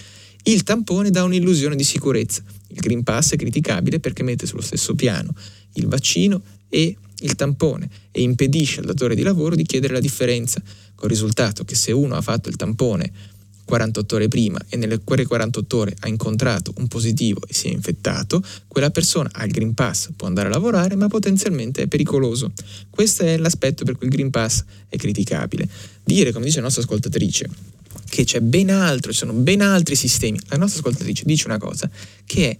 Il 0.44 0.62
tampone 0.62 1.10
dà 1.10 1.24
un'illusione 1.24 1.74
di 1.74 1.84
sicurezza. 1.84 2.42
Il 2.68 2.78
Green 2.78 3.02
Pass 3.02 3.32
è 3.32 3.36
criticabile 3.36 3.98
perché 3.98 4.22
mette 4.22 4.46
sullo 4.46 4.62
stesso 4.62 4.94
piano 4.94 5.34
il 5.74 5.88
vaccino 5.88 6.40
e 6.68 6.96
il 7.22 7.34
tampone 7.34 7.88
e 8.10 8.22
impedisce 8.22 8.80
al 8.80 8.86
datore 8.86 9.14
di 9.14 9.22
lavoro 9.22 9.54
di 9.54 9.64
chiedere 9.64 9.94
la 9.94 10.00
differenza 10.00 10.62
col 10.94 11.08
risultato 11.08 11.64
che 11.64 11.74
se 11.74 11.92
uno 11.92 12.14
ha 12.14 12.20
fatto 12.20 12.48
il 12.48 12.56
tampone 12.56 13.10
48 13.64 14.16
ore 14.16 14.28
prima 14.28 14.60
e 14.68 14.76
nelle 14.76 15.00
quelle 15.02 15.24
48 15.24 15.76
ore 15.76 15.96
ha 16.00 16.08
incontrato 16.08 16.74
un 16.76 16.88
positivo 16.88 17.40
e 17.46 17.54
si 17.54 17.68
è 17.68 17.70
infettato, 17.70 18.42
quella 18.68 18.90
persona 18.90 19.30
ha 19.32 19.44
il 19.44 19.52
Green 19.52 19.72
Pass, 19.74 20.10
può 20.14 20.26
andare 20.26 20.48
a 20.48 20.50
lavorare, 20.50 20.94
ma 20.96 21.08
potenzialmente 21.08 21.82
è 21.82 21.86
pericoloso. 21.86 22.52
Questo 22.90 23.22
è 23.22 23.36
l'aspetto 23.38 23.84
per 23.84 23.96
cui 23.96 24.08
il 24.08 24.12
Green 24.12 24.30
Pass 24.30 24.64
è 24.88 24.96
criticabile. 24.96 25.68
Dire, 26.04 26.32
come 26.32 26.44
dice 26.44 26.56
la 26.58 26.64
nostra 26.64 26.82
ascoltatrice, 26.82 27.48
che 28.08 28.24
c'è 28.24 28.40
ben 28.40 28.70
altro, 28.70 29.12
ci 29.12 29.18
sono 29.18 29.32
ben 29.32 29.62
altri 29.62 29.94
sistemi. 29.94 30.38
La 30.48 30.56
nostra 30.56 30.80
ascoltatrice 30.80 31.22
dice 31.24 31.46
una 31.46 31.58
cosa 31.58 31.88
che 32.26 32.50
è, 32.50 32.58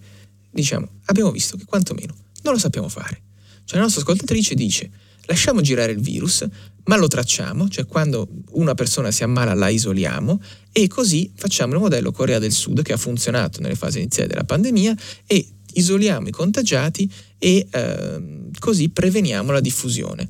diciamo, 0.50 0.88
abbiamo 1.06 1.30
visto 1.30 1.56
che 1.56 1.64
quantomeno 1.66 2.14
non 2.42 2.54
lo 2.54 2.58
sappiamo 2.58 2.88
fare. 2.88 3.20
Cioè 3.72 3.80
la 3.80 3.86
nostra 3.86 4.02
ascoltatrice 4.02 4.54
dice, 4.54 4.90
lasciamo 5.24 5.62
girare 5.62 5.92
il 5.92 6.00
virus, 6.02 6.46
ma 6.84 6.96
lo 6.96 7.08
tracciamo, 7.08 7.70
cioè 7.70 7.86
quando 7.86 8.28
una 8.50 8.74
persona 8.74 9.10
si 9.10 9.22
ammala 9.22 9.54
la 9.54 9.70
isoliamo 9.70 10.42
e 10.72 10.88
così 10.88 11.32
facciamo 11.34 11.72
il 11.72 11.80
modello 11.80 12.12
Corea 12.12 12.38
del 12.38 12.52
Sud 12.52 12.82
che 12.82 12.92
ha 12.92 12.98
funzionato 12.98 13.62
nelle 13.62 13.74
fasi 13.74 14.00
iniziali 14.00 14.28
della 14.28 14.44
pandemia 14.44 14.94
e 15.26 15.46
isoliamo 15.72 16.28
i 16.28 16.32
contagiati 16.32 17.10
e 17.38 17.66
eh, 17.70 18.22
così 18.58 18.90
preveniamo 18.90 19.52
la 19.52 19.60
diffusione. 19.60 20.28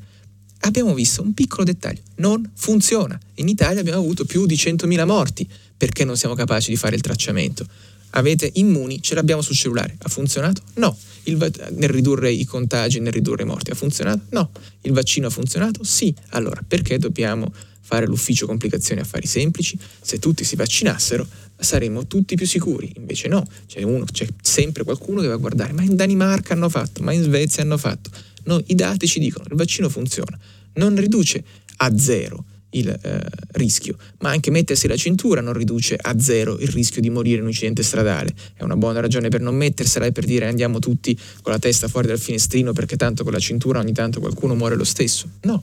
Abbiamo 0.60 0.94
visto 0.94 1.20
un 1.20 1.34
piccolo 1.34 1.64
dettaglio, 1.64 2.02
non 2.18 2.48
funziona. 2.54 3.18
In 3.36 3.48
Italia 3.48 3.80
abbiamo 3.80 3.98
avuto 3.98 4.24
più 4.24 4.46
di 4.46 4.54
100.000 4.54 5.04
morti 5.04 5.48
perché 5.76 6.04
non 6.04 6.16
siamo 6.16 6.36
capaci 6.36 6.70
di 6.70 6.76
fare 6.76 6.94
il 6.94 7.00
tracciamento. 7.00 7.66
Avete 8.14 8.50
immuni, 8.54 9.02
ce 9.02 9.14
l'abbiamo 9.14 9.42
sul 9.42 9.54
cellulare, 9.54 9.96
ha 9.98 10.08
funzionato? 10.08 10.62
No 10.74 10.96
il, 11.24 11.52
nel 11.72 11.88
ridurre 11.88 12.32
i 12.32 12.44
contagi, 12.44 13.00
nel 13.00 13.12
ridurre 13.12 13.42
i 13.42 13.46
morti. 13.46 13.70
Ha 13.70 13.74
funzionato? 13.74 14.22
No. 14.30 14.50
Il 14.82 14.92
vaccino 14.92 15.26
ha 15.26 15.30
funzionato? 15.30 15.84
Sì. 15.84 16.14
Allora, 16.30 16.62
perché 16.66 16.98
dobbiamo 16.98 17.52
fare 17.80 18.06
l'ufficio 18.06 18.46
complicazioni 18.46 19.00
affari 19.00 19.26
semplici? 19.26 19.78
Se 20.00 20.18
tutti 20.18 20.44
si 20.44 20.56
vaccinassero 20.56 21.26
saremmo 21.56 22.06
tutti 22.06 22.34
più 22.34 22.46
sicuri. 22.46 22.92
Invece 22.96 23.28
no, 23.28 23.46
c'è, 23.66 23.82
uno, 23.82 24.04
c'è 24.04 24.26
sempre 24.40 24.82
qualcuno 24.84 25.20
che 25.20 25.28
va 25.28 25.34
a 25.34 25.38
guardare, 25.38 25.72
ma 25.72 25.82
in 25.82 25.94
Danimarca 25.94 26.54
hanno 26.54 26.68
fatto, 26.68 27.02
ma 27.02 27.12
in 27.12 27.22
Svezia 27.22 27.62
hanno 27.62 27.78
fatto. 27.78 28.10
No, 28.44 28.60
I 28.66 28.74
dati 28.74 29.06
ci 29.06 29.20
dicono, 29.20 29.44
il 29.48 29.56
vaccino 29.56 29.88
funziona. 29.88 30.36
Non 30.74 30.96
riduce 30.96 31.44
a 31.76 31.96
zero 31.96 32.44
il 32.72 32.88
eh, 32.88 33.20
rischio, 33.52 33.96
ma 34.18 34.30
anche 34.30 34.50
mettersi 34.50 34.86
la 34.86 34.96
cintura 34.96 35.40
non 35.40 35.52
riduce 35.54 35.96
a 36.00 36.18
zero 36.18 36.58
il 36.58 36.68
rischio 36.68 37.00
di 37.00 37.10
morire 37.10 37.36
in 37.36 37.42
un 37.42 37.48
incidente 37.48 37.82
stradale. 37.82 38.34
È 38.54 38.62
una 38.62 38.76
buona 38.76 39.00
ragione 39.00 39.28
per 39.28 39.40
non 39.40 39.54
mettersela 39.54 40.06
e 40.06 40.12
per 40.12 40.24
dire 40.24 40.46
andiamo 40.46 40.78
tutti 40.78 41.18
con 41.42 41.52
la 41.52 41.58
testa 41.58 41.88
fuori 41.88 42.06
dal 42.06 42.18
finestrino 42.18 42.72
perché 42.72 42.96
tanto 42.96 43.24
con 43.24 43.32
la 43.32 43.38
cintura 43.38 43.80
ogni 43.80 43.92
tanto 43.92 44.20
qualcuno 44.20 44.54
muore 44.54 44.76
lo 44.76 44.84
stesso. 44.84 45.28
No, 45.42 45.62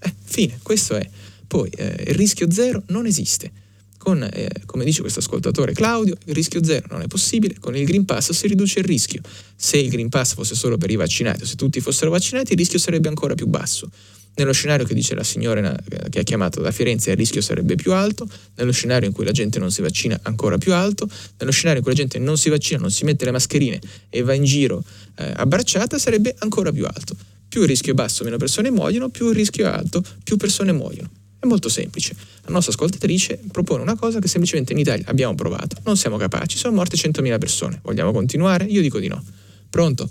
eh, 0.00 0.12
fine, 0.24 0.58
questo 0.62 0.96
è. 0.96 1.08
Poi 1.46 1.68
eh, 1.70 2.04
il 2.08 2.14
rischio 2.14 2.50
zero 2.50 2.82
non 2.88 3.06
esiste. 3.06 3.50
Con, 3.98 4.20
eh, 4.20 4.50
come 4.66 4.84
dice 4.84 5.00
questo 5.00 5.20
ascoltatore 5.20 5.74
Claudio, 5.74 6.16
il 6.24 6.34
rischio 6.34 6.64
zero 6.64 6.88
non 6.90 7.02
è 7.02 7.06
possibile, 7.06 7.54
con 7.60 7.76
il 7.76 7.84
Green 7.84 8.04
Pass 8.04 8.32
si 8.32 8.48
riduce 8.48 8.80
il 8.80 8.84
rischio. 8.84 9.20
Se 9.54 9.76
il 9.76 9.88
Green 9.90 10.08
Pass 10.08 10.34
fosse 10.34 10.56
solo 10.56 10.76
per 10.76 10.90
i 10.90 10.96
vaccinati 10.96 11.42
o 11.42 11.46
se 11.46 11.54
tutti 11.54 11.80
fossero 11.80 12.10
vaccinati, 12.10 12.52
il 12.52 12.58
rischio 12.58 12.80
sarebbe 12.80 13.06
ancora 13.08 13.34
più 13.34 13.46
basso. 13.46 13.88
Nello 14.34 14.52
scenario 14.52 14.86
che 14.86 14.94
dice 14.94 15.14
la 15.14 15.24
signora 15.24 15.76
che 16.08 16.20
ha 16.20 16.22
chiamato 16.22 16.60
da 16.60 16.70
Firenze 16.70 17.10
il 17.10 17.16
rischio 17.16 17.42
sarebbe 17.42 17.74
più 17.74 17.92
alto, 17.92 18.26
nello 18.56 18.72
scenario 18.72 19.06
in 19.06 19.14
cui 19.14 19.24
la 19.24 19.30
gente 19.30 19.58
non 19.58 19.70
si 19.70 19.82
vaccina 19.82 20.18
ancora 20.22 20.56
più 20.56 20.72
alto, 20.72 21.08
nello 21.38 21.52
scenario 21.52 21.78
in 21.78 21.84
cui 21.84 21.94
la 21.94 22.00
gente 22.00 22.18
non 22.18 22.38
si 22.38 22.48
vaccina, 22.48 22.80
non 22.80 22.90
si 22.90 23.04
mette 23.04 23.26
le 23.26 23.30
mascherine 23.30 23.78
e 24.08 24.22
va 24.22 24.32
in 24.32 24.44
giro 24.44 24.82
eh, 25.16 25.32
abbracciata 25.36 25.98
sarebbe 25.98 26.34
ancora 26.38 26.72
più 26.72 26.86
alto. 26.86 27.14
Più 27.46 27.60
il 27.60 27.68
rischio 27.68 27.92
è 27.92 27.94
basso, 27.94 28.24
meno 28.24 28.38
persone 28.38 28.70
muoiono, 28.70 29.10
più 29.10 29.28
il 29.28 29.34
rischio 29.34 29.66
è 29.66 29.68
alto, 29.68 30.02
più 30.24 30.38
persone 30.38 30.72
muoiono. 30.72 31.10
È 31.38 31.46
molto 31.46 31.68
semplice. 31.68 32.14
La 32.44 32.52
nostra 32.52 32.72
ascoltatrice 32.72 33.38
propone 33.50 33.82
una 33.82 33.96
cosa 33.96 34.20
che 34.20 34.28
semplicemente 34.28 34.72
in 34.72 34.78
Italia 34.78 35.04
abbiamo 35.08 35.34
provato, 35.34 35.76
non 35.84 35.96
siamo 35.96 36.16
capaci, 36.16 36.56
sono 36.56 36.74
morte 36.74 36.96
100.000 36.96 37.38
persone. 37.38 37.80
Vogliamo 37.82 38.12
continuare? 38.12 38.64
Io 38.64 38.80
dico 38.80 38.98
di 38.98 39.08
no. 39.08 39.22
Pronto? 39.68 40.08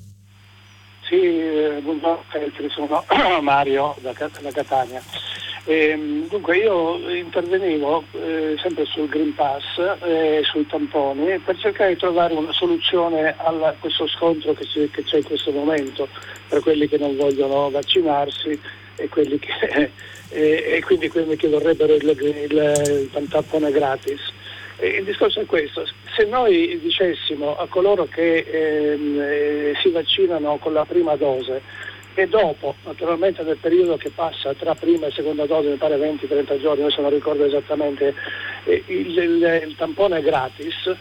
Sì, 1.11 1.17
eh, 1.17 1.81
buongiorno, 1.81 2.23
sono 2.69 3.03
Mario 3.43 3.93
da, 3.99 4.13
da 4.13 4.51
Catania. 4.53 5.01
Eh, 5.65 6.25
dunque 6.29 6.55
io 6.55 6.99
intervenivo 7.09 8.05
eh, 8.13 8.55
sempre 8.61 8.85
sul 8.85 9.09
Green 9.09 9.35
Pass, 9.35 9.77
eh, 10.03 10.39
sui 10.45 10.65
tamponi, 10.67 11.38
per 11.39 11.57
cercare 11.57 11.95
di 11.95 11.99
trovare 11.99 12.33
una 12.33 12.53
soluzione 12.53 13.35
a 13.38 13.75
questo 13.77 14.07
scontro 14.07 14.53
che, 14.53 14.65
che, 14.89 15.03
c'è 15.03 15.17
in 15.17 15.25
questo 15.25 15.51
momento 15.51 16.07
per 16.47 16.61
quelli 16.61 16.88
che 16.88 16.97
non 16.97 17.17
vogliono 17.17 17.69
vaccinarsi 17.69 18.57
e, 18.95 19.09
che, 19.09 19.91
e 20.31 20.81
quindi 20.85 21.09
quelli 21.09 21.35
che 21.35 21.49
vorrebbero 21.49 21.93
il, 21.93 22.07
il, 22.07 23.09
il 23.11 23.27
tampone 23.27 23.69
gratis. 23.71 24.39
Il 24.81 25.03
discorso 25.03 25.39
è 25.39 25.45
questo, 25.45 25.85
se 26.15 26.25
noi 26.25 26.79
dicessimo 26.81 27.55
a 27.55 27.67
coloro 27.67 28.05
che 28.05 28.37
ehm, 28.37 29.19
eh, 29.19 29.73
si 29.79 29.91
vaccinano 29.91 30.57
con 30.57 30.73
la 30.73 30.85
prima 30.85 31.15
dose 31.15 31.61
e 32.15 32.27
dopo, 32.27 32.75
naturalmente 32.83 33.43
nel 33.43 33.57
periodo 33.57 33.95
che 33.97 34.09
passa 34.09 34.53
tra 34.55 34.73
prima 34.73 35.05
e 35.05 35.11
seconda 35.11 35.45
dose, 35.45 35.69
mi 35.69 35.75
pare 35.75 35.97
20-30 35.97 36.59
giorni, 36.59 36.83
adesso 36.83 37.01
non 37.01 37.11
ricordo 37.11 37.45
esattamente, 37.45 38.15
eh, 38.63 38.83
il, 38.87 39.17
il, 39.17 39.61
il, 39.67 39.75
tampone 39.77 40.17
è 40.17 40.21
gratis, 40.21 40.91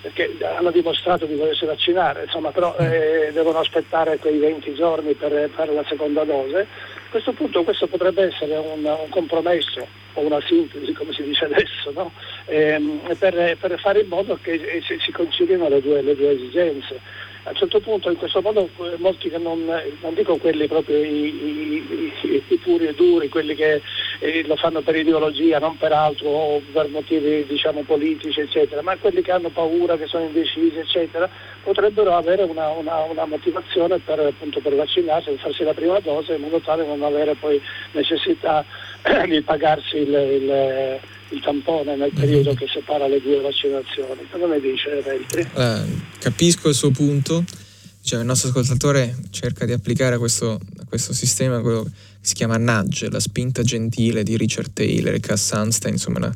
perché 0.00 0.34
hanno 0.42 0.70
dimostrato 0.70 1.26
di 1.26 1.34
volersi 1.34 1.66
vaccinare, 1.66 2.24
insomma, 2.24 2.50
però 2.52 2.74
eh, 2.78 3.30
devono 3.32 3.58
aspettare 3.58 4.16
quei 4.16 4.38
20 4.38 4.74
giorni 4.74 5.12
per 5.12 5.50
fare 5.54 5.74
la 5.74 5.84
seconda 5.86 6.24
dose. 6.24 6.66
A 7.06 7.08
questo 7.10 7.32
punto 7.32 7.62
questo 7.62 7.86
potrebbe 7.86 8.24
essere 8.24 8.56
un, 8.56 8.84
un 8.84 9.08
compromesso 9.10 9.86
o 10.14 10.20
una 10.20 10.40
sintesi, 10.40 10.92
come 10.92 11.12
si 11.12 11.22
dice 11.22 11.44
adesso, 11.44 11.92
no? 11.92 12.12
ehm, 12.46 13.00
per, 13.18 13.56
per, 13.58 13.78
fare 13.78 14.00
in 14.00 14.08
modo 14.08 14.36
che 14.42 14.82
si, 14.84 14.98
si 14.98 15.12
conciliano 15.12 15.68
le 15.68 15.80
due, 15.80 16.02
le 16.02 16.16
due 16.16 16.32
esigenze 16.32 17.00
a 17.46 17.50
un 17.50 17.54
certo 17.54 17.78
punto 17.80 18.10
in 18.10 18.16
questo 18.16 18.42
modo 18.42 18.68
eh, 18.78 18.96
molti 18.98 19.28
che 19.28 19.38
non, 19.38 19.64
non 20.00 20.14
dico 20.14 20.36
quelli 20.36 20.66
proprio 20.66 20.98
i, 20.98 21.26
i, 21.26 22.12
i, 22.22 22.42
i, 22.48 22.56
puri 22.56 22.88
e 22.88 22.94
duri, 22.94 23.28
quelli 23.28 23.54
che 23.54 23.80
eh, 24.18 24.44
lo 24.46 24.56
fanno 24.56 24.80
per 24.80 24.96
ideologia, 24.96 25.58
non 25.58 25.76
per 25.76 25.92
altro 25.92 26.28
o 26.28 26.62
per 26.72 26.88
motivi 26.88 27.44
diciamo 27.46 27.82
politici 27.82 28.40
eccetera, 28.40 28.82
ma 28.82 28.96
quelli 28.96 29.22
che 29.22 29.32
hanno 29.32 29.50
paura, 29.50 29.96
che 29.96 30.06
sono 30.06 30.24
indecisi 30.24 30.76
eccetera, 30.76 31.28
potrebbero 31.62 32.14
avere 32.14 32.42
una, 32.42 32.70
una, 32.70 33.02
una 33.02 33.26
motivazione 33.26 33.98
per, 33.98 34.18
appunto, 34.20 34.60
per 34.60 34.74
vaccinarsi, 34.74 35.30
per 35.30 35.38
farsi 35.38 35.64
la 35.64 35.74
prima 35.74 35.98
dose 36.00 36.34
in 36.34 36.42
modo 36.42 36.60
tale 36.60 36.84
da 36.84 36.88
non 36.88 37.02
avere 37.02 37.34
poi 37.34 37.60
necessità 37.92 38.64
di 39.26 39.40
pagarsi 39.42 39.96
il, 39.96 40.08
il 40.08 41.00
il 41.30 41.40
tampone 41.40 41.96
nel 41.96 42.12
periodo 42.14 42.54
che 42.54 42.66
separa 42.68 43.08
le 43.08 43.20
due 43.20 43.40
vaccinazioni. 43.40 44.28
Cosa 44.30 44.46
ne 44.46 44.60
dice 44.60 45.02
Veltri? 45.02 45.48
Allora, 45.54 45.84
capisco 46.20 46.68
il 46.68 46.74
suo 46.74 46.90
punto, 46.90 47.44
cioè, 48.02 48.20
il 48.20 48.26
nostro 48.26 48.50
ascoltatore 48.50 49.16
cerca 49.30 49.64
di 49.64 49.72
applicare 49.72 50.14
a 50.14 50.18
questo, 50.18 50.52
a 50.52 50.84
questo 50.88 51.12
sistema 51.12 51.60
quello 51.60 51.90
si 52.26 52.34
chiama 52.34 52.56
nudge, 52.56 53.08
la 53.08 53.20
spinta 53.20 53.62
gentile 53.62 54.24
di 54.24 54.36
Richard 54.36 54.72
Taylor 54.72 55.14
e 55.14 55.20
Cass 55.20 55.54
Sunstein, 55.54 55.94
insomma 55.94 56.18
una, 56.18 56.34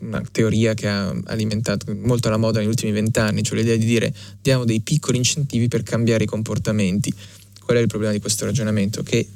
una 0.00 0.22
teoria 0.30 0.74
che 0.74 0.86
ha 0.88 1.08
alimentato 1.24 1.90
molto 2.02 2.28
la 2.28 2.36
moda 2.36 2.58
negli 2.58 2.68
ultimi 2.68 2.92
vent'anni, 2.92 3.42
cioè 3.42 3.56
l'idea 3.56 3.76
di 3.76 3.86
dire 3.86 4.12
diamo 4.42 4.66
dei 4.66 4.82
piccoli 4.82 5.16
incentivi 5.16 5.68
per 5.68 5.84
cambiare 5.84 6.24
i 6.24 6.26
comportamenti. 6.26 7.14
Qual 7.64 7.78
è 7.78 7.80
il 7.80 7.86
problema 7.86 8.12
di 8.12 8.20
questo 8.20 8.44
ragionamento? 8.44 9.02
Che 9.02 9.26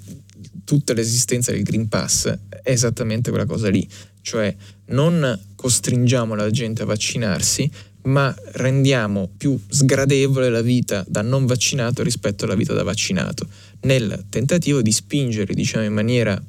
tutta 0.64 0.93
l'esistenza 0.93 1.51
del 1.51 1.62
Green 1.62 1.89
Pass 1.89 2.27
è 2.27 2.70
esattamente 2.70 3.31
quella 3.31 3.47
cosa 3.47 3.70
lì, 3.70 3.89
cioè 4.20 4.55
non 4.89 5.40
costringiamo 5.55 6.35
la 6.35 6.51
gente 6.51 6.82
a 6.82 6.85
vaccinarsi, 6.85 7.70
ma 8.02 8.35
rendiamo 8.52 9.31
più 9.35 9.59
sgradevole 9.66 10.51
la 10.51 10.60
vita 10.60 11.06
da 11.09 11.23
non 11.23 11.47
vaccinato 11.47 12.02
rispetto 12.02 12.44
alla 12.44 12.55
vita 12.55 12.74
da 12.74 12.82
vaccinato, 12.82 13.48
nel 13.86 14.26
tentativo 14.28 14.82
di 14.82 14.92
spingerli, 14.92 15.54
diciamo, 15.54 15.84
in 15.84 15.92
maniera 15.92 16.40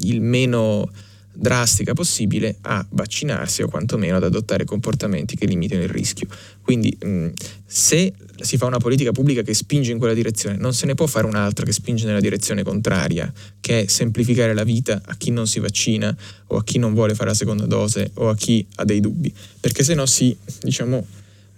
il 0.00 0.20
meno 0.20 0.90
drastica 1.34 1.94
possibile 1.94 2.58
a 2.62 2.84
vaccinarsi 2.90 3.62
o 3.62 3.68
quantomeno 3.68 4.16
ad 4.16 4.24
adottare 4.24 4.64
comportamenti 4.64 5.36
che 5.36 5.46
limitino 5.46 5.82
il 5.82 5.88
rischio. 5.88 6.26
Quindi 6.60 6.94
mh, 7.00 7.28
se 7.64 8.12
si 8.40 8.56
fa 8.56 8.66
una 8.66 8.78
politica 8.78 9.12
pubblica 9.12 9.42
che 9.42 9.54
spinge 9.54 9.92
in 9.92 9.98
quella 9.98 10.14
direzione, 10.14 10.56
non 10.56 10.74
se 10.74 10.84
ne 10.84 10.94
può 10.94 11.06
fare 11.06 11.26
un'altra 11.26 11.64
che 11.64 11.72
spinge 11.72 12.04
nella 12.04 12.20
direzione 12.20 12.62
contraria, 12.62 13.32
che 13.60 13.82
è 13.82 13.86
semplificare 13.86 14.52
la 14.52 14.64
vita 14.64 15.00
a 15.04 15.14
chi 15.16 15.30
non 15.30 15.46
si 15.46 15.58
vaccina 15.58 16.14
o 16.48 16.56
a 16.56 16.64
chi 16.64 16.78
non 16.78 16.92
vuole 16.92 17.14
fare 17.14 17.30
la 17.30 17.36
seconda 17.36 17.66
dose 17.66 18.10
o 18.14 18.28
a 18.28 18.36
chi 18.36 18.66
ha 18.74 18.84
dei 18.84 19.00
dubbi, 19.00 19.32
perché 19.58 19.84
se 19.84 19.94
no 19.94 20.04
si, 20.06 20.36
diciamo, 20.60 21.06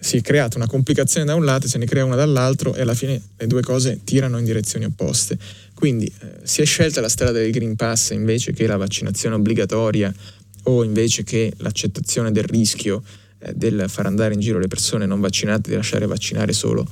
si 0.04 0.18
è 0.18 0.20
creata 0.20 0.58
una 0.58 0.66
complicazione 0.66 1.24
da 1.24 1.34
un 1.34 1.46
lato 1.46 1.66
se 1.66 1.78
ne 1.78 1.86
crea 1.86 2.04
una 2.04 2.14
dall'altro 2.14 2.74
e 2.74 2.82
alla 2.82 2.92
fine 2.92 3.18
le 3.38 3.46
due 3.46 3.62
cose 3.62 4.00
tirano 4.04 4.36
in 4.36 4.44
direzioni 4.44 4.84
opposte. 4.84 5.38
Quindi 5.72 6.04
eh, 6.04 6.40
si 6.42 6.60
è 6.60 6.66
scelta 6.66 7.00
la 7.00 7.08
strada 7.08 7.38
del 7.38 7.50
Green 7.50 7.74
Pass 7.74 8.10
invece 8.10 8.52
che 8.52 8.66
la 8.66 8.76
vaccinazione 8.76 9.36
obbligatoria 9.36 10.12
o 10.64 10.84
invece 10.84 11.22
che 11.22 11.54
l'accettazione 11.56 12.32
del 12.32 12.44
rischio 12.44 13.02
eh, 13.38 13.54
del 13.54 13.86
far 13.88 14.04
andare 14.04 14.34
in 14.34 14.40
giro 14.40 14.58
le 14.58 14.68
persone 14.68 15.06
non 15.06 15.20
vaccinate, 15.20 15.70
di 15.70 15.76
lasciare 15.76 16.04
vaccinare 16.04 16.52
solo 16.52 16.86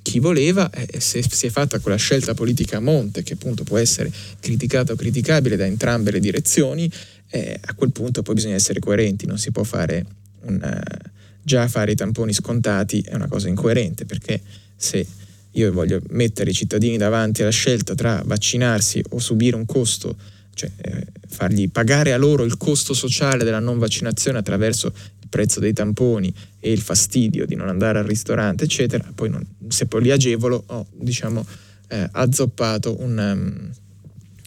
chi 0.00 0.20
voleva, 0.20 0.70
eh, 0.70 1.00
se 1.00 1.20
si 1.28 1.46
è 1.46 1.50
fatta 1.50 1.80
quella 1.80 1.96
scelta 1.96 2.32
politica 2.32 2.76
a 2.76 2.80
monte, 2.80 3.24
che 3.24 3.32
appunto 3.32 3.64
può 3.64 3.76
essere 3.78 4.08
criticata 4.38 4.92
o 4.92 4.96
criticabile 4.96 5.56
da 5.56 5.66
entrambe 5.66 6.12
le 6.12 6.20
direzioni, 6.20 6.88
eh, 7.28 7.58
a 7.60 7.74
quel 7.74 7.90
punto 7.90 8.22
poi 8.22 8.36
bisogna 8.36 8.54
essere 8.54 8.78
coerenti, 8.78 9.26
non 9.26 9.38
si 9.38 9.50
può 9.50 9.64
fare 9.64 10.06
un, 10.42 10.60
uh, 10.62 11.10
già 11.42 11.66
fare 11.68 11.92
i 11.92 11.94
tamponi 11.96 12.32
scontati 12.32 13.00
è 13.00 13.14
una 13.14 13.28
cosa 13.28 13.48
incoerente, 13.48 14.04
perché 14.04 14.40
se 14.76 15.06
io 15.52 15.72
voglio 15.72 16.00
mettere 16.10 16.50
i 16.50 16.54
cittadini 16.54 16.96
davanti 16.96 17.42
alla 17.42 17.50
scelta 17.50 17.94
tra 17.94 18.22
vaccinarsi 18.24 19.02
o 19.10 19.18
subire 19.18 19.56
un 19.56 19.66
costo, 19.66 20.16
cioè 20.54 20.70
eh, 20.76 21.06
fargli 21.28 21.70
pagare 21.70 22.12
a 22.12 22.16
loro 22.16 22.44
il 22.44 22.56
costo 22.56 22.94
sociale 22.94 23.44
della 23.44 23.58
non 23.58 23.78
vaccinazione 23.78 24.38
attraverso 24.38 24.86
il 25.20 25.28
prezzo 25.28 25.60
dei 25.60 25.72
tamponi 25.72 26.32
e 26.58 26.72
il 26.72 26.80
fastidio 26.80 27.46
di 27.46 27.54
non 27.54 27.68
andare 27.68 27.98
al 27.98 28.04
ristorante, 28.04 28.64
eccetera, 28.64 29.10
poi 29.14 29.30
non, 29.30 29.46
se 29.68 29.86
poi 29.86 30.02
li 30.02 30.10
agevolo 30.10 30.62
ho 30.66 30.86
diciamo 30.94 31.44
eh, 31.88 32.08
azzoppato 32.12 33.00
un, 33.00 33.18
um, 33.18 33.70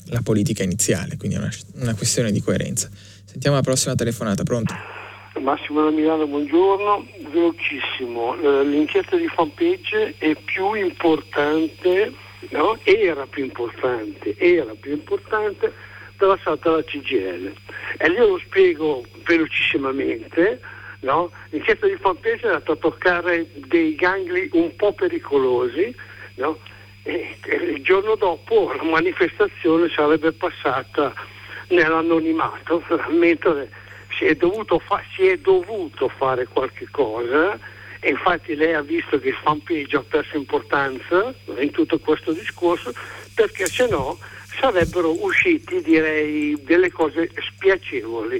la 0.05 0.21
politica 0.21 0.63
iniziale, 0.63 1.17
quindi 1.17 1.37
è 1.37 1.39
una, 1.39 1.51
una 1.75 1.93
questione 1.93 2.31
di 2.31 2.41
coerenza. 2.41 2.89
Sentiamo 3.25 3.57
la 3.57 3.63
prossima 3.63 3.95
telefonata, 3.95 4.43
pronto? 4.43 4.73
Massimo 5.39 5.83
da 5.83 5.89
Milano, 5.89 6.25
buongiorno. 6.27 7.05
Velocissimo, 7.29 8.35
l'inchiesta 8.63 9.17
di 9.17 9.27
fanpage 9.27 10.15
è 10.17 10.33
più 10.35 10.73
importante, 10.73 12.13
no? 12.51 12.77
era 12.83 13.25
più 13.25 13.43
importante, 13.43 14.35
era 14.37 14.73
più 14.79 14.93
importante 14.93 15.73
della 16.17 16.37
stata 16.39 16.71
la 16.71 16.83
CGL. 16.83 17.53
E 17.97 18.07
io 18.07 18.27
lo 18.27 18.39
spiego 18.39 19.03
velocissimamente, 19.25 20.61
no? 21.01 21.29
l'inchiesta 21.49 21.85
di 21.85 21.97
fanpage 21.97 22.43
è 22.43 22.47
andata 22.47 22.71
a 22.71 22.77
toccare 22.77 23.45
dei 23.67 23.93
gangli 23.95 24.49
un 24.53 24.73
po' 24.75 24.93
pericolosi, 24.93 25.93
no? 26.35 26.57
e 27.03 27.35
il 27.71 27.83
giorno 27.83 28.15
dopo 28.15 28.73
la 28.75 28.83
manifestazione 28.83 29.89
sarebbe 29.89 30.31
passata 30.31 31.13
nell'anonimato, 31.67 32.81
mentre 33.11 33.83
si 34.17 34.25
è 34.25 34.35
dovuto, 34.35 34.79
fa- 34.79 35.03
si 35.15 35.27
è 35.27 35.37
dovuto 35.37 36.09
fare 36.09 36.45
qualche 36.45 36.87
cosa 36.91 37.57
e 37.99 38.09
infatti 38.09 38.55
lei 38.55 38.73
ha 38.73 38.81
visto 38.81 39.19
che 39.19 39.29
il 39.29 39.35
fanpage 39.43 39.95
ha 39.95 40.03
perso 40.07 40.37
importanza 40.37 41.33
in 41.59 41.71
tutto 41.71 41.97
questo 41.99 42.33
discorso 42.33 42.93
perché 43.33 43.65
se 43.65 43.87
no 43.87 44.17
sarebbero 44.59 45.23
usciti 45.23 45.81
direi 45.81 46.57
delle 46.63 46.91
cose 46.91 47.29
spiacevoli. 47.55 48.37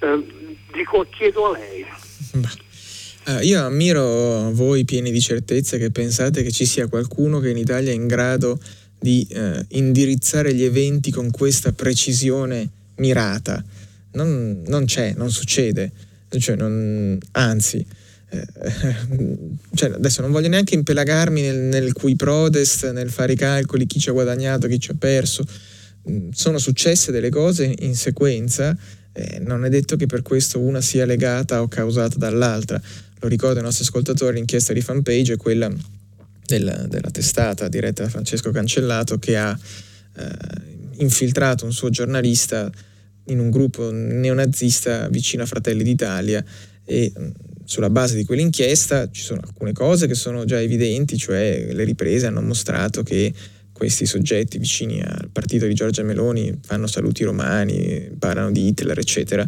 Eh, 0.00 0.24
dico, 0.72 1.06
chiedo 1.10 1.52
a 1.52 1.58
lei. 1.58 1.84
Uh, 3.26 3.42
io 3.42 3.62
ammiro 3.62 4.50
voi 4.52 4.84
pieni 4.84 5.10
di 5.10 5.20
certezza 5.20 5.76
che 5.76 5.90
pensate 5.90 6.42
che 6.42 6.50
ci 6.50 6.64
sia 6.64 6.88
qualcuno 6.88 7.40
che 7.40 7.50
in 7.50 7.58
Italia 7.58 7.90
è 7.90 7.94
in 7.94 8.06
grado 8.06 8.58
di 8.98 9.26
uh, 9.30 9.64
indirizzare 9.70 10.54
gli 10.54 10.64
eventi 10.64 11.10
con 11.10 11.30
questa 11.30 11.72
precisione 11.72 12.70
mirata 12.96 13.62
non, 14.24 14.62
non 14.66 14.84
c'è, 14.84 15.14
non 15.16 15.30
succede, 15.30 15.92
cioè 16.38 16.56
non, 16.56 17.18
anzi, 17.32 17.84
eh, 18.30 18.46
cioè 19.74 19.90
adesso 19.90 20.20
non 20.20 20.30
voglio 20.30 20.48
neanche 20.48 20.74
impelagarmi 20.74 21.40
nel, 21.40 21.56
nel 21.56 21.92
cui 21.92 22.16
prodest, 22.16 22.90
nel 22.90 23.10
fare 23.10 23.32
i 23.32 23.36
calcoli, 23.36 23.86
chi 23.86 23.98
ci 23.98 24.08
ha 24.08 24.12
guadagnato, 24.12 24.66
chi 24.66 24.78
ci 24.78 24.90
ha 24.90 24.96
perso, 24.98 25.44
mm, 26.10 26.30
sono 26.30 26.58
successe 26.58 27.12
delle 27.12 27.30
cose 27.30 27.74
in 27.78 27.94
sequenza, 27.94 28.76
eh, 29.12 29.38
non 29.40 29.64
è 29.64 29.68
detto 29.68 29.96
che 29.96 30.06
per 30.06 30.22
questo 30.22 30.60
una 30.60 30.80
sia 30.80 31.06
legata 31.06 31.62
o 31.62 31.68
causata 31.68 32.16
dall'altra. 32.18 32.80
Lo 33.20 33.28
ricordo 33.28 33.58
ai 33.58 33.64
nostri 33.64 33.84
ascoltatori, 33.84 34.36
l'inchiesta 34.36 34.72
di 34.72 34.80
fanpage 34.80 35.34
è 35.34 35.36
quella 35.36 35.72
della, 36.44 36.86
della 36.86 37.10
testata 37.10 37.68
diretta 37.68 38.04
da 38.04 38.08
Francesco 38.08 38.50
Cancellato 38.50 39.18
che 39.18 39.36
ha 39.36 39.58
eh, 40.16 40.26
infiltrato 40.98 41.64
un 41.64 41.72
suo 41.72 41.90
giornalista 41.90 42.70
in 43.28 43.38
un 43.38 43.50
gruppo 43.50 43.90
neonazista 43.90 45.08
vicino 45.08 45.42
a 45.42 45.46
Fratelli 45.46 45.82
d'Italia 45.82 46.44
e 46.84 47.12
sulla 47.64 47.90
base 47.90 48.16
di 48.16 48.24
quell'inchiesta 48.24 49.10
ci 49.10 49.22
sono 49.22 49.40
alcune 49.44 49.72
cose 49.72 50.06
che 50.06 50.14
sono 50.14 50.44
già 50.44 50.60
evidenti, 50.60 51.16
cioè 51.18 51.68
le 51.70 51.84
riprese 51.84 52.26
hanno 52.26 52.40
mostrato 52.40 53.02
che 53.02 53.32
questi 53.72 54.06
soggetti 54.06 54.58
vicini 54.58 55.00
al 55.00 55.28
partito 55.30 55.66
di 55.66 55.74
Giorgia 55.74 56.02
Meloni 56.02 56.58
fanno 56.62 56.86
saluti 56.86 57.22
romani, 57.24 58.10
parlano 58.18 58.50
di 58.50 58.66
Hitler, 58.66 58.98
eccetera. 58.98 59.46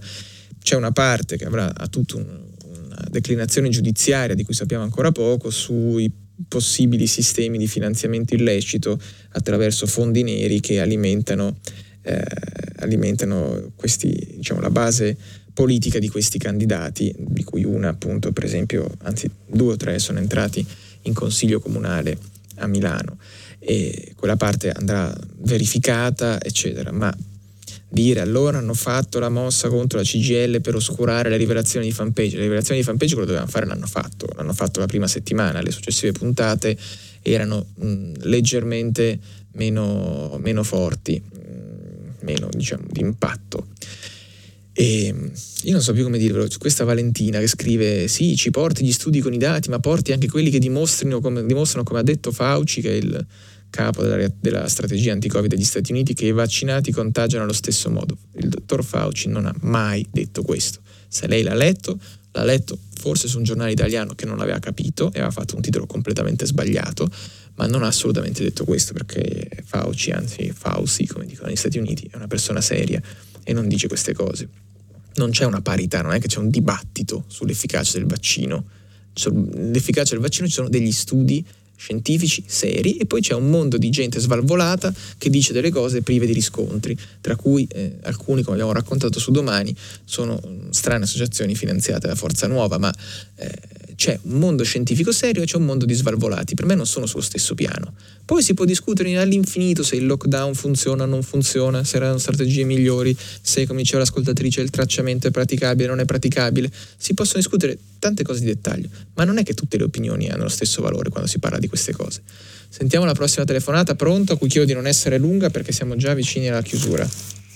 C'è 0.63 0.77
una 0.77 0.93
parte 0.93 1.37
che 1.37 1.47
avrà 1.47 1.73
tutta 1.91 2.17
un, 2.17 2.27
una 2.65 3.05
declinazione 3.11 3.71
giudiziaria 3.71 4.35
di 4.35 4.45
cui 4.45 4.55
sappiamo 4.55 4.85
ancora 4.85 5.11
poco 5.11 5.51
sui 5.51 6.13
possibili 6.47 7.07
sistemi 7.07 7.59
di 7.59 7.67
finanziamento 7.67 8.35
illecito 8.35 9.01
attraverso 9.31 9.87
fondi 9.87 10.23
neri 10.23 10.61
che 10.61 10.81
alimentano, 10.81 11.59
eh, 12.03 12.23
alimentano 12.77 13.73
questi, 13.77 14.35
diciamo, 14.37 14.61
la 14.61 14.71
base 14.71 15.17
politica 15.53 15.99
di 15.99 16.09
questi 16.09 16.39
candidati, 16.39 17.15
di 17.17 17.45
cui 17.45 17.65
una 17.65 17.89
appunto 17.89 18.33
per 18.33 18.45
esempio, 18.45 18.91
anzi 19.03 19.31
due 19.47 19.73
o 19.73 19.77
tre 19.77 19.99
sono 19.99 20.19
entrati 20.19 20.65
in 21.03 21.13
consiglio 21.13 21.61
comunale 21.61 22.17
a 22.57 22.67
Milano. 22.67 23.19
E 23.59 24.13
quella 24.17 24.37
parte 24.37 24.71
andrà 24.71 25.15
verificata 25.39 26.43
eccetera, 26.43 26.93
ma 26.93 27.15
dire 27.93 28.21
allora 28.21 28.59
hanno 28.59 28.75
fatto 28.75 29.19
la 29.19 29.29
mossa 29.29 29.69
contro 29.69 29.99
la 29.99 30.05
CGL 30.05 30.61
per 30.61 30.77
oscurare 30.77 31.29
le 31.29 31.37
rivelazioni 31.37 31.87
di 31.87 31.93
fanpage. 31.93 32.37
Le 32.37 32.43
rivelazioni 32.43 32.81
di 32.81 32.87
fanpage 32.87 33.13
quello 33.13 33.27
dovevano 33.27 33.51
fare 33.51 33.67
l'hanno 33.67 33.87
fatto, 33.87 34.29
l'hanno 34.37 34.55
fatto 34.55 34.81
la 34.81 34.87
prima 34.87 35.07
settimana, 35.07 35.61
le 35.61 35.71
successive 35.71 36.13
puntate 36.13 36.77
erano 37.23 37.67
mh, 37.75 38.13
leggermente 38.23 39.19
meno, 39.53 40.39
meno 40.41 40.63
forti, 40.63 41.21
meno 42.23 42.49
diciamo 42.51 42.85
di 42.91 43.01
impatto. 43.01 43.69
E 44.73 45.15
io 45.63 45.73
non 45.73 45.83
so 45.83 45.93
più 45.93 46.05
come 46.05 46.17
dirvelo, 46.17 46.49
questa 46.59 46.85
Valentina 46.85 47.39
che 47.39 47.47
scrive 47.47 48.09
sì, 48.09 48.37
ci 48.37 48.51
porti 48.51 48.85
gli 48.85 48.93
studi 48.93 49.21
con 49.21 49.35
i 49.35 49.39
dati, 49.39 49.69
ma 49.69 49.79
porti 49.79 50.13
anche 50.13 50.29
quelli 50.29 50.49
che 50.49 50.59
dimostrano 50.59 51.21
come, 51.21 51.45
dimostrano, 51.45 51.85
come 51.85 51.99
ha 51.99 52.03
detto 52.03 52.33
Fauci, 52.33 52.81
che 52.81 52.91
è 52.91 52.95
il 52.95 53.27
capo 53.69 54.03
della, 54.03 54.33
della 54.41 54.69
strategia 54.69 55.13
anti-Covid 55.13 55.51
degli 55.51 55.65
Stati 55.65 55.93
Uniti, 55.93 56.15
che 56.15 56.27
i 56.27 56.33
vaccinati 56.33 56.93
contagiano 56.93 57.45
allo 57.45 57.53
stesso 57.53 57.91
modo. 57.91 58.17
Il 58.37 58.49
dottor 58.49 58.85
Fauci 58.85 59.29
non 59.29 59.47
ha 59.47 59.55
mai 59.61 60.07
detto 60.11 60.43
questo. 60.43 60.81
Se 61.09 61.27
lei 61.27 61.43
l'ha 61.43 61.55
letto, 61.55 61.99
l'ha 62.33 62.45
letto 62.45 62.79
forse 63.01 63.29
su 63.29 63.39
un 63.39 63.45
giornale 63.45 63.73
italiano 63.73 64.15
che 64.15 64.27
non 64.27 64.37
l'aveva 64.37 64.59
capito 64.59 65.07
e 65.07 65.19
aveva 65.19 65.31
fatto 65.31 65.57
un 65.57 65.63
titolo 65.63 65.87
completamente 65.87 66.47
sbagliato, 66.47 67.11
ma 67.61 67.67
non 67.67 67.83
ha 67.83 67.89
assolutamente 67.89 68.43
detto 68.43 68.65
questo 68.65 68.95
perché 68.95 69.47
Fauci, 69.65 70.13
anzi 70.13 70.51
Fauci, 70.51 71.07
come 71.07 71.27
dicono 71.27 71.49
negli 71.49 71.57
Stati 71.57 71.77
Uniti, 71.77 72.09
è 72.11 72.17
una 72.17 72.27
persona 72.27 72.63
seria 72.63 73.01
e 73.45 73.53
non 73.53 73.69
dice 73.69 73.87
queste 73.87 74.15
cose. 74.15 74.49
Non 75.17 75.31
c'è 75.31 75.45
una 75.45 75.61
parità, 75.61 76.01
non 76.01 76.15
è 76.15 76.21
che 76.21 76.27
c'è 76.27 76.39
un 76.39 76.49
dibattito 76.49 77.25
sull'efficacia 77.27 77.99
del 77.99 78.07
vaccino. 78.07 78.65
Sull'efficacia 79.13 80.13
del 80.13 80.23
vaccino 80.23 80.47
ci 80.47 80.55
sono 80.55 80.71
degli 80.71 80.91
studi 80.91 81.45
scientifici 81.77 82.45
seri 82.47 82.97
e 82.97 83.05
poi 83.05 83.21
c'è 83.21 83.35
un 83.35 83.51
mondo 83.51 83.77
di 83.77 83.91
gente 83.91 84.21
svalvolata 84.21 84.93
che 85.19 85.29
dice 85.29 85.53
delle 85.53 85.71
cose 85.71 86.01
prive 86.01 86.25
di 86.25 86.33
riscontri, 86.33 86.97
tra 87.21 87.37
cui 87.37 87.67
eh, 87.71 87.99
alcuni, 88.03 88.43
come 88.43 88.57
abbiamo 88.57 88.73
raccontato 88.73 89.19
su 89.19 89.33
domani, 89.33 89.77
sono 90.05 90.41
mm, 90.47 90.71
strane 90.71 91.05
associazioni 91.05 91.55
finanziate 91.55 92.07
da 92.07 92.15
Forza 92.15 92.47
Nuova, 92.47 92.79
ma 92.79 92.95
eh, 93.35 93.51
c'è 94.01 94.19
un 94.23 94.39
mondo 94.39 94.65
scientifico 94.65 95.13
serio 95.13 95.43
e 95.43 95.45
c'è 95.45 95.59
un 95.59 95.67
mondo 95.67 95.85
di 95.85 95.93
svalvolati, 95.93 96.55
per 96.55 96.65
me 96.65 96.75
non 96.75 96.87
sono 96.87 97.05
sullo 97.05 97.23
stesso 97.23 97.55
piano. 97.55 97.93
Poi 98.25 98.43
si 98.43 98.55
può 98.55 98.65
discutere 98.65 99.15
all'infinito 99.19 99.83
se 99.83 99.97
il 99.97 100.07
lockdown 100.07 100.55
funziona 100.55 101.03
o 101.03 101.07
non 101.07 101.23
funziona, 101.23 101.85
se 101.85 101.97
erano 101.97 102.17
strategie 102.17 102.65
migliori, 102.65 103.15
se, 103.43 103.67
come 103.67 103.81
diceva 103.81 103.99
l'ascoltatrice, 103.99 104.63
il 104.63 104.71
tracciamento 104.71 105.27
è 105.27 105.31
praticabile 105.31 105.89
o 105.89 105.91
non 105.91 106.01
è 106.01 106.07
praticabile. 106.07 106.73
Si 106.97 107.13
possono 107.13 107.41
discutere 107.41 107.77
tante 107.99 108.23
cose 108.23 108.41
di 108.41 108.47
dettaglio, 108.47 108.89
ma 109.17 109.25
non 109.25 109.37
è 109.37 109.43
che 109.43 109.53
tutte 109.53 109.77
le 109.77 109.85
opinioni 109.85 110.31
hanno 110.31 110.45
lo 110.45 110.49
stesso 110.49 110.81
valore 110.81 111.11
quando 111.11 111.29
si 111.29 111.39
parla 111.39 111.59
di 111.59 111.69
queste 111.69 111.93
cose. 111.93 112.23
Sentiamo 112.71 113.05
la 113.05 113.13
prossima 113.13 113.45
telefonata, 113.45 113.97
pronto, 113.97 114.33
a 114.33 114.39
cui 114.39 114.49
chiedo 114.49 114.67
di 114.67 114.73
non 114.73 114.87
essere 114.87 115.19
lunga 115.19 115.51
perché 115.51 115.73
siamo 115.73 115.97
già 115.97 116.15
vicini 116.15 116.49
alla 116.49 116.63
chiusura. 116.63 117.07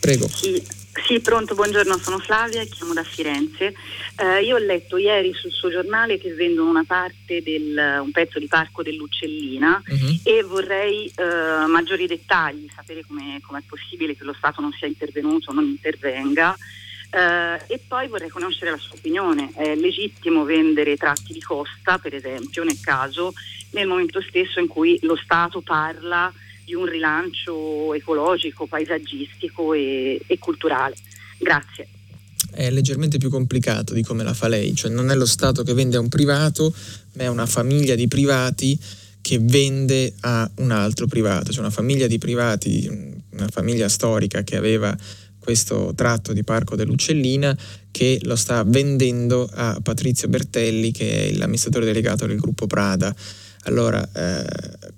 Prego. 0.05 0.29
Sì, 0.29 0.63
sì, 1.07 1.21
pronto, 1.21 1.55
buongiorno, 1.55 1.97
sono 1.97 2.19
Flavia 2.19 2.61
e 2.61 2.69
chiamo 2.69 2.93
da 2.93 3.03
Firenze. 3.03 3.73
Eh, 4.19 4.45
io 4.45 4.57
ho 4.57 4.59
letto 4.59 4.99
ieri 4.99 5.33
sul 5.33 5.51
suo 5.51 5.71
giornale 5.71 6.19
che 6.19 6.35
vendono 6.35 6.69
una 6.69 6.85
parte 6.87 7.41
del, 7.43 8.03
un 8.03 8.11
pezzo 8.11 8.39
di 8.39 8.47
Parco 8.47 8.83
dell'Uccellina 8.83 9.83
uh-huh. 9.83 10.21
e 10.23 10.43
vorrei 10.43 11.07
eh, 11.07 11.67
maggiori 11.69 12.07
dettagli, 12.07 12.69
sapere 12.77 13.03
come 13.07 13.37
è 13.39 13.63
possibile 13.67 14.15
che 14.15 14.25
lo 14.25 14.35
Stato 14.35 14.61
non 14.61 14.73
sia 14.73 14.87
intervenuto, 14.87 15.55
non 15.55 15.65
intervenga. 15.65 16.55
Eh, 17.11 17.75
e 17.75 17.81
poi 17.89 18.07
vorrei 18.07 18.29
conoscere 18.29 18.73
la 18.73 18.77
sua 18.77 18.97
opinione. 18.97 19.53
È 19.55 19.75
legittimo 19.75 20.45
vendere 20.45 20.99
tratti 20.99 21.33
di 21.33 21.41
costa, 21.41 21.97
per 21.97 22.13
esempio, 22.15 22.63
nel 22.63 22.79
caso, 22.79 23.33
nel 23.71 23.87
momento 23.87 24.21
stesso 24.21 24.61
in 24.61 24.67
cui 24.67 24.99
lo 25.01 25.17
Stato 25.17 25.63
parla 25.63 26.31
di 26.65 26.75
un 26.75 26.87
rilancio 26.87 27.93
ecologico, 27.95 28.67
paesaggistico 28.67 29.73
e, 29.73 30.21
e 30.27 30.39
culturale. 30.39 30.95
Grazie 31.39 31.89
è 32.55 32.71
leggermente 32.71 33.19
più 33.19 33.31
complicato 33.31 33.95
di 33.95 34.03
come 34.03 34.23
la 34.23 34.33
fa 34.33 34.49
lei, 34.49 34.75
cioè 34.75 34.91
non 34.91 35.11
è 35.11 35.17
lo 35.17 35.27
Stato 35.27 35.65
che 35.65 35.75
vende 35.75 35.97
a 35.97 36.01
un 36.01 36.09
privato, 36.09 36.73
ma 37.15 37.25
è 37.25 37.27
una 37.27 37.47
famiglia 37.47 37.97
di 37.97 38.07
privati 38.07 38.79
che 39.21 39.39
vende 39.41 40.13
a 40.21 40.49
un 40.57 40.71
altro 40.71 41.07
privato, 41.07 41.51
cioè 41.51 41.61
una 41.61 41.71
famiglia 41.71 42.07
di 42.07 42.19
privati, 42.19 42.89
una 43.31 43.49
famiglia 43.49 43.89
storica 43.89 44.43
che 44.43 44.57
aveva 44.57 44.97
questo 45.39 45.93
tratto 45.95 46.33
di 46.33 46.43
Parco 46.43 46.75
dell'Uccellina 46.75 47.57
che 47.91 48.19
lo 48.23 48.35
sta 48.37 48.65
vendendo 48.65 49.49
a 49.53 49.79
Patrizio 49.83 50.29
Bertelli 50.29 50.91
che 50.91 51.29
è 51.29 51.33
l'amministratore 51.33 51.85
delegato 51.85 52.27
del 52.27 52.39
gruppo 52.39 52.67
Prada. 52.67 53.15
Allora, 53.65 54.07
eh, 54.13 54.93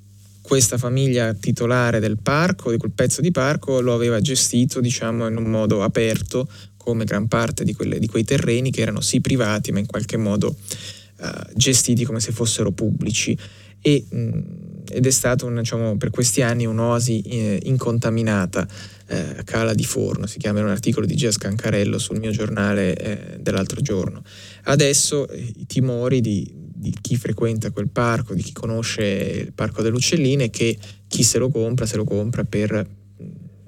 questa 0.47 0.79
famiglia 0.79 1.35
titolare 1.35 1.99
del 1.99 2.19
parco, 2.23 2.71
di 2.71 2.77
quel 2.77 2.93
pezzo 2.93 3.21
di 3.21 3.33
parco, 3.33 3.81
lo 3.81 3.95
aveva 3.95 4.21
gestito 4.21 4.81
diciamo, 4.81 5.27
in 5.27 5.37
un 5.37 5.51
modo 5.51 5.83
aperto, 5.83 6.49
come 6.77 7.05
gran 7.05 7.27
parte 7.27 7.65
di, 7.65 7.75
quelle, 7.75 7.99
di 7.99 8.07
quei 8.07 8.23
terreni 8.23 8.71
che 8.71 8.81
erano 8.81 9.01
sì 9.01 9.21
privati, 9.21 9.73
ma 9.73 9.81
in 9.81 9.87
qualche 9.87 10.17
modo 10.17 10.57
uh, 11.19 11.27
gestiti 11.53 12.05
come 12.05 12.21
se 12.21 12.31
fossero 12.31 12.71
pubblici. 12.71 13.37
E, 13.81 14.05
mh, 14.09 14.41
ed 14.89 15.05
è 15.05 15.11
stato 15.11 15.47
un, 15.47 15.57
diciamo, 15.57 15.97
per 15.97 16.11
questi 16.11 16.43
anni 16.43 16.65
un'oasi 16.65 17.23
eh, 17.23 17.61
incontaminata. 17.65 18.69
Eh, 19.09 19.43
Cala 19.45 19.75
di 19.75 19.85
Forno, 19.85 20.27
si 20.27 20.39
chiama 20.39 20.61
un 20.61 20.69
articolo 20.69 21.07
di 21.07 21.17
Gia 21.17 21.31
Scancarello 21.33 21.99
sul 21.99 22.19
mio 22.19 22.31
giornale 22.31 22.97
eh, 22.97 23.39
dell'altro 23.41 23.81
giorno. 23.81 24.23
Adesso 24.65 25.29
eh, 25.29 25.53
i 25.57 25.67
timori 25.67 26.21
di, 26.21 26.66
di 26.79 26.95
chi 27.01 27.17
frequenta 27.17 27.71
quel 27.71 27.89
parco, 27.89 28.35
di 28.35 28.43
chi 28.43 28.53
conosce 28.53 29.05
il 29.47 29.53
parco 29.53 29.83
delle 29.83 29.97
uccelline, 29.97 30.51
che 30.51 30.77
chi 31.09 31.23
se 31.23 31.39
lo 31.39 31.49
compra, 31.49 31.87
se 31.87 31.97
lo 31.97 32.05
compra 32.05 32.45
per 32.45 32.87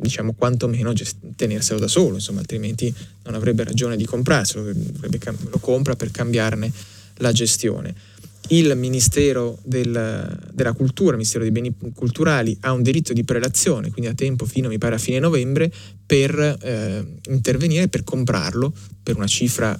diciamo 0.00 0.32
quantomeno 0.34 0.92
gest- 0.92 1.16
tenerselo 1.34 1.80
da 1.80 1.88
solo, 1.88 2.14
insomma, 2.14 2.40
altrimenti 2.40 2.92
non 3.24 3.34
avrebbe 3.34 3.64
ragione 3.64 3.96
di 3.96 4.04
comprarselo, 4.04 4.70
lo 5.50 5.58
compra 5.58 5.96
per 5.96 6.10
cambiarne 6.10 6.72
la 7.16 7.32
gestione. 7.32 7.94
Il 8.50 8.74
Ministero 8.76 9.58
del, 9.62 10.38
della 10.52 10.72
Cultura, 10.72 11.10
il 11.10 11.16
Ministero 11.16 11.42
dei 11.42 11.52
Beni 11.52 11.74
Culturali, 11.92 12.56
ha 12.60 12.72
un 12.72 12.82
diritto 12.82 13.12
di 13.12 13.24
prelazione, 13.24 13.90
quindi 13.90 14.10
ha 14.10 14.14
tempo 14.14 14.46
fino, 14.46 14.68
mi 14.68 14.78
pare, 14.78 14.94
a 14.94 14.98
fine 14.98 15.18
novembre, 15.18 15.70
per 16.06 16.56
eh, 16.62 17.04
intervenire, 17.28 17.88
per 17.88 18.04
comprarlo 18.04 18.72
per 19.02 19.16
una 19.16 19.26
cifra 19.26 19.78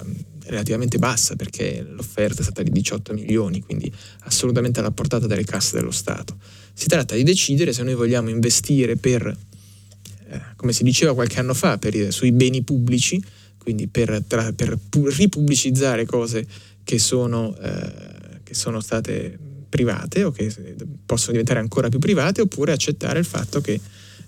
relativamente 0.49 0.97
bassa 0.97 1.35
perché 1.35 1.85
l'offerta 1.87 2.41
è 2.41 2.43
stata 2.43 2.63
di 2.63 2.71
18 2.71 3.13
milioni, 3.13 3.61
quindi 3.61 3.91
assolutamente 4.21 4.79
alla 4.79 4.91
portata 4.91 5.27
delle 5.27 5.43
casse 5.43 5.77
dello 5.77 5.91
Stato. 5.91 6.37
Si 6.73 6.87
tratta 6.87 7.15
di 7.15 7.23
decidere 7.23 7.73
se 7.73 7.83
noi 7.83 7.95
vogliamo 7.95 8.29
investire 8.29 8.95
per, 8.95 9.25
eh, 10.27 10.41
come 10.55 10.73
si 10.73 10.83
diceva 10.83 11.13
qualche 11.13 11.39
anno 11.39 11.53
fa, 11.53 11.77
per, 11.77 12.11
sui 12.11 12.31
beni 12.31 12.63
pubblici, 12.63 13.23
quindi 13.57 13.87
per, 13.87 14.23
tra, 14.27 14.51
per 14.53 14.77
ripubblicizzare 14.91 16.05
cose 16.05 16.45
che 16.83 16.97
sono, 16.97 17.55
eh, 17.57 18.41
che 18.43 18.53
sono 18.53 18.79
state 18.79 19.37
private 19.69 20.23
o 20.23 20.31
che 20.31 20.51
possono 21.05 21.31
diventare 21.33 21.59
ancora 21.59 21.89
più 21.89 21.99
private, 21.99 22.41
oppure 22.41 22.71
accettare 22.71 23.19
il 23.19 23.25
fatto 23.25 23.61
che 23.61 23.79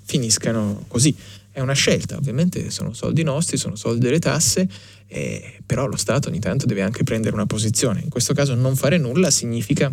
finiscano 0.03 0.85
così. 0.87 1.15
È 1.51 1.59
una 1.59 1.73
scelta, 1.73 2.15
ovviamente 2.15 2.69
sono 2.69 2.93
soldi 2.93 3.23
nostri, 3.23 3.57
sono 3.57 3.75
soldi 3.75 3.99
delle 3.99 4.19
tasse, 4.19 4.67
eh, 5.07 5.59
però 5.65 5.85
lo 5.85 5.97
Stato 5.97 6.29
ogni 6.29 6.39
tanto 6.39 6.65
deve 6.65 6.81
anche 6.81 7.03
prendere 7.03 7.35
una 7.35 7.45
posizione. 7.45 7.99
In 8.01 8.09
questo 8.09 8.33
caso 8.33 8.55
non 8.55 8.75
fare 8.75 8.97
nulla 8.97 9.29
significa 9.29 9.91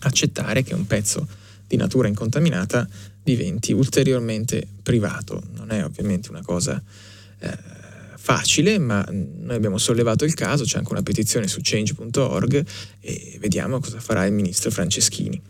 accettare 0.00 0.62
che 0.62 0.74
un 0.74 0.86
pezzo 0.86 1.26
di 1.66 1.76
natura 1.76 2.08
incontaminata 2.08 2.86
diventi 3.22 3.72
ulteriormente 3.72 4.66
privato. 4.82 5.42
Non 5.54 5.70
è 5.70 5.82
ovviamente 5.82 6.28
una 6.28 6.42
cosa 6.42 6.82
eh, 7.38 7.58
facile, 8.16 8.78
ma 8.78 9.04
noi 9.10 9.56
abbiamo 9.56 9.78
sollevato 9.78 10.24
il 10.24 10.34
caso, 10.34 10.64
c'è 10.64 10.78
anche 10.78 10.92
una 10.92 11.02
petizione 11.02 11.48
su 11.48 11.60
change.org 11.62 12.66
e 13.00 13.36
vediamo 13.40 13.80
cosa 13.80 13.98
farà 14.00 14.26
il 14.26 14.32
ministro 14.32 14.70
Franceschini. 14.70 15.40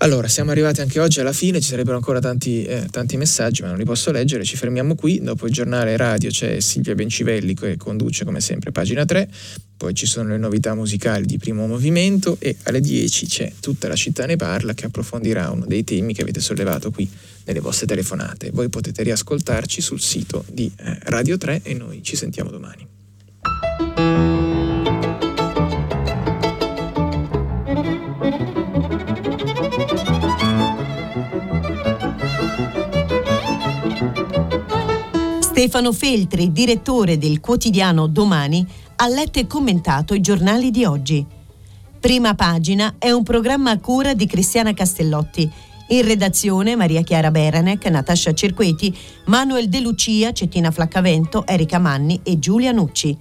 Allora, 0.00 0.28
siamo 0.28 0.50
arrivati 0.50 0.82
anche 0.82 1.00
oggi 1.00 1.20
alla 1.20 1.32
fine, 1.32 1.58
ci 1.58 1.70
sarebbero 1.70 1.96
ancora 1.96 2.20
tanti, 2.20 2.64
eh, 2.64 2.86
tanti, 2.90 3.16
messaggi, 3.16 3.62
ma 3.62 3.68
non 3.68 3.78
li 3.78 3.84
posso 3.84 4.12
leggere. 4.12 4.44
Ci 4.44 4.56
fermiamo 4.56 4.94
qui. 4.94 5.20
Dopo 5.22 5.46
il 5.46 5.52
giornale 5.52 5.96
radio 5.96 6.28
c'è 6.28 6.60
Silvia 6.60 6.94
Bencivelli 6.94 7.54
che 7.54 7.78
conduce 7.78 8.26
come 8.26 8.40
sempre 8.40 8.72
pagina 8.72 9.06
3. 9.06 9.28
Poi 9.74 9.94
ci 9.94 10.04
sono 10.04 10.28
le 10.28 10.38
novità 10.38 10.74
musicali 10.74 11.24
di 11.24 11.38
primo 11.38 11.66
movimento 11.66 12.36
e 12.40 12.56
alle 12.64 12.80
10 12.80 13.26
c'è 13.26 13.52
Tutta 13.60 13.88
la 13.88 13.96
città 13.96 14.24
ne 14.26 14.36
parla 14.36 14.74
che 14.74 14.86
approfondirà 14.86 15.50
uno 15.50 15.66
dei 15.66 15.84
temi 15.84 16.14
che 16.14 16.22
avete 16.22 16.40
sollevato 16.40 16.90
qui 16.90 17.08
nelle 17.44 17.60
vostre 17.60 17.86
telefonate. 17.86 18.50
Voi 18.52 18.68
potete 18.68 19.02
riascoltarci 19.02 19.80
sul 19.80 20.00
sito 20.00 20.44
di 20.50 20.70
eh, 20.76 20.98
Radio 21.04 21.38
3 21.38 21.60
e 21.62 21.74
noi 21.74 22.02
ci 22.02 22.16
sentiamo 22.16 22.50
domani. 22.50 22.95
Stefano 35.56 35.94
Feltri, 35.94 36.52
direttore 36.52 37.16
del 37.16 37.40
quotidiano 37.40 38.08
Domani, 38.08 38.66
ha 38.96 39.08
letto 39.08 39.38
e 39.38 39.46
commentato 39.46 40.12
i 40.12 40.20
giornali 40.20 40.70
di 40.70 40.84
oggi. 40.84 41.24
Prima 41.98 42.34
pagina 42.34 42.96
è 42.98 43.10
un 43.10 43.22
programma 43.22 43.70
a 43.70 43.78
cura 43.78 44.12
di 44.12 44.26
Cristiana 44.26 44.74
Castellotti. 44.74 45.50
In 45.88 46.06
redazione 46.06 46.76
Maria 46.76 47.00
Chiara 47.00 47.30
Beranec, 47.30 47.86
Natascia 47.86 48.34
Cerqueti, 48.34 48.94
Manuel 49.28 49.70
De 49.70 49.80
Lucia, 49.80 50.30
Cettina 50.32 50.70
Flaccavento, 50.70 51.46
Erika 51.46 51.78
Manni 51.78 52.20
e 52.22 52.38
Giulia 52.38 52.72
Nucci. 52.72 53.16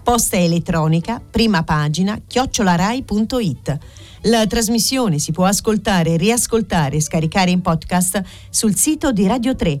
Posta 0.00 0.36
elettronica, 0.36 1.20
prima 1.28 1.64
pagina, 1.64 2.20
chiocciolarai.it. 2.24 3.78
La 4.26 4.46
trasmissione 4.46 5.18
si 5.18 5.32
può 5.32 5.44
ascoltare, 5.44 6.16
riascoltare 6.18 6.98
e 6.98 7.00
scaricare 7.00 7.50
in 7.50 7.62
podcast 7.62 8.22
sul 8.48 8.76
sito 8.76 9.10
di 9.10 9.26
Radio 9.26 9.56
3 9.56 9.80